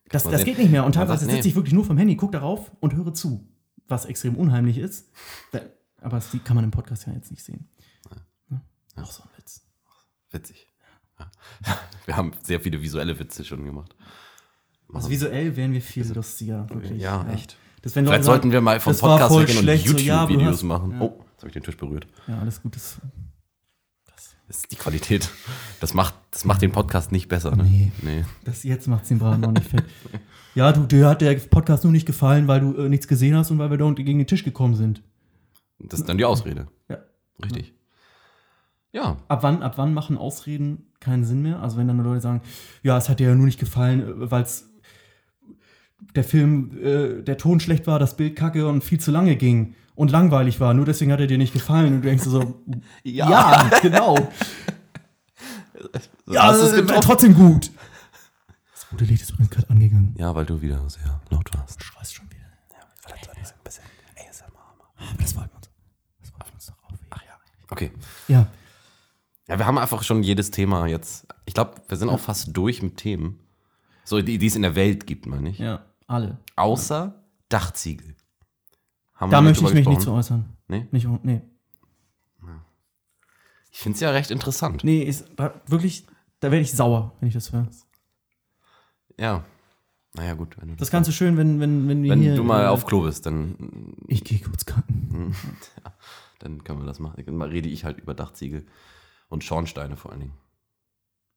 Das, 0.10 0.24
das 0.24 0.44
geht 0.44 0.58
nicht 0.58 0.72
mehr 0.72 0.86
und 0.86 0.94
teilweise 0.94 1.26
nee. 1.26 1.34
sitze 1.34 1.48
ich 1.48 1.56
wirklich 1.56 1.74
nur 1.74 1.86
vom 1.86 1.98
Handy, 1.98 2.18
gucke 2.18 2.34
darauf 2.34 2.72
und 2.82 2.96
höre 2.96 3.14
zu, 3.14 3.48
was 3.88 4.06
extrem 4.06 4.36
unheimlich 4.36 4.78
ist. 4.78 5.10
Aber 6.02 6.18
das 6.18 6.32
kann 6.44 6.56
man 6.56 6.66
im 6.66 6.72
Podcast 6.72 7.06
ja 7.06 7.14
jetzt 7.14 7.32
nicht 7.32 7.44
sehen. 7.44 7.70
Auch 8.98 9.12
so 9.12 9.24
ein 9.24 9.30
Witz. 9.38 9.62
Witzig. 10.32 10.68
Ja. 11.20 11.32
Wir 12.06 12.18
haben 12.18 12.32
sehr 12.44 12.60
viele 12.60 12.82
visuelle 12.82 13.18
Witze 13.20 13.44
schon 13.46 13.64
gemacht. 13.66 13.96
Also 14.94 15.10
visuell 15.10 15.56
wären 15.56 15.72
wir 15.72 15.82
viel 15.82 16.06
lustiger, 16.12 16.70
wirklich. 16.70 17.02
Ja, 17.02 17.26
echt. 17.32 17.58
Das, 17.82 17.94
Vielleicht 17.94 18.26
sollten 18.26 18.52
wir 18.52 18.62
mal 18.62 18.80
vom 18.80 18.96
Podcast 18.96 19.34
weggehen 19.34 19.58
und 19.58 19.64
schlecht, 19.64 19.88
so, 19.88 19.98
ja, 19.98 20.24
YouTube-Videos 20.24 20.64
machen. 20.64 20.92
Ja. 20.92 21.02
Oh, 21.02 21.26
jetzt 21.32 21.38
habe 21.40 21.48
ich 21.48 21.54
den 21.54 21.64
Tisch 21.64 21.78
berührt. 21.78 22.08
Ja, 22.28 22.40
alles 22.40 22.62
gut. 22.62 22.76
Das, 22.76 22.98
Das 24.06 24.36
ist 24.50 24.72
die 24.72 24.76
Qualität. 24.76 25.30
Das 25.80 25.94
macht, 25.94 26.14
das 26.32 26.44
macht 26.44 26.62
den 26.62 26.74
Podcast 26.74 27.12
nicht 27.12 27.30
besser. 27.30 27.56
Ne? 27.56 27.64
Nee. 27.64 27.92
nee. 28.02 28.26
das 28.44 28.64
jetzt 28.64 28.88
macht 28.88 29.10
den 29.10 29.20
Braten 29.20 29.42
noch 29.42 29.52
nicht 29.52 29.70
fett. 29.70 29.86
Ja, 30.54 30.74
du, 30.74 30.86
dir 30.86 31.08
hat 31.08 31.22
der 31.22 31.34
Podcast 31.36 31.86
nur 31.86 31.94
nicht 31.94 32.06
gefallen, 32.06 32.50
weil 32.50 32.60
du 32.60 32.76
äh, 32.76 32.90
nichts 32.90 33.08
gesehen 33.08 33.38
hast 33.38 33.52
und 33.52 33.60
weil 33.60 33.72
wir 33.72 33.78
da 33.78 33.86
unten 33.86 34.04
gegen 34.04 34.20
den 34.20 34.28
Tisch 34.28 34.44
gekommen 34.44 34.76
sind. 34.76 35.02
Das 35.80 36.02
ist 36.02 36.10
dann 36.10 36.18
die 36.18 36.26
Ausrede. 36.26 36.68
Ja. 36.90 36.98
Richtig. 37.42 37.74
Ja. 38.94 39.18
Ab 39.28 39.44
wann, 39.44 39.64
ab 39.64 39.74
wann 39.78 39.94
machen 39.94 40.18
Ausreden 40.18 40.92
keinen 41.00 41.24
Sinn 41.24 41.42
mehr? 41.42 41.62
Also 41.62 41.78
wenn 41.78 41.88
dann 41.88 41.98
Leute 42.04 42.22
sagen, 42.22 42.42
ja, 42.84 42.98
es 42.98 43.10
hat 43.10 43.20
dir 43.20 43.30
ja 43.30 43.36
nur 43.36 43.46
nicht 43.46 43.60
gefallen, 43.60 44.30
weil 44.30 44.44
es 44.44 44.70
der 46.16 46.24
Film, 46.24 46.78
äh, 46.82 47.24
der 47.24 47.38
Ton 47.38 47.60
schlecht 47.60 47.88
war, 47.88 48.00
das 48.00 48.18
Bild 48.18 48.36
kacke 48.36 48.68
und 48.68 48.84
viel 48.84 49.00
zu 49.00 49.12
lange 49.12 49.36
ging 49.36 49.76
und 49.96 50.12
langweilig 50.12 50.60
war. 50.60 50.74
Nur 50.74 50.86
deswegen 50.86 51.12
hat 51.12 51.20
er 51.20 51.28
dir 51.28 51.38
nicht 51.38 51.54
gefallen. 51.54 51.96
Und 51.96 52.02
du 52.02 52.10
denkst 52.10 52.24
so, 52.26 52.62
ja, 53.04 53.70
genau. 53.82 54.18
ja, 56.28 56.44
hast 56.44 56.62
du 56.62 56.66
es 56.66 56.74
äh, 56.74 56.82
getroffen? 56.82 57.02
trotzdem 57.02 57.34
gut. 57.36 57.72
Das 58.74 58.92
rote 58.92 59.06
Licht 59.06 59.22
ist 59.22 59.32
übrigens 59.32 59.52
gerade 59.52 59.70
angegangen. 59.70 60.16
Ja, 60.18 60.36
weil 60.36 60.46
du 60.46 60.62
wieder 60.62 60.90
sehr 60.90 61.22
laut 61.30 61.50
warst. 61.54 61.82
Schreist 61.82 62.16
schon 62.16 62.30
wieder. 62.30 62.42
Vielleicht 63.06 63.26
soll 63.26 63.36
ich 63.42 63.48
ein 63.48 63.64
bisschen 63.64 63.84
ASMR 64.18 64.52
machen. 64.78 65.12
Aber 65.12 65.22
das 65.22 65.36
wollten 65.36 65.50
wir 65.52 65.58
uns. 65.58 65.70
Das 66.20 66.34
wollten 66.34 66.48
wir 66.48 66.54
uns 66.56 66.66
doch 66.66 66.84
aufheben. 66.84 67.08
Ach 67.10 67.22
ja. 67.22 67.34
Okay. 67.70 67.92
Ja, 68.28 68.48
Ja, 69.52 69.60
wir 69.60 69.66
haben 69.66 69.78
einfach 69.78 70.02
schon 70.04 70.24
jedes 70.24 70.50
Thema 70.50 70.88
jetzt. 70.88 71.28
Ich 71.46 71.54
glaube, 71.54 71.74
wir 71.90 71.98
sind 71.98 72.08
auch 72.08 72.22
fast 72.22 72.56
durch 72.56 72.82
mit 72.82 72.96
Themen. 72.96 73.38
So, 74.06 74.22
die, 74.22 74.38
die 74.38 74.48
es 74.48 74.56
in 74.56 74.62
der 74.62 74.76
Welt 74.76 75.06
gibt, 75.06 75.26
meine 75.26 75.50
ich. 75.50 75.60
ja, 75.60 75.84
alle. 76.08 76.38
Außer 76.56 77.22
Dachziegel. 77.50 78.16
Haben 79.14 79.30
Da 79.30 79.42
möchte 79.42 79.66
ich 79.66 79.74
mich 79.74 79.86
nicht 79.90 80.02
zu 80.02 80.14
äußern. 80.14 80.46
Nee? 80.70 80.88
Nicht, 80.92 81.06
nee. 81.24 81.42
Ich 83.74 83.80
finde 83.80 83.96
es 83.96 84.00
ja 84.00 84.12
recht 84.12 84.32
interessant. 84.32 84.86
Nee, 84.86 85.04
ist 85.04 85.26
wirklich, 85.68 86.08
da 86.40 86.50
werde 86.50 86.62
ich 86.62 86.72
sauer, 86.72 87.12
wenn 87.20 87.28
ich 87.28 87.34
das 87.34 87.52
höre. 87.52 87.68
Ja. 89.20 89.44
Naja, 90.14 90.34
gut. 90.34 90.56
Du, 90.62 90.76
Das 90.78 90.92
Ganze 90.92 91.12
schön, 91.12 91.36
wenn, 91.36 91.60
wenn, 91.60 91.90
wenn 91.90 92.04
wir 92.04 92.12
wenn 92.12 92.22
hier. 92.22 92.36
du 92.38 92.44
mal 92.46 92.64
äh, 92.64 92.68
auf 92.68 92.86
Klo 92.86 93.02
bist, 93.02 93.26
dann, 93.26 93.98
Ich 94.08 94.24
gehe 94.24 94.40
kurz 94.40 94.66
kacken. 94.66 95.36
dann 96.40 96.64
können 96.64 96.80
wir 96.80 96.86
das 96.86 97.00
machen. 97.00 97.22
Dann 97.26 97.42
rede 97.42 97.68
ich 97.68 97.84
halt 97.84 97.98
über 98.00 98.14
Dachziegel 98.14 98.66
und 99.32 99.44
Schornsteine 99.44 99.98
vor 99.98 100.12
allen 100.12 100.20
Dingen. 100.22 100.34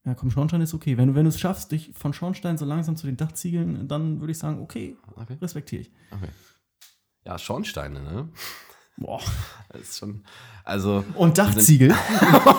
Ja, 0.05 0.15
komm, 0.15 0.31
Schornstein 0.31 0.61
ist 0.61 0.75
okay. 0.75 0.99
Wenn, 0.99 1.09
du- 1.09 1.15
wenn 1.15 1.25
du 1.25 1.31
es 1.31 1.41
schaffst, 1.41 1.73
dich 1.73 1.93
von 1.95 2.13
Schornstein 2.13 2.59
so 2.59 2.67
langsam 2.67 2.97
zu 2.97 3.07
den 3.07 3.17
Dachziegeln, 3.17 3.89
dann 3.89 4.21
würde 4.21 4.33
ich 4.33 4.39
sagen, 4.39 4.61
okay, 4.61 4.97
Okay. 5.17 5.39
respektiere 5.41 5.83
ich. 5.83 5.91
Okay. 6.11 6.29
Ja, 7.25 7.39
Schornsteine, 7.39 8.03
ne? 8.03 8.29
Boah. 8.99 9.21
Das 9.71 9.81
ist 9.81 9.99
schon. 9.99 10.23
Also. 10.63 11.05
Und 11.15 11.39
Dachziegel? 11.39 11.91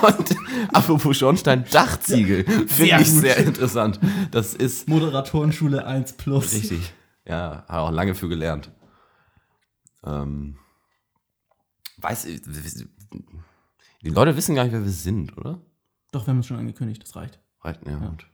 Und 0.02 0.36
apropos 0.74 1.16
Schornstein, 1.18 1.64
Dachziegel. 1.72 2.44
Finde 2.46 2.68
Sehr 2.74 3.00
ich 3.00 3.12
gut. 3.12 3.22
sehr 3.22 3.38
interessant. 3.38 4.00
Das 4.32 4.54
ist 4.56 4.90
Moderatorenschule 4.90 5.86
1 5.86 6.14
Plus. 6.18 6.52
richtig. 6.54 6.94
Ja, 7.26 7.64
habe 7.68 7.82
auch 7.84 7.92
lange 7.92 8.16
für 8.16 8.28
gelernt. 8.28 8.72
Ähm, 10.04 10.58
weiß 11.98 12.26
ich, 12.26 12.42
die 14.04 14.10
Leute 14.10 14.36
wissen 14.36 14.56
gar 14.56 14.64
nicht, 14.64 14.74
wer 14.74 14.84
wir 14.84 14.92
sind, 14.92 15.38
oder? 15.38 15.60
Doch, 16.12 16.26
wir 16.28 16.32
haben 16.32 16.40
es 16.40 16.46
schon 16.48 16.58
angekündigt, 16.58 17.02
das 17.04 17.16
reicht. 17.16 17.40
Right, 17.64 17.80
ja, 17.88 17.98
gut. 17.98 18.28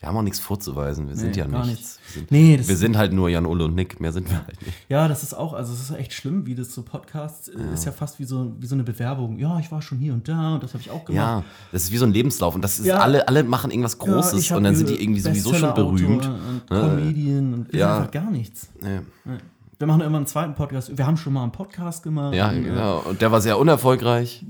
Wir 0.00 0.08
haben 0.08 0.16
auch 0.18 0.22
nichts 0.22 0.38
vorzuweisen. 0.40 1.08
Wir 1.08 1.16
sind 1.16 1.30
Nee, 1.30 1.38
ja 1.38 1.46
gar 1.46 1.64
nichts. 1.64 1.98
Wir 2.12 2.20
sind, 2.20 2.30
Nee, 2.30 2.60
wir 2.62 2.76
sind 2.76 2.96
halt 2.98 3.14
nur 3.14 3.30
Jan 3.30 3.46
Ulle 3.46 3.64
und 3.64 3.74
Nick. 3.74 4.00
Mehr 4.00 4.12
sind 4.12 4.28
wir 4.28 4.44
halt 4.44 4.60
nicht. 4.60 4.76
Ja, 4.90 5.08
das 5.08 5.22
ist 5.22 5.32
auch, 5.32 5.54
also 5.54 5.72
es 5.72 5.80
ist 5.80 5.96
echt 5.96 6.12
schlimm, 6.12 6.44
wie 6.44 6.54
das 6.54 6.74
so 6.74 6.82
Podcasts 6.82 7.48
äh, 7.48 7.72
ist 7.72 7.86
ja 7.86 7.92
fast 7.92 8.18
wie 8.18 8.24
so, 8.24 8.54
wie 8.58 8.66
so 8.66 8.74
eine 8.74 8.84
Bewerbung. 8.84 9.38
Ja, 9.38 9.58
ich 9.60 9.70
war 9.72 9.80
schon 9.80 9.96
hier 9.98 10.12
und 10.12 10.28
da 10.28 10.54
und 10.56 10.62
das 10.62 10.74
habe 10.74 10.82
ich 10.82 10.90
auch 10.90 11.06
gemacht. 11.06 11.16
Ja, 11.16 11.44
das 11.72 11.84
ist 11.84 11.92
wie 11.92 11.96
so 11.96 12.04
ein 12.04 12.12
Lebenslauf. 12.12 12.54
Und 12.54 12.62
das 12.62 12.80
ist 12.80 12.86
Ja. 12.86 12.98
alle, 12.98 13.26
alle 13.28 13.44
machen 13.44 13.70
irgendwas 13.70 13.96
Ja, 13.98 14.04
Großes 14.12 14.50
und 14.50 14.64
dann 14.64 14.74
sind 14.76 14.90
die 14.90 15.02
irgendwie 15.02 15.20
sowieso 15.20 15.54
schon 15.54 15.72
berühmt. 15.74 16.26
Und? 16.26 16.66
Comedian 16.68 17.54
und 17.54 17.72
wir 17.72 17.80
Ja. 17.80 17.94
sind 17.94 17.98
einfach 18.00 18.10
gar 18.12 18.30
nichts. 18.30 18.68
Nee. 18.82 19.00
Nee. 19.24 19.38
Wir 19.78 19.86
machen 19.86 20.02
immer 20.02 20.18
einen 20.18 20.26
zweiten 20.26 20.54
Podcast. 20.54 20.98
Wir 20.98 21.06
haben 21.06 21.16
schon 21.16 21.32
mal 21.32 21.44
einen 21.44 21.52
Podcast 21.52 22.02
gemacht. 22.02 22.34
Ja, 22.34 22.52
genau. 22.52 22.98
Und 23.08 23.22
der 23.22 23.32
war 23.32 23.40
sehr 23.40 23.58
unerfolgreich. 23.58 24.44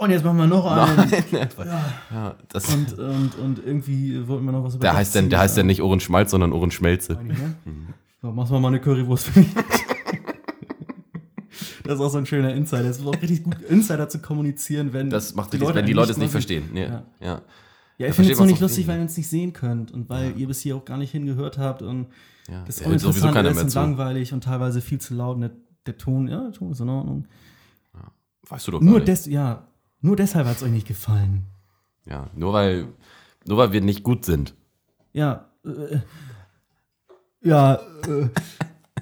Und 0.00 0.10
jetzt 0.10 0.24
machen 0.24 0.38
wir 0.38 0.46
noch 0.46 0.64
einen. 0.64 1.10
Ja, 2.10 2.34
das, 2.48 2.72
Und, 2.74 2.98
und, 2.98 3.34
und 3.38 3.58
irgendwie 3.64 4.26
wollten 4.26 4.46
wir 4.46 4.52
noch 4.52 4.64
was 4.64 4.74
über 4.76 4.80
der 4.82 4.94
heißt 4.94 5.14
denn, 5.14 5.28
der 5.28 5.40
heißt 5.40 5.58
ja 5.58 5.62
ja 5.62 5.66
nicht 5.66 5.82
Ohrenschmalz, 5.82 6.30
sondern 6.30 6.52
Ohrenschmelze. 6.54 7.14
Ne? 7.22 7.56
Mhm. 7.66 7.88
So, 8.22 8.32
machst 8.32 8.50
mal 8.50 8.60
mal 8.60 8.68
eine 8.68 8.80
Currywurst 8.80 9.26
für 9.28 9.40
mich. 9.40 9.48
Das 11.84 11.98
ist 11.98 12.04
auch 12.04 12.10
so 12.10 12.18
ein 12.18 12.26
schöner 12.26 12.54
Insider. 12.54 12.84
Es 12.84 12.98
ist 13.00 13.06
auch 13.06 13.20
richtig 13.20 13.42
gut, 13.42 13.60
Insider 13.62 14.08
zu 14.08 14.20
kommunizieren, 14.20 14.92
wenn 14.92 15.10
Das 15.10 15.34
macht 15.34 15.52
richtig, 15.52 15.74
wenn 15.74 15.86
die 15.86 15.92
Leute 15.92 16.12
es 16.12 16.18
nicht 16.18 16.30
verstehen. 16.30 16.68
Nee, 16.72 16.84
Ja. 16.84 17.02
ja. 17.20 17.42
Ja, 17.98 18.06
ich 18.06 18.14
finde 18.14 18.32
es 18.32 18.38
man's 18.38 18.50
nicht 18.52 18.60
lustig, 18.60 18.86
weil 18.86 18.96
ihr 18.98 19.02
uns 19.02 19.16
nicht 19.16 19.28
sehen 19.28 19.52
könnt 19.52 19.90
und 19.90 20.08
weil 20.08 20.38
ihr 20.38 20.46
bis 20.46 20.60
hier 20.60 20.76
auch 20.76 20.84
gar 20.84 20.96
nicht 20.98 21.10
hingehört 21.10 21.58
habt 21.58 21.82
und 21.82 22.06
Ja. 22.48 22.62
das 22.64 22.78
Ja, 22.78 22.84
sowieso 22.86 23.08
uninteressant 23.08 23.34
keiner 23.34 23.50
ist 23.50 23.60
und 23.62 23.70
zu. 23.70 23.78
langweilig 23.80 24.32
und 24.32 24.44
teilweise 24.44 24.80
viel 24.80 25.00
zu 25.00 25.14
laut. 25.14 25.34
Und 25.34 25.40
der, 25.42 25.50
der 25.86 25.98
Ton, 25.98 26.28
ja, 26.28 26.40
der 26.44 26.52
Ton 26.52 26.70
ist 26.70 26.80
in 26.80 26.88
Ordnung. 26.88 27.26
Weißt 28.48 28.68
du 28.68 28.72
doch 28.72 28.80
Nur, 28.80 29.00
des, 29.00 29.26
ja, 29.26 29.66
nur 30.00 30.16
deshalb 30.16 30.46
hat 30.46 30.56
es 30.56 30.62
euch 30.62 30.70
nicht 30.70 30.86
gefallen. 30.88 31.46
Ja, 32.06 32.28
nur 32.34 32.52
weil, 32.52 32.88
nur 33.46 33.58
weil 33.58 33.72
wir 33.72 33.80
nicht 33.80 34.02
gut 34.02 34.24
sind. 34.24 34.54
Ja, 35.12 35.50
äh, 35.64 35.98
ja, 37.42 37.74
äh, 38.06 38.28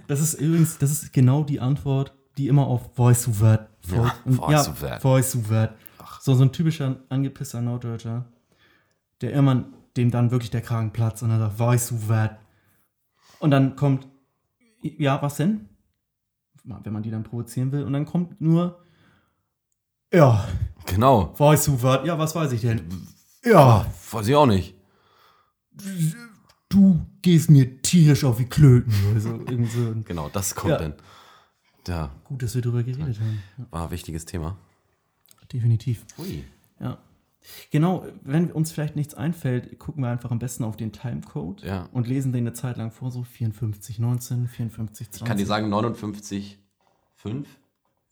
das 0.06 0.20
ist 0.20 0.34
übrigens, 0.34 0.78
das 0.78 0.90
ist 0.90 1.12
genau 1.12 1.44
die 1.44 1.60
Antwort, 1.60 2.14
die 2.36 2.48
immer 2.48 2.66
auf 2.66 2.94
Voice-to-Word 2.94 3.68
folgt. 3.80 4.04
Ja, 4.06 4.14
Und- 4.24 4.36
Voice-to-Word. 4.36 5.02
Voice-to-Word. 5.02 5.74
So, 6.20 6.34
so 6.34 6.42
ein 6.44 6.52
typischer 6.52 6.96
angepisster 7.08 7.60
Norddeutscher, 7.60 8.24
der 9.20 9.32
immer, 9.32 9.64
dem 9.96 10.10
dann 10.10 10.30
wirklich 10.30 10.50
der 10.50 10.60
Kragen 10.60 10.92
platzt 10.92 11.22
und 11.22 11.30
dann 11.30 11.38
sagt 11.40 11.56
Voice-to-Word. 11.58 12.36
Und 13.40 13.50
dann 13.50 13.76
kommt, 13.76 14.06
ja, 14.82 15.20
was 15.22 15.36
denn? 15.36 15.68
Wenn 16.64 16.92
man 16.92 17.02
die 17.02 17.10
dann 17.10 17.22
provozieren 17.22 17.72
will. 17.72 17.82
Und 17.84 17.92
dann 17.94 18.04
kommt 18.04 18.40
nur, 18.40 18.84
ja, 20.12 20.46
Genau. 20.88 21.32
Voice-to-Word. 21.34 22.06
Ja, 22.06 22.18
was 22.18 22.34
weiß 22.34 22.52
ich 22.52 22.60
denn? 22.62 22.82
Ja. 23.44 23.86
Weiß 24.10 24.26
ich 24.28 24.34
auch 24.34 24.46
nicht. 24.46 24.74
du 26.68 27.00
gehst 27.22 27.50
mir 27.50 27.80
tierisch 27.82 28.24
auf 28.24 28.36
die 28.38 28.46
Klöten. 28.46 28.92
Oder 29.10 29.20
so, 29.20 29.30
irgend 29.30 29.70
so. 29.70 29.94
Genau, 30.04 30.28
das 30.32 30.54
kommt 30.54 30.72
Ja. 30.72 30.78
dann. 30.78 30.94
Ja, 31.86 32.10
Gut, 32.24 32.42
dass 32.42 32.54
wir 32.54 32.60
darüber 32.60 32.82
geredet 32.82 33.18
haben. 33.18 33.42
Ja, 33.56 33.66
war 33.70 33.84
ein 33.84 33.90
wichtiges 33.90 34.24
Thema. 34.26 34.56
definitiv. 35.52 36.04
Ui. 36.18 36.44
Ja. 36.80 36.98
Genau, 37.70 38.04
wenn 38.22 38.52
uns 38.52 38.70
vielleicht 38.72 38.94
nichts 38.96 39.14
einfällt, 39.14 39.78
gucken 39.78 40.02
wir 40.02 40.10
einfach 40.10 40.30
am 40.30 40.38
besten 40.38 40.64
auf 40.64 40.76
den 40.76 40.92
Timecode 40.92 41.62
Ja. 41.62 41.88
und 41.92 42.06
lesen 42.06 42.32
den 42.32 42.46
eine 42.46 42.52
Zeit 42.52 42.76
lang 42.76 42.90
vor, 42.90 43.10
so 43.10 43.22
54, 43.22 43.98
19, 43.98 44.48
54, 44.48 45.06
20. 45.10 45.22
Ich 45.22 45.26
kann 45.26 45.38
dir 45.38 45.46
sagen, 45.46 45.70
59, 45.70 46.58
5, 47.16 47.48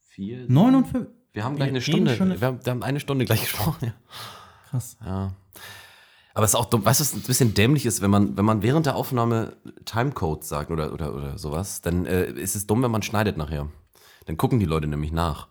4. 0.08 0.46
59? 0.48 1.06
Wir 1.36 1.44
haben 1.44 1.56
gleich 1.56 1.68
eine 1.68 1.82
Stunde. 1.82 2.12
eine- 2.18 2.40
wir, 2.40 2.46
haben, 2.46 2.64
wir 2.64 2.70
haben 2.70 2.82
eine 2.82 2.98
Stunde 2.98 3.26
gleich 3.26 3.40
gesprochen. 3.42 3.88
Ja. 3.88 3.92
Krass. 4.70 4.96
ja. 5.04 5.32
Aber 6.34 6.44
es 6.44 6.50
ist 6.52 6.54
auch 6.54 6.64
dumm, 6.66 6.84
weißt 6.84 7.00
du, 7.00 7.04
was 7.04 7.12
ein 7.14 7.20
bisschen 7.20 7.52
dämlich 7.54 7.84
ist, 7.86 8.00
wenn 8.00 8.10
man, 8.10 8.36
wenn 8.38 8.44
man 8.46 8.62
während 8.62 8.86
der 8.86 8.96
Aufnahme 8.96 9.54
Timecode 9.84 10.44
sagt 10.44 10.70
oder, 10.70 10.92
oder, 10.94 11.14
oder 11.14 11.38
sowas, 11.38 11.82
dann 11.82 12.06
äh, 12.06 12.24
ist 12.32 12.56
es 12.56 12.66
dumm, 12.66 12.82
wenn 12.82 12.90
man 12.90 13.02
schneidet 13.02 13.36
nachher. 13.36 13.68
Dann 14.24 14.36
gucken 14.38 14.58
die 14.60 14.66
Leute 14.66 14.86
nämlich 14.86 15.12
nach. 15.12 15.48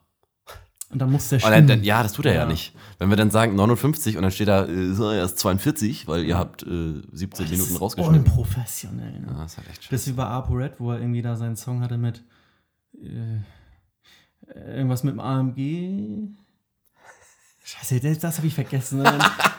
Und 0.92 1.00
dann 1.00 1.12
muss 1.12 1.30
der 1.30 1.40
dann, 1.40 1.68
dann, 1.68 1.84
ja, 1.84 2.02
das 2.04 2.14
tut 2.14 2.26
er 2.26 2.34
ja. 2.34 2.40
Ja. 2.42 2.46
nicht. 2.48 2.74
Wenn 3.00 3.10
wir 3.10 3.16
dann 3.18 3.30
sagen 3.32 3.56
59 3.56 4.16
und 4.18 4.24
dann 4.24 4.32
steht 4.32 4.48
da 4.48 4.66
äh, 4.66 5.18
erst 5.18 5.38
42, 5.40 6.08
weil 6.08 6.24
ihr 6.24 6.38
habt 6.38 6.64
äh, 6.64 7.02
17 7.12 7.46
Das 7.46 7.52
Minuten 7.52 7.74
ist 7.74 7.82
rausgeschnitten. 7.82 8.24
Unprofessionell. 8.26 9.20
Ne? 9.22 9.28
Ja, 9.28 9.42
das 9.44 9.52
ist 9.54 9.58
halt 9.58 9.70
echt 9.70 9.84
schön. 9.84 9.90
Das 9.92 10.02
ist 10.02 10.08
wie 10.08 10.14
bei 10.14 10.26
ApoRed, 10.26 10.80
wo 10.80 10.92
er 10.92 11.00
irgendwie 11.00 11.22
da 11.22 11.36
seinen 11.36 11.56
Song 11.56 11.82
hatte 11.82 11.98
mit 11.98 12.24
äh, 13.02 13.40
irgendwas 14.54 15.04
mit 15.04 15.14
dem 15.14 15.20
AMG. 15.20 16.30
Scheiße, 17.64 18.00
das, 18.00 18.20
das 18.20 18.38
habe 18.38 18.48
ich 18.48 18.54
vergessen. 18.54 19.00
Und, 19.02 19.08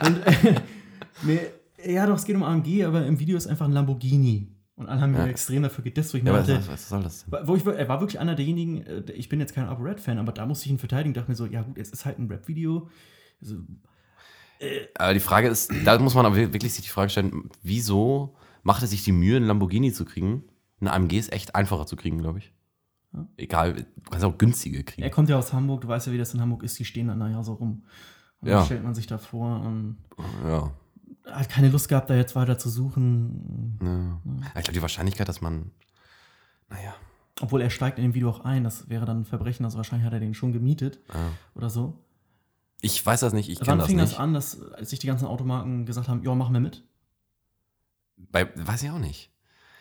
und, 0.07 0.27
äh, 0.27 0.61
nee, 1.23 1.41
ja, 1.85 2.07
doch, 2.07 2.17
es 2.17 2.25
geht 2.25 2.37
um 2.37 2.43
AMG, 2.43 2.85
aber 2.85 3.05
im 3.07 3.19
Video 3.19 3.37
ist 3.37 3.47
einfach 3.47 3.67
ein 3.67 3.73
Lamborghini. 3.73 4.53
Und 4.77 4.89
alle 4.89 5.01
haben 5.01 5.15
Ja. 5.15 5.25
mir 5.25 5.31
extrem 5.31 5.63
dafür 5.63 5.83
gedisst, 5.83 6.13
wo 6.13 6.19
ich 6.19 6.25
Ja, 6.25 6.33
mir 6.33 6.39
dachte, 6.39 6.59
was, 6.59 6.69
was 6.69 6.89
soll 6.89 7.03
das 7.03 7.25
denn? 7.25 7.39
wo 7.49 7.57
ich, 7.57 7.65
er 7.65 7.89
war 7.89 8.01
wirklich 8.01 8.21
einer 8.21 8.35
derjenigen, 8.35 8.83
äh, 8.87 9.13
ich 9.13 9.29
bin 9.29 9.41
jetzt 9.41 9.55
kein 9.55 9.65
ApoRed-Fan, 9.67 10.19
aber 10.19 10.33
da 10.33 10.45
musste 10.47 10.67
ich 10.67 10.73
ihn 10.73 10.79
verteidigen, 10.79 11.15
dachte 11.15 11.31
mir 11.31 11.37
so, 11.37 11.47
ja 11.47 11.63
gut, 11.63 11.79
es 11.79 11.91
ist 11.91 12.05
halt 12.05 12.19
ein 12.19 12.29
Rap-Video. 12.29 12.89
Also, 13.41 13.57
Aber 14.99 15.15
die 15.15 15.21
Frage 15.21 15.49
ist, 15.49 15.73
da 15.85 15.99
muss 15.99 16.15
man 16.15 16.27
aber 16.27 16.37
wirklich 16.37 16.75
sich 16.75 16.85
die 16.85 16.91
Frage 16.91 17.11
stellen, 17.11 17.51
wieso 17.63 18.37
macht 18.63 18.83
er 18.83 18.89
sich 18.89 19.03
die 19.03 19.13
Mühe, 19.13 19.37
einen 19.37 19.47
Lamborghini 19.47 19.93
zu 19.93 20.05
kriegen? 20.05 20.45
Ein 20.81 20.89
AMG 20.89 21.15
ist 21.19 21.33
echt 21.33 21.55
einfacher 21.55 21.87
zu 21.87 21.97
kriegen, 21.97 22.19
glaube 22.19 22.39
ich. 22.41 22.53
Egal, 23.37 23.75
du 23.75 23.85
kannst 24.11 24.25
auch 24.25 24.37
günstige 24.39 24.79
er 24.79 24.85
kriegen. 24.85 25.11
kommt 25.11 25.29
ja 25.29 25.37
aus 25.39 25.53
Hamburg, 25.53 25.83
du 25.83 25.89
weißt 25.89 26.07
ja, 26.07 26.13
wie 26.13 26.19
das 26.19 26.35
in 26.35 26.41
Hamburg 26.41 26.63
ist, 26.63 26.79
die 26.79 26.85
stehen 26.85 27.09
dann 27.09 27.21
da 27.21 27.29
ja 27.29 27.43
so 27.43 27.55
rum. 27.55 27.85
Und 28.41 28.49
Ja. 28.49 28.57
dann 28.59 28.65
stellt 28.67 28.85
man 28.85 28.95
sich 28.95 29.07
da 29.07 29.19
vor 29.19 29.61
und 29.61 29.97
Ja. 30.45 30.73
hat 31.31 31.49
keine 31.49 31.69
Lust 31.71 31.89
gehabt, 31.89 32.11
da 32.11 32.15
jetzt 32.15 32.35
weiter 32.37 32.59
zu 32.59 32.69
suchen. 32.69 33.79
ja. 33.83 34.47
Ich 34.59 34.65
glaube, 34.65 34.73
die 34.73 34.83
Wahrscheinlichkeit, 34.83 35.29
dass 35.29 35.41
man, 35.41 35.71
naja, 36.69 36.95
Obwohl 37.43 37.61
er 37.61 37.69
steigt 37.69 37.99
in 37.99 38.05
dem 38.05 38.15
Video 38.15 38.31
auch 38.31 38.41
ein, 38.41 38.65
das 38.65 38.89
wäre 38.89 39.05
dann 39.05 39.21
ein 39.21 39.25
Verbrechen, 39.27 39.65
also 39.67 39.77
wahrscheinlich 39.77 40.07
hat 40.07 40.13
er 40.15 40.21
den 40.21 40.33
schon 40.33 40.53
gemietet 40.53 41.01
oder 41.55 41.69
so. 41.69 42.03
ich 42.81 43.05
weiß 43.05 43.21
das 43.21 43.33
nicht, 43.35 43.49
ich 43.51 43.59
kenne 43.59 43.73
Wann 43.73 43.79
das 43.79 43.87
fing 43.89 43.97
nicht. 43.97 44.13
das 44.13 44.19
an, 44.19 44.33
dass 44.33 44.61
als 44.73 44.89
sich 44.91 44.99
die 45.01 45.07
ganzen 45.07 45.27
Automarken 45.27 45.85
gesagt 45.87 46.09
haben, 46.09 46.23
ja, 46.23 46.35
machen 46.35 46.55
wir 46.55 46.61
mit? 46.61 46.83
Bei, 48.17 48.49
weiß 48.57 48.83
ich 48.85 48.91
auch 48.91 48.99
nicht. 48.99 49.31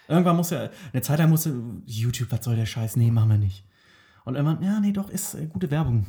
Irgendwann 0.07 0.35
muss 0.35 0.49
ja, 0.51 0.69
eine 0.93 1.01
Zeit 1.01 1.19
lang 1.19 1.29
musste 1.29 1.53
YouTube, 1.85 2.31
was 2.31 2.43
soll 2.45 2.55
der 2.55 2.65
Scheiß? 2.65 2.95
Nee, 2.95 3.11
machen 3.11 3.29
wir 3.29 3.37
nicht. 3.37 3.65
Und 4.23 4.35
irgendwann, 4.35 4.63
ja, 4.63 4.79
nee, 4.79 4.91
doch, 4.91 5.09
ist 5.09 5.35
äh, 5.35 5.45
gute 5.47 5.69
Werbung. 5.71 6.05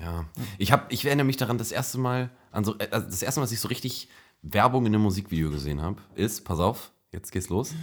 Ja. 0.00 0.24
Ich, 0.58 0.72
hab, 0.72 0.90
ich 0.92 1.04
erinnere 1.04 1.26
mich 1.26 1.36
daran, 1.36 1.58
das 1.58 1.72
erste 1.72 1.98
Mal, 1.98 2.30
äh, 2.52 2.56
also 2.56 2.74
das 2.74 3.22
erste 3.22 3.40
Mal, 3.40 3.44
dass 3.44 3.52
ich 3.52 3.60
so 3.60 3.68
richtig 3.68 4.08
Werbung 4.42 4.86
in 4.86 4.94
einem 4.94 5.02
Musikvideo 5.04 5.50
gesehen 5.50 5.80
habe, 5.82 6.00
ist, 6.14 6.44
pass 6.44 6.58
auf, 6.58 6.92
jetzt 7.10 7.30
geht's 7.32 7.48
los, 7.48 7.74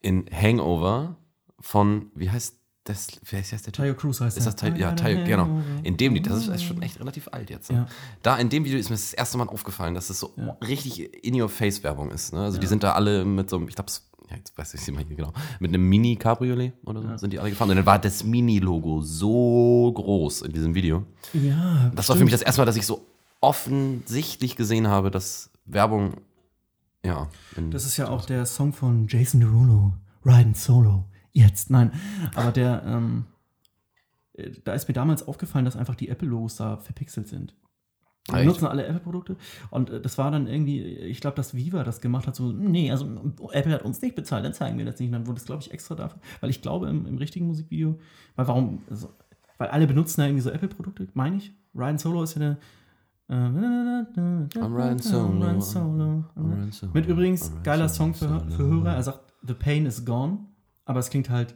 in 0.00 0.26
Hangover 0.32 1.16
von, 1.60 2.10
wie 2.14 2.30
heißt 2.30 2.56
das, 2.84 3.08
wie 3.24 3.36
heißt 3.36 3.66
der? 3.66 3.72
Tayo 3.72 3.94
Cruz 3.94 4.20
heißt 4.20 4.38
Ist 4.38 4.46
das 4.46 4.54
Teil? 4.54 4.78
Ja, 4.78 4.92
Teil, 4.92 5.24
genau. 5.24 5.60
In 5.82 5.96
dem 5.96 6.14
Lied, 6.14 6.28
das 6.28 6.38
ist, 6.42 6.48
ist 6.48 6.62
schon 6.62 6.80
echt 6.82 7.00
relativ 7.00 7.26
alt 7.32 7.50
jetzt. 7.50 7.70
Ne? 7.72 7.78
Ja. 7.78 7.86
Da 8.22 8.36
in 8.36 8.48
dem 8.48 8.64
Video 8.64 8.78
ist 8.78 8.90
mir 8.90 8.94
das 8.94 9.12
erste 9.12 9.38
Mal 9.38 9.48
aufgefallen, 9.48 9.94
dass 9.94 10.08
es 10.08 10.20
so 10.20 10.32
Ja. 10.36 10.56
richtig 10.64 11.00
In-Your-Face-Werbung 11.24 12.12
ist. 12.12 12.32
Ne? 12.32 12.42
Also 12.42 12.58
die 12.58 12.64
Ja. 12.64 12.68
sind 12.68 12.84
da 12.84 12.92
alle 12.92 13.24
mit 13.24 13.50
so 13.50 13.56
einem, 13.56 13.66
ich 13.66 13.74
glaube, 13.74 13.90
ja, 14.30 14.36
jetzt 14.36 14.56
weiß 14.56 14.74
ich 14.74 14.80
nicht 14.80 14.94
mal 14.94 15.04
hier 15.04 15.16
genau, 15.16 15.32
mit 15.60 15.70
einem 15.70 15.88
Mini-Cabriolet 15.88 16.72
oder 16.84 17.02
so 17.02 17.16
sind 17.18 17.32
die 17.32 17.38
alle 17.38 17.50
gefahren. 17.50 17.70
Und 17.70 17.76
dann 17.76 17.86
war 17.86 17.98
das 17.98 18.24
Mini-Logo 18.24 19.02
so 19.02 19.92
groß 19.94 20.42
in 20.42 20.52
diesem 20.52 20.74
Video. 20.74 21.04
Ja, 21.32 21.90
Das 21.94 22.08
war 22.08 22.16
für 22.16 22.24
mich 22.24 22.32
das 22.32 22.42
erste 22.42 22.60
Mal, 22.60 22.66
dass 22.66 22.76
ich 22.76 22.86
so 22.86 23.06
offensichtlich 23.40 24.56
gesehen 24.56 24.88
habe, 24.88 25.10
dass 25.10 25.50
Werbung, 25.64 26.14
ja. 27.04 27.28
Das 27.70 27.84
ist 27.84 27.96
ja 27.96 28.08
auch 28.08 28.24
der 28.24 28.46
Song 28.46 28.72
von 28.72 29.06
Jason 29.08 29.40
Derulo, 29.40 29.92
Riding 30.24 30.54
Solo. 30.54 31.04
Jetzt, 31.32 31.70
nein. 31.70 31.92
Aber 32.34 32.50
der, 32.50 32.82
ähm, 32.86 33.26
äh, 34.32 34.50
da 34.64 34.72
ist 34.72 34.88
mir 34.88 34.94
damals 34.94 35.26
aufgefallen, 35.26 35.64
dass 35.64 35.76
einfach 35.76 35.94
die 35.94 36.08
Apple-Logos 36.08 36.56
da 36.56 36.78
verpixelt 36.78 37.28
sind. 37.28 37.54
Die 38.28 38.44
nutzen 38.44 38.66
alle 38.66 38.86
Apple-Produkte. 38.86 39.36
Und 39.70 39.90
äh, 39.90 40.00
das 40.00 40.18
war 40.18 40.30
dann 40.30 40.46
irgendwie, 40.46 40.82
ich 40.82 41.20
glaube, 41.20 41.36
dass 41.36 41.54
Viva 41.54 41.84
das 41.84 42.00
gemacht 42.00 42.26
hat, 42.26 42.34
so, 42.34 42.50
nee, 42.50 42.90
also 42.90 43.06
Apple 43.52 43.72
hat 43.72 43.82
uns 43.82 44.02
nicht 44.02 44.16
bezahlt, 44.16 44.44
dann 44.44 44.52
zeigen 44.52 44.78
wir 44.78 44.84
das 44.84 44.98
nicht. 44.98 45.08
Und 45.08 45.12
dann 45.12 45.26
wurde 45.26 45.38
es, 45.38 45.44
glaube 45.44 45.62
ich, 45.62 45.70
extra 45.70 45.94
dafür. 45.94 46.20
Weil 46.40 46.50
ich 46.50 46.60
glaube, 46.60 46.88
im, 46.88 47.06
im 47.06 47.18
richtigen 47.18 47.46
Musikvideo, 47.46 47.98
weil 48.34 48.48
warum, 48.48 48.82
also, 48.90 49.10
weil 49.58 49.68
alle 49.68 49.86
benutzen 49.86 50.20
ja 50.20 50.26
irgendwie 50.26 50.42
so 50.42 50.50
Apple-Produkte, 50.50 51.08
meine 51.14 51.36
ich. 51.36 51.52
Ryan 51.74 51.98
Solo 51.98 52.22
ist 52.22 52.34
ja 52.34 52.42
eine 52.42 52.58
I'm 53.28 54.72
riding 54.72 54.98
solo. 55.00 55.46
I'm 55.46 55.60
solo, 55.60 56.24
Mit 56.92 57.06
übrigens 57.06 57.50
geiler 57.64 57.88
Song 57.88 58.14
für, 58.14 58.40
für 58.50 58.66
Hörer. 58.66 58.94
Er 58.94 59.02
sagt, 59.02 59.32
The 59.42 59.54
pain 59.54 59.86
is 59.86 60.04
gone. 60.04 60.38
Aber 60.84 61.00
es 61.00 61.10
klingt 61.10 61.28
halt, 61.28 61.54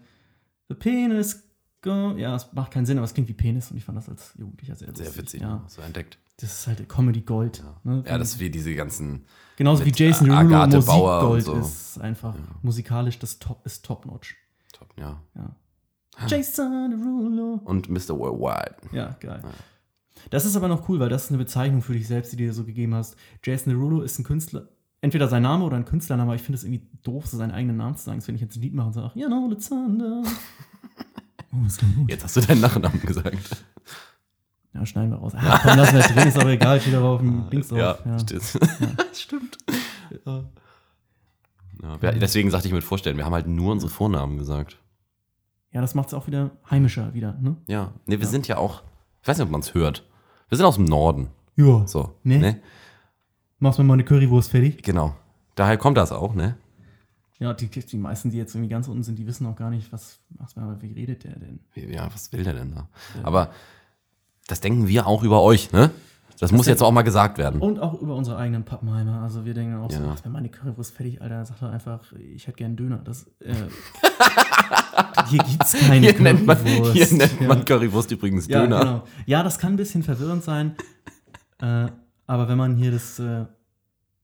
The 0.69 0.75
pain 0.75 1.13
is 1.13 1.35
gone. 1.35 1.50
Ja, 1.85 2.35
es 2.37 2.53
macht 2.53 2.73
keinen 2.73 2.87
Sinn, 2.87 2.99
aber 2.99 3.05
es 3.07 3.15
klingt 3.15 3.29
wie 3.29 3.35
Penis. 3.35 3.71
Und 3.71 3.77
ich 3.79 3.85
fand 3.85 3.97
das 3.99 4.09
als 4.09 4.35
Jugendlicher 4.39 4.75
sehr 4.77 4.89
lustig. 4.89 5.07
Sehr 5.09 5.17
witzig, 5.17 5.41
Ja, 5.41 5.65
so 5.67 5.81
entdeckt. 5.83 6.19
das 6.37 6.53
ist 6.61 6.67
halt 6.67 6.89
Comedy 6.89 7.23
Gold. 7.23 7.63
Ne? 7.85 8.03
Ja, 8.07 8.19
das 8.19 8.35
ist 8.35 8.41
wie 8.41 8.51
diese 8.51 8.75
ganzen. 8.75 9.25
Genauso 9.57 9.85
wie 9.85 9.93
Jason 9.95 10.29
Derulo 10.29 10.41
Agathe 10.57 10.77
Musik 10.77 10.87
Bauer 10.91 11.21
Gold 11.21 11.45
so. 11.45 11.55
ist 11.57 12.01
einfach 12.01 12.35
musikalisch 12.63 13.19
das 13.19 13.39
Top 13.39 13.65
ist 13.67 13.85
Top 13.85 14.07
Notch. 14.07 14.37
Top, 14.73 14.89
ja. 14.99 15.21
Ja. 15.35 15.57
Jason 16.27 16.91
Derulo. 16.91 17.61
Und 17.65 17.89
Mr. 17.89 18.19
Worldwide. 18.19 18.77
Ja, 18.93 19.17
geil. 19.21 19.43
Das 20.29 20.45
ist 20.45 20.55
aber 20.57 20.69
noch 20.69 20.87
cool, 20.89 21.01
weil 21.01 21.09
das 21.09 21.25
ist 21.25 21.29
eine 21.31 21.39
Bezeichnung 21.39 21.81
für 21.81 21.95
dich 21.95 22.07
selbst, 22.07 22.33
die 22.33 22.37
du 22.37 22.43
dir 22.45 22.53
so 22.53 22.65
gegeben 22.65 22.95
hast. 22.95 23.17
Jason 23.43 23.73
Derulo 23.73 24.03
ist 24.03 24.19
ein 24.19 24.25
Künstler, 24.25 24.69
entweder 25.01 25.29
sein 25.29 25.43
Name 25.43 25.65
oder 25.65 25.77
ein 25.79 25.87
Künstlername, 25.87 26.29
aber 26.33 26.37
ich 26.37 26.43
finde 26.43 26.59
es 26.59 26.65
irgendwie 26.65 26.87
doof, 27.03 27.27
so 27.27 27.39
seinen 27.39 27.53
eigenen 27.53 27.79
Namen 27.79 27.97
zu 27.97 28.05
sagen. 28.05 28.19
Das 28.19 28.29
wenn 28.29 28.35
ich 28.35 28.43
jetzt 28.43 28.57
ein 28.57 28.61
Lied 28.61 28.75
mache 28.75 28.89
und 28.89 28.93
sage, 28.93 29.19
you 29.19 29.27
know, 29.29 29.49
the 29.49 29.57
thunder. 29.67 30.23
Oh, 31.53 31.57
klingt 31.77 31.97
gut. 31.97 32.11
Jetzt 32.11 32.25
hast 32.25 32.37
du 32.37 32.41
deinen 32.41 32.61
Nachnamen 32.61 33.01
gesagt. 33.03 33.65
Ja, 34.73 34.87
schneiden 34.87 35.11
wir 35.11 35.17
raus. 35.19 35.33
Ah, 35.35 35.59
komm, 35.63 35.77
lassen 35.79 35.97
wir 35.97 36.03
drin, 36.03 36.29
ist 36.29 36.39
aber 36.39 36.51
egal, 36.51 36.81
steht 36.81 36.95
aber 36.95 37.09
auf 37.09 37.21
dem 37.21 37.51
Dings 37.51 37.69
drauf. 37.69 37.79
Ja, 37.79 37.99
Ja. 38.05 38.19
stimmt. 38.21 38.59
stimmt. 39.13 39.59
Ja, 40.25 42.03
wir, 42.03 42.13
deswegen 42.13 42.51
sagte 42.51 42.69
ich 42.69 42.75
mit 42.75 42.85
Vorstellen, 42.85 43.17
wir 43.17 43.25
haben 43.25 43.33
halt 43.35 43.47
nur 43.49 43.73
unsere 43.73 43.91
Vornamen 43.91 44.39
gesagt. 44.39 44.79
ja, 45.73 45.81
das 45.81 45.95
macht 45.95 46.09
es 46.09 46.15
auch 46.15 46.27
wieder 46.27 46.51
heimischer 46.71 47.15
wieder, 47.15 47.33
ne? 47.41 47.57
Ja. 47.67 47.93
Nee, 48.07 48.21
wir 48.21 48.27
sind 48.27 48.47
ja 48.49 48.59
auch, 48.59 48.83
ich 49.23 49.29
weiß 49.29 49.39
nicht, 49.39 49.45
ob 49.47 49.51
man 49.51 49.61
es 49.61 49.75
hört. 49.75 50.07
Wir 50.49 50.57
sind 50.59 50.67
aus 50.67 50.77
dem 50.77 50.85
Norden. 50.85 51.31
Ja. 51.57 51.87
So. 51.87 52.15
Nee. 52.23 52.39
Ne? 52.39 52.61
Machst 53.59 53.79
mir 53.79 53.85
mal 53.85 53.95
eine 53.95 54.05
Currywurst 54.05 54.51
fertig? 54.51 54.83
Genau. 54.83 55.15
Daher 55.55 55.77
kommt 55.79 55.97
das 55.97 56.13
auch, 56.13 56.35
ne? 56.35 56.57
Ja, 57.41 57.55
die, 57.55 57.69
die 57.69 57.97
meisten, 57.97 58.31
die 58.31 58.37
jetzt 58.37 58.55
irgendwie 58.55 58.69
ganz 58.69 58.87
unten 58.87 59.03
sind, 59.03 59.19
die 59.19 59.27
wissen 59.27 59.47
auch 59.47 59.57
gar 59.57 59.71
nicht, 59.71 59.91
was, 59.93 60.21
was 60.31 60.55
wie 60.83 60.93
redet 60.93 61.25
der 61.25 61.39
denn? 61.39 61.61
Ja, 61.75 62.07
was 62.13 62.31
will 62.33 62.45
der 62.45 62.53
denn 62.53 62.73
da? 62.73 62.89
Aber 63.23 63.51
das 64.47 64.61
denken 64.61 64.87
wir 64.87 65.07
auch 65.07 65.23
über 65.23 65.43
euch, 65.43 65.73
ne? 65.73 65.91
Das, 66.39 66.53
muss 66.53 66.67
jetzt 66.67 66.83
auch 66.83 66.91
mal 66.91 67.03
gesagt 67.03 67.37
werden. 67.37 67.61
Und 67.61 67.81
auch 67.81 68.01
über 68.01 68.15
unsere 68.15 68.39
eigenen 68.39 68.65
Pappenheimer. 68.65 69.21
Also 69.21 69.45
wir 69.45 69.53
denken 69.53 69.77
auch 69.77 69.91
so, 69.91 70.01
Ja. 70.03 70.15
ach, 70.17 70.25
wenn 70.25 70.33
meine 70.33 70.49
Currywurst 70.49 70.95
fertig, 70.95 71.21
Alter, 71.21 71.45
sagt 71.45 71.61
er 71.61 71.71
einfach, 71.71 72.13
ich 72.13 72.47
hätte 72.47 72.57
gern 72.57 72.77
Döner. 72.77 72.97
Das, 72.99 73.27
äh, 73.41 73.55
hier 75.29 75.43
gibt's 75.43 75.73
keine 75.75 76.07
Hier 76.07 76.19
nennt 76.21 76.47
man, 76.47 76.57
Currywurst. 76.57 76.93
hier 76.93 77.13
nennt 77.13 77.41
ja. 77.43 77.47
man 77.47 77.65
Currywurst 77.67 78.11
übrigens 78.11 78.49
ja, 78.49 78.63
Döner. 78.63 78.79
Genau. 78.81 79.05
Ja, 79.27 79.43
das 79.43 79.59
kann 79.59 79.75
ein 79.75 79.77
bisschen 79.77 80.03
verwirrend 80.03 80.43
sein. 80.43 80.77
äh, 81.61 81.89
aber 82.27 82.49
wenn 82.49 82.57
man 82.57 82.77
hier 82.77 82.91
das 82.91 83.19
äh, 83.19 83.45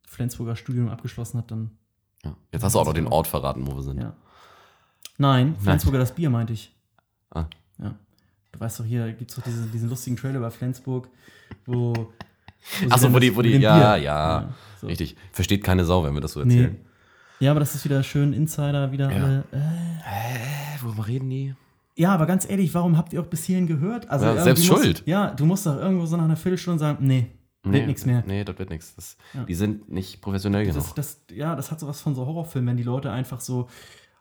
Flensburger 0.06 0.56
Studium 0.56 0.88
abgeschlossen 0.88 1.38
hat, 1.38 1.50
dann 1.50 1.70
Ja. 2.24 2.34
Jetzt 2.52 2.62
hast 2.64 2.74
du 2.74 2.78
auch 2.80 2.86
noch 2.86 2.94
den 2.94 3.06
Ort 3.06 3.26
verraten, 3.26 3.66
wo 3.66 3.74
wir 3.76 3.82
sind. 3.82 4.00
ja. 4.00 4.14
Nein, 5.18 5.56
Flensburger 5.58 5.98
das 5.98 6.14
Bier 6.14 6.28
meinte 6.30 6.52
ich. 6.52 6.74
Ah. 7.30 7.44
Ja. 7.78 7.94
Du 8.52 8.60
weißt 8.60 8.80
doch, 8.80 8.84
hier 8.84 9.12
gibt 9.12 9.30
es 9.30 9.36
doch 9.36 9.42
diesen, 9.44 9.70
diesen 9.72 9.88
lustigen 9.88 10.16
Trailer 10.16 10.40
bei 10.40 10.50
Flensburg, 10.50 11.08
wo. 11.64 11.94
Achso, 12.90 13.12
wo 13.12 13.18
die, 13.18 13.34
wo 13.34 13.42
die, 13.42 13.50
ja, 13.56 13.94
Bier- 13.94 14.02
ja, 14.02 14.54
so. 14.80 14.86
richtig. 14.88 15.16
Versteht 15.32 15.62
keine 15.64 15.84
Sau, 15.84 16.04
wenn 16.04 16.14
wir 16.14 16.20
das 16.20 16.32
so 16.32 16.42
Nee. 16.42 16.54
erzählen. 16.62 16.76
Ja, 17.38 17.50
aber 17.52 17.60
das 17.60 17.74
ist 17.74 17.84
wieder 17.84 18.02
schön 18.02 18.32
Insider, 18.32 18.92
wieder 18.92 19.10
Ja. 19.10 19.22
alle. 19.24 19.44
Äh, 19.52 19.58
Hä, 20.02 20.78
worüber 20.82 21.06
reden 21.06 21.30
die? 21.30 21.54
ja, 21.96 22.12
aber 22.12 22.26
ganz 22.26 22.48
ehrlich, 22.48 22.74
warum 22.74 22.96
habt 22.98 23.12
ihr 23.12 23.20
auch 23.20 23.26
bis 23.26 23.44
hierhin 23.44 23.66
gehört? 23.66 24.08
Also 24.10 24.26
Ja, 24.26 24.42
selbst 24.42 24.68
musst- 24.68 24.82
schuld. 24.82 25.02
Ja, 25.06 25.30
du 25.32 25.46
musst 25.46 25.64
doch 25.66 25.76
irgendwo 25.76 26.04
so 26.06 26.16
nach 26.16 26.24
einer 26.24 26.36
Viertelstunde 26.36 26.78
sagen, 26.78 27.06
nee, 27.06 27.26
wird 27.72 27.86
nichts 27.86 28.06
mehr. 28.06 28.22
Nee, 28.26 28.44
das 28.44 28.58
wird 28.58 28.70
nichts. 28.70 28.94
Das- 28.94 29.16
Ja. 29.34 29.44
Die 29.44 29.54
sind 29.54 29.90
nicht 29.90 30.20
professionell 30.20 30.64
genug. 30.64 30.82
Das, 30.94 30.94
das, 30.94 31.20
ja, 31.36 31.54
das 31.56 31.70
hat 31.70 31.80
sowas 31.80 32.00
von 32.00 32.14
so 32.14 32.26
Horrorfilmen, 32.26 32.68
wenn 32.70 32.76
die 32.76 32.82
Leute 32.82 33.10
einfach 33.10 33.40
so 33.40 33.68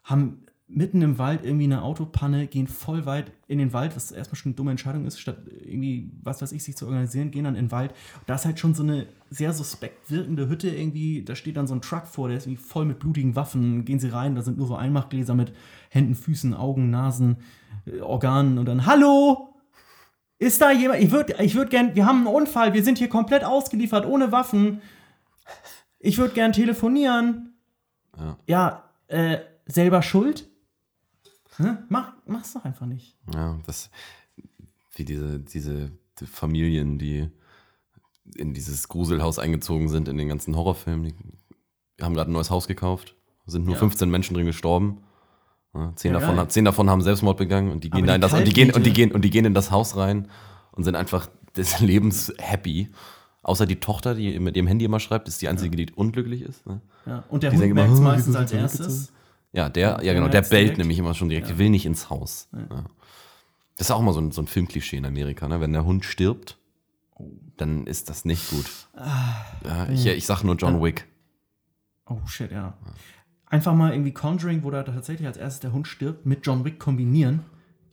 haben 0.03 0.39
mitten 0.67 1.03
im 1.03 1.19
Wald 1.19 1.43
irgendwie 1.43 1.65
eine 1.65 1.83
Autopanne, 1.83 2.47
gehen 2.47 2.65
voll 2.67 3.05
weit 3.05 3.31
in 3.47 3.59
den 3.59 3.71
Wald, 3.71 3.95
was 3.95 4.11
erstmal 4.11 4.35
schon 4.35 4.49
eine 4.51 4.55
dumme 4.55 4.71
Entscheidung 4.71 5.05
ist, 5.05 5.19
statt 5.19 5.37
irgendwie, 5.63 6.09
was 6.23 6.41
weiß 6.41 6.51
ich, 6.53 6.63
sich 6.63 6.75
zu 6.75 6.87
organisieren, 6.87 7.29
gehen 7.29 7.43
dann 7.43 7.53
in 7.55 7.65
den 7.65 7.71
Wald. 7.71 7.93
Da 8.25 8.33
ist 8.33 8.45
halt 8.45 8.57
schon 8.59 8.73
so 8.73 8.81
eine 8.81 9.05
sehr 9.29 9.53
suspekt 9.53 10.09
wirkende 10.09 10.49
Hütte 10.49 10.69
irgendwie, 10.69 11.21
da 11.23 11.35
steht 11.35 11.57
dann 11.57 11.67
so 11.67 11.75
ein 11.75 11.81
Truck 11.81 12.07
vor, 12.07 12.29
der 12.29 12.37
ist 12.37 12.47
irgendwie 12.47 12.63
voll 12.63 12.85
mit 12.85 12.97
blutigen 12.97 13.35
Waffen, 13.35 13.85
gehen 13.85 13.99
sie 13.99 14.09
rein, 14.09 14.33
da 14.33 14.41
sind 14.41 14.57
nur 14.57 14.65
so 14.65 14.75
Einmachgläser 14.75 15.35
mit 15.35 15.53
Händen, 15.89 16.15
Füßen, 16.15 16.55
Augen, 16.55 16.89
Nasen, 16.89 17.37
äh, 17.85 17.99
Organen 18.01 18.57
und 18.57 18.65
dann, 18.65 18.87
hallo! 18.87 19.54
Ist 20.37 20.61
da 20.61 20.71
jemand? 20.71 21.01
Ich 21.01 21.11
würde 21.11 21.35
ich 21.43 21.55
würd 21.55 21.69
gern, 21.69 21.95
wir 21.95 22.05
haben 22.05 22.27
einen 22.27 22.35
Unfall, 22.35 22.73
wir 22.73 22.83
sind 22.83 22.97
hier 22.97 23.09
komplett 23.09 23.43
ausgeliefert, 23.43 24.05
ohne 24.05 24.31
Waffen. 24.31 24.81
Ich 25.99 26.17
würde 26.17 26.33
gern 26.33 26.51
telefonieren. 26.51 27.53
Ja. 28.17 28.37
Ja, 28.47 28.89
äh, 29.07 29.39
selber 29.65 30.01
schuld? 30.01 30.49
Hä? 31.57 31.77
Mach, 31.89 32.13
mach's 32.25 32.53
doch 32.53 32.65
einfach 32.65 32.85
nicht. 32.85 33.17
Ja, 33.33 33.57
das, 33.65 33.89
wie 34.95 35.05
diese, 35.05 35.39
diese 35.39 35.91
die 36.19 36.25
Familien, 36.25 36.97
die 36.97 37.29
in 38.35 38.53
dieses 38.53 38.87
Gruselhaus 38.87 39.39
eingezogen 39.39 39.87
sind, 39.89 40.07
in 40.07 40.17
den 40.17 40.27
ganzen 40.27 40.55
Horrorfilmen, 40.55 41.13
die 41.97 42.03
haben 42.03 42.13
gerade 42.13 42.29
ein 42.29 42.33
neues 42.33 42.49
Haus 42.49 42.67
gekauft, 42.67 43.15
sind 43.45 43.65
nur 43.65 43.75
Ja. 43.75 43.79
15 43.79 44.09
Menschen 44.09 44.33
drin 44.33 44.45
gestorben. 44.45 45.03
Ja, 45.75 45.91
zehn, 45.95 46.13
Ja, 46.13 46.19
davon, 46.19 46.49
zehn 46.49 46.65
davon 46.65 46.89
haben 46.89 47.01
Selbstmord 47.01 47.37
begangen 47.37 47.71
und 47.71 47.83
die 47.83 47.89
gehen 47.89 48.05
da 48.07 48.15
in 48.15 48.21
das 48.21 48.33
und 48.33 48.45
die 48.47 48.53
gehen 48.53 48.71
und 48.71 48.85
die 48.85 48.93
gehen 48.93 49.11
und 49.11 49.21
die 49.23 49.29
gehen 49.29 49.45
in 49.45 49.53
das 49.53 49.71
Haus 49.71 49.97
rein 49.97 50.29
und 50.71 50.83
sind 50.85 50.95
einfach 50.95 51.27
des 51.57 51.79
Lebens 51.79 52.33
happy. 52.39 52.89
Außer 53.43 53.65
die 53.67 53.79
Tochter, 53.79 54.15
die 54.15 54.39
mit 54.39 54.55
ihrem 54.57 54.65
Handy 54.67 54.85
immer 54.85 54.99
schreibt, 54.99 55.27
ist 55.27 55.41
die 55.41 55.47
einzige, 55.49 55.75
die 55.75 55.91
unglücklich 55.93 56.41
ist. 56.41 56.65
Ne? 56.65 56.81
Ja. 57.05 57.23
Und 57.29 57.43
der 57.43 57.51
Die 57.51 57.57
Hund 57.57 57.65
immer, 57.65 57.83
merkt's 57.83 57.99
"Oh, 57.99 58.03
meistens 58.03 58.35
als 58.35 58.51
erstes. 58.51 59.11
Ja, 59.53 59.69
der, 59.69 59.99
ja 60.01 60.13
genau, 60.13 60.27
der 60.27 60.41
bellt 60.41 60.51
direkt. 60.63 60.77
nämlich 60.79 60.97
immer 60.97 61.13
schon 61.13 61.29
direkt, 61.29 61.49
der 61.49 61.57
will 61.59 61.69
nicht 61.69 61.85
ins 61.85 62.09
Haus. 62.09 62.49
Ja. 62.53 62.83
Das 63.77 63.87
ist 63.87 63.91
auch 63.91 64.01
mal 64.01 64.13
so 64.13 64.19
ein, 64.21 64.31
so 64.31 64.41
ein 64.41 64.47
Filmklischee 64.47 64.97
in 64.97 65.05
Amerika, 65.05 65.47
ne? 65.47 65.61
Wenn 65.61 65.73
der 65.73 65.85
Hund 65.85 66.05
stirbt, 66.05 66.57
dann 67.57 67.85
ist 67.87 68.09
das 68.09 68.25
nicht 68.25 68.49
gut. 68.49 68.65
ja, 69.63 69.87
ich, 69.91 70.05
ich 70.07 70.25
sag 70.25 70.43
nur 70.43 70.55
John 70.55 70.81
Wick. 70.81 71.05
Oh 72.07 72.17
shit, 72.25 72.51
ja. 72.51 72.73
Einfach 73.55 73.73
mal 73.73 73.91
irgendwie 73.93 74.11
Conjuring, 74.11 74.63
wo 74.63 74.71
da 74.71 74.83
tatsächlich 74.83 75.25
als 75.27 75.37
erstes 75.37 75.59
der 75.61 75.71
Hund 75.73 75.87
stirbt, 75.87 76.25
mit 76.25 76.45
John 76.45 76.65
Wick 76.65 76.79
kombinieren. 76.79 77.41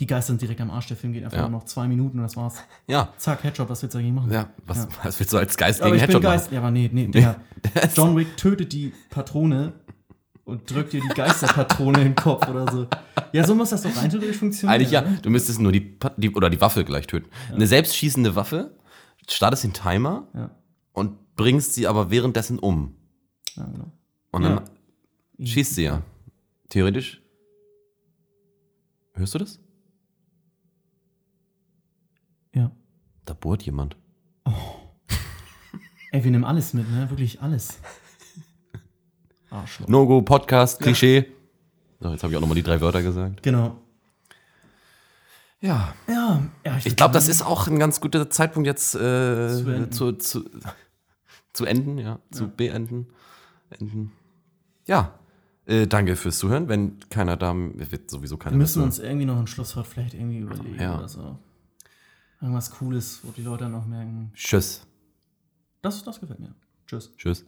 Die 0.00 0.06
Geister 0.06 0.32
sind 0.32 0.42
direkt 0.42 0.60
am 0.60 0.70
Arsch. 0.70 0.88
Der 0.88 0.96
Film 0.96 1.12
geht 1.12 1.22
einfach 1.24 1.36
Ja. 1.36 1.42
nur 1.48 1.60
noch 1.60 1.64
zwei 1.64 1.86
Minuten 1.86 2.18
und 2.18 2.24
das 2.24 2.36
war's. 2.36 2.56
Ja, 2.88 3.10
Zack, 3.18 3.44
Headshot, 3.44 3.68
was 3.68 3.82
willst 3.82 3.94
du 3.94 3.98
dagegen 3.98 4.14
machen? 4.16 4.32
ja, 4.32 4.48
was, 4.66 4.78
Ja. 4.78 4.88
was 5.04 5.20
willst 5.20 5.32
du 5.32 5.38
als 5.38 5.56
Geist 5.56 5.80
Aber 5.80 5.90
gegen 5.92 6.02
ich 6.02 6.06
bin 6.08 6.16
Headshot 6.16 6.22
machen? 6.24 6.32
Geist. 6.38 6.52
Ja, 6.52 6.58
aber 6.58 6.70
nee, 6.72 6.90
nee, 6.92 7.06
der 7.08 7.36
John 7.94 8.16
Wick 8.16 8.36
tötet 8.36 8.72
die 8.72 8.92
Patrone 9.10 9.74
und 10.44 10.68
drückt 10.68 10.92
dir 10.92 11.00
die 11.00 11.14
Geisterpatrone 11.14 11.98
in 11.98 12.04
den 12.08 12.14
Kopf 12.16 12.48
oder 12.48 12.70
so. 12.72 12.86
Ja, 13.32 13.46
so 13.46 13.54
muss 13.54 13.70
das 13.70 13.82
doch 13.82 13.96
rein 13.96 14.10
theoretisch 14.10 14.38
funktionieren. 14.38 14.74
Eigentlich 14.74 14.90
ja, 14.90 15.02
du 15.02 15.30
müsstest 15.30 15.60
nur 15.60 15.70
die, 15.70 15.96
die 16.16 16.30
oder 16.34 16.50
die 16.50 16.60
Waffe 16.60 16.84
gleich 16.84 17.06
töten. 17.06 17.28
Eine 17.54 17.66
selbstschießende 17.68 18.34
Waffe, 18.34 18.76
startest 19.28 19.62
den 19.62 19.72
Timer 19.72 20.26
Ja, 20.34 20.50
und 20.94 21.36
bringst 21.36 21.74
sie 21.74 21.86
aber 21.86 22.10
währenddessen 22.10 22.58
um. 22.58 22.96
ja 23.54 23.64
genau. 23.66 23.92
Und 24.32 24.42
dann 24.42 24.52
Ja. 24.56 24.64
Schießt 25.40 25.74
sie 25.74 25.84
ja. 25.84 26.02
Theoretisch. 26.68 27.20
Hörst 29.14 29.34
du 29.34 29.38
das? 29.38 29.60
Ja. 32.54 32.70
Da 33.24 33.34
bohrt 33.34 33.62
jemand. 33.62 33.96
Ey, 36.12 36.24
wir 36.24 36.30
nehmen 36.30 36.44
alles 36.44 36.74
mit, 36.74 36.90
ne? 36.90 37.08
Wirklich 37.10 37.40
alles. 37.40 37.78
Arschloch. 39.50 39.88
No-Go, 39.88 40.22
Podcast, 40.22 40.80
Klischee. 40.80 41.26
So, 42.00 42.10
jetzt 42.10 42.22
habe 42.22 42.32
ich 42.32 42.36
auch 42.36 42.40
nochmal 42.40 42.56
die 42.56 42.62
drei 42.62 42.80
Wörter 42.80 43.02
gesagt. 43.02 43.42
Genau. 43.42 43.80
Ja. 45.60 45.94
Ja, 46.08 46.42
ja 46.64 46.78
Ich 46.84 46.96
glaube, 46.96 47.14
das 47.14 47.28
ist 47.28 47.42
auch 47.42 47.68
ein 47.68 47.78
ganz 47.78 48.00
guter 48.00 48.28
Zeitpunkt 48.28 48.66
jetzt 48.66 48.94
äh, 48.94 48.98
Zu 48.98 49.70
enden. 49.70 49.92
zu, 49.92 50.12
zu, 50.12 50.44
zu 51.52 51.64
enden, 51.64 51.98
ja, 51.98 52.18
zu 52.30 52.48
beenden. 52.48 53.06
Enden. 53.70 54.12
Ja, 54.86 55.18
äh, 55.72 55.86
danke 55.86 56.16
fürs 56.16 56.38
Zuhören. 56.38 56.68
Wenn 56.68 56.98
keiner 57.08 57.36
da, 57.36 57.54
wird 57.54 58.10
sowieso 58.10 58.36
keiner 58.36 58.52
Wir 58.54 58.58
müssen 58.58 58.78
mehr 58.80 58.86
uns 58.86 58.98
irgendwie 58.98 59.26
noch 59.26 59.38
ein 59.38 59.46
Schlusswort 59.46 59.86
vielleicht 59.86 60.14
irgendwie 60.14 60.38
überlegen 60.38 60.80
Ja. 60.80 60.98
oder 60.98 61.08
so. 61.08 61.38
Irgendwas 62.40 62.70
Cooles, 62.70 63.20
wo 63.22 63.30
die 63.32 63.42
Leute 63.42 63.68
noch 63.68 63.86
merken. 63.86 64.32
Tschüss. 64.34 64.86
Das, 65.80 66.02
das 66.04 66.20
gefällt 66.20 66.40
mir. 66.40 66.54
Tschüss. 66.86 67.14
Tschüss. 67.16 67.44